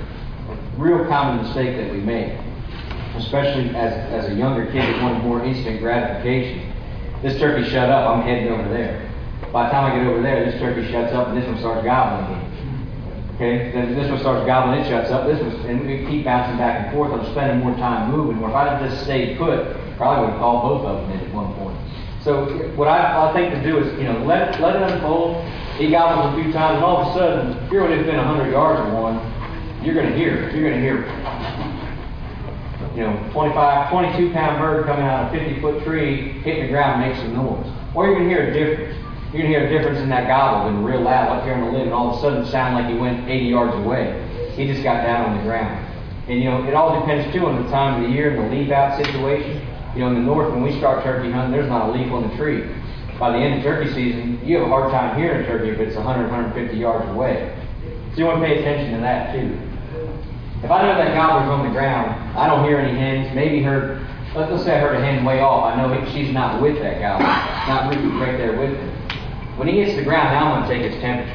a 0.52 0.56
real 0.78 1.06
common 1.08 1.46
mistake 1.46 1.78
that 1.78 1.90
we 1.90 2.02
make. 2.02 2.38
especially 3.16 3.70
as, 3.76 3.94
as 4.12 4.32
a 4.32 4.36
younger 4.36 4.66
kid 4.66 4.82
that 4.82 5.02
wanted 5.02 5.24
more 5.24 5.44
instant 5.44 5.80
gratification. 5.80 6.74
This 7.22 7.40
turkey 7.40 7.68
shut 7.70 7.90
up, 7.90 8.10
I'm 8.10 8.24
heading 8.24 8.50
over 8.50 8.70
there. 8.70 9.10
By 9.52 9.66
the 9.66 9.72
time 9.72 9.92
I 9.92 9.98
get 9.98 10.08
over 10.08 10.22
there, 10.22 10.46
this 10.46 10.60
turkey 10.60 10.90
shuts 10.92 11.14
up 11.14 11.30
and 11.30 11.38
this 11.38 11.48
one 11.48 11.58
starts 11.60 11.84
gobbling 11.84 12.38
again. 12.38 12.47
Okay, 13.38 13.70
then 13.72 13.94
this 13.94 14.10
one 14.10 14.20
starts 14.20 14.48
gobbling, 14.48 14.80
it 14.80 14.90
shuts 14.90 15.12
up. 15.12 15.28
This 15.28 15.40
one, 15.40 15.54
and 15.70 15.86
we 15.86 16.04
keep 16.10 16.26
bouncing 16.26 16.58
back 16.58 16.88
and 16.88 16.92
forth. 16.92 17.14
I'm 17.14 17.24
spending 17.34 17.60
more 17.60 17.78
time 17.78 18.10
moving. 18.10 18.42
Where 18.42 18.50
if 18.50 18.56
I'd 18.56 18.68
have 18.68 18.90
just 18.90 19.04
stayed 19.04 19.38
put, 19.38 19.78
probably 19.96 20.26
would 20.26 20.32
have 20.32 20.40
called 20.40 20.64
both 20.64 20.86
of 20.90 21.08
them 21.08 21.20
at 21.20 21.34
one 21.36 21.54
point. 21.54 21.78
So 22.24 22.48
what 22.74 22.88
I, 22.88 23.30
I 23.30 23.34
think 23.34 23.54
to 23.54 23.62
do 23.62 23.78
is, 23.78 23.96
you 24.00 24.06
know, 24.06 24.26
let 24.26 24.60
let 24.60 24.78
it 24.78 24.82
unfold. 24.92 25.46
He 25.78 25.92
gobbles 25.92 26.34
a 26.34 26.42
few 26.42 26.52
times, 26.52 26.78
and 26.78 26.84
all 26.84 27.06
of 27.06 27.10
a 27.10 27.14
sudden, 27.14 27.64
if 27.64 27.72
you're 27.72 27.88
within 27.88 28.18
100 28.18 28.50
yards 28.50 28.82
of 28.82 28.92
one, 28.92 29.22
you're 29.86 29.94
going 29.94 30.10
to 30.10 30.18
hear. 30.18 30.50
You're 30.50 30.68
going 30.68 30.74
to 30.74 30.82
hear, 30.82 31.06
you 32.98 33.06
know, 33.06 33.30
25, 33.34 33.92
22 33.92 34.34
pound 34.34 34.58
bird 34.60 34.88
coming 34.88 35.06
out 35.06 35.28
of 35.28 35.40
a 35.40 35.46
50 35.46 35.62
foot 35.62 35.84
tree, 35.84 36.42
hitting 36.42 36.64
the 36.64 36.70
ground, 36.70 37.02
makes 37.06 37.20
some 37.20 37.36
noise. 37.36 37.70
Or 37.94 38.08
you're 38.08 38.16
going 38.16 38.30
to 38.30 38.34
hear 38.34 38.50
a 38.50 38.52
difference. 38.52 39.07
You're 39.38 39.46
going 39.46 39.54
to 39.54 39.60
hear 39.60 39.70
a 39.70 39.78
difference 39.78 40.00
in 40.02 40.10
that 40.10 40.26
gobble 40.26 40.68
and 40.68 40.84
real 40.84 41.02
loud 41.02 41.30
up 41.30 41.44
here 41.44 41.54
on 41.54 41.66
the 41.66 41.72
lid, 41.78 41.84
and 41.84 41.94
all 41.94 42.10
of 42.10 42.18
a 42.18 42.22
sudden 42.22 42.44
sound 42.48 42.74
like 42.74 42.92
he 42.92 42.98
went 42.98 43.30
80 43.30 43.46
yards 43.46 43.76
away. 43.76 44.18
He 44.56 44.66
just 44.66 44.82
got 44.82 45.04
down 45.04 45.30
on 45.30 45.38
the 45.38 45.44
ground. 45.44 45.78
And 46.28 46.40
you 46.42 46.50
know, 46.50 46.66
it 46.66 46.74
all 46.74 47.00
depends 47.00 47.32
too 47.32 47.46
on 47.46 47.64
the 47.64 47.70
time 47.70 48.02
of 48.02 48.10
the 48.10 48.16
year 48.16 48.34
and 48.34 48.52
the 48.52 48.58
leaf 48.58 48.72
out 48.72 48.98
situation. 48.98 49.62
You 49.94 50.00
know, 50.02 50.08
in 50.08 50.16
the 50.16 50.22
north, 50.22 50.52
when 50.52 50.64
we 50.64 50.76
start 50.80 51.04
turkey 51.04 51.30
hunting, 51.30 51.52
there's 51.52 51.70
not 51.70 51.88
a 51.88 51.92
leaf 51.92 52.12
on 52.12 52.28
the 52.28 52.36
tree. 52.36 52.66
By 53.20 53.30
the 53.30 53.38
end 53.38 53.60
of 53.60 53.62
turkey 53.62 53.94
season, 53.94 54.42
you 54.44 54.58
have 54.58 54.66
a 54.66 54.70
hard 54.70 54.90
time 54.90 55.16
hearing 55.22 55.46
turkey 55.46 55.70
if 55.70 55.78
it's 55.78 55.96
100, 55.96 56.32
150 56.32 56.76
yards 56.76 57.08
away. 57.08 57.54
So 58.14 58.18
you 58.18 58.26
want 58.26 58.42
to 58.42 58.48
pay 58.48 58.58
attention 58.58 58.96
to 58.96 59.02
that 59.02 59.34
too. 59.34 59.54
If 60.66 60.72
I 60.72 60.82
know 60.82 60.98
that 60.98 61.14
gobbler's 61.14 61.48
on 61.48 61.68
the 61.68 61.74
ground, 61.74 62.10
I 62.36 62.48
don't 62.48 62.66
hear 62.66 62.80
any 62.80 62.98
hens. 62.98 63.36
Maybe 63.36 63.62
heard, 63.62 64.02
let's 64.34 64.64
say 64.64 64.78
I 64.78 64.80
heard 64.80 64.96
a 64.96 65.00
hen 65.00 65.24
way 65.24 65.42
off. 65.42 65.66
I 65.66 65.78
know 65.78 65.94
she's 66.10 66.34
not 66.34 66.60
with 66.60 66.82
that 66.82 66.98
gobbler, 66.98 67.28
not 67.70 67.94
right 68.20 68.36
there 68.36 68.58
with 68.58 68.76
him. 68.76 68.97
When 69.58 69.68
he 69.68 69.82
hits 69.82 69.96
the 69.98 70.04
ground, 70.04 70.30
now 70.34 70.54
I'm 70.54 70.62
going 70.62 70.70
to 70.70 70.76
take 70.78 70.92
his 70.92 71.02
temperature. 71.02 71.34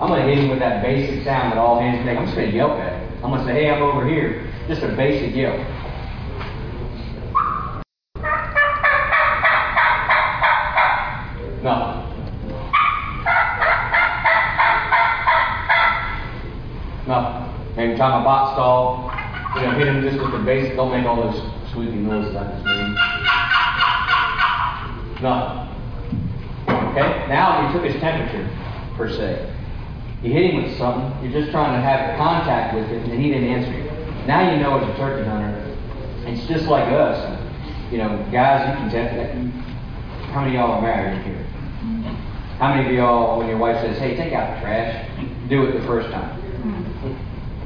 I'm 0.00 0.08
going 0.08 0.26
to 0.26 0.28
hit 0.34 0.38
him 0.42 0.48
with 0.48 0.60
that 0.60 0.82
basic 0.82 1.22
sound 1.24 1.52
that 1.52 1.58
all 1.58 1.78
hens 1.78 2.02
make. 2.06 2.16
I'm 2.16 2.24
just 2.24 2.34
going 2.34 2.50
to 2.50 2.56
yelp 2.56 2.72
at 2.80 2.94
him. 2.94 3.22
I'm 3.22 3.30
going 3.30 3.46
to 3.46 3.46
say, 3.46 3.52
hey, 3.52 3.70
I'm 3.70 3.82
over 3.82 4.08
here. 4.08 4.50
Just 4.66 4.82
a 4.82 4.88
basic 4.96 5.36
yelp. 5.36 5.60
Nothing. 11.62 12.00
Nothing. 17.06 17.76
Maybe 17.76 17.96
time 17.98 18.22
a 18.22 18.24
box 18.24 18.56
call. 18.56 19.12
You 19.56 19.66
know, 19.66 19.76
hit 19.76 19.86
him 19.86 20.00
just 20.00 20.18
with 20.18 20.32
the 20.32 20.38
basic. 20.38 20.76
Don't 20.76 20.92
make 20.92 21.04
all 21.04 21.16
those 21.16 21.36
squeaky 21.68 21.96
noises 21.96 22.34
I 22.34 22.44
just 22.52 22.64
made. 22.64 22.96
Nothing. 25.22 25.59
Okay? 26.90 27.26
Now 27.28 27.66
you 27.66 27.72
took 27.72 27.84
his 27.90 28.00
temperature, 28.00 28.48
per 28.96 29.08
se. 29.08 29.54
You 30.22 30.32
hit 30.32 30.52
him 30.52 30.62
with 30.62 30.76
something, 30.76 31.24
you're 31.24 31.40
just 31.40 31.50
trying 31.50 31.72
to 31.72 31.80
have 31.80 32.18
contact 32.18 32.74
with 32.74 32.86
him, 32.86 33.10
and 33.10 33.22
he 33.22 33.30
didn't 33.30 33.48
answer 33.48 33.72
you. 33.72 33.84
Now 34.26 34.52
you 34.52 34.60
know 34.60 34.78
as 34.78 34.88
a 34.88 34.96
turkey 34.96 35.26
hunter, 35.26 35.56
it's 36.26 36.46
just 36.46 36.66
like 36.66 36.84
us. 36.92 37.38
You 37.90 37.98
know, 37.98 38.28
guys, 38.30 38.68
you 38.68 38.74
can 38.76 38.90
tell. 38.90 39.08
How 40.30 40.42
many 40.42 40.56
of 40.56 40.60
y'all 40.60 40.72
are 40.72 40.82
married 40.82 41.22
here? 41.24 41.42
How 42.58 42.74
many 42.74 42.88
of 42.88 42.94
y'all, 42.94 43.38
when 43.38 43.48
your 43.48 43.56
wife 43.56 43.80
says, 43.80 43.98
hey, 43.98 44.14
take 44.16 44.32
out 44.34 44.54
the 44.54 44.60
trash, 44.60 45.08
do 45.48 45.64
it 45.64 45.72
the 45.80 45.86
first 45.86 46.10
time? 46.10 46.38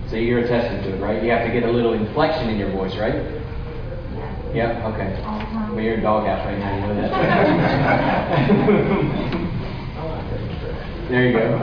So 0.09 0.17
you're 0.17 0.39
attesting 0.39 0.83
to 0.85 0.97
it, 0.97 1.01
right? 1.01 1.23
You 1.23 1.31
have 1.31 1.45
to 1.47 1.53
get 1.53 1.69
a 1.69 1.73
little 1.73 1.95
inflection 1.95 2.49
in 2.49 2.57
your 2.59 2.71
voice, 2.71 2.95
right? 2.97 3.15
Yep, 4.55 4.85
okay. 4.95 5.11
Doghouse 5.75 6.47
right 6.47 6.59
now, 6.59 6.87
there 11.09 11.27
you 11.27 11.33
go. 11.33 11.55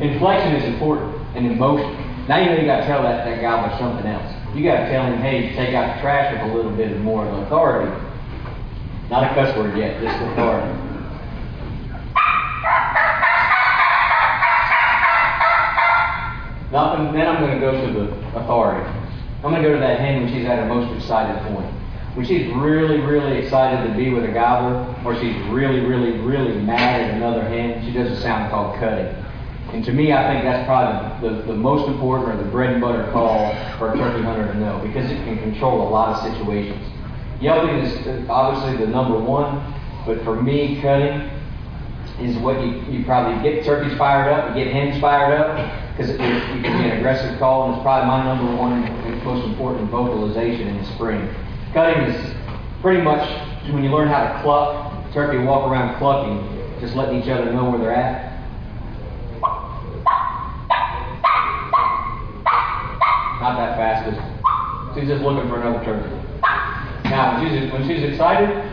Inflection 0.00 0.54
is 0.56 0.64
important, 0.74 1.16
and 1.34 1.46
emotion. 1.46 1.96
Now 2.28 2.38
you 2.38 2.46
know 2.46 2.56
you 2.56 2.66
got 2.66 2.80
to 2.80 2.86
tell 2.86 3.02
that, 3.02 3.24
that 3.24 3.40
guy 3.40 3.64
about 3.64 3.78
something 3.78 4.06
else. 4.06 4.30
You 4.54 4.62
got 4.62 4.80
to 4.80 4.90
tell 4.90 5.06
him, 5.06 5.18
hey, 5.20 5.54
take 5.56 5.74
out 5.74 5.96
the 5.96 6.02
trash 6.02 6.34
with 6.34 6.52
a 6.52 6.54
little 6.54 6.70
bit 6.76 7.00
more 7.00 7.26
of 7.26 7.38
authority. 7.44 7.90
Not 9.08 9.24
a 9.24 9.34
cuss 9.34 9.56
word 9.56 9.76
yet, 9.76 10.00
just 10.02 10.16
authority. 10.22 10.68
Nothing, 16.70 17.12
then 17.14 17.26
I'm 17.28 17.40
going 17.40 17.54
to 17.54 17.60
go 17.60 17.72
to 17.72 17.92
the 17.92 18.38
authority. 18.38 18.84
I'm 19.42 19.50
going 19.50 19.62
to 19.62 19.68
go 19.68 19.74
to 19.74 19.80
that 19.80 20.00
hen 20.00 20.22
when 20.22 20.32
she's 20.32 20.44
at 20.46 20.58
her 20.58 20.66
most 20.66 20.94
excited 20.96 21.40
point. 21.52 21.83
When 22.14 22.24
she's 22.24 22.46
really, 22.54 23.00
really 23.00 23.38
excited 23.38 23.88
to 23.88 23.96
be 23.96 24.10
with 24.10 24.24
a 24.24 24.32
gobbler, 24.32 24.94
or 25.04 25.18
she's 25.20 25.36
really, 25.48 25.80
really, 25.80 26.12
really 26.18 26.60
mad 26.60 27.00
at 27.00 27.14
another 27.14 27.42
hen, 27.42 27.84
she 27.84 27.92
does 27.92 28.16
a 28.16 28.20
sound 28.20 28.50
called 28.50 28.78
cutting. 28.78 29.12
And 29.72 29.84
to 29.84 29.92
me, 29.92 30.12
I 30.12 30.32
think 30.32 30.44
that's 30.44 30.64
probably 30.64 31.28
the, 31.28 31.42
the 31.42 31.56
most 31.56 31.88
important 31.88 32.32
or 32.32 32.44
the 32.44 32.48
bread 32.48 32.74
and 32.74 32.80
butter 32.80 33.10
call 33.10 33.52
for 33.78 33.92
a 33.92 33.96
turkey 33.96 34.22
hunter 34.22 34.46
to 34.46 34.58
know 34.60 34.78
because 34.86 35.10
it 35.10 35.16
can 35.24 35.38
control 35.40 35.88
a 35.88 35.90
lot 35.90 36.14
of 36.14 36.32
situations. 36.32 36.86
Yelping 37.40 37.78
is 37.78 38.06
uh, 38.06 38.32
obviously 38.32 38.84
the 38.84 38.90
number 38.90 39.18
one, 39.18 39.74
but 40.06 40.22
for 40.22 40.40
me, 40.40 40.80
cutting 40.80 41.28
is 42.20 42.36
what 42.38 42.60
you, 42.60 42.80
you 42.82 43.04
probably 43.04 43.42
get 43.42 43.64
turkeys 43.64 43.98
fired 43.98 44.30
up, 44.30 44.56
you 44.56 44.62
get 44.62 44.72
hens 44.72 45.00
fired 45.00 45.36
up, 45.36 45.96
because 45.96 46.10
it, 46.10 46.20
it, 46.20 46.36
it 46.36 46.62
can 46.62 46.80
be 46.80 46.88
an 46.88 46.98
aggressive 46.98 47.36
call, 47.40 47.66
and 47.66 47.74
it's 47.74 47.82
probably 47.82 48.06
my 48.06 48.22
number 48.22 48.54
one 48.54 48.84
and 48.84 49.24
most 49.24 49.44
important 49.44 49.90
vocalization 49.90 50.68
in 50.68 50.78
the 50.78 50.84
spring. 50.94 51.28
Cutting 51.74 52.04
is 52.04 52.34
pretty 52.80 53.02
much 53.02 53.28
when 53.72 53.82
you 53.82 53.90
learn 53.90 54.06
how 54.06 54.22
to 54.22 54.42
cluck, 54.42 55.12
turkey 55.12 55.38
walk 55.44 55.68
around 55.68 55.98
clucking, 55.98 56.38
just 56.80 56.94
letting 56.94 57.20
each 57.20 57.28
other 57.28 57.52
know 57.52 57.68
where 57.68 57.80
they're 57.80 57.92
at. 57.92 58.30
Not 63.40 63.56
that 63.56 63.76
fast, 63.76 64.94
she's 64.94 65.08
just 65.08 65.24
looking 65.24 65.50
for 65.50 65.60
another 65.60 65.84
turkey. 65.84 66.14
Now, 67.10 67.42
when 67.42 67.50
she's, 67.50 67.72
when 67.72 67.88
she's 67.88 68.04
excited, 68.04 68.63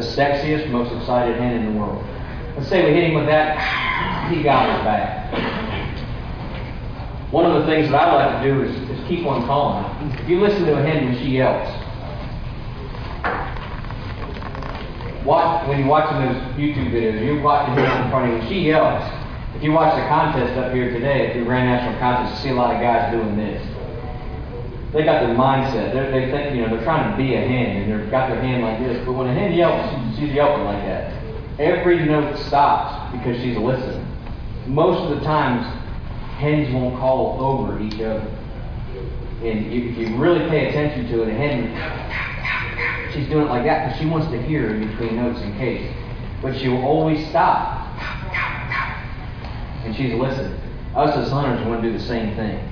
the 0.00 0.06
sexiest, 0.06 0.70
most 0.70 0.92
excited 0.96 1.36
hen 1.36 1.56
in 1.56 1.74
the 1.74 1.78
world. 1.78 2.02
Let's 2.56 2.68
say 2.68 2.84
we 2.84 2.94
hit 2.94 3.04
him 3.04 3.14
with 3.14 3.26
that, 3.26 3.60
he 4.32 4.42
got 4.42 4.68
us 4.68 4.84
back. 4.84 5.30
One 7.30 7.46
of 7.46 7.60
the 7.60 7.66
things 7.66 7.90
that 7.90 8.08
I 8.08 8.14
like 8.14 8.42
to 8.42 8.52
do 8.52 8.62
is, 8.62 8.90
is 8.90 9.08
keep 9.08 9.26
on 9.26 9.46
calling. 9.46 9.84
If 10.18 10.28
you 10.28 10.40
listen 10.40 10.64
to 10.66 10.78
a 10.78 10.82
hen 10.82 11.04
when 11.04 11.18
she 11.18 11.36
yells, 11.36 11.68
watch 15.24 15.68
when 15.68 15.78
you're 15.80 15.88
watching 15.88 16.18
those 16.26 16.42
YouTube 16.56 16.90
videos, 16.90 17.24
you're 17.24 17.42
watching 17.42 17.74
her 17.74 17.84
in 17.84 18.10
front 18.10 18.32
of 18.32 18.42
you. 18.42 18.48
She 18.48 18.66
yells. 18.68 19.04
if 19.54 19.62
you 19.62 19.72
watch 19.72 19.94
the 19.94 20.08
contest 20.08 20.58
up 20.58 20.72
here 20.72 20.90
today 20.90 21.28
at 21.28 21.36
the 21.36 21.44
Grand 21.44 21.68
National 21.68 22.00
Contest, 22.00 22.42
you 22.42 22.50
see 22.50 22.54
a 22.54 22.56
lot 22.56 22.74
of 22.74 22.80
guys 22.80 23.12
doing 23.12 23.36
this 23.36 23.62
they 24.92 25.04
got 25.04 25.20
their 25.24 25.36
mindset. 25.36 25.92
They're, 25.92 26.10
they 26.10 26.30
think, 26.32 26.54
you 26.54 26.62
know, 26.62 26.74
they're 26.74 26.84
trying 26.84 27.10
to 27.12 27.16
be 27.16 27.34
a 27.34 27.40
hen 27.40 27.76
and 27.76 27.92
they've 27.92 28.10
got 28.10 28.28
their 28.28 28.42
hand 28.42 28.62
like 28.62 28.80
this. 28.80 29.04
But 29.06 29.12
when 29.12 29.28
a 29.28 29.34
hen 29.34 29.52
yelps, 29.52 30.18
she's 30.18 30.32
yelping 30.32 30.64
like 30.64 30.82
that. 30.84 31.12
Every 31.60 32.04
note 32.04 32.36
stops 32.46 33.16
because 33.16 33.40
she's 33.40 33.56
listening. 33.56 34.04
Most 34.66 35.10
of 35.10 35.18
the 35.18 35.24
times, 35.24 35.64
hens 36.38 36.74
won't 36.74 36.98
call 36.98 37.40
over 37.40 37.80
each 37.80 38.00
other. 38.00 38.26
And 39.42 39.72
if 39.72 39.96
you 39.96 40.16
really 40.16 40.48
pay 40.48 40.68
attention 40.68 41.06
to 41.12 41.22
it, 41.22 41.28
a 41.28 41.34
hen, 41.34 43.12
she's 43.12 43.28
doing 43.28 43.46
it 43.46 43.50
like 43.50 43.64
that 43.64 43.86
because 43.86 44.00
she 44.00 44.06
wants 44.06 44.26
to 44.32 44.42
hear 44.42 44.74
in 44.74 44.88
between 44.88 45.16
notes 45.16 45.40
in 45.40 45.56
case. 45.56 45.94
But 46.42 46.58
she 46.58 46.68
will 46.68 46.84
always 46.84 47.26
stop. 47.28 47.86
And 49.84 49.94
she's 49.94 50.14
listening. 50.14 50.58
Us 50.96 51.16
as 51.16 51.30
hunters 51.30 51.64
want 51.66 51.80
to 51.82 51.90
do 51.90 51.96
the 51.96 52.04
same 52.04 52.34
thing 52.34 52.66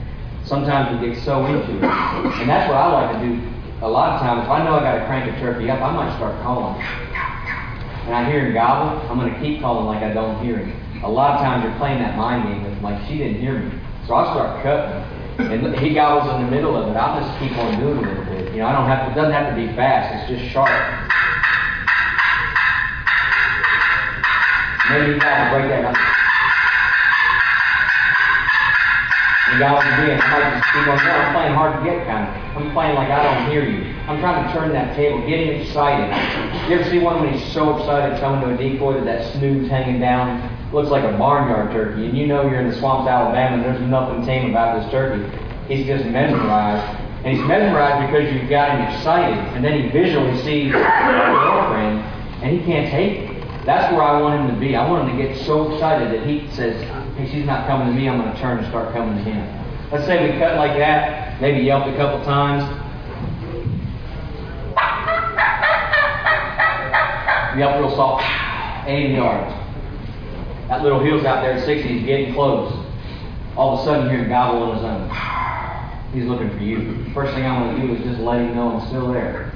sometimes 0.49 0.99
we 0.99 1.13
get 1.13 1.23
so 1.25 1.45
into 1.47 1.77
it. 1.77 1.85
And 1.85 2.49
that's 2.49 2.69
what 2.69 2.79
I 2.79 2.91
like 2.91 3.21
to 3.21 3.29
do 3.29 3.37
a 3.83 3.89
lot 3.89 4.15
of 4.15 4.21
times. 4.21 4.45
If 4.45 4.51
I 4.51 4.65
know 4.65 4.75
I 4.75 4.81
got 4.81 4.99
to 4.99 5.07
crank 5.07 5.31
a 5.31 5.39
turkey 5.39 5.71
up, 5.71 5.81
I 5.81 5.93
might 5.93 6.17
start 6.17 6.41
calling. 6.43 6.81
And 6.81 8.15
I 8.17 8.29
hear 8.29 8.47
him 8.47 8.55
gobble, 8.55 8.99
I'm 9.09 9.19
going 9.19 9.33
to 9.33 9.39
keep 9.41 9.61
calling 9.61 9.85
like 9.85 10.03
I 10.03 10.13
don't 10.13 10.43
hear 10.43 10.59
him. 10.59 11.05
A 11.05 11.11
lot 11.11 11.37
of 11.37 11.41
times 11.41 11.63
you're 11.63 11.77
playing 11.77 12.01
that 12.01 12.17
mind 12.17 12.49
game 12.49 12.65
with 12.65 12.83
like 12.83 13.07
she 13.07 13.19
didn't 13.19 13.41
hear 13.41 13.61
me. 13.61 13.79
So 14.07 14.15
I'll 14.15 14.33
start 14.35 14.63
cutting. 14.65 15.05
And 15.39 15.79
he 15.79 15.95
gobbles 15.95 16.35
in 16.35 16.45
the 16.47 16.51
middle 16.51 16.75
of 16.75 16.89
it. 16.89 16.97
I'll 16.97 17.21
just 17.21 17.39
keep 17.39 17.53
on 17.59 17.79
doing 17.79 17.99
a 17.99 18.09
little 18.09 18.25
bit. 18.25 18.53
You 18.53 18.61
know, 18.61 18.67
I 18.67 18.73
don't 18.73 18.87
have 18.89 19.07
to, 19.07 19.13
it 19.13 19.15
doesn't 19.15 19.33
have 19.33 19.55
to 19.55 19.57
be 19.61 19.69
fast. 19.77 20.31
It's 20.31 20.41
just 20.41 20.53
sharp. 20.53 20.73
Maybe 24.91 25.13
you 25.13 25.21
got 25.21 25.45
to 25.45 25.51
break 25.55 25.69
that 25.69 25.85
up. 25.85 26.18
And 29.49 29.61
going. 30.85 30.99
I'm 30.99 31.35
playing 31.35 31.55
hard 31.55 31.73
to 31.79 31.91
get 31.91 32.07
kind 32.07 32.29
of. 32.29 32.57
I'm 32.57 32.73
playing 32.73 32.95
like 32.97 33.09
I 33.09 33.23
don't 33.23 33.51
hear 33.51 33.65
you. 33.65 33.95
I'm 34.09 34.21
trying 34.21 34.47
to 34.47 34.53
turn 34.53 34.73
that 34.73 34.97
table, 34.97 35.21
get 35.27 35.41
him 35.41 35.61
excited. 35.61 36.09
You 36.69 36.79
ever 36.79 36.91
see 36.91 36.99
one 36.99 37.21
when 37.21 37.33
he's 37.33 37.53
so 37.53 37.77
excited 37.79 38.21
coming 38.21 38.41
to 38.47 38.55
a 38.55 38.57
decoy 38.57 38.95
that 38.95 39.05
that 39.05 39.33
snoot's 39.35 39.69
hanging 39.69 40.01
down? 40.01 40.57
Looks 40.73 40.91
like 40.91 41.05
a 41.05 41.17
barnyard 41.17 41.73
turkey, 41.73 42.07
and 42.07 42.17
you 42.17 42.27
know 42.27 42.43
you're 42.43 42.61
in 42.61 42.69
the 42.69 42.77
swamps, 42.77 43.03
of 43.03 43.09
Alabama, 43.09 43.57
and 43.57 43.65
there's 43.65 43.81
nothing 43.81 44.25
tame 44.27 44.51
about 44.51 44.83
this 44.83 44.91
turkey. 44.91 45.25
He's 45.67 45.87
just 45.87 46.05
mesmerized. 46.05 47.01
And 47.25 47.37
he's 47.37 47.47
mesmerized 47.47 48.07
because 48.07 48.33
you've 48.33 48.51
got 48.51 48.71
him 48.73 48.83
excited, 48.95 49.39
and 49.55 49.65
then 49.65 49.83
he 49.83 49.89
visually 49.89 50.37
sees 50.43 50.71
your 50.73 50.83
girlfriend, 50.83 52.01
and 52.43 52.59
he 52.59 52.65
can't 52.65 52.91
take 52.91 53.31
it. 53.31 53.65
That's 53.65 53.93
where 53.93 54.03
I 54.03 54.21
want 54.21 54.41
him 54.41 54.55
to 54.55 54.61
be. 54.61 54.77
I 54.77 54.89
want 54.89 55.09
him 55.09 55.17
to 55.17 55.23
get 55.23 55.37
so 55.45 55.73
excited 55.73 56.13
that 56.13 56.27
he 56.27 56.49
says, 56.53 56.81
hey, 57.19 57.29
she's 57.33 57.47
not 57.47 57.67
coming 57.67 57.89
to 57.89 58.01
me, 58.01 58.09
I'm 58.09 58.21
going 58.21 58.33
to 58.33 58.41
turn 58.41 58.59
and 58.59 58.67
start 58.69 58.93
coming 58.93 59.17
to 59.19 59.25
him. 59.25 59.43
Let's 59.91 60.07
say 60.07 60.31
we 60.31 60.39
cut 60.39 60.57
like 60.57 60.79
that, 60.79 61.41
maybe 61.41 61.65
yelp 61.65 61.87
a 61.87 61.97
couple 61.97 62.25
times. 62.25 62.63
Yelp 67.59 67.81
real 67.81 67.91
soft, 67.97 68.23
80 68.87 69.15
yards. 69.15 69.53
That 70.69 70.83
little 70.85 71.03
heel's 71.03 71.25
out 71.25 71.43
there 71.43 71.55
at 71.55 71.65
60, 71.65 71.89
he's 71.89 72.07
getting 72.07 72.35
close. 72.35 72.73
All 73.57 73.75
of 73.75 73.81
a 73.81 73.85
sudden, 73.85 74.05
you 74.05 74.11
hear 74.11 74.23
him 74.23 74.29
gobble 74.29 74.63
on 74.63 74.77
his 74.77 74.85
own. 74.85 76.13
He's 76.15 76.29
looking 76.31 76.51
for 76.51 76.63
you. 76.63 77.13
First 77.13 77.35
thing 77.35 77.45
I'm 77.45 77.65
going 77.65 77.81
to 77.81 77.87
do 77.87 77.95
is 77.95 78.05
just 78.09 78.21
let 78.21 78.39
him 78.41 78.55
know 78.55 78.79
I'm 78.79 78.87
still 78.87 79.13
there. 79.13 79.53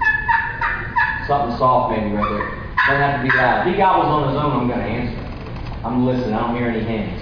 Something 1.29 1.57
soft 1.59 1.97
maybe 1.97 2.11
right 2.13 2.29
there. 2.29 2.51
Doesn't 2.89 3.03
have 3.03 3.23
to 3.23 3.31
be 3.31 3.37
loud. 3.37 3.69
If 3.69 3.73
he 3.73 3.79
gobbles 3.79 4.07
on 4.11 4.35
his 4.35 4.37
own, 4.37 4.51
I'm 4.51 4.67
going 4.67 4.81
to 4.81 4.85
answer. 4.85 5.87
I'm 5.87 6.05
listening. 6.05 6.35
I 6.35 6.41
don't 6.41 6.57
hear 6.57 6.69
any 6.69 6.83
hands. 6.83 7.22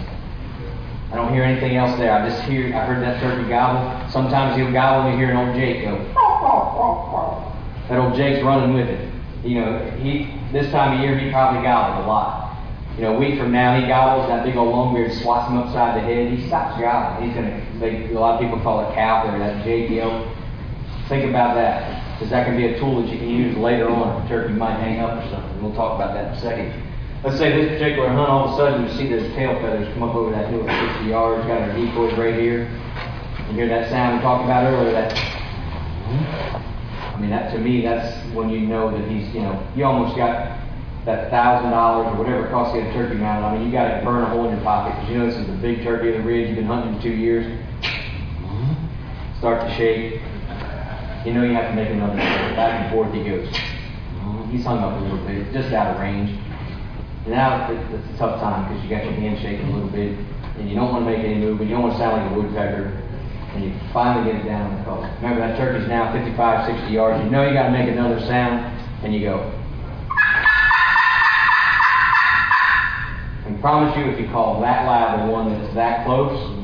I 1.10 1.16
don't 1.16 1.32
hear 1.34 1.42
anything 1.42 1.76
else 1.76 1.98
there. 1.98 2.12
I 2.12 2.28
just 2.28 2.42
hear, 2.42 2.72
I 2.74 2.86
heard 2.86 3.02
that 3.02 3.20
turkey 3.20 3.48
gobble. 3.48 4.08
Sometimes 4.10 4.56
he'll 4.56 4.70
gobble 4.72 5.10
and 5.10 5.18
you 5.18 5.26
hear 5.26 5.34
an 5.34 5.48
old 5.48 5.56
Jake 5.56 5.82
go. 5.84 5.98
That 7.88 7.98
old 7.98 8.14
Jake's 8.14 8.44
running 8.44 8.74
with 8.74 8.88
it. 8.88 9.12
You 9.44 9.60
know, 9.60 9.90
he 9.98 10.38
this 10.52 10.70
time 10.70 10.96
of 10.96 11.02
year 11.02 11.18
he 11.18 11.30
probably 11.30 11.62
gobbled 11.62 12.04
a 12.04 12.08
lot. 12.08 12.56
You 12.96 13.02
know, 13.02 13.16
a 13.16 13.18
week 13.18 13.38
from 13.38 13.50
now 13.50 13.80
he 13.80 13.86
gobbles, 13.88 14.28
that 14.28 14.44
big 14.44 14.56
old 14.56 14.70
long 14.70 14.94
beard 14.94 15.12
swats 15.12 15.50
him 15.50 15.58
upside 15.58 15.96
the 15.96 16.00
head. 16.00 16.30
He 16.30 16.46
stops 16.46 16.80
gobbling. 16.80 17.26
He's 17.26 17.34
gonna. 17.34 17.60
They, 17.80 18.12
a 18.14 18.18
lot 18.18 18.34
of 18.34 18.40
people 18.40 18.60
call 18.60 18.88
it 18.88 18.94
cow 18.94 19.26
or 19.26 19.38
that 19.38 19.64
Jake 19.64 19.90
yelp. 19.90 20.28
Think 21.08 21.28
about 21.28 21.54
that, 21.54 22.14
because 22.14 22.30
that 22.30 22.46
can 22.46 22.56
be 22.56 22.66
a 22.66 22.78
tool 22.78 23.02
that 23.02 23.10
you 23.10 23.18
can 23.18 23.28
use 23.28 23.56
later 23.56 23.90
on 23.90 24.20
if 24.20 24.26
a 24.26 24.28
turkey 24.28 24.54
might 24.54 24.78
hang 24.78 25.00
up 25.00 25.24
or 25.24 25.28
something. 25.30 25.62
We'll 25.62 25.74
talk 25.74 25.96
about 25.96 26.14
that 26.14 26.26
in 26.26 26.32
a 26.34 26.40
second. 26.40 26.89
Let's 27.22 27.36
say 27.36 27.52
this 27.52 27.78
particular 27.78 28.08
hunt, 28.08 28.30
all 28.30 28.48
of 28.48 28.54
a 28.54 28.56
sudden 28.56 28.88
you 28.88 28.96
see 28.96 29.06
those 29.06 29.30
tail 29.34 29.52
feathers 29.60 29.92
come 29.92 30.02
up 30.02 30.14
over 30.14 30.30
that 30.30 30.48
hill 30.48 30.66
at 30.66 30.94
60 30.96 31.10
yards, 31.10 31.46
got 31.46 31.60
our 31.60 31.72
decoys 31.76 32.16
right 32.16 32.34
here. 32.34 32.64
You 33.48 33.54
hear 33.54 33.68
that 33.68 33.90
sound 33.90 34.16
we 34.16 34.22
talked 34.22 34.44
about 34.44 34.64
earlier, 34.64 34.92
that 34.92 35.12
I 37.14 37.20
mean 37.20 37.28
that 37.28 37.52
to 37.52 37.58
me 37.58 37.82
that's 37.82 38.16
when 38.34 38.48
you 38.48 38.60
know 38.60 38.90
that 38.90 39.06
he's 39.10 39.34
you 39.34 39.42
know, 39.42 39.62
you 39.76 39.84
almost 39.84 40.16
got 40.16 40.58
that 41.04 41.30
thousand 41.30 41.72
dollars 41.72 42.06
or 42.08 42.16
whatever 42.16 42.46
it 42.46 42.50
costs 42.50 42.72
to 42.72 42.80
get 42.80 42.88
a 42.88 42.92
turkey 42.94 43.16
mounted. 43.16 43.46
I 43.46 43.58
mean 43.58 43.66
you 43.66 43.72
gotta 43.72 44.02
burn 44.02 44.22
a 44.22 44.26
hole 44.30 44.48
in 44.48 44.54
your 44.56 44.64
pocket 44.64 44.96
because 44.96 45.10
you 45.10 45.18
know 45.18 45.26
this 45.26 45.36
is 45.36 45.48
a 45.50 45.60
big 45.60 45.82
turkey 45.82 46.08
of 46.08 46.22
the 46.22 46.22
ridge, 46.22 46.48
you've 46.48 46.56
been 46.56 46.64
hunting 46.64 46.96
for 46.96 47.02
two 47.02 47.12
years. 47.12 47.44
Start 49.40 49.60
to 49.60 49.74
shake. 49.76 50.22
You 51.26 51.34
know 51.34 51.44
you 51.44 51.52
have 51.52 51.68
to 51.68 51.74
make 51.76 51.90
another. 51.90 52.16
Back 52.16 52.80
and 52.80 52.94
forth 52.94 53.12
he 53.12 53.24
goes. 53.24 53.46
He's 54.50 54.64
hung 54.64 54.78
up 54.78 54.98
a 54.98 55.04
little 55.04 55.26
bit, 55.26 55.52
just 55.52 55.72
out 55.74 55.94
of 55.94 56.00
range. 56.00 56.38
And 57.24 57.34
now 57.34 57.70
it's 57.70 58.14
a 58.14 58.18
tough 58.18 58.40
time 58.40 58.68
because 58.68 58.82
you 58.82 58.90
got 58.90 59.04
your 59.04 59.12
hand 59.12 59.38
shaking 59.40 59.68
a 59.68 59.72
little 59.72 59.90
bit, 59.90 60.16
and 60.56 60.68
you 60.68 60.74
don't 60.74 60.90
want 60.92 61.04
to 61.04 61.10
make 61.10 61.20
any 61.20 61.36
move, 61.36 61.58
but 61.58 61.64
you 61.64 61.74
don't 61.74 61.82
want 61.82 61.94
to 61.94 61.98
sound 61.98 62.16
like 62.16 62.32
a 62.32 62.34
woodpecker. 62.34 62.96
And 63.52 63.64
you 63.64 63.74
finally 63.92 64.32
get 64.32 64.40
it 64.40 64.44
down 64.44 64.70
in 64.70 64.78
the 64.78 64.84
call. 64.84 65.02
Remember 65.02 65.40
that 65.40 65.58
turkey's 65.58 65.88
now 65.88 66.12
55, 66.12 66.76
60 66.78 66.92
yards. 66.92 67.22
You 67.24 67.30
know 67.30 67.46
you 67.46 67.52
got 67.52 67.66
to 67.66 67.72
make 67.72 67.88
another 67.88 68.20
sound, 68.20 68.64
and 69.04 69.12
you 69.12 69.20
go. 69.20 69.52
And 73.44 73.60
promise 73.60 73.96
you, 73.98 74.04
if 74.04 74.20
you 74.20 74.30
call 74.30 74.60
that 74.62 74.86
loud 74.86 75.26
the 75.26 75.32
one 75.32 75.50
that's 75.50 75.74
that 75.74 76.06
close, 76.06 76.56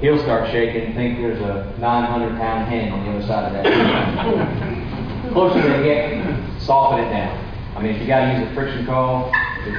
he'll 0.00 0.22
start 0.22 0.50
shaking 0.50 0.86
and 0.86 0.94
think 0.94 1.18
there's 1.18 1.40
a 1.40 1.76
900 1.78 2.38
pound 2.38 2.68
hen 2.68 2.92
on 2.92 3.04
the 3.04 3.18
other 3.18 3.26
side 3.26 3.44
of 3.44 3.52
that. 3.52 5.32
Closer 5.32 5.60
they 5.60 5.82
get, 5.84 6.60
soften 6.62 7.04
it 7.04 7.10
down. 7.10 7.36
I 7.76 7.82
mean, 7.82 7.94
if 7.94 8.00
you 8.00 8.06
got 8.06 8.32
to 8.32 8.38
use 8.38 8.48
a 8.50 8.54
friction 8.54 8.86
call, 8.86 9.30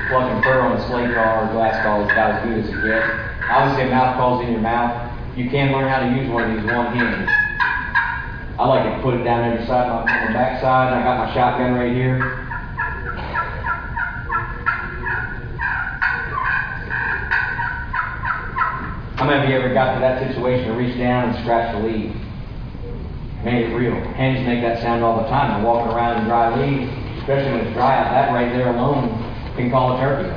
plug 0.08 0.32
and 0.32 0.44
fur 0.44 0.62
on 0.62 0.78
a 0.78 0.88
slate 0.88 1.14
call 1.16 1.46
or 1.46 1.52
glass 1.54 1.82
call 1.84 2.06
is 2.06 2.12
about 2.12 2.38
as 2.38 2.44
good 2.46 2.60
as 2.60 2.70
it 2.70 2.78
gets. 2.86 3.10
Obviously, 3.50 3.88
a 3.88 3.90
mouth 3.90 4.16
call's 4.16 4.46
in 4.46 4.52
your 4.52 4.62
mouth. 4.62 5.12
You 5.36 5.50
can 5.50 5.72
learn 5.72 5.90
how 5.90 6.00
to 6.00 6.16
use 6.16 6.30
one 6.30 6.44
of 6.44 6.56
these 6.56 6.66
one 6.66 6.94
handed. 6.94 7.28
I 8.60 8.68
like 8.68 8.84
to 8.84 9.02
put 9.02 9.16
it 9.16 9.24
down 9.24 9.52
every 9.52 9.66
side 9.66 9.90
on 9.90 10.06
the 10.06 10.34
back 10.34 10.62
side. 10.62 10.94
I 10.94 11.02
got 11.04 11.18
my 11.18 11.34
shotgun 11.34 11.74
right 11.74 11.94
here. 11.94 12.20
How 19.18 19.26
many 19.26 19.44
of 19.44 19.50
you 19.50 19.56
ever 19.56 19.74
got 19.74 19.96
to 19.96 20.00
that 20.02 20.28
situation 20.28 20.68
to 20.68 20.74
reach 20.74 20.98
down 20.98 21.30
and 21.30 21.40
scratch 21.42 21.76
the 21.76 21.88
leaves? 21.88 22.18
Made 23.44 23.70
it 23.70 23.76
real. 23.76 23.96
Hens 24.14 24.46
make 24.46 24.62
that 24.62 24.82
sound 24.82 25.04
all 25.04 25.24
the 25.24 25.30
time. 25.30 25.58
They're 25.58 25.72
walking 25.72 25.94
around 25.94 26.22
in 26.22 26.28
dry 26.28 26.54
leaves, 26.56 26.92
especially 27.20 27.52
when 27.52 27.62
it's 27.62 27.74
dry 27.74 27.98
out. 27.98 28.12
That 28.12 28.34
right 28.34 28.52
there 28.52 28.76
alone 28.76 29.31
can 29.62 29.72
call 29.72 29.98
a 29.98 30.00
turkey. 30.00 30.30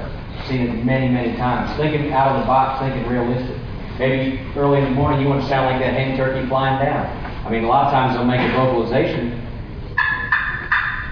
Seen 0.49 0.69
it 0.69 0.85
many, 0.85 1.09
many 1.09 1.37
times. 1.37 1.75
Thinking 1.77 2.13
out 2.13 2.37
of 2.37 2.43
the 2.43 2.47
box, 2.47 2.81
thinking 2.81 3.09
realistic. 3.11 3.57
Maybe 3.99 4.41
early 4.57 4.79
in 4.79 4.85
the 4.85 4.91
morning 4.91 5.21
you 5.21 5.29
want 5.29 5.43
to 5.43 5.49
sound 5.49 5.67
like 5.67 5.81
that 5.81 5.95
hen 5.95 6.17
turkey 6.17 6.47
flying 6.49 6.85
down. 6.85 7.07
I 7.47 7.51
mean, 7.51 7.65
a 7.65 7.69
lot 7.69 7.87
of 7.87 7.93
times 7.93 8.17
they'll 8.17 8.27
make 8.27 8.41
a 8.41 8.53
vocalization. 8.53 9.41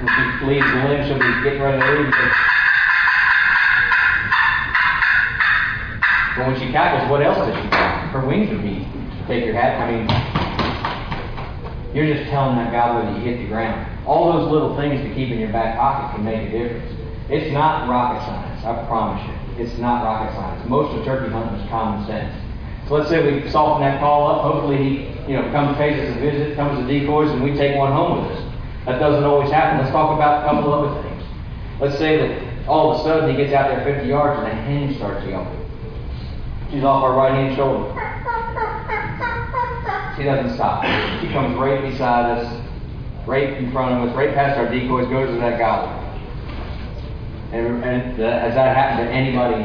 When 0.01 0.09
she 0.11 0.47
leaves 0.47 0.67
the 0.67 0.79
limb, 0.85 1.07
she'll 1.07 1.19
be 1.19 1.33
getting 1.45 1.63
ready 1.63 1.79
to 1.79 1.87
leave. 1.93 2.13
But 6.37 6.47
when 6.49 6.57
she 6.59 6.73
cackles, 6.73 7.11
what 7.11 7.23
else 7.23 7.39
does 7.39 7.55
she 7.55 7.69
do? 7.69 7.77
Her 8.13 8.27
wings 8.27 8.51
would 8.51 8.63
be 8.63 8.89
Take 9.27 9.45
your 9.45 9.55
hat. 9.55 9.79
I 9.79 9.87
mean, 9.87 10.05
you're 11.95 12.13
just 12.13 12.29
telling 12.29 12.57
that 12.57 12.73
gobbler 12.73 13.05
that 13.07 13.17
you 13.17 13.25
hit 13.25 13.39
the 13.39 13.47
ground. 13.47 13.87
All 14.05 14.33
those 14.33 14.51
little 14.51 14.77
things 14.77 15.01
to 15.07 15.15
keep 15.15 15.31
in 15.31 15.39
your 15.39 15.53
back 15.53 15.77
pocket 15.77 16.17
can 16.17 16.25
make 16.25 16.49
a 16.49 16.51
difference. 16.51 17.02
It's 17.29 17.53
not 17.53 17.89
rocket 17.89 18.25
science, 18.27 18.65
I 18.65 18.85
promise 18.87 19.23
you. 19.27 19.65
It's 19.65 19.79
not 19.79 20.05
rocket 20.05 20.35
science. 20.35 20.69
Most 20.69 20.97
of 20.97 21.05
turkey 21.05 21.31
hunting 21.31 21.61
is 21.61 21.69
common 21.69 22.07
sense. 22.07 22.35
So 22.89 22.95
let's 22.95 23.09
say 23.09 23.41
we 23.41 23.49
soften 23.51 23.83
that 23.83 24.01
call 24.01 24.31
up. 24.31 24.43
Hopefully 24.43 24.77
he, 24.77 24.91
you 25.31 25.37
know, 25.39 25.51
comes 25.53 25.77
pays 25.77 26.01
us 26.01 26.17
a 26.17 26.21
visit, 26.21 26.57
comes 26.57 26.79
to 26.79 26.87
decoys, 26.87 27.31
and 27.31 27.43
we 27.43 27.55
take 27.55 27.77
one 27.77 27.93
home 27.93 28.23
with 28.23 28.37
us. 28.37 28.55
That 28.87 28.99
doesn't 28.99 29.25
always 29.25 29.51
happen. 29.51 29.79
Let's 29.79 29.93
talk 29.93 30.15
about 30.17 30.43
a 30.43 30.51
couple 30.51 30.73
other 30.73 31.03
things. 31.03 31.23
Let's 31.81 31.97
say 31.99 32.17
that 32.19 32.69
all 32.69 32.93
of 32.93 33.01
a 33.01 33.03
sudden 33.05 33.31
he 33.31 33.37
gets 33.37 33.53
out 33.53 33.69
there 33.69 33.85
50 33.85 34.09
yards 34.09 34.41
and 34.41 34.49
a 34.49 34.63
hen 34.63 34.95
starts 34.97 35.25
yelping. 35.27 35.59
She's 36.71 36.83
off 36.83 37.05
our 37.05 37.15
right 37.15 37.33
hand 37.33 37.55
shoulder. 37.55 37.91
She 40.17 40.25
doesn't 40.25 40.55
stop. 40.55 40.85
She 41.21 41.29
comes 41.29 41.57
right 41.57 41.83
beside 41.83 42.39
us, 42.39 42.67
right 43.27 43.55
in 43.55 43.73
front 43.73 43.95
of 43.95 44.09
us, 44.09 44.17
right 44.17 44.35
past 44.35 44.59
our 44.59 44.69
decoys, 44.69 45.09
goes 45.09 45.29
to 45.29 45.41
that 45.41 45.59
gobbler. 45.59 46.02
And, 47.53 47.85
and 47.85 48.19
uh, 48.19 48.41
has 48.41 48.55
that 48.55 48.75
happened 48.75 49.09
to 49.09 49.15
anybody? 49.15 49.63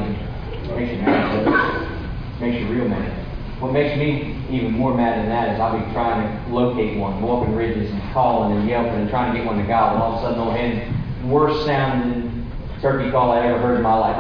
Makes 0.75 0.91
you 0.91 1.01
mad. 1.03 2.41
Makes 2.41 2.59
you 2.59 2.67
real 2.67 2.89
mad. 2.89 3.13
What 3.61 3.71
makes 3.71 3.97
me 3.97 4.43
even 4.49 4.73
more 4.73 4.93
mad 4.93 5.19
than 5.19 5.29
that 5.29 5.53
is 5.53 5.59
I'll 5.59 5.79
be 5.79 5.93
trying 5.93 6.21
to 6.21 6.53
locate 6.53 6.97
one, 6.97 7.21
walking 7.21 7.55
ridges 7.55 7.89
and 7.89 8.01
calling 8.11 8.57
and 8.57 8.67
yelping 8.67 8.93
and 8.93 9.09
trying 9.09 9.31
to 9.31 9.39
get 9.39 9.47
one 9.47 9.57
to 9.57 9.65
gobble. 9.65 9.95
And 9.95 10.03
all 10.03 10.19
of 10.19 10.35
a 10.35 10.37
sudden, 10.37 10.53
hen, 10.53 11.29
worst 11.29 11.65
sounding 11.65 12.51
turkey 12.81 13.09
call 13.09 13.31
I 13.31 13.47
ever 13.47 13.59
heard 13.59 13.77
in 13.77 13.83
my 13.83 13.95
life. 13.95 14.17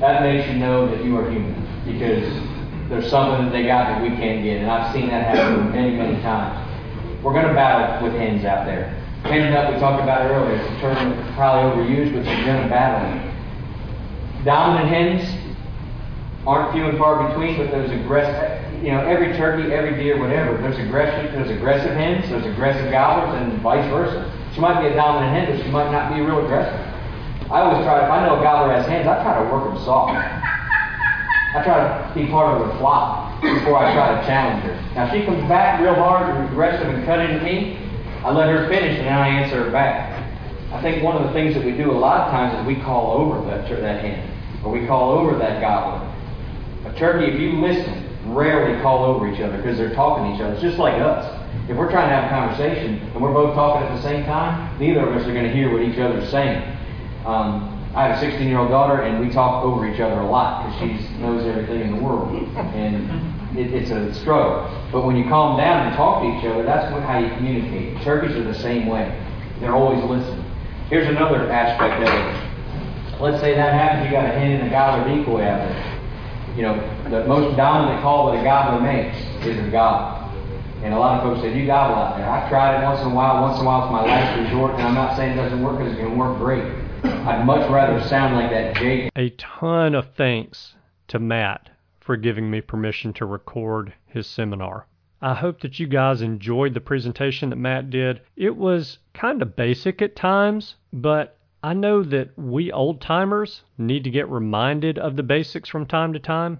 That 0.00 0.22
makes 0.22 0.48
you 0.48 0.58
know 0.58 0.86
that 0.86 1.04
you 1.04 1.16
are 1.18 1.28
human 1.28 1.54
because 1.84 2.22
there's 2.88 3.10
something 3.10 3.46
that 3.46 3.52
they 3.52 3.64
got 3.64 3.88
that 3.88 4.00
we 4.02 4.10
can't 4.10 4.44
get. 4.44 4.58
And 4.62 4.70
I've 4.70 4.94
seen 4.94 5.08
that 5.08 5.34
happen 5.34 5.72
many, 5.72 5.96
many 5.96 6.22
times. 6.22 6.68
We're 7.22 7.32
going 7.32 7.48
to 7.48 7.54
battle 7.54 8.06
with 8.06 8.16
hens 8.16 8.44
out 8.44 8.64
there. 8.64 9.01
Hen 9.24 9.52
up, 9.54 9.72
we 9.72 9.78
talked 9.80 10.02
about 10.02 10.26
it 10.26 10.34
earlier. 10.34 10.56
It's 10.56 10.68
a 10.68 10.80
term 10.80 11.16
that's 11.16 11.34
probably 11.36 11.84
overused, 11.84 12.12
but 12.12 12.26
you're 12.26 12.44
going 12.44 12.62
to 12.62 12.68
battle. 12.68 13.32
Dominant 14.44 14.88
hens 14.88 15.56
aren't 16.46 16.72
few 16.72 16.86
and 16.86 16.98
far 16.98 17.28
between, 17.28 17.56
but 17.56 17.70
there's 17.70 17.90
aggressive, 17.90 18.82
you 18.82 18.90
know, 18.90 19.00
every 19.06 19.32
turkey, 19.36 19.72
every 19.72 19.94
deer, 19.94 20.18
whatever. 20.18 20.58
There's 20.58 20.78
aggressive, 20.78 21.32
there's 21.32 21.50
aggressive 21.50 21.92
hens, 21.92 22.28
there's 22.28 22.46
aggressive 22.46 22.90
gobblers, 22.90 23.40
and 23.40 23.62
vice 23.62 23.88
versa. 23.90 24.30
She 24.54 24.60
might 24.60 24.82
be 24.82 24.88
a 24.88 24.94
dominant 24.94 25.32
hen, 25.32 25.56
but 25.56 25.64
she 25.64 25.70
might 25.70 25.92
not 25.92 26.12
be 26.12 26.20
real 26.20 26.44
aggressive. 26.44 26.80
I 27.50 27.60
always 27.60 27.84
try, 27.84 28.04
if 28.04 28.10
I 28.10 28.26
know 28.26 28.40
a 28.40 28.42
gobbler 28.42 28.74
has 28.74 28.86
hens, 28.86 29.06
I 29.06 29.22
try 29.22 29.38
to 29.38 29.50
work 29.54 29.64
them 29.64 29.78
soft. 29.84 30.18
I 31.54 31.62
try 31.62 31.78
to 31.78 32.14
be 32.14 32.26
part 32.26 32.60
of 32.60 32.66
her 32.66 32.78
flock 32.78 33.40
before 33.40 33.76
I 33.76 33.92
try 33.94 34.18
to 34.18 34.26
challenge 34.26 34.64
her. 34.64 34.74
Now, 34.94 35.12
she 35.12 35.24
comes 35.24 35.46
back 35.48 35.80
real 35.80 35.94
hard 35.94 36.34
and 36.34 36.48
aggressive 36.48 36.88
and 36.88 37.04
cutting 37.04 37.30
into 37.30 37.44
me, 37.44 37.81
I 38.24 38.30
let 38.30 38.48
her 38.48 38.68
finish 38.68 38.98
and 38.98 39.06
then 39.06 39.18
I 39.18 39.28
answer 39.28 39.64
her 39.64 39.70
back. 39.70 40.18
I 40.72 40.80
think 40.80 41.02
one 41.02 41.16
of 41.16 41.26
the 41.26 41.32
things 41.32 41.54
that 41.54 41.64
we 41.64 41.72
do 41.72 41.90
a 41.90 41.98
lot 41.98 42.20
of 42.20 42.30
times 42.30 42.58
is 42.58 42.66
we 42.66 42.80
call 42.82 43.12
over 43.12 43.44
that, 43.50 43.68
that 43.68 44.04
hen, 44.04 44.64
or 44.64 44.70
we 44.72 44.86
call 44.86 45.10
over 45.10 45.36
that 45.38 45.60
gobbler. 45.60 46.08
A 46.86 46.96
turkey, 46.96 47.32
if 47.32 47.40
you 47.40 47.60
listen, 47.60 48.08
rarely 48.32 48.80
call 48.80 49.04
over 49.04 49.30
each 49.30 49.40
other 49.40 49.56
because 49.56 49.76
they're 49.76 49.94
talking 49.94 50.30
to 50.30 50.34
each 50.36 50.40
other. 50.40 50.54
It's 50.54 50.62
just 50.62 50.78
like 50.78 50.94
us. 50.94 51.26
If 51.68 51.76
we're 51.76 51.90
trying 51.90 52.08
to 52.08 52.14
have 52.14 52.24
a 52.24 52.28
conversation 52.28 53.00
and 53.12 53.22
we're 53.22 53.32
both 53.32 53.54
talking 53.54 53.86
at 53.86 53.94
the 53.94 54.02
same 54.02 54.24
time, 54.24 54.78
neither 54.78 55.06
of 55.06 55.16
us 55.16 55.26
are 55.26 55.32
going 55.32 55.44
to 55.46 55.52
hear 55.52 55.72
what 55.72 55.82
each 55.82 55.98
other's 55.98 56.30
saying. 56.30 56.62
Um, 57.26 57.68
I 57.94 58.08
have 58.08 58.16
a 58.16 58.20
16 58.20 58.48
year 58.48 58.58
old 58.58 58.70
daughter, 58.70 59.02
and 59.02 59.20
we 59.20 59.32
talk 59.32 59.64
over 59.64 59.86
each 59.86 60.00
other 60.00 60.20
a 60.20 60.26
lot 60.26 60.64
because 60.64 60.78
she 60.80 61.18
knows 61.18 61.44
everything 61.46 61.82
in 61.82 61.96
the 61.96 62.02
world. 62.02 62.32
And 62.56 63.41
it, 63.56 63.72
it's 63.72 63.90
a 63.90 64.14
struggle. 64.20 64.68
But 64.92 65.04
when 65.06 65.16
you 65.16 65.24
calm 65.24 65.56
down 65.56 65.86
and 65.88 65.96
talk 65.96 66.22
to 66.22 66.28
each 66.28 66.44
other, 66.44 66.62
that's 66.62 66.92
what, 66.92 67.02
how 67.02 67.18
you 67.18 67.28
communicate. 67.36 68.02
Turkeys 68.02 68.36
are 68.36 68.44
the 68.44 68.54
same 68.54 68.86
way, 68.86 69.10
they're 69.60 69.74
always 69.74 70.02
listening. 70.04 70.44
Here's 70.88 71.08
another 71.08 71.50
aspect 71.50 72.02
of 72.02 72.12
it. 72.12 73.20
Let's 73.20 73.40
say 73.40 73.54
that 73.54 73.72
happens, 73.72 74.06
you 74.06 74.12
got 74.12 74.26
a 74.26 74.32
hen 74.36 74.52
and 74.52 74.66
a 74.66 74.70
gobbler 74.70 75.08
decoy 75.08 75.42
out 75.42 75.68
there. 75.68 75.92
You 76.56 76.62
know, 76.62 76.76
the 77.08 77.24
most 77.26 77.56
dominant 77.56 78.02
call 78.02 78.32
that 78.32 78.40
a 78.40 78.44
gobbler 78.44 78.80
makes 78.80 79.16
is 79.46 79.56
a 79.56 79.70
gobble. 79.70 80.22
And 80.82 80.92
a 80.92 80.98
lot 80.98 81.20
of 81.20 81.22
folks 81.22 81.40
say, 81.40 81.56
you 81.56 81.64
gobble 81.64 81.94
out 81.94 82.16
there. 82.16 82.28
I've 82.28 82.48
tried 82.50 82.80
it 82.80 82.84
once 82.84 83.00
in 83.00 83.06
a 83.06 83.14
while. 83.14 83.40
Once 83.40 83.60
in 83.60 83.64
a 83.64 83.66
while 83.66 83.84
it's 83.84 83.92
my 83.92 84.04
last 84.04 84.36
resort. 84.40 84.74
And 84.74 84.82
I'm 84.82 84.94
not 84.94 85.16
saying 85.16 85.32
it 85.32 85.36
doesn't 85.36 85.62
work 85.62 85.78
because 85.78 85.94
it 85.94 85.98
can 85.98 86.18
work 86.18 86.36
great. 86.38 86.64
I'd 87.04 87.46
much 87.46 87.70
rather 87.70 88.02
sound 88.08 88.34
like 88.34 88.50
that 88.50 88.76
Jake. 88.76 89.10
A 89.14 89.30
ton 89.30 89.94
of 89.94 90.12
thanks 90.14 90.74
to 91.08 91.20
Matt 91.20 91.70
for 92.02 92.16
giving 92.16 92.50
me 92.50 92.60
permission 92.60 93.12
to 93.12 93.24
record 93.24 93.92
his 94.06 94.26
seminar. 94.26 94.86
I 95.20 95.34
hope 95.34 95.60
that 95.60 95.78
you 95.78 95.86
guys 95.86 96.20
enjoyed 96.20 96.74
the 96.74 96.80
presentation 96.80 97.50
that 97.50 97.56
Matt 97.56 97.90
did. 97.90 98.22
It 98.34 98.56
was 98.56 98.98
kind 99.14 99.40
of 99.40 99.54
basic 99.54 100.02
at 100.02 100.16
times, 100.16 100.74
but 100.92 101.38
I 101.62 101.74
know 101.74 102.02
that 102.02 102.36
we 102.36 102.72
old 102.72 103.00
timers 103.00 103.62
need 103.78 104.02
to 104.02 104.10
get 104.10 104.28
reminded 104.28 104.98
of 104.98 105.14
the 105.14 105.22
basics 105.22 105.68
from 105.68 105.86
time 105.86 106.12
to 106.12 106.18
time, 106.18 106.58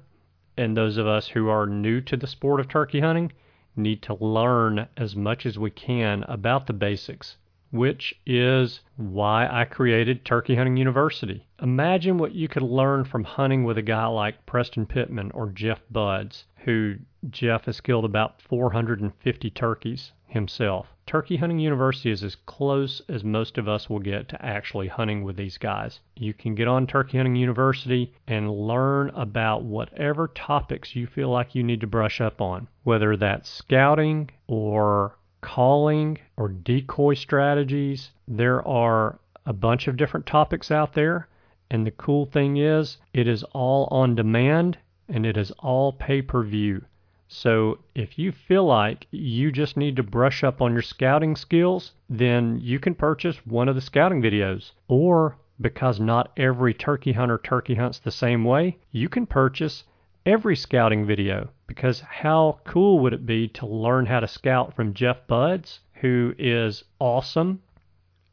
and 0.56 0.76
those 0.76 0.96
of 0.96 1.08
us 1.08 1.26
who 1.26 1.48
are 1.48 1.66
new 1.66 2.00
to 2.02 2.16
the 2.16 2.28
sport 2.28 2.60
of 2.60 2.68
turkey 2.68 3.00
hunting 3.00 3.32
need 3.74 4.00
to 4.02 4.14
learn 4.14 4.86
as 4.96 5.16
much 5.16 5.44
as 5.44 5.58
we 5.58 5.70
can 5.70 6.22
about 6.28 6.68
the 6.68 6.72
basics, 6.72 7.36
which 7.72 8.14
is 8.26 8.80
why 8.96 9.48
I 9.50 9.64
created 9.64 10.24
Turkey 10.24 10.54
Hunting 10.54 10.76
University. 10.76 11.46
Imagine 11.60 12.18
what 12.18 12.34
you 12.34 12.46
could 12.46 12.62
learn 12.62 13.04
from 13.04 13.24
hunting 13.24 13.64
with 13.64 13.78
a 13.78 13.82
guy 13.82 14.06
like 14.06 14.44
Preston 14.44 14.84
Pittman 14.84 15.30
or 15.32 15.48
Jeff 15.48 15.80
Budz, 15.90 16.44
who 16.64 16.96
Jeff 17.30 17.64
has 17.64 17.80
killed 17.80 18.04
about 18.04 18.42
450 18.42 19.50
turkeys 19.50 20.12
himself. 20.26 20.94
Turkey 21.06 21.36
Hunting 21.36 21.58
University 21.58 22.10
is 22.10 22.22
as 22.22 22.36
close 22.46 23.00
as 23.08 23.24
most 23.24 23.56
of 23.56 23.68
us 23.68 23.88
will 23.88 24.00
get 24.00 24.28
to 24.28 24.44
actually 24.44 24.88
hunting 24.88 25.24
with 25.24 25.36
these 25.36 25.56
guys. 25.56 26.00
You 26.14 26.34
can 26.34 26.54
get 26.54 26.68
on 26.68 26.86
Turkey 26.86 27.16
Hunting 27.16 27.36
University 27.36 28.12
and 28.26 28.50
learn 28.50 29.10
about 29.10 29.64
whatever 29.64 30.28
topics 30.28 30.94
you 30.94 31.06
feel 31.06 31.30
like 31.30 31.54
you 31.54 31.62
need 31.62 31.80
to 31.80 31.86
brush 31.86 32.20
up 32.20 32.40
on, 32.40 32.68
whether 32.82 33.16
that's 33.16 33.48
scouting 33.48 34.30
or 34.46 35.16
calling 35.42 36.18
or 36.38 36.48
decoy 36.48 37.12
strategies. 37.12 38.10
There 38.26 38.66
are 38.66 39.18
a 39.44 39.52
bunch 39.52 39.88
of 39.88 39.98
different 39.98 40.24
topics 40.24 40.70
out 40.70 40.94
there, 40.94 41.28
and 41.70 41.86
the 41.86 41.90
cool 41.90 42.24
thing 42.24 42.56
is, 42.56 42.96
it 43.12 43.28
is 43.28 43.42
all 43.52 43.88
on 43.90 44.14
demand 44.14 44.78
and 45.08 45.26
it 45.26 45.36
is 45.36 45.50
all 45.58 45.92
pay 45.92 46.22
per 46.22 46.42
view. 46.42 46.82
So 47.28 47.78
if 47.94 48.18
you 48.18 48.30
feel 48.30 48.64
like 48.64 49.06
you 49.10 49.50
just 49.50 49.76
need 49.76 49.96
to 49.96 50.02
brush 50.02 50.44
up 50.44 50.60
on 50.60 50.72
your 50.72 50.82
scouting 50.82 51.34
skills, 51.34 51.92
then 52.08 52.58
you 52.60 52.78
can 52.78 52.94
purchase 52.94 53.38
one 53.46 53.68
of 53.68 53.74
the 53.74 53.80
scouting 53.80 54.22
videos. 54.22 54.72
Or 54.86 55.36
because 55.60 55.98
not 55.98 56.32
every 56.36 56.74
turkey 56.74 57.12
hunter 57.12 57.40
turkey 57.42 57.74
hunts 57.74 57.98
the 57.98 58.10
same 58.10 58.44
way, 58.44 58.78
you 58.90 59.08
can 59.08 59.26
purchase 59.26 59.84
every 60.26 60.56
scouting 60.56 61.06
video. 61.06 61.48
Because 61.74 62.00
how 62.00 62.60
cool 62.64 62.98
would 62.98 63.14
it 63.14 63.24
be 63.24 63.48
to 63.48 63.64
learn 63.64 64.04
how 64.04 64.20
to 64.20 64.28
scout 64.28 64.74
from 64.74 64.92
Jeff 64.92 65.26
Budz, 65.26 65.78
who 65.94 66.34
is 66.38 66.84
awesome 66.98 67.62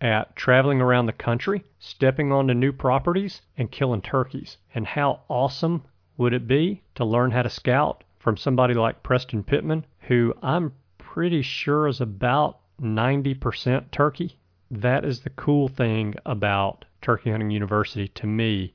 at 0.02 0.36
traveling 0.36 0.82
around 0.82 1.06
the 1.06 1.14
country, 1.14 1.64
stepping 1.80 2.34
onto 2.34 2.54
new 2.54 2.74
properties, 2.74 3.42
and 3.56 3.72
killing 3.72 4.02
turkeys? 4.02 4.58
And 4.76 4.86
how 4.86 5.22
awesome 5.30 5.86
would 6.18 6.34
it 6.34 6.50
be 6.50 6.84
to 6.96 7.06
learn 7.06 7.32
how 7.32 7.44
to 7.44 7.50
scout 7.50 8.04
from 8.18 8.36
somebody 8.36 8.74
like 8.74 9.04
Preston 9.04 9.46
Pittman, 9.46 9.86
who 10.00 10.34
I'm 10.44 10.74
pretty 10.98 11.42
sure 11.42 11.88
is 11.88 12.02
about 12.02 12.60
90% 12.82 13.90
turkey. 13.90 14.38
That 14.70 15.06
is 15.06 15.22
the 15.22 15.30
cool 15.30 15.70
thing 15.70 16.14
about 16.26 16.84
Turkey 17.02 17.32
Hunting 17.32 17.52
University 17.52 18.10
to 18.10 18.28
me 18.28 18.74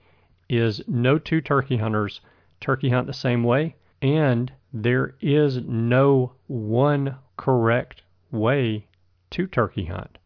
is 0.48 0.80
no 0.88 1.18
two 1.18 1.42
turkey 1.42 1.76
hunters 1.76 2.22
turkey 2.62 2.88
hunt 2.88 3.06
the 3.06 3.12
same 3.12 3.44
way 3.44 3.76
and 4.04 4.52
there 4.70 5.14
is 5.22 5.56
no 5.64 6.34
one 6.46 7.16
correct 7.38 8.02
way 8.30 8.86
to 9.30 9.46
turkey 9.46 9.86
hunt. 9.86 10.18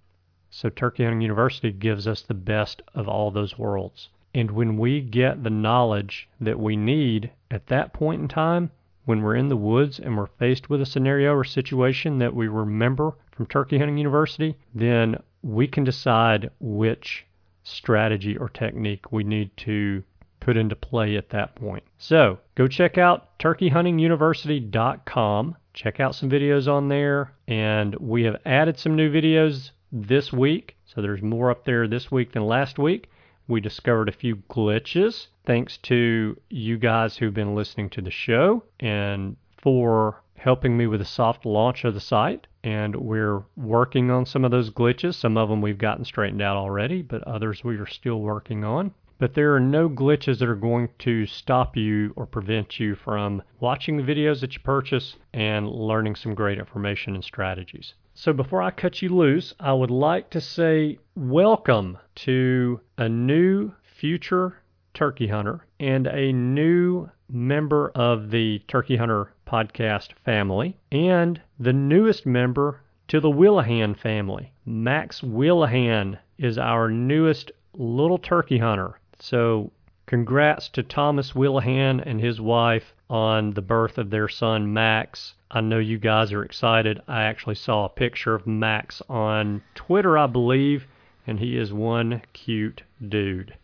So 0.51 0.69
Turkey 0.69 1.05
Hunting 1.05 1.21
University 1.21 1.71
gives 1.71 2.09
us 2.09 2.23
the 2.23 2.35
best 2.35 2.83
of 2.93 3.07
all 3.07 3.31
those 3.31 3.57
worlds. 3.57 4.09
And 4.35 4.51
when 4.51 4.79
we 4.79 5.01
get 5.01 5.45
the 5.45 5.51
knowledge 5.51 6.29
that 6.41 6.59
we 6.59 6.77
need 6.77 7.31
at 7.53 7.69
that 7.69 7.93
point 7.93 8.21
in 8.21 8.27
time, 8.27 8.73
when 9.05 9.23
we're 9.23 9.37
in 9.37 9.49
the 9.49 9.57
woods 9.57 10.01
and 10.01 10.17
we're 10.17 10.27
faced 10.27 10.69
with 10.69 10.81
a 10.81 10.87
scenario 10.87 11.33
or 11.33 11.45
situation 11.45 12.19
that 12.19 12.35
we 12.35 12.49
remember 12.49 13.13
from 13.31 13.47
Turkey 13.47 13.79
Hunting 13.79 13.97
University, 13.97 14.57
then 14.75 15.23
we 15.43 15.69
can 15.69 15.85
decide 15.85 16.51
which 16.59 17.25
strategy 17.63 18.37
or 18.37 18.49
technique 18.49 19.13
we 19.13 19.23
need 19.23 19.57
to 19.59 20.03
put 20.49 20.57
into 20.57 20.75
play 20.75 21.19
at 21.19 21.29
that 21.29 21.55
point. 21.57 21.85
So 21.99 22.39
go 22.55 22.67
check 22.67 22.97
out 22.97 23.39
turkeyhuntinguniversity.com. 23.39 25.57
Check 25.75 26.01
out 26.01 26.15
some 26.15 26.31
videos 26.31 26.67
on 26.67 26.89
there, 26.89 27.35
and 27.47 27.95
we 27.97 28.23
have 28.23 28.41
added 28.47 28.79
some 28.79 28.97
new 28.97 29.13
videos 29.13 29.73
this 29.93 30.33
week. 30.33 30.79
So 30.87 31.03
there's 31.03 31.21
more 31.21 31.51
up 31.51 31.67
there 31.67 31.87
this 31.87 32.11
week 32.11 32.33
than 32.33 32.47
last 32.47 32.79
week. 32.79 33.11
We 33.47 33.61
discovered 33.61 34.09
a 34.09 34.13
few 34.13 34.37
glitches 34.37 35.27
thanks 35.45 35.77
to 35.83 36.41
you 36.49 36.79
guys 36.79 37.19
who've 37.19 37.35
been 37.35 37.55
listening 37.55 37.91
to 37.91 38.01
the 38.01 38.11
show 38.11 38.63
and 38.81 39.37
for 39.59 40.23
helping 40.39 40.79
me 40.79 40.87
with 40.87 41.01
the 41.01 41.07
soft 41.07 41.45
launch 41.45 41.85
of 41.85 41.93
the 41.93 42.01
site. 42.01 42.47
And 42.65 42.97
we're 42.97 43.43
working 43.55 44.11
on 44.11 44.25
some 44.25 44.47
of 44.47 44.51
those 44.51 44.71
glitches. 44.71 45.17
Some 45.17 45.37
of 45.37 45.51
them 45.51 45.61
we've 45.61 45.77
gotten 45.77 46.07
straightened 46.07 46.41
out 46.41 46.57
already, 46.57 47.03
but 47.03 47.23
others 47.25 47.63
we 47.63 47.77
are 47.77 47.87
still 47.87 48.23
working 48.23 48.65
on. 48.65 48.95
But 49.19 49.35
there 49.35 49.53
are 49.55 49.61
no 49.61 49.89
glitches 49.89 50.39
that 50.39 50.49
are 50.49 50.55
going 50.55 50.91
to 51.01 51.27
stop 51.27 51.77
you 51.77 52.13
or 52.15 52.25
prevent 52.25 52.79
you 52.79 52.95
from 52.95 53.43
watching 53.59 53.97
the 53.97 54.05
videos 54.05 54.41
that 54.41 54.55
you 54.55 54.61
purchase 54.61 55.17
and 55.33 55.69
learning 55.69 56.15
some 56.15 56.35
great 56.35 56.57
information 56.57 57.17
and 57.17 57.25
strategies. 57.25 57.95
So 58.15 58.33
before 58.33 58.63
I 58.63 58.71
cut 58.71 59.03
you 59.03 59.09
loose, 59.09 59.55
I 59.59 59.73
would 59.73 59.91
like 59.91 60.31
to 60.31 60.41
say 60.41 60.99
welcome 61.17 61.99
to 62.27 62.81
a 62.97 63.09
new 63.09 63.73
future 63.83 64.59
turkey 64.95 65.27
hunter 65.27 65.67
and 65.81 66.07
a 66.07 66.33
new 66.33 67.09
member 67.29 67.91
of 67.97 68.31
the 68.31 68.61
Turkey 68.69 68.97
Hunter 68.97 69.33
podcast 69.47 70.13
family 70.25 70.77
and 70.93 71.41
the 71.59 71.73
newest 71.73 72.25
member 72.25 72.83
to 73.09 73.19
the 73.19 73.31
Willahan 73.31 73.97
family. 73.97 74.53
Max 74.65 75.23
Willahan 75.23 76.19
is 76.39 76.57
our 76.57 76.89
newest 76.89 77.51
little 77.75 78.19
turkey 78.19 78.59
hunter. 78.59 78.98
So 79.21 79.73
congrats 80.07 80.69
to 80.69 80.83
Thomas 80.83 81.33
Willahan 81.33 82.01
and 82.07 82.21
his 82.21 82.41
wife 82.41 82.95
on 83.11 83.53
the 83.55 83.63
birth 83.63 83.99
of 83.99 84.11
their 84.11 84.29
son 84.29 84.73
Max. 84.73 85.35
I 85.51 85.61
know 85.61 85.79
you 85.79 85.99
guys 85.99 86.33
are 86.33 86.45
excited. 86.45 87.01
I 87.09 87.23
actually 87.23 87.57
saw 87.57 87.85
a 87.85 87.89
picture 87.89 88.35
of 88.35 88.47
Max 88.47 89.03
on 89.09 89.63
Twitter, 89.75 90.17
I 90.17 90.27
believe, 90.27 90.87
and 91.27 91.41
he 91.41 91.57
is 91.57 91.73
one 91.73 92.23
cute 92.33 92.83
dude. 93.09 93.55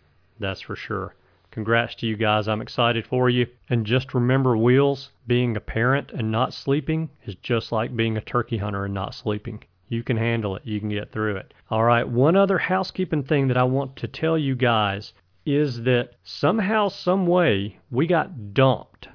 That's 0.41 0.61
for 0.61 0.75
sure. 0.75 1.15
Congrats 1.53 1.95
to 1.95 2.07
you 2.09 2.17
guys. 2.17 2.49
I'm 2.49 2.61
excited 2.61 3.07
for 3.07 3.31
you. 3.31 3.47
And 3.71 3.87
just 3.87 4.13
remember, 4.13 4.57
Wheels, 4.57 5.13
being 5.29 5.57
a 5.57 5.61
parent 5.61 6.11
and 6.11 6.33
not 6.33 6.53
sleeping 6.53 7.11
is 7.27 7.37
just 7.37 7.71
like 7.71 7.95
being 7.95 8.17
a 8.17 8.21
turkey 8.21 8.59
hunter 8.59 8.87
and 8.87 8.95
not 8.95 9.15
sleeping. 9.15 9.63
You 9.89 10.03
can 10.03 10.17
handle 10.17 10.57
it. 10.57 10.67
You 10.67 10.81
can 10.81 10.89
get 10.89 11.13
through 11.13 11.37
it. 11.37 11.55
All 11.71 11.85
right. 11.85 12.09
One 12.09 12.35
other 12.35 12.59
housekeeping 12.59 13.23
thing 13.23 13.47
that 13.47 13.57
I 13.57 13.63
want 13.63 13.95
to 13.97 14.09
tell 14.09 14.37
you 14.37 14.57
guys 14.57 15.13
is 15.47 15.83
that 15.83 16.13
somehow, 16.23 16.89
some 16.89 17.27
way, 17.27 17.79
we 17.91 18.07
got 18.07 18.55
dumped 18.55 19.09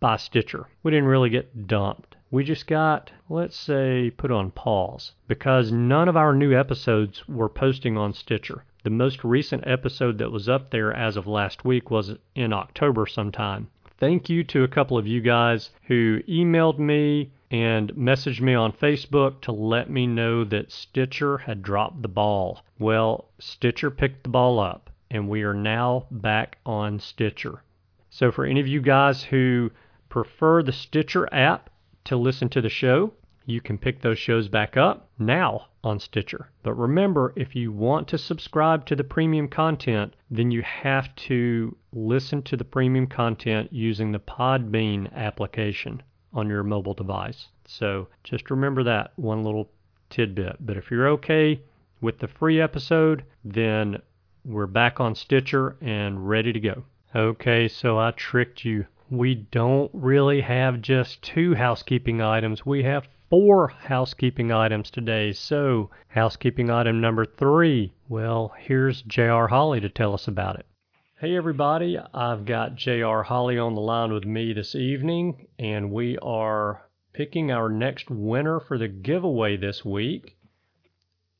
by 0.00 0.16
Stitcher. 0.16 0.66
We 0.82 0.90
didn't 0.90 1.08
really 1.08 1.30
get 1.30 1.66
dumped. 1.66 2.16
We 2.30 2.42
just 2.42 2.66
got, 2.66 3.12
let's 3.28 3.56
say, 3.56 4.10
put 4.10 4.30
on 4.30 4.50
pause 4.50 5.12
because 5.28 5.70
none 5.70 6.08
of 6.08 6.16
our 6.16 6.34
new 6.34 6.52
episodes 6.52 7.28
were 7.28 7.48
posting 7.48 7.96
on 7.96 8.12
Stitcher. 8.12 8.64
The 8.82 8.90
most 8.90 9.24
recent 9.24 9.66
episode 9.66 10.18
that 10.18 10.32
was 10.32 10.48
up 10.48 10.70
there 10.70 10.92
as 10.92 11.16
of 11.16 11.26
last 11.26 11.64
week 11.64 11.90
was 11.90 12.16
in 12.34 12.52
October 12.52 13.06
sometime. 13.06 13.68
Thank 13.98 14.28
you 14.28 14.44
to 14.44 14.64
a 14.64 14.68
couple 14.68 14.98
of 14.98 15.06
you 15.06 15.20
guys 15.20 15.70
who 15.84 16.20
emailed 16.28 16.78
me 16.78 17.30
and 17.50 17.94
messaged 17.94 18.40
me 18.40 18.52
on 18.52 18.72
Facebook 18.72 19.40
to 19.42 19.52
let 19.52 19.88
me 19.88 20.06
know 20.06 20.44
that 20.44 20.72
Stitcher 20.72 21.38
had 21.38 21.62
dropped 21.62 22.02
the 22.02 22.08
ball. 22.08 22.62
Well, 22.78 23.28
Stitcher 23.38 23.90
picked 23.90 24.24
the 24.24 24.28
ball 24.28 24.58
up, 24.58 24.90
and 25.10 25.28
we 25.28 25.42
are 25.42 25.54
now 25.54 26.06
back 26.10 26.58
on 26.64 26.98
Stitcher. 26.98 27.62
So, 28.10 28.30
for 28.30 28.44
any 28.44 28.60
of 28.60 28.68
you 28.68 28.80
guys 28.80 29.22
who 29.22 29.70
prefer 30.08 30.62
the 30.62 30.72
Stitcher 30.72 31.28
app 31.34 31.70
to 32.04 32.16
listen 32.16 32.48
to 32.50 32.60
the 32.60 32.68
show, 32.68 33.12
you 33.46 33.60
can 33.60 33.76
pick 33.76 34.00
those 34.00 34.18
shows 34.18 34.48
back 34.48 34.76
up 34.76 35.10
now 35.18 35.66
on 35.82 35.98
Stitcher. 35.98 36.48
But 36.62 36.74
remember, 36.74 37.32
if 37.36 37.54
you 37.54 37.72
want 37.72 38.08
to 38.08 38.18
subscribe 38.18 38.86
to 38.86 38.96
the 38.96 39.04
premium 39.04 39.48
content, 39.48 40.14
then 40.30 40.50
you 40.50 40.62
have 40.62 41.14
to 41.16 41.76
listen 41.92 42.42
to 42.42 42.56
the 42.56 42.64
premium 42.64 43.06
content 43.06 43.72
using 43.72 44.12
the 44.12 44.18
Podbean 44.18 45.12
application 45.12 46.02
on 46.32 46.48
your 46.48 46.62
mobile 46.62 46.94
device. 46.94 47.48
So 47.66 48.08
just 48.24 48.50
remember 48.50 48.82
that 48.84 49.12
one 49.16 49.44
little 49.44 49.70
tidbit. 50.10 50.56
But 50.60 50.76
if 50.76 50.90
you're 50.90 51.08
okay 51.08 51.60
with 52.00 52.18
the 52.18 52.28
free 52.28 52.60
episode, 52.60 53.24
then 53.44 54.00
we're 54.44 54.66
back 54.66 55.00
on 55.00 55.14
Stitcher 55.14 55.76
and 55.80 56.28
ready 56.28 56.52
to 56.52 56.60
go. 56.60 56.84
Okay, 57.14 57.66
so 57.66 57.98
I 57.98 58.10
tricked 58.10 58.64
you. 58.64 58.86
We 59.10 59.34
don't 59.34 59.90
really 59.94 60.42
have 60.42 60.82
just 60.82 61.22
two 61.22 61.54
housekeeping 61.54 62.20
items. 62.20 62.66
We 62.66 62.82
have 62.82 63.08
four 63.30 63.68
housekeeping 63.68 64.52
items 64.52 64.90
today. 64.90 65.32
So, 65.32 65.90
housekeeping 66.08 66.70
item 66.70 67.00
number 67.00 67.24
three. 67.24 67.94
Well, 68.08 68.52
here's 68.58 69.02
J.R. 69.02 69.48
Holly 69.48 69.80
to 69.80 69.88
tell 69.88 70.12
us 70.12 70.28
about 70.28 70.58
it. 70.58 70.66
Hey, 71.18 71.36
everybody. 71.36 71.98
I've 72.12 72.44
got 72.44 72.76
J.R. 72.76 73.22
Holly 73.22 73.58
on 73.58 73.74
the 73.74 73.80
line 73.80 74.12
with 74.12 74.26
me 74.26 74.52
this 74.52 74.74
evening, 74.74 75.46
and 75.58 75.90
we 75.90 76.18
are 76.18 76.82
picking 77.14 77.50
our 77.50 77.70
next 77.70 78.10
winner 78.10 78.60
for 78.60 78.76
the 78.76 78.88
giveaway 78.88 79.56
this 79.56 79.84
week 79.84 80.36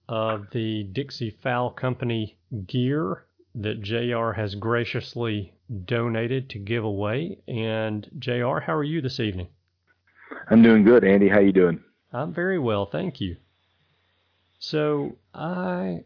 of 0.08 0.50
the 0.52 0.84
Dixie 0.84 1.30
Fowl 1.42 1.70
Company 1.70 2.36
gear 2.66 3.24
that 3.54 3.82
JR 3.82 4.32
has 4.32 4.54
graciously 4.54 5.54
donated 5.84 6.50
to 6.50 6.58
give 6.58 6.84
away. 6.84 7.38
And 7.46 8.08
JR, 8.18 8.58
how 8.60 8.74
are 8.74 8.84
you 8.84 9.00
this 9.00 9.20
evening? 9.20 9.48
I'm 10.50 10.62
doing 10.62 10.84
good, 10.84 11.04
Andy. 11.04 11.28
How 11.28 11.38
you 11.40 11.52
doing? 11.52 11.82
I'm 12.12 12.32
very 12.32 12.58
well, 12.58 12.86
thank 12.86 13.20
you. 13.20 13.36
So 14.58 15.16
I 15.34 16.04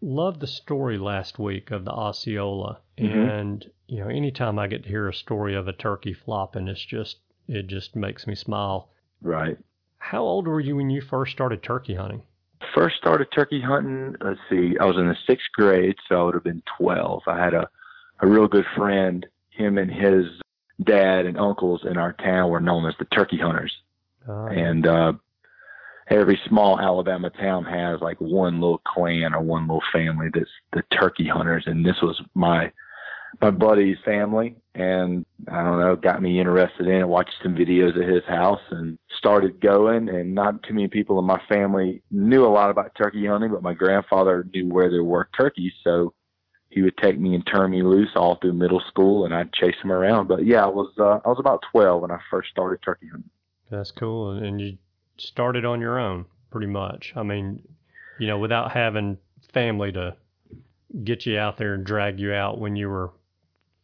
loved 0.00 0.40
the 0.40 0.46
story 0.46 0.98
last 0.98 1.38
week 1.38 1.70
of 1.70 1.84
the 1.84 1.92
Osceola, 1.92 2.80
Mm-hmm. 2.98 3.16
and 3.16 3.70
you 3.86 4.00
know, 4.00 4.08
anytime 4.08 4.58
I 4.58 4.66
get 4.66 4.82
to 4.82 4.88
hear 4.88 5.08
a 5.08 5.14
story 5.14 5.54
of 5.54 5.68
a 5.68 5.72
turkey 5.72 6.12
flopping, 6.12 6.66
it's 6.66 6.84
just 6.84 7.18
it 7.46 7.68
just 7.68 7.94
makes 7.94 8.26
me 8.26 8.34
smile. 8.34 8.88
Right. 9.22 9.56
How 9.98 10.22
old 10.22 10.48
were 10.48 10.58
you 10.60 10.74
when 10.76 10.90
you 10.90 11.00
first 11.00 11.30
started 11.32 11.62
turkey 11.62 11.94
hunting? 11.94 12.22
First 12.78 12.98
started 12.98 13.26
turkey 13.34 13.60
hunting. 13.60 14.14
Let's 14.20 14.38
see. 14.48 14.76
I 14.80 14.84
was 14.84 14.96
in 14.98 15.08
the 15.08 15.16
sixth 15.26 15.48
grade, 15.52 15.96
so 16.08 16.20
I 16.20 16.22
would 16.22 16.34
have 16.34 16.44
been 16.44 16.62
12. 16.78 17.22
I 17.26 17.36
had 17.36 17.52
a 17.52 17.68
a 18.20 18.26
real 18.26 18.46
good 18.46 18.66
friend. 18.76 19.26
Him 19.50 19.78
and 19.78 19.90
his 19.90 20.26
dad 20.84 21.26
and 21.26 21.36
uncles 21.36 21.80
in 21.84 21.96
our 21.96 22.12
town 22.12 22.50
were 22.50 22.60
known 22.60 22.86
as 22.86 22.94
the 23.00 23.04
turkey 23.06 23.36
hunters. 23.36 23.72
Uh, 24.28 24.44
and 24.46 24.86
uh 24.86 25.12
every 26.08 26.40
small 26.46 26.78
Alabama 26.78 27.30
town 27.30 27.64
has 27.64 28.00
like 28.00 28.20
one 28.20 28.60
little 28.60 28.80
clan 28.86 29.34
or 29.34 29.40
one 29.40 29.66
little 29.66 29.82
family 29.92 30.28
that's 30.32 30.46
the 30.72 30.82
turkey 30.96 31.26
hunters 31.26 31.64
and 31.66 31.84
this 31.84 32.00
was 32.00 32.22
my 32.34 32.70
my 33.40 33.50
buddy's 33.50 33.98
family 34.04 34.56
and 34.74 35.24
I 35.50 35.62
don't 35.62 35.80
know, 35.80 35.96
got 35.96 36.22
me 36.22 36.40
interested 36.40 36.86
in 36.86 37.00
it, 37.00 37.08
watched 37.08 37.34
some 37.42 37.54
videos 37.54 38.00
at 38.00 38.08
his 38.08 38.24
house 38.24 38.60
and 38.70 38.98
started 39.18 39.60
going 39.60 40.08
and 40.08 40.34
not 40.34 40.62
too 40.62 40.74
many 40.74 40.88
people 40.88 41.18
in 41.18 41.24
my 41.24 41.40
family 41.48 42.02
knew 42.10 42.44
a 42.44 42.48
lot 42.48 42.70
about 42.70 42.94
turkey 42.96 43.26
hunting, 43.26 43.50
but 43.50 43.62
my 43.62 43.74
grandfather 43.74 44.46
knew 44.52 44.68
where 44.68 44.90
there 44.90 45.04
were 45.04 45.28
turkeys, 45.36 45.72
so 45.84 46.14
he 46.70 46.82
would 46.82 46.96
take 46.98 47.18
me 47.18 47.34
and 47.34 47.46
turn 47.46 47.70
me 47.70 47.82
loose 47.82 48.10
all 48.14 48.36
through 48.36 48.52
middle 48.52 48.82
school 48.88 49.24
and 49.24 49.34
I'd 49.34 49.52
chase 49.52 49.76
him 49.82 49.92
around. 49.92 50.28
But 50.28 50.44
yeah, 50.44 50.64
I 50.64 50.68
was 50.68 50.92
uh, 50.98 51.18
I 51.24 51.28
was 51.28 51.38
about 51.40 51.62
twelve 51.72 52.02
when 52.02 52.10
I 52.10 52.18
first 52.30 52.50
started 52.50 52.82
turkey 52.82 53.08
hunting. 53.08 53.30
That's 53.70 53.90
cool. 53.90 54.32
And 54.32 54.60
you 54.60 54.78
started 55.16 55.64
on 55.64 55.80
your 55.80 55.98
own, 55.98 56.26
pretty 56.50 56.66
much. 56.66 57.12
I 57.16 57.22
mean, 57.22 57.62
you 58.18 58.26
know, 58.26 58.38
without 58.38 58.72
having 58.72 59.18
family 59.52 59.92
to 59.92 60.16
get 61.04 61.26
you 61.26 61.38
out 61.38 61.56
there 61.56 61.74
and 61.74 61.84
drag 61.84 62.18
you 62.18 62.32
out 62.32 62.58
when 62.58 62.76
you 62.76 62.88
were 62.88 63.10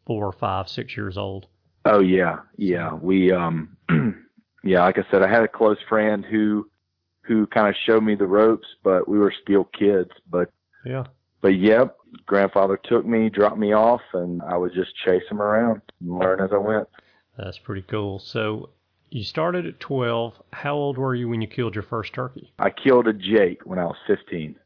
four, 0.06 0.32
five, 0.32 0.68
six 0.68 0.96
years 0.96 1.16
old. 1.16 1.46
Oh 1.84 2.00
yeah, 2.00 2.38
yeah. 2.56 2.92
We 2.94 3.32
um 3.32 3.76
yeah, 4.64 4.82
like 4.84 4.98
I 4.98 5.04
said, 5.10 5.22
I 5.22 5.28
had 5.28 5.42
a 5.42 5.48
close 5.48 5.78
friend 5.88 6.24
who 6.24 6.68
who 7.22 7.46
kind 7.46 7.68
of 7.68 7.74
showed 7.86 8.02
me 8.02 8.14
the 8.14 8.26
ropes, 8.26 8.66
but 8.82 9.08
we 9.08 9.18
were 9.18 9.32
still 9.42 9.64
kids. 9.78 10.10
But 10.30 10.50
Yeah. 10.84 11.04
but 11.40 11.56
yep, 11.58 11.96
grandfather 12.26 12.78
took 12.84 13.06
me, 13.06 13.28
dropped 13.30 13.58
me 13.58 13.72
off, 13.72 14.02
and 14.12 14.42
I 14.42 14.56
would 14.56 14.72
just 14.74 14.94
chase 15.04 15.22
him 15.30 15.40
around 15.40 15.80
and 16.00 16.18
learn 16.18 16.40
as 16.40 16.50
I 16.52 16.58
went. 16.58 16.88
That's 17.38 17.58
pretty 17.58 17.82
cool. 17.82 18.18
So 18.18 18.70
you 19.10 19.24
started 19.24 19.66
at 19.66 19.80
12. 19.80 20.34
How 20.52 20.74
old 20.74 20.98
were 20.98 21.14
you 21.14 21.28
when 21.28 21.40
you 21.40 21.48
killed 21.48 21.74
your 21.74 21.82
first 21.82 22.12
turkey? 22.12 22.52
I 22.58 22.70
killed 22.70 23.08
a 23.08 23.12
Jake 23.12 23.62
when 23.64 23.78
I 23.78 23.84
was 23.84 23.96
15. 24.06 24.56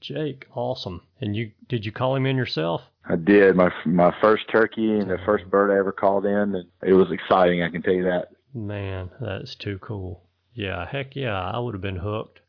Jake. 0.00 0.46
Awesome. 0.54 1.02
And 1.20 1.36
you 1.36 1.52
did 1.68 1.84
you 1.84 1.92
call 1.92 2.14
him 2.16 2.26
in 2.26 2.36
yourself? 2.36 2.82
I 3.08 3.16
did 3.16 3.56
my 3.56 3.70
my 3.84 4.14
first 4.20 4.48
turkey 4.50 4.98
and 4.98 5.10
the 5.10 5.18
first 5.24 5.48
bird 5.50 5.70
I 5.70 5.78
ever 5.78 5.92
called 5.92 6.26
in, 6.26 6.54
and 6.54 6.64
it 6.82 6.92
was 6.94 7.10
exciting. 7.12 7.62
I 7.62 7.70
can 7.70 7.82
tell 7.82 7.94
you 7.94 8.04
that. 8.04 8.30
Man, 8.54 9.10
that's 9.20 9.54
too 9.54 9.78
cool. 9.78 10.22
Yeah, 10.54 10.86
heck 10.86 11.14
yeah, 11.14 11.38
I 11.38 11.58
would 11.58 11.74
have 11.74 11.82
been 11.82 11.96
hooked. 11.96 12.40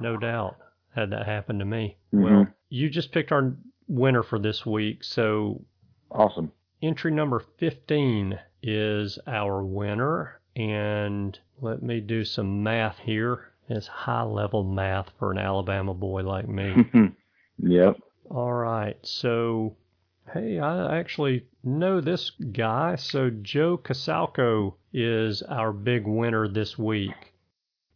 No 0.00 0.16
doubt. 0.16 0.56
Had 0.94 1.10
that 1.10 1.26
happened 1.26 1.58
to 1.60 1.64
me. 1.64 1.96
Well, 2.12 2.44
Mhm. 2.44 2.52
you 2.68 2.88
just 2.90 3.12
picked 3.12 3.32
our 3.32 3.54
winner 3.88 4.22
for 4.22 4.38
this 4.38 4.64
week. 4.66 5.02
So 5.04 5.62
Awesome. 6.10 6.52
entry 6.82 7.10
number 7.10 7.38
15 7.38 8.38
is 8.62 9.18
our 9.26 9.64
winner. 9.64 10.40
And 10.54 11.38
let 11.60 11.82
me 11.82 12.00
do 12.00 12.24
some 12.24 12.62
math 12.62 12.98
here. 12.98 13.52
It's 13.68 13.86
high 13.86 14.22
level 14.22 14.62
math 14.62 15.10
for 15.18 15.32
an 15.32 15.38
Alabama 15.38 15.94
boy 15.94 16.22
like 16.22 16.48
me. 16.48 16.86
yep. 17.58 17.96
All 18.30 18.52
right. 18.52 18.96
So, 19.02 19.76
hey, 20.32 20.58
I 20.58 20.98
actually 20.98 21.46
know 21.64 22.00
this 22.00 22.30
guy. 22.30 22.96
So, 22.96 23.30
Joe 23.30 23.78
Casalco 23.78 24.74
is 24.92 25.42
our 25.42 25.72
big 25.72 26.06
winner 26.06 26.48
this 26.48 26.78
week. 26.78 27.34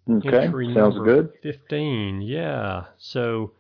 Okay. 0.09 0.47
Entry 0.47 0.75
Sounds 0.75 0.99
good. 0.99 1.33
15. 1.43 2.23
Yeah. 2.23 2.85
So, 2.99 3.53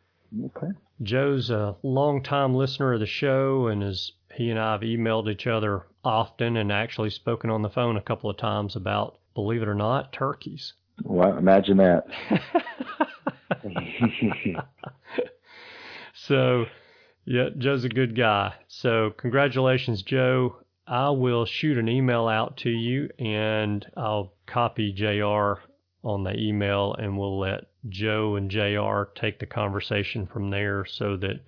Okay. 0.44 0.68
Joe's 1.02 1.50
a 1.50 1.76
longtime 1.82 2.54
listener 2.54 2.92
of 2.92 3.00
the 3.00 3.06
show, 3.06 3.66
and 3.66 3.82
is 3.82 4.12
he 4.34 4.50
and 4.50 4.60
I 4.60 4.72
have 4.72 4.82
emailed 4.82 5.30
each 5.30 5.46
other 5.46 5.86
often, 6.04 6.56
and 6.56 6.70
actually 6.70 7.10
spoken 7.10 7.50
on 7.50 7.62
the 7.62 7.70
phone 7.70 7.96
a 7.96 8.02
couple 8.02 8.30
of 8.30 8.36
times 8.36 8.76
about, 8.76 9.18
believe 9.34 9.62
it 9.62 9.68
or 9.68 9.74
not, 9.74 10.12
turkeys. 10.12 10.74
Well, 11.02 11.36
imagine 11.36 11.78
that. 11.78 12.06
so, 16.14 16.66
yeah, 17.24 17.48
Joe's 17.56 17.84
a 17.84 17.88
good 17.88 18.16
guy. 18.16 18.54
So, 18.68 19.10
congratulations, 19.16 20.02
Joe. 20.02 20.56
I 20.86 21.10
will 21.10 21.46
shoot 21.46 21.78
an 21.78 21.88
email 21.88 22.26
out 22.26 22.56
to 22.58 22.70
you, 22.70 23.10
and 23.18 23.86
I'll 23.96 24.34
copy 24.46 24.92
JR 24.92 25.60
on 26.02 26.24
the 26.24 26.36
email, 26.36 26.94
and 26.94 27.16
we'll 27.16 27.38
let 27.38 27.66
Joe 27.88 28.36
and 28.36 28.50
JR 28.50 29.04
take 29.14 29.38
the 29.38 29.46
conversation 29.46 30.26
from 30.26 30.50
there 30.50 30.84
so 30.84 31.16
that 31.18 31.40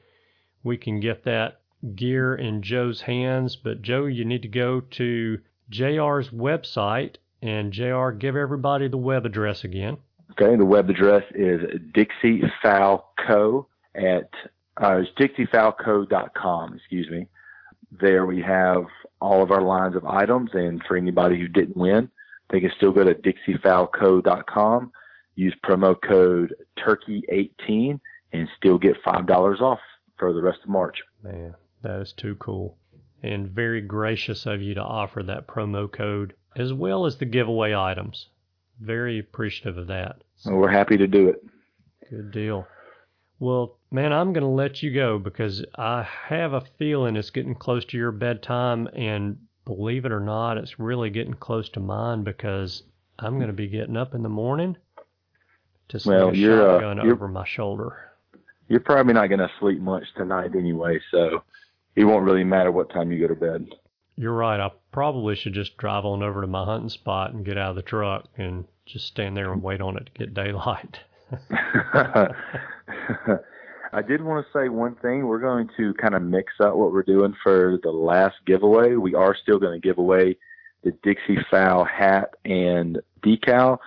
we 0.63 0.77
can 0.77 1.01
get 1.01 1.25
that 1.25 1.61
gear 1.97 2.35
in 2.35 2.63
Joe's 2.63 3.03
hands. 3.03 3.57
But, 3.57 3.83
Joe, 3.83 4.07
you 4.07 4.25
need 4.25 4.43
to 4.43 4.49
go 4.49 4.81
to 4.81 5.39
JR's 5.71 6.31
website, 6.31 7.17
and 7.43 7.73
JR, 7.73 8.11
give 8.11 8.37
everybody 8.37 8.89
the 8.89 8.97
web 8.97 9.27
address 9.27 9.65
again. 9.65 9.99
Okay, 10.33 10.57
the 10.57 10.65
web 10.65 10.89
address 10.89 11.25
is 11.35 11.61
Dixie 11.93 12.43
Fowl 12.63 13.13
Co. 13.27 13.67
at 13.95 14.31
uh, 14.83 15.03
it's 15.03 15.11
dixiefowlco.com. 15.19 16.75
Excuse 16.75 17.11
me. 17.11 17.27
There 18.01 18.25
we 18.25 18.41
have 18.41 18.85
all 19.21 19.43
of 19.43 19.51
our 19.51 19.61
lines 19.61 19.95
of 19.97 20.07
items, 20.07 20.51
and 20.55 20.83
for 20.89 20.97
anybody 20.97 21.39
who 21.39 21.49
didn't 21.49 21.77
win, 21.77 22.09
they 22.51 22.61
can 22.61 22.71
still 22.77 22.93
go 22.93 23.05
to 23.05 23.15
dixiefowlco.com, 23.15 24.93
use 25.35 25.55
promo 25.65 25.95
code 26.01 26.55
Turkey18, 26.79 28.01
and 28.33 28.49
still 28.57 28.79
get 28.79 28.97
five 29.05 29.27
dollars 29.27 29.61
off 29.61 29.81
for 30.17 30.33
the 30.33 30.41
rest 30.41 30.61
of 30.63 30.71
March. 30.71 31.03
Man, 31.23 31.55
that 31.83 32.01
is 32.01 32.15
too 32.15 32.37
cool. 32.37 32.79
And 33.23 33.49
very 33.51 33.83
gracious 33.83 34.47
of 34.47 34.63
you 34.63 34.75
to 34.75 34.83
offer 34.83 35.23
that 35.23 35.47
promo 35.47 35.91
code 35.93 36.35
as 36.57 36.73
well 36.73 37.07
as 37.07 37.17
the 37.17 37.25
giveaway 37.25 37.75
items. 37.75 38.29
Very 38.81 39.19
appreciative 39.19 39.79
of 39.79 39.87
that. 39.89 40.17
And 40.45 40.59
we're 40.59 40.69
happy 40.71 40.97
to 40.97 41.07
do 41.07 41.29
it. 41.29 41.45
Good 42.11 42.31
deal. 42.33 42.67
Well, 43.39 43.77
man, 43.91 44.13
I'm 44.13 44.33
going 44.33 44.43
to 44.45 44.49
let 44.49 44.83
you 44.83 44.93
go 44.93 45.19
because 45.19 45.65
I 45.77 46.07
have 46.29 46.53
a 46.53 46.63
feeling 46.79 47.17
it's 47.17 47.31
getting 47.31 47.55
close 47.55 47.85
to 47.87 47.97
your 47.97 48.13
bedtime. 48.13 48.89
And 48.95 49.39
believe 49.65 50.05
it 50.05 50.13
or 50.13 50.21
not, 50.21 50.59
it's 50.59 50.79
really 50.79 51.11
getting 51.11 51.35
close 51.35 51.69
to 51.71 51.81
mine 51.81 52.23
because 52.25 52.83
I'm 53.19 53.37
going 53.37 53.49
to 53.49 53.53
be 53.53 53.69
getting 53.69 53.97
up 53.97 54.15
in 54.15 54.23
the 54.23 54.29
morning 54.29 54.77
to 55.89 55.99
swing 56.01 56.17
Well, 56.19 56.29
a 56.31 56.35
you're, 56.35 56.63
uh, 56.69 56.75
shotgun 56.81 56.97
you're- 56.99 57.13
over 57.13 57.29
my 57.29 57.47
shoulder. 57.47 57.97
You're 58.69 58.81
probably 58.81 59.13
not 59.13 59.27
going 59.27 59.41
to 59.41 59.51
sleep 59.61 59.81
much 59.81 60.05
tonight 60.17 60.53
anyway, 60.57 60.99
so 61.11 61.43
it 61.95 62.05
won't 62.05 62.25
really 62.25 62.45
matter 62.45 62.71
what 62.73 62.89
time 62.91 63.13
you 63.13 63.19
go 63.21 63.29
to 63.29 63.39
bed. 63.39 63.67
You're 64.17 64.35
right. 64.35 64.61
I 64.61 64.71
probably 64.91 65.35
should 65.35 65.55
just 65.55 65.77
drive 65.77 66.05
on 66.05 66.23
over 66.23 66.41
to 66.41 66.47
my 66.47 66.65
hunting 66.65 66.91
spot 66.91 67.33
and 67.33 67.45
get 67.45 67.57
out 67.57 67.71
of 67.71 67.77
the 67.77 67.83
truck 67.83 68.29
and 68.37 68.67
just 68.85 69.07
stand 69.07 69.37
there 69.37 69.53
and 69.53 69.63
wait 69.63 69.81
on 69.81 69.97
it 69.97 70.07
to 70.07 70.13
get 70.13 70.35
daylight. 70.35 71.01
I 73.95 74.01
did 74.01 74.23
want 74.23 74.47
to 74.47 74.53
say 74.59 74.69
one 74.69 74.95
thing. 74.97 75.27
We're 75.27 75.39
going 75.39 75.69
to 75.77 75.93
kind 75.95 76.15
of 76.15 76.23
mix 76.23 76.55
up 76.61 76.75
what 76.77 76.93
we're 76.93 77.03
doing 77.03 77.35
for 77.43 77.79
the 77.83 77.91
last 77.91 78.37
giveaway. 78.47 78.95
We 78.97 79.15
are 79.15 79.37
still 79.41 79.59
going 79.59 79.81
to 79.81 79.87
give 79.87 79.99
away 79.99 80.37
the 80.83 80.93
Dixie 81.03 81.39
Fowl 81.51 81.85
hat 81.85 82.31
and 82.45 83.01
decal. 83.23 83.79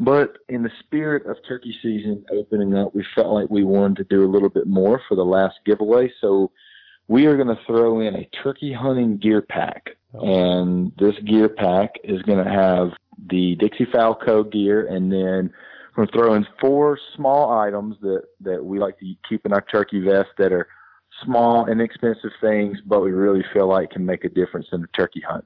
But 0.00 0.38
in 0.48 0.62
the 0.62 0.70
spirit 0.80 1.26
of 1.26 1.36
turkey 1.46 1.74
season 1.82 2.24
opening 2.30 2.74
up, 2.74 2.94
we 2.94 3.04
felt 3.14 3.32
like 3.32 3.48
we 3.48 3.64
wanted 3.64 3.96
to 3.98 4.04
do 4.04 4.24
a 4.24 4.30
little 4.30 4.48
bit 4.48 4.66
more 4.66 5.00
for 5.08 5.14
the 5.14 5.24
last 5.24 5.56
giveaway. 5.64 6.12
So 6.20 6.50
we 7.08 7.26
are 7.26 7.36
going 7.36 7.54
to 7.54 7.62
throw 7.66 8.00
in 8.00 8.14
a 8.14 8.28
turkey 8.42 8.72
hunting 8.72 9.18
gear 9.18 9.42
pack. 9.42 9.90
Oh. 10.14 10.20
And 10.22 10.92
this 10.98 11.14
gear 11.26 11.48
pack 11.48 11.90
is 12.04 12.22
going 12.22 12.44
to 12.44 12.50
have 12.50 12.90
the 13.30 13.56
Dixie 13.56 13.86
Fowl 13.92 14.14
Co 14.14 14.42
gear 14.42 14.86
and 14.86 15.10
then 15.12 15.52
we're 15.96 16.06
throwing 16.08 16.44
four 16.60 16.98
small 17.14 17.52
items 17.52 17.96
that, 18.00 18.22
that 18.40 18.64
we 18.64 18.78
like 18.78 18.98
to 18.98 19.14
keep 19.28 19.46
in 19.46 19.52
our 19.52 19.60
turkey 19.60 20.00
vest 20.00 20.30
that 20.38 20.52
are 20.52 20.66
small, 21.22 21.66
inexpensive 21.66 22.32
things, 22.40 22.78
but 22.84 23.00
we 23.00 23.12
really 23.12 23.44
feel 23.52 23.68
like 23.68 23.90
can 23.90 24.04
make 24.04 24.24
a 24.24 24.28
difference 24.28 24.66
in 24.72 24.80
the 24.80 24.88
turkey 24.88 25.22
hunt. 25.26 25.44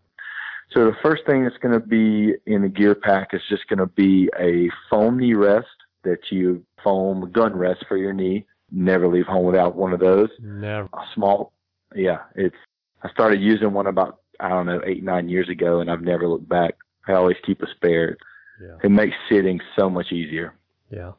So 0.75 0.85
the 0.85 0.97
first 1.03 1.25
thing 1.27 1.45
that's 1.45 1.57
going 1.59 1.79
to 1.79 1.87
be 1.87 2.35
in 2.47 2.63
the 2.63 2.69
gear 2.69 2.95
pack 2.95 3.33
is 3.33 3.41
just 3.49 3.67
going 3.69 3.79
to 3.79 3.87
be 3.87 4.31
a 4.39 4.71
foam 4.91 5.19
knee 5.19 5.35
rest 5.35 5.67
that 6.05 6.19
you 6.31 6.65
foam 6.83 7.31
gun 7.33 7.57
rest 7.57 7.85
for 7.89 7.97
your 7.97 8.13
knee. 8.13 8.47
Never 8.71 9.09
leave 9.09 9.27
home 9.27 9.47
without 9.47 9.77
one 9.77 9.93
of 9.93 10.01
those. 10.01 10.29
Never. 10.41 10.89
A 10.93 11.05
small, 11.15 11.53
yeah. 11.95 12.19
It's. 12.35 12.57
I 13.03 13.11
started 13.11 13.41
using 13.41 13.73
one 13.73 13.87
about 13.87 14.21
I 14.41 14.49
don't 14.49 14.67
know 14.67 14.81
eight 14.85 15.03
nine 15.03 15.29
years 15.29 15.49
ago, 15.49 15.81
and 15.81 15.91
I've 15.91 16.03
never 16.03 16.29
looked 16.29 16.49
back. 16.49 16.75
I 17.07 17.13
always 17.13 17.37
keep 17.47 17.63
a 17.63 17.67
spare. 17.77 18.17
Yeah. 18.61 18.77
It 18.83 18.91
makes 18.91 19.15
sitting 19.31 19.61
so 19.77 19.89
much 19.89 20.13
easier. 20.13 20.55
Yeah. 20.91 21.13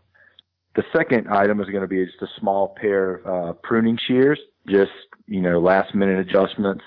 The 0.75 0.83
second 0.95 1.27
item 1.29 1.59
is 1.61 1.67
going 1.67 1.81
to 1.81 1.87
be 1.87 2.05
just 2.05 2.21
a 2.21 2.27
small 2.39 2.75
pair 2.79 3.15
of 3.15 3.49
uh, 3.49 3.53
pruning 3.63 3.97
shears, 4.07 4.39
just 4.67 4.91
you 5.25 5.41
know 5.41 5.59
last 5.59 5.95
minute 5.95 6.19
adjustments 6.19 6.83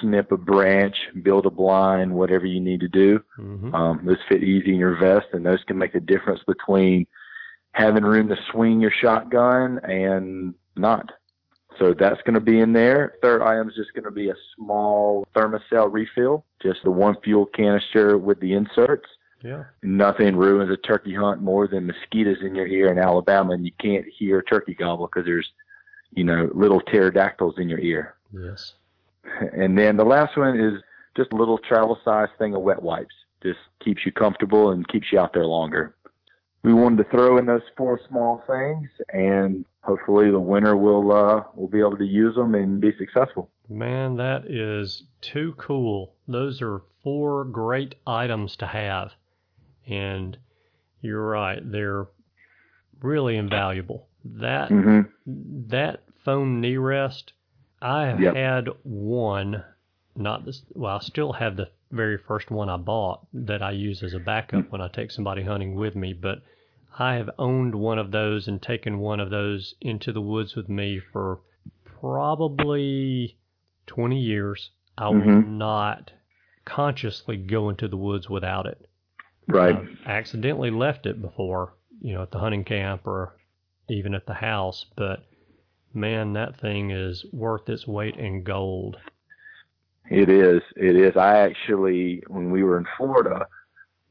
snip 0.00 0.30
a 0.32 0.36
branch, 0.36 0.94
build 1.22 1.46
a 1.46 1.50
blind, 1.50 2.14
whatever 2.14 2.46
you 2.46 2.60
need 2.60 2.80
to 2.80 2.88
do. 2.88 3.20
Mm-hmm. 3.38 3.74
Um, 3.74 4.00
those 4.04 4.18
fit 4.28 4.42
easy 4.42 4.72
in 4.72 4.78
your 4.78 4.96
vest, 4.96 5.26
and 5.32 5.44
those 5.44 5.62
can 5.66 5.78
make 5.78 5.94
a 5.94 6.00
difference 6.00 6.40
between 6.46 7.06
having 7.72 8.04
room 8.04 8.28
to 8.28 8.36
swing 8.50 8.80
your 8.80 8.90
shotgun 8.90 9.78
and 9.84 10.54
not. 10.76 11.10
So 11.78 11.94
that's 11.94 12.20
going 12.22 12.34
to 12.34 12.40
be 12.40 12.60
in 12.60 12.72
there. 12.72 13.14
Third 13.22 13.42
item 13.42 13.68
is 13.68 13.74
just 13.74 13.94
going 13.94 14.04
to 14.04 14.10
be 14.10 14.28
a 14.28 14.34
small 14.56 15.26
Thermacell 15.34 15.90
refill, 15.90 16.44
just 16.60 16.82
the 16.84 16.90
one 16.90 17.16
fuel 17.22 17.46
canister 17.46 18.18
with 18.18 18.38
the 18.40 18.52
inserts. 18.52 19.08
Yeah. 19.42 19.64
Nothing 19.82 20.36
ruins 20.36 20.70
a 20.70 20.76
turkey 20.76 21.14
hunt 21.14 21.40
more 21.40 21.66
than 21.66 21.86
mosquitoes 21.86 22.38
in 22.42 22.54
your 22.54 22.66
ear 22.66 22.92
in 22.92 22.98
Alabama, 22.98 23.52
and 23.52 23.64
you 23.64 23.72
can't 23.80 24.04
hear 24.06 24.42
turkey 24.42 24.74
gobble 24.74 25.06
because 25.06 25.24
there's, 25.24 25.50
you 26.12 26.24
know, 26.24 26.50
little 26.52 26.80
pterodactyls 26.80 27.54
in 27.56 27.68
your 27.68 27.78
ear. 27.78 28.16
Yes. 28.32 28.74
And 29.54 29.78
then 29.78 29.96
the 29.96 30.04
last 30.04 30.36
one 30.36 30.60
is 30.60 30.82
just 31.16 31.32
a 31.32 31.36
little 31.36 31.56
travel 31.56 31.98
size 32.04 32.28
thing 32.38 32.54
of 32.54 32.60
wet 32.60 32.82
wipes. 32.82 33.14
Just 33.42 33.60
keeps 33.82 34.04
you 34.04 34.12
comfortable 34.12 34.72
and 34.72 34.86
keeps 34.88 35.10
you 35.10 35.18
out 35.18 35.32
there 35.32 35.46
longer. 35.46 35.94
We 36.62 36.74
wanted 36.74 37.04
to 37.04 37.10
throw 37.10 37.38
in 37.38 37.46
those 37.46 37.62
four 37.76 38.00
small 38.08 38.42
things, 38.46 38.88
and 39.12 39.64
hopefully 39.82 40.30
the 40.30 40.40
winner 40.40 40.76
will 40.76 41.10
uh, 41.12 41.44
will 41.54 41.68
be 41.68 41.80
able 41.80 41.96
to 41.96 42.04
use 42.04 42.34
them 42.34 42.54
and 42.54 42.80
be 42.80 42.92
successful. 42.98 43.50
Man, 43.68 44.16
that 44.16 44.44
is 44.46 45.04
too 45.20 45.54
cool. 45.56 46.14
Those 46.28 46.60
are 46.60 46.82
four 47.02 47.44
great 47.44 47.94
items 48.06 48.56
to 48.56 48.66
have, 48.66 49.12
and 49.86 50.36
you're 51.00 51.26
right, 51.26 51.60
they're 51.64 52.06
really 53.00 53.36
invaluable. 53.36 54.06
That 54.24 54.68
mm-hmm. 54.70 55.08
that 55.68 56.02
foam 56.24 56.60
knee 56.60 56.76
rest 56.76 57.32
I 57.82 58.06
have 58.08 58.20
Yep. 58.20 58.34
had 58.34 58.68
one, 58.82 59.64
not 60.14 60.44
this. 60.44 60.62
Well, 60.74 60.96
I 60.96 60.98
still 61.00 61.32
have 61.32 61.56
the 61.56 61.70
very 61.90 62.18
first 62.18 62.50
one 62.50 62.68
I 62.68 62.76
bought 62.76 63.26
that 63.32 63.62
I 63.62 63.72
use 63.72 64.02
as 64.02 64.14
a 64.14 64.20
backup 64.20 64.70
when 64.70 64.80
I 64.80 64.88
take 64.88 65.10
somebody 65.10 65.42
hunting 65.42 65.74
with 65.74 65.96
me. 65.96 66.12
But 66.12 66.42
I 66.98 67.14
have 67.14 67.30
owned 67.38 67.74
one 67.74 67.98
of 67.98 68.10
those 68.10 68.48
and 68.48 68.60
taken 68.60 68.98
one 68.98 69.20
of 69.20 69.30
those 69.30 69.74
into 69.80 70.12
the 70.12 70.20
woods 70.20 70.54
with 70.54 70.68
me 70.68 71.00
for 71.12 71.40
probably 71.84 73.36
20 73.86 74.18
years. 74.18 74.70
I 74.96 75.08
will 75.08 75.20
Mhm. 75.20 75.46
not 75.48 76.12
consciously 76.64 77.36
go 77.36 77.68
into 77.68 77.88
the 77.88 77.96
woods 77.96 78.28
without 78.28 78.66
it. 78.66 78.88
Right. 79.48 79.74
I've 79.74 79.98
accidentally 80.06 80.70
left 80.70 81.06
it 81.06 81.20
before, 81.20 81.74
you 82.00 82.14
know, 82.14 82.22
at 82.22 82.30
the 82.30 82.38
hunting 82.38 82.64
camp 82.64 83.06
or 83.06 83.36
even 83.88 84.14
at 84.14 84.26
the 84.26 84.34
house, 84.34 84.86
but 84.96 85.24
man, 85.92 86.34
that 86.34 86.56
thing 86.56 86.90
is 86.90 87.24
worth 87.32 87.68
its 87.68 87.86
weight 87.86 88.16
in 88.16 88.44
gold. 88.44 88.98
It 90.10 90.28
is. 90.28 90.60
It 90.76 90.96
is. 90.96 91.16
I 91.16 91.38
actually, 91.38 92.22
when 92.26 92.50
we 92.50 92.64
were 92.64 92.76
in 92.76 92.86
Florida, 92.96 93.46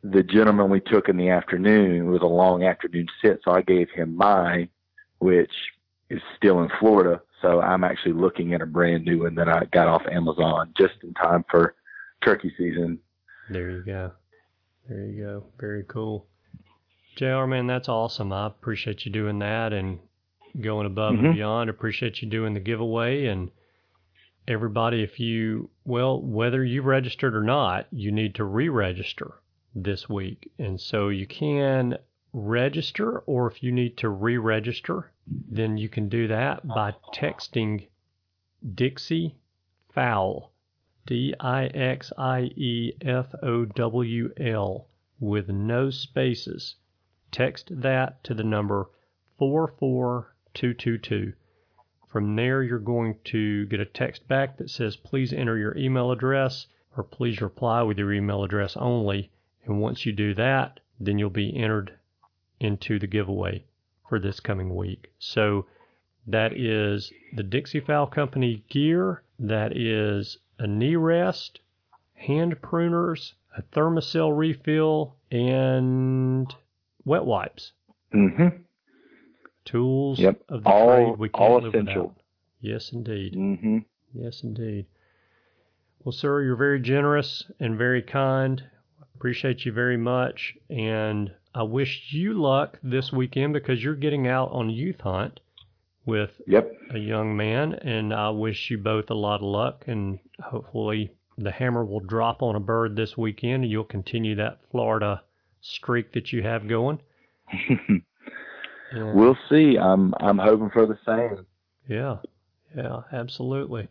the 0.02 0.24
gentleman 0.24 0.70
we 0.70 0.80
took 0.80 1.10
in 1.10 1.18
the 1.18 1.30
afternoon 1.30 2.10
was 2.10 2.22
a 2.22 2.26
long 2.26 2.64
afternoon 2.64 3.08
sit, 3.22 3.42
so 3.44 3.52
I 3.52 3.62
gave 3.62 3.90
him 3.92 4.16
mine, 4.16 4.70
which 5.20 5.52
is 6.10 6.22
still 6.38 6.62
in 6.64 6.70
Florida. 6.80 7.22
So 7.42 7.62
I'm 7.62 7.84
actually 7.84 8.14
looking 8.14 8.54
at 8.54 8.62
a 8.62 8.66
brand 8.66 9.04
new 9.06 9.24
one 9.24 9.36
that 9.36 9.50
I 9.50 9.66
got 9.66 9.88
off 9.88 10.04
Amazon 10.10 10.74
just 10.78 10.96
in 11.04 11.14
time 11.16 11.44
for 11.52 11.76
turkey 12.24 12.54
season. 12.58 13.00
There 13.50 13.70
you 13.70 13.84
go. 13.84 14.12
There 14.88 15.06
you 15.06 15.24
go. 15.24 15.44
Very 15.60 15.84
cool. 15.84 16.28
JR, 17.18 17.46
man, 17.46 17.68
that's 17.68 17.90
awesome. 17.90 18.32
I 18.32 18.48
appreciate 18.48 19.06
you 19.06 19.12
doing 19.12 19.40
that 19.40 19.74
and 19.74 20.00
going 20.62 20.86
above 20.86 21.16
and 21.16 21.28
Mhm. 21.28 21.34
beyond. 21.34 21.70
Appreciate 21.70 22.22
you 22.22 22.30
doing 22.30 22.54
the 22.54 22.60
giveaway 22.62 23.26
and 23.26 23.52
everybody 24.50 25.04
if 25.04 25.20
you 25.20 25.70
well, 25.86 26.22
whether 26.22 26.64
you've 26.64 26.86
registered 26.86 27.36
or 27.36 27.44
not, 27.44 27.88
you 27.92 28.12
need 28.12 28.36
to 28.36 28.44
re-register 28.44 29.36
this 29.76 30.10
week. 30.10 30.52
And 30.58 30.82
so 30.82 31.10
you 31.10 31.28
can 31.28 31.98
register 32.34 33.20
or 33.20 33.48
if 33.48 33.64
you 33.64 33.72
need 33.72 33.98
to 33.98 34.10
re-register, 34.10 35.12
then 35.28 35.78
you 35.78 35.90
can 35.90 36.10
do 36.10 36.28
that 36.28 36.68
by 36.68 36.96
texting 37.14 37.88
Dixie 38.76 39.38
Fowl 39.94 40.52
D 41.06 41.34
I 41.40 41.66
X 41.68 42.12
I 42.18 42.52
E 42.56 42.94
F 43.02 43.34
O 43.42 43.66
W 43.66 44.32
L 44.38 44.88
with 45.20 45.50
no 45.50 45.90
spaces. 45.90 46.76
Text 47.32 47.70
that 47.82 48.24
to 48.26 48.34
the 48.34 48.44
number 48.44 48.90
44222. 49.38 51.34
From 52.10 52.36
there, 52.36 52.64
you're 52.64 52.80
going 52.80 53.18
to 53.26 53.68
get 53.68 53.80
a 53.80 53.86
text 53.86 54.28
back 54.28 54.58
that 54.58 54.70
says, 54.70 54.96
please 54.96 55.32
enter 55.32 55.58
your 55.58 55.78
email 55.78 56.12
address 56.12 56.66
or 56.98 57.04
please 57.04 57.40
reply 57.40 57.84
with 57.84 58.00
your 58.00 58.12
email 58.12 58.44
address 58.44 58.76
only. 58.78 59.32
And 59.66 59.80
once 59.80 60.06
you 60.06 60.12
do 60.12 60.34
that, 60.34 60.80
then 61.00 61.20
you'll 61.20 61.30
be 61.30 61.56
entered 61.56 61.94
into 62.60 62.98
the 62.98 63.08
giveaway 63.08 63.64
for 64.08 64.20
this 64.20 64.40
coming 64.40 64.76
week. 64.76 65.12
So 65.20 65.68
that 66.26 66.54
is 66.54 67.14
the 67.34 67.44
Dixie 67.44 67.80
Fowl 67.80 68.08
Company 68.08 68.64
gear. 68.70 69.24
That 69.38 69.78
is 69.78 70.40
a 70.58 70.66
knee 70.66 70.96
rest, 70.96 71.60
hand 72.16 72.60
pruners, 72.62 73.34
a 73.56 73.62
Thermacell 73.62 74.36
refill, 74.36 75.16
and 75.32 76.54
wet 77.06 77.26
wipes. 77.26 77.72
Mm-hmm. 78.14 78.64
Tools 79.66 80.20
Yep. 80.20 80.42
of 80.50 80.64
the 80.64 80.70
All- 80.70 80.88
trade 80.96 81.18
we 81.20 81.30
can't 81.30 81.42
all 81.42 81.56
live 81.62 81.74
essential. 81.76 82.02
without. 82.04 82.16
Yes, 82.62 82.92
indeed. 82.92 83.34
Mm-hmm. 83.36 83.78
Yes, 84.14 84.44
indeed. 84.44 84.86
Well, 86.04 86.12
sir, 86.12 86.42
you're 86.44 86.56
very 86.56 86.80
generous 86.80 87.50
and 87.60 87.78
very 87.78 88.02
kind. 88.02 88.64
Appreciate 89.16 89.66
you 89.66 89.72
very 89.74 89.98
much. 89.98 90.56
And 90.70 91.32
I 91.54 91.64
wish 91.64 92.12
you 92.14 92.34
luck 92.34 92.80
this 92.82 93.12
weekend 93.12 93.54
because 93.54 93.84
you're 93.84 93.96
getting 93.96 94.28
out 94.28 94.52
on 94.52 94.70
a 94.70 94.74
youth 94.74 95.02
hunt 95.02 95.40
with 96.06 96.42
Yep. 96.48 96.72
a 96.92 96.98
young 96.98 97.36
man. 97.36 97.74
And 97.74 98.14
I 98.14 98.30
wish 98.30 98.72
you 98.72 98.78
both 98.78 99.10
a 99.10 99.14
lot 99.16 99.42
of 99.42 99.48
luck. 99.48 99.84
And 99.88 100.20
hopefully 100.42 101.12
the 101.38 101.52
hammer 101.52 101.84
will 101.86 102.00
drop 102.00 102.42
on 102.42 102.56
a 102.56 102.60
bird 102.62 102.96
this 102.96 103.18
weekend 103.18 103.64
and 103.64 103.72
you'll 103.72 103.84
continue 103.84 104.36
that 104.36 104.60
Florida 104.72 105.22
streak 105.62 106.14
that 106.14 106.32
you 106.34 106.42
have 106.44 106.68
going. 106.68 107.00
And- 108.92 109.14
we'll 109.14 109.38
see. 109.50 109.78
I'm 109.78 110.14
I'm 110.20 110.38
hoping 110.38 110.70
for 110.70 110.86
the 110.86 110.98
same. 111.06 111.46
Yeah, 111.88 112.18
yeah, 112.76 113.02
absolutely. 113.12 113.88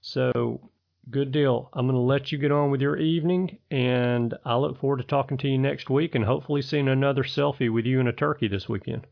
So, 0.00 0.70
good 1.10 1.32
deal. 1.32 1.70
I'm 1.72 1.86
going 1.86 1.96
to 1.96 2.00
let 2.00 2.30
you 2.30 2.38
get 2.38 2.52
on 2.52 2.70
with 2.70 2.80
your 2.80 2.96
evening, 2.96 3.58
and 3.70 4.34
I 4.44 4.56
look 4.56 4.78
forward 4.80 4.98
to 4.98 5.04
talking 5.04 5.38
to 5.38 5.48
you 5.48 5.58
next 5.58 5.90
week 5.90 6.14
and 6.14 6.24
hopefully 6.24 6.62
seeing 6.62 6.88
another 6.88 7.24
selfie 7.24 7.72
with 7.72 7.84
you 7.86 8.00
and 8.00 8.08
a 8.08 8.12
turkey 8.12 8.48
this 8.48 8.68
weekend. 8.68 9.06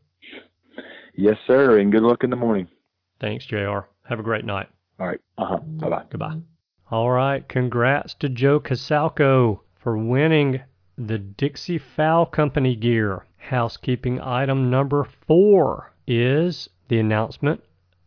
Yes, 1.15 1.37
sir. 1.47 1.79
And 1.79 1.91
good 1.91 2.03
luck 2.03 2.23
in 2.23 2.29
the 2.29 2.35
morning. 2.35 2.67
Thanks, 3.19 3.45
JR. 3.45 3.79
Have 4.03 4.19
a 4.19 4.23
great 4.23 4.45
night. 4.45 4.67
All 4.99 5.07
right. 5.07 5.19
Uh 5.37 5.45
huh. 5.45 5.57
Bye 5.57 5.89
bye. 5.89 6.03
Goodbye. 6.09 6.37
All 6.89 7.11
right, 7.11 7.47
congrats 7.49 8.13
to 8.15 8.29
Joe 8.29 8.59
Casalco 8.61 9.59
for 9.75 9.97
winning 9.97 10.61
the 10.97 11.17
Dixie 11.17 11.79
Fowl 11.79 12.25
Company 12.25 12.75
gear. 12.75 13.25
Housekeeping 13.47 14.19
item 14.19 14.69
number 14.69 15.05
four 15.05 15.93
is 16.05 16.69
the 16.89 16.99
announcement 16.99 17.63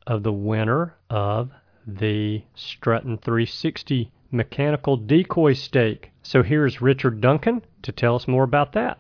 of 0.07 0.23
the 0.23 0.33
winner 0.33 0.97
of 1.09 1.51
the 1.87 2.43
Strutton 2.55 3.19
360 3.23 4.12
mechanical 4.31 4.99
decoy 4.99 5.55
stake. 5.55 6.11
So 6.23 6.43
here's 6.43 6.83
Richard 6.83 7.23
Dunkin 7.23 7.62
to 7.83 7.91
tell 7.91 8.17
us 8.17 8.29
more 8.29 8.45
about 8.45 8.73
that. 8.73 8.99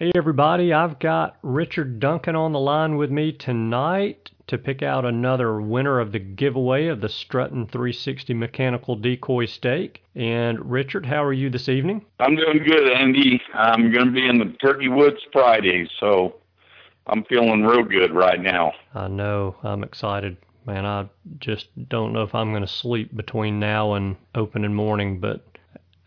Hey 0.00 0.12
everybody, 0.16 0.72
I've 0.72 0.98
got 0.98 1.36
Richard 1.42 2.00
Dunkin 2.00 2.34
on 2.34 2.52
the 2.52 2.58
line 2.58 2.96
with 2.96 3.10
me 3.10 3.32
tonight 3.32 4.30
to 4.46 4.56
pick 4.56 4.82
out 4.82 5.04
another 5.04 5.60
winner 5.60 6.00
of 6.00 6.10
the 6.10 6.18
giveaway 6.18 6.86
of 6.86 7.02
the 7.02 7.08
Strutton 7.08 7.70
360 7.70 8.32
mechanical 8.32 8.96
decoy 8.96 9.44
stake. 9.44 10.02
And 10.14 10.70
Richard, 10.70 11.04
how 11.04 11.22
are 11.22 11.34
you 11.34 11.50
this 11.50 11.68
evening? 11.68 12.06
I'm 12.18 12.34
doing 12.34 12.62
good, 12.64 12.90
Andy. 12.90 13.42
I'm 13.52 13.92
going 13.92 14.06
to 14.06 14.10
be 14.10 14.26
in 14.26 14.38
the 14.38 14.56
Turkey 14.64 14.88
Woods 14.88 15.20
Friday, 15.34 15.86
so 16.00 16.36
I'm 17.06 17.22
feeling 17.24 17.62
real 17.62 17.84
good 17.84 18.14
right 18.14 18.40
now. 18.40 18.72
I 18.94 19.06
know. 19.06 19.56
I'm 19.62 19.84
excited. 19.84 20.38
Man, 20.64 20.86
I 20.86 21.10
just 21.40 21.66
don't 21.90 22.14
know 22.14 22.22
if 22.22 22.34
I'm 22.34 22.52
going 22.52 22.62
to 22.62 22.72
sleep 22.72 23.14
between 23.14 23.60
now 23.60 23.92
and 23.92 24.16
opening 24.34 24.72
morning, 24.72 25.20
but 25.20 25.44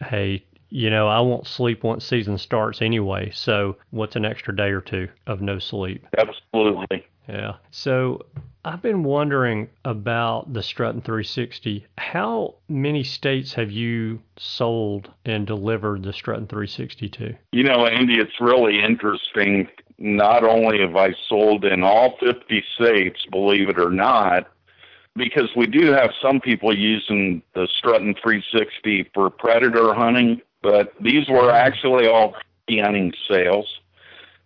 hey, 0.02 0.44
you 0.74 0.90
know, 0.90 1.08
I 1.08 1.20
won't 1.20 1.46
sleep 1.46 1.84
once 1.84 2.04
season 2.04 2.40
starts 2.40 2.82
anyway. 2.82 3.30
So, 3.32 3.78
what's 3.92 4.16
an 4.16 4.26
extra 4.26 4.56
day 4.56 4.72
or 4.72 4.82
two 4.82 5.08
of 5.28 5.40
no 5.40 5.60
sleep? 5.60 6.08
Absolutely. 6.18 7.06
Yeah. 7.30 7.54
So, 7.70 8.26
I've 8.66 8.82
been 8.82 9.04
wondering 9.04 9.70
about 9.86 10.52
the 10.52 10.62
Strutton 10.62 11.04
360. 11.04 11.86
How 12.00 12.56
many 12.70 13.04
states 13.04 13.54
have 13.54 13.70
you 13.70 14.20
sold 14.36 15.12
and 15.26 15.46
delivered 15.46 16.02
the 16.02 16.10
Strutton 16.10 16.50
360 16.50 17.08
to? 17.08 17.36
You 17.52 17.64
know, 17.64 17.86
Andy, 17.86 18.16
it's 18.16 18.42
really 18.42 18.82
interesting. 18.82 19.68
Not 20.00 20.44
only 20.44 20.80
have 20.80 20.96
I 20.96 21.14
sold 21.30 21.66
in 21.66 21.84
all 21.84 22.18
50 22.20 22.64
states, 22.74 23.20
believe 23.30 23.70
it 23.70 23.78
or 23.78 23.92
not, 23.92 24.48
because 25.16 25.52
we 25.56 25.68
do 25.68 25.92
have 25.92 26.10
some 26.20 26.42
people 26.42 26.76
using 26.76 27.44
the 27.54 27.68
Strutton 27.80 28.16
360 28.24 29.12
for 29.14 29.30
predator 29.30 29.94
hunting 29.94 30.42
but 30.64 30.94
these 31.00 31.30
were 31.30 31.52
actually 31.52 32.08
all 32.08 32.34
hunting 32.70 33.14
sales. 33.30 33.68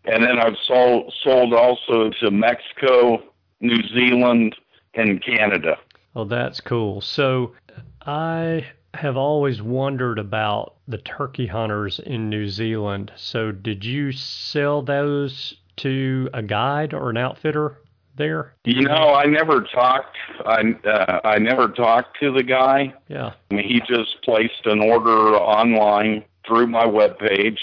And 0.04 0.24
then 0.24 0.40
I've 0.40 0.58
sold 0.66 1.14
sold 1.24 1.54
also 1.54 2.10
to 2.20 2.32
Mexico, 2.32 3.22
New 3.62 3.82
Zealand, 3.90 4.56
and 4.96 5.24
Canada. 5.24 5.78
Oh, 6.16 6.26
that's 6.26 6.60
cool. 6.60 7.00
So 7.00 7.54
I 8.02 8.66
have 8.94 9.18
always 9.18 9.62
wondered 9.62 10.18
about 10.18 10.76
the 10.88 10.98
turkey 10.98 11.46
hunters 11.46 12.00
in 12.00 12.30
New 12.30 12.50
Zealand. 12.50 13.12
So 13.16 13.52
did 13.52 13.86
you 13.86 14.12
sell 14.12 14.82
those 14.82 15.56
to 15.78 16.30
a 16.34 16.42
guide 16.42 16.94
or 16.94 17.12
an 17.12 17.18
outfitter 17.18 17.78
there? 18.18 18.54
You 18.66 18.84
know, 18.84 19.14
I 19.14 19.26
never 19.26 19.62
talked. 19.62 20.18
I 20.46 20.76
uh, 20.86 21.20
I 21.24 21.40
never 21.40 21.70
talked 21.70 22.20
to 22.20 22.32
the 22.32 22.44
guy. 22.44 22.94
Yeah. 23.08 23.34
I 23.52 23.56
mean, 23.56 23.68
he 23.68 23.80
just 23.80 24.22
placed 24.24 24.66
an 24.66 24.82
order 24.82 25.36
online 25.36 26.24
through 26.46 26.68
my 26.68 26.86
web 26.86 27.18
page, 27.20 27.60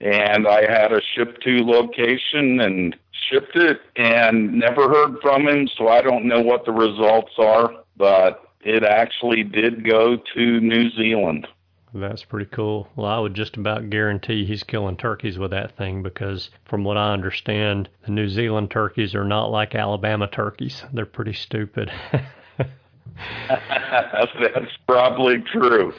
and 0.00 0.46
I 0.46 0.62
had 0.70 0.92
a 0.92 1.00
ship 1.14 1.40
to 1.40 1.64
location 1.64 2.60
and 2.60 2.96
shipped 3.30 3.56
it, 3.56 3.80
and 3.96 4.54
never 4.54 4.88
heard 4.88 5.16
from 5.20 5.48
him. 5.48 5.68
So 5.76 5.88
I 5.88 6.02
don't 6.02 6.26
know 6.26 6.40
what 6.40 6.64
the 6.64 6.72
results 6.72 7.32
are, 7.38 7.72
but 7.96 8.44
it 8.60 8.84
actually 8.84 9.44
did 9.44 9.84
go 9.84 10.16
to 10.34 10.60
New 10.60 10.90
Zealand. 10.90 11.46
That's 11.94 12.24
pretty 12.24 12.50
cool. 12.50 12.88
Well, 12.96 13.06
I 13.06 13.18
would 13.18 13.34
just 13.34 13.56
about 13.56 13.90
guarantee 13.90 14.44
he's 14.44 14.62
killing 14.62 14.96
turkeys 14.96 15.38
with 15.38 15.52
that 15.52 15.76
thing 15.76 16.02
because, 16.02 16.50
from 16.64 16.84
what 16.84 16.96
I 16.96 17.12
understand, 17.12 17.88
the 18.04 18.12
New 18.12 18.28
Zealand 18.28 18.70
turkeys 18.70 19.14
are 19.14 19.24
not 19.24 19.50
like 19.50 19.74
Alabama 19.74 20.28
turkeys. 20.28 20.84
They're 20.92 21.06
pretty 21.06 21.32
stupid. 21.32 21.90
that's, 23.48 24.72
probably 24.86 25.38
true. 25.52 25.92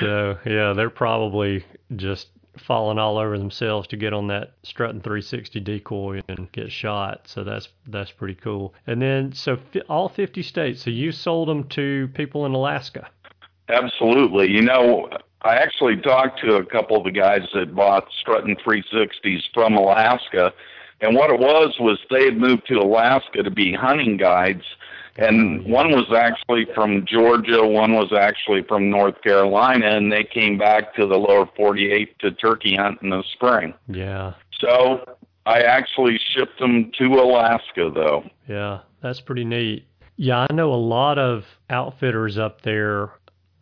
So, 0.00 0.38
yeah, 0.46 0.72
they're 0.72 0.90
probably 0.90 1.64
just 1.96 2.28
falling 2.58 2.98
all 2.98 3.18
over 3.18 3.38
themselves 3.38 3.88
to 3.88 3.96
get 3.96 4.12
on 4.12 4.26
that 4.28 4.60
Strutton 4.62 5.02
360 5.02 5.60
decoy 5.60 6.20
and 6.28 6.50
get 6.52 6.70
shot. 6.70 7.26
So 7.26 7.44
that's 7.44 7.68
that's 7.86 8.10
pretty 8.10 8.34
cool. 8.34 8.74
And 8.86 9.00
then 9.00 9.32
so 9.32 9.58
all 9.88 10.08
50 10.08 10.42
states. 10.42 10.82
So 10.82 10.90
you 10.90 11.12
sold 11.12 11.48
them 11.48 11.68
to 11.70 12.08
people 12.14 12.46
in 12.46 12.52
Alaska. 12.52 13.08
Absolutely. 13.72 14.50
You 14.50 14.62
know, 14.62 15.08
I 15.42 15.56
actually 15.56 15.96
talked 15.96 16.40
to 16.40 16.56
a 16.56 16.64
couple 16.64 16.96
of 16.96 17.04
the 17.04 17.10
guys 17.10 17.42
that 17.54 17.74
bought 17.74 18.08
Strutton 18.24 18.60
360s 18.62 19.42
from 19.54 19.74
Alaska, 19.74 20.52
and 21.00 21.16
what 21.16 21.30
it 21.30 21.40
was 21.40 21.76
was 21.80 21.98
they 22.10 22.24
had 22.24 22.36
moved 22.36 22.66
to 22.68 22.78
Alaska 22.78 23.42
to 23.42 23.50
be 23.50 23.72
hunting 23.72 24.16
guides, 24.16 24.64
and 25.16 25.64
one 25.64 25.90
was 25.90 26.12
actually 26.14 26.66
from 26.74 27.06
Georgia, 27.06 27.66
one 27.66 27.94
was 27.94 28.12
actually 28.12 28.62
from 28.62 28.90
North 28.90 29.20
Carolina, 29.22 29.86
and 29.86 30.12
they 30.12 30.24
came 30.24 30.58
back 30.58 30.94
to 30.96 31.06
the 31.06 31.16
lower 31.16 31.48
48 31.56 32.18
to 32.18 32.30
turkey 32.32 32.76
hunt 32.76 32.98
in 33.02 33.10
the 33.10 33.22
spring. 33.32 33.74
Yeah. 33.88 34.34
So 34.60 35.16
I 35.46 35.60
actually 35.60 36.18
shipped 36.34 36.58
them 36.58 36.92
to 36.98 37.06
Alaska, 37.14 37.90
though. 37.94 38.24
Yeah, 38.46 38.80
that's 39.02 39.20
pretty 39.20 39.44
neat. 39.44 39.86
Yeah, 40.16 40.46
I 40.50 40.52
know 40.52 40.70
a 40.70 40.76
lot 40.76 41.18
of 41.18 41.46
outfitters 41.70 42.36
up 42.36 42.60
there 42.60 43.10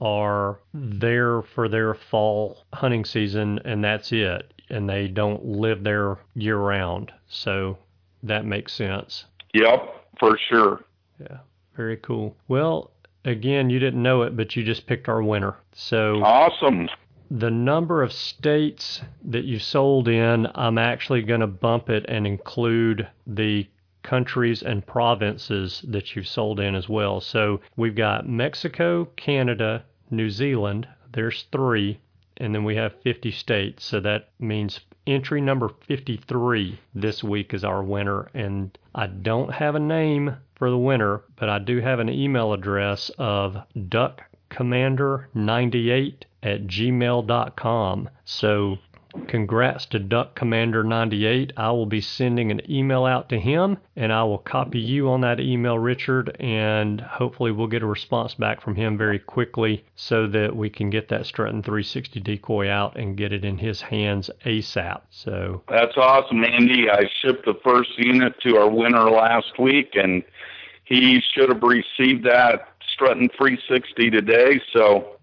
are 0.01 0.59
there 0.75 1.43
for 1.43 1.69
their 1.69 1.95
fall 1.95 2.65
hunting 2.73 3.05
season 3.05 3.59
and 3.65 3.83
that's 3.83 4.13
it. 4.13 4.53
And 4.71 4.89
they 4.89 5.09
don't 5.09 5.45
live 5.45 5.83
there 5.83 6.19
year 6.35 6.59
round. 6.59 7.11
So 7.29 7.79
that 8.23 8.45
makes 8.45 8.73
sense. 8.73 9.25
Yep, 9.55 9.95
for 10.21 10.39
sure. 10.51 10.85
Yeah, 11.21 11.39
very 11.77 11.97
cool. 11.97 12.37
Well, 12.49 12.91
again, 13.25 13.71
you 13.71 13.79
didn't 13.79 14.03
know 14.03 14.23
it, 14.23 14.37
but 14.37 14.57
you 14.57 14.65
just 14.65 14.87
picked 14.87 15.09
our 15.09 15.23
winner. 15.23 15.57
So 15.73 16.23
awesome. 16.23 16.89
The 17.31 17.51
number 17.51 18.03
of 18.03 18.13
states 18.13 19.03
that 19.25 19.45
you 19.45 19.59
sold 19.59 20.09
in, 20.09 20.47
I'm 20.55 20.79
actually 20.79 21.23
going 21.23 21.41
to 21.41 21.47
bump 21.47 21.91
it 21.91 22.07
and 22.09 22.27
include 22.27 23.09
the 23.27 23.67
countries 24.03 24.63
and 24.63 24.87
provinces 24.87 25.85
that 25.87 26.17
you've 26.17 26.27
sold 26.27 26.61
in 26.61 26.75
as 26.75 26.89
well. 26.89 27.21
So 27.21 27.61
we've 27.77 27.95
got 27.95 28.27
Mexico, 28.27 29.07
Canada, 29.17 29.85
New 30.11 30.31
Zealand. 30.31 30.89
There's 31.13 31.45
three. 31.53 32.01
And 32.37 32.55
then 32.55 32.65
we 32.65 32.77
have 32.77 33.01
50 33.03 33.31
states. 33.33 33.85
So 33.85 33.99
that 34.01 34.31
means 34.39 34.81
entry 35.07 35.41
number 35.41 35.69
53 35.69 36.79
this 36.95 37.25
week 37.25 37.55
is 37.55 37.65
our 37.65 37.83
winner. 37.83 38.29
And 38.35 38.77
I 38.95 39.07
don't 39.09 39.53
have 39.53 39.75
a 39.75 39.81
name 39.81 40.37
for 40.55 40.71
the 40.71 40.79
winner, 40.79 41.23
but 41.37 41.49
I 41.49 41.59
do 41.59 41.81
have 41.81 41.99
an 41.99 42.09
email 42.09 42.53
address 42.53 43.11
of 43.19 43.57
duckcommander98 43.77 46.23
at 46.43 46.67
gmail.com. 46.67 48.11
So 48.25 48.79
Congrats 49.27 49.87
to 49.87 49.99
Duck 49.99 50.35
Commander 50.35 50.85
98. 50.85 51.53
I 51.57 51.71
will 51.71 51.87
be 51.87 52.01
sending 52.01 52.51
an 52.51 52.61
email 52.71 53.05
out 53.05 53.29
to 53.31 53.41
him 53.41 53.79
and 53.97 54.13
I 54.13 54.25
will 54.25 54.39
copy 54.39 54.79
you 54.79 55.09
on 55.11 55.23
that 55.23 55.41
email, 55.41 55.79
Richard, 55.79 56.37
and 56.41 57.01
hopefully 57.01 57.51
we'll 57.51 57.67
get 57.67 57.83
a 57.83 57.87
response 57.87 58.35
back 58.35 58.61
from 58.61 58.77
him 58.77 58.97
very 58.97 59.19
quickly 59.19 59.85
so 59.97 60.27
that 60.29 60.55
we 60.55 60.71
can 60.71 60.91
get 60.91 61.09
that 61.09 61.23
Strutton 61.23 61.65
360 61.65 62.21
decoy 62.21 62.71
out 62.71 62.97
and 62.97 63.17
get 63.17 63.33
it 63.33 63.45
in 63.45 63.59
his 63.59 63.81
hands 63.81 64.31
ASAP. 64.45 65.01
So 65.11 65.63
That's 65.69 65.97
awesome, 65.97 66.45
Andy. 66.45 66.89
I 66.91 67.09
shipped 67.21 67.45
the 67.45 67.59
first 67.65 67.91
unit 67.99 68.35
to 68.43 68.57
our 68.57 68.71
winner 68.71 69.11
last 69.11 69.59
week 69.59 69.91
and 69.95 70.23
he 70.85 71.21
should 71.35 71.51
have 71.51 71.63
received 71.63 72.25
that 72.25 72.69
Strutton 72.97 73.29
360 73.37 74.11
today, 74.11 74.61
so 74.73 75.18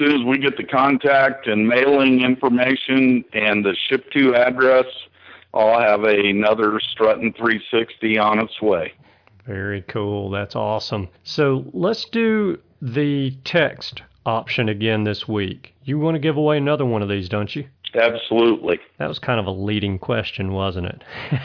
soon 0.00 0.18
as 0.18 0.26
we 0.26 0.38
get 0.38 0.56
the 0.56 0.64
contact 0.64 1.46
and 1.46 1.68
mailing 1.68 2.22
information 2.22 3.22
and 3.34 3.64
the 3.64 3.76
ship 3.88 4.10
to 4.12 4.34
address, 4.34 4.86
I'll 5.52 5.78
have 5.78 6.04
another 6.04 6.80
Strutton 6.80 7.36
360 7.36 8.18
on 8.18 8.38
its 8.38 8.62
way. 8.62 8.94
Very 9.46 9.82
cool. 9.82 10.30
That's 10.30 10.56
awesome. 10.56 11.08
So 11.22 11.66
let's 11.74 12.06
do 12.06 12.58
the 12.80 13.32
text 13.44 14.00
option 14.24 14.70
again 14.70 15.04
this 15.04 15.28
week. 15.28 15.74
You 15.84 15.98
want 15.98 16.14
to 16.14 16.18
give 16.18 16.38
away 16.38 16.56
another 16.56 16.86
one 16.86 17.02
of 17.02 17.10
these, 17.10 17.28
don't 17.28 17.54
you? 17.54 17.68
Absolutely. 17.94 18.78
That 18.98 19.08
was 19.08 19.18
kind 19.18 19.40
of 19.40 19.46
a 19.46 19.50
leading 19.50 19.98
question, 19.98 20.52
wasn't 20.52 20.86
it? 20.86 21.02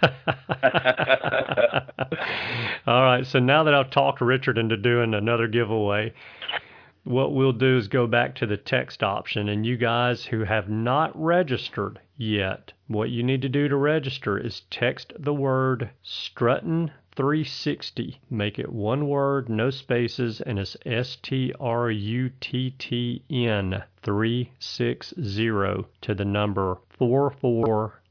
All 2.86 3.02
right, 3.02 3.26
so 3.26 3.38
now 3.38 3.64
that 3.64 3.74
I've 3.74 3.90
talked 3.90 4.20
Richard 4.20 4.56
into 4.56 4.76
doing 4.76 5.12
another 5.12 5.48
giveaway, 5.48 6.12
what 7.08 7.32
we'll 7.32 7.52
do 7.52 7.78
is 7.78 7.88
go 7.88 8.06
back 8.06 8.34
to 8.34 8.46
the 8.46 8.58
text 8.58 9.02
option. 9.02 9.48
And 9.48 9.64
you 9.64 9.78
guys 9.78 10.26
who 10.26 10.44
have 10.44 10.68
not 10.68 11.10
registered 11.18 11.98
yet, 12.18 12.72
what 12.86 13.08
you 13.08 13.22
need 13.22 13.40
to 13.42 13.48
do 13.48 13.66
to 13.66 13.76
register 13.76 14.36
is 14.36 14.62
text 14.70 15.14
the 15.18 15.32
word 15.32 15.88
Strutton 16.04 16.90
360. 17.16 18.20
Make 18.28 18.58
it 18.58 18.70
one 18.70 19.08
word, 19.08 19.48
no 19.48 19.70
spaces, 19.70 20.42
and 20.42 20.58
it's 20.58 20.76
S 20.84 21.16
T 21.16 21.54
R 21.58 21.90
U 21.90 22.30
T 22.40 22.74
T 22.78 23.22
N 23.30 23.82
360 24.02 25.48
to 26.02 26.14
the 26.14 26.24
number 26.26 26.76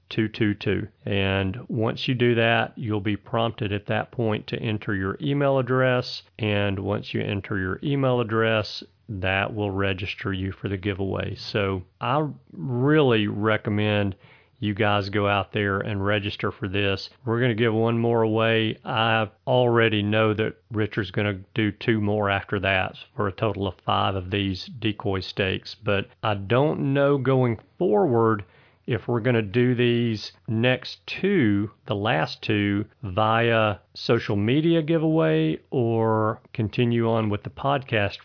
44222. 0.09 0.87
And 1.05 1.59
once 1.67 2.07
you 2.07 2.15
do 2.15 2.35
that, 2.35 2.73
you'll 2.75 3.01
be 3.01 3.17
prompted 3.17 3.71
at 3.71 3.87
that 3.87 4.11
point 4.11 4.47
to 4.47 4.59
enter 4.59 4.95
your 4.95 5.17
email 5.21 5.59
address. 5.59 6.23
And 6.39 6.79
once 6.79 7.13
you 7.13 7.21
enter 7.21 7.57
your 7.57 7.79
email 7.83 8.19
address, 8.19 8.83
that 9.09 9.53
will 9.53 9.71
register 9.71 10.33
you 10.33 10.51
for 10.51 10.69
the 10.69 10.77
giveaway. 10.77 11.35
So 11.35 11.83
I 12.01 12.27
really 12.51 13.27
recommend 13.27 14.15
you 14.59 14.73
guys 14.73 15.09
go 15.09 15.27
out 15.27 15.51
there 15.51 15.79
and 15.79 16.03
register 16.03 16.51
for 16.51 16.67
this. 16.67 17.09
We're 17.25 17.39
going 17.39 17.55
to 17.55 17.63
give 17.63 17.73
one 17.73 17.99
more 17.99 18.23
away. 18.23 18.77
I 18.83 19.29
already 19.45 20.01
know 20.01 20.33
that 20.33 20.55
Richard's 20.71 21.11
going 21.11 21.27
to 21.27 21.43
do 21.53 21.71
two 21.71 22.01
more 22.01 22.29
after 22.29 22.59
that 22.61 22.95
for 23.15 23.27
a 23.27 23.31
total 23.31 23.67
of 23.67 23.75
five 23.85 24.15
of 24.15 24.31
these 24.31 24.65
decoy 24.65 25.19
stakes. 25.19 25.75
But 25.75 26.07
I 26.23 26.33
don't 26.33 26.93
know 26.93 27.17
going 27.17 27.59
forward 27.77 28.45
if 28.87 29.05
we're 29.05 29.19
going 29.19 29.35
to 29.35 29.41
do 29.41 29.75
these 29.75 30.31
next 30.47 31.05
two, 31.05 31.69
the 31.85 31.95
last 31.95 32.41
two, 32.41 32.85
via 33.03 33.75
social 33.93 34.37
media 34.37 34.81
giveaway 34.81 35.59
or 35.71 36.39
continue 36.53 37.09
on 37.09 37.29
with 37.29 37.43
the 37.43 37.49
podcast 37.49 38.17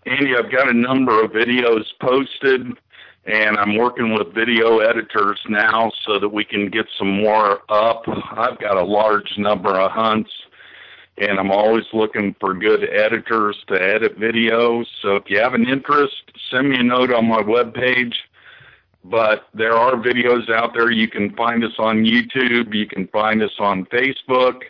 Andy, 0.07 0.35
I've 0.37 0.53
got 0.53 0.69
a 0.69 0.75
number 0.75 1.23
of 1.23 1.33
videos 1.33 1.85
posted 2.01 2.67
and 3.26 3.56
I'm 3.59 3.76
working 3.76 4.14
with 4.14 4.34
video 4.34 4.78
editors 4.78 5.38
now 5.48 5.92
so 6.06 6.18
that 6.18 6.28
we 6.28 6.44
can 6.44 6.70
get 6.70 6.86
some 6.98 7.22
more 7.22 7.60
up. 7.68 8.05
I've 8.06 8.59
got 8.59 8.76
a 8.76 8.84
large 8.84 9.36
number 9.36 9.78
of 9.78 9.90
hunts, 9.90 10.30
and 11.18 11.38
I'm 11.38 11.51
always 11.51 11.84
looking 11.92 12.34
for 12.40 12.55
good 12.55 12.88
editors 12.88 13.56
to 13.68 13.74
edit 13.74 14.18
videos. 14.18 14.86
So 15.02 15.16
if 15.16 15.24
you 15.28 15.38
have 15.38 15.55
an 15.55 15.68
interest, 15.68 16.14
send 16.51 16.70
me 16.70 16.78
a 16.78 16.82
note 16.82 17.12
on 17.12 17.28
my 17.28 17.42
webpage. 17.42 18.14
But 19.02 19.48
there 19.55 19.72
are 19.72 19.92
videos 19.92 20.51
out 20.51 20.74
there. 20.74 20.90
You 20.90 21.09
can 21.09 21.34
find 21.34 21.64
us 21.64 21.72
on 21.78 22.05
YouTube. 22.05 22.74
You 22.74 22.86
can 22.86 23.06
find 23.09 23.42
us 23.42 23.55
on 23.59 23.86
Facebook 23.86 24.60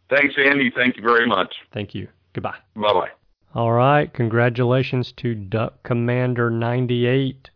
Thanks, 0.09 0.35
Andy. 0.37 0.71
Thank 0.75 0.97
you 0.97 1.03
very 1.03 1.27
much. 1.27 1.55
Thank 1.73 1.95
you. 1.95 2.09
Goodbye. 2.33 2.59
Bye 2.75 2.93
bye. 2.93 3.11
All 3.55 3.73
right. 3.73 4.13
Congratulations 4.13 5.13
to 5.13 5.35
Duck 5.35 5.83
Commander 5.83 6.51
98. 6.51 7.51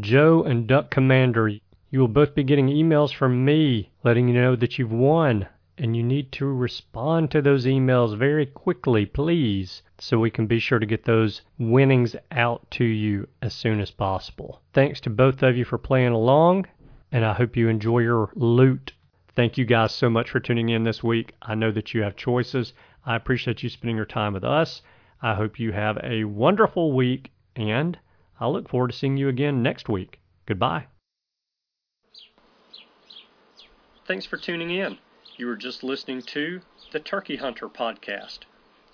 Joe 0.00 0.42
and 0.42 0.66
Duck 0.66 0.90
Commander, 0.90 1.48
you 1.90 2.00
will 2.00 2.08
both 2.08 2.34
be 2.34 2.44
getting 2.44 2.68
emails 2.68 3.12
from 3.12 3.44
me 3.44 3.90
letting 4.04 4.28
you 4.28 4.34
know 4.34 4.54
that 4.56 4.78
you've 4.78 4.92
won 4.92 5.46
and 5.76 5.96
you 5.96 6.02
need 6.02 6.32
to 6.32 6.46
respond 6.46 7.30
to 7.30 7.40
those 7.40 7.66
emails 7.66 8.16
very 8.16 8.46
quickly, 8.46 9.06
please, 9.06 9.82
so 10.00 10.18
we 10.18 10.30
can 10.30 10.46
be 10.46 10.58
sure 10.58 10.78
to 10.78 10.86
get 10.86 11.04
those 11.04 11.42
winnings 11.58 12.14
out 12.30 12.70
to 12.70 12.84
you 12.84 13.26
as 13.42 13.52
soon 13.52 13.80
as 13.80 13.90
possible. 13.90 14.62
Thanks 14.72 15.00
to 15.00 15.10
both 15.10 15.42
of 15.42 15.56
you 15.56 15.64
for 15.64 15.78
playing 15.78 16.12
along, 16.12 16.66
and 17.10 17.24
I 17.24 17.34
hope 17.34 17.56
you 17.56 17.68
enjoy 17.68 18.00
your 18.00 18.30
loot. 18.34 18.92
Thank 19.34 19.58
you 19.58 19.64
guys 19.64 19.92
so 19.92 20.08
much 20.08 20.30
for 20.30 20.40
tuning 20.40 20.68
in 20.68 20.84
this 20.84 21.02
week. 21.02 21.34
I 21.42 21.54
know 21.54 21.70
that 21.72 21.94
you 21.94 22.02
have 22.02 22.16
choices. 22.16 22.72
I 23.04 23.16
appreciate 23.16 23.62
you 23.62 23.68
spending 23.68 23.96
your 23.96 24.06
time 24.06 24.34
with 24.34 24.44
us. 24.44 24.82
I 25.20 25.34
hope 25.34 25.58
you 25.58 25.72
have 25.72 25.98
a 26.02 26.24
wonderful 26.24 26.92
week, 26.92 27.32
and 27.56 27.98
I 28.38 28.46
look 28.48 28.68
forward 28.68 28.92
to 28.92 28.96
seeing 28.96 29.16
you 29.16 29.28
again 29.28 29.62
next 29.62 29.88
week. 29.88 30.20
Goodbye. 30.46 30.86
Thanks 34.06 34.24
for 34.24 34.36
tuning 34.36 34.70
in. 34.70 34.98
You 35.36 35.46
were 35.46 35.56
just 35.56 35.84
listening 35.84 36.22
to 36.22 36.60
the 36.92 37.00
Turkey 37.00 37.36
Hunter 37.36 37.68
podcast. 37.68 38.40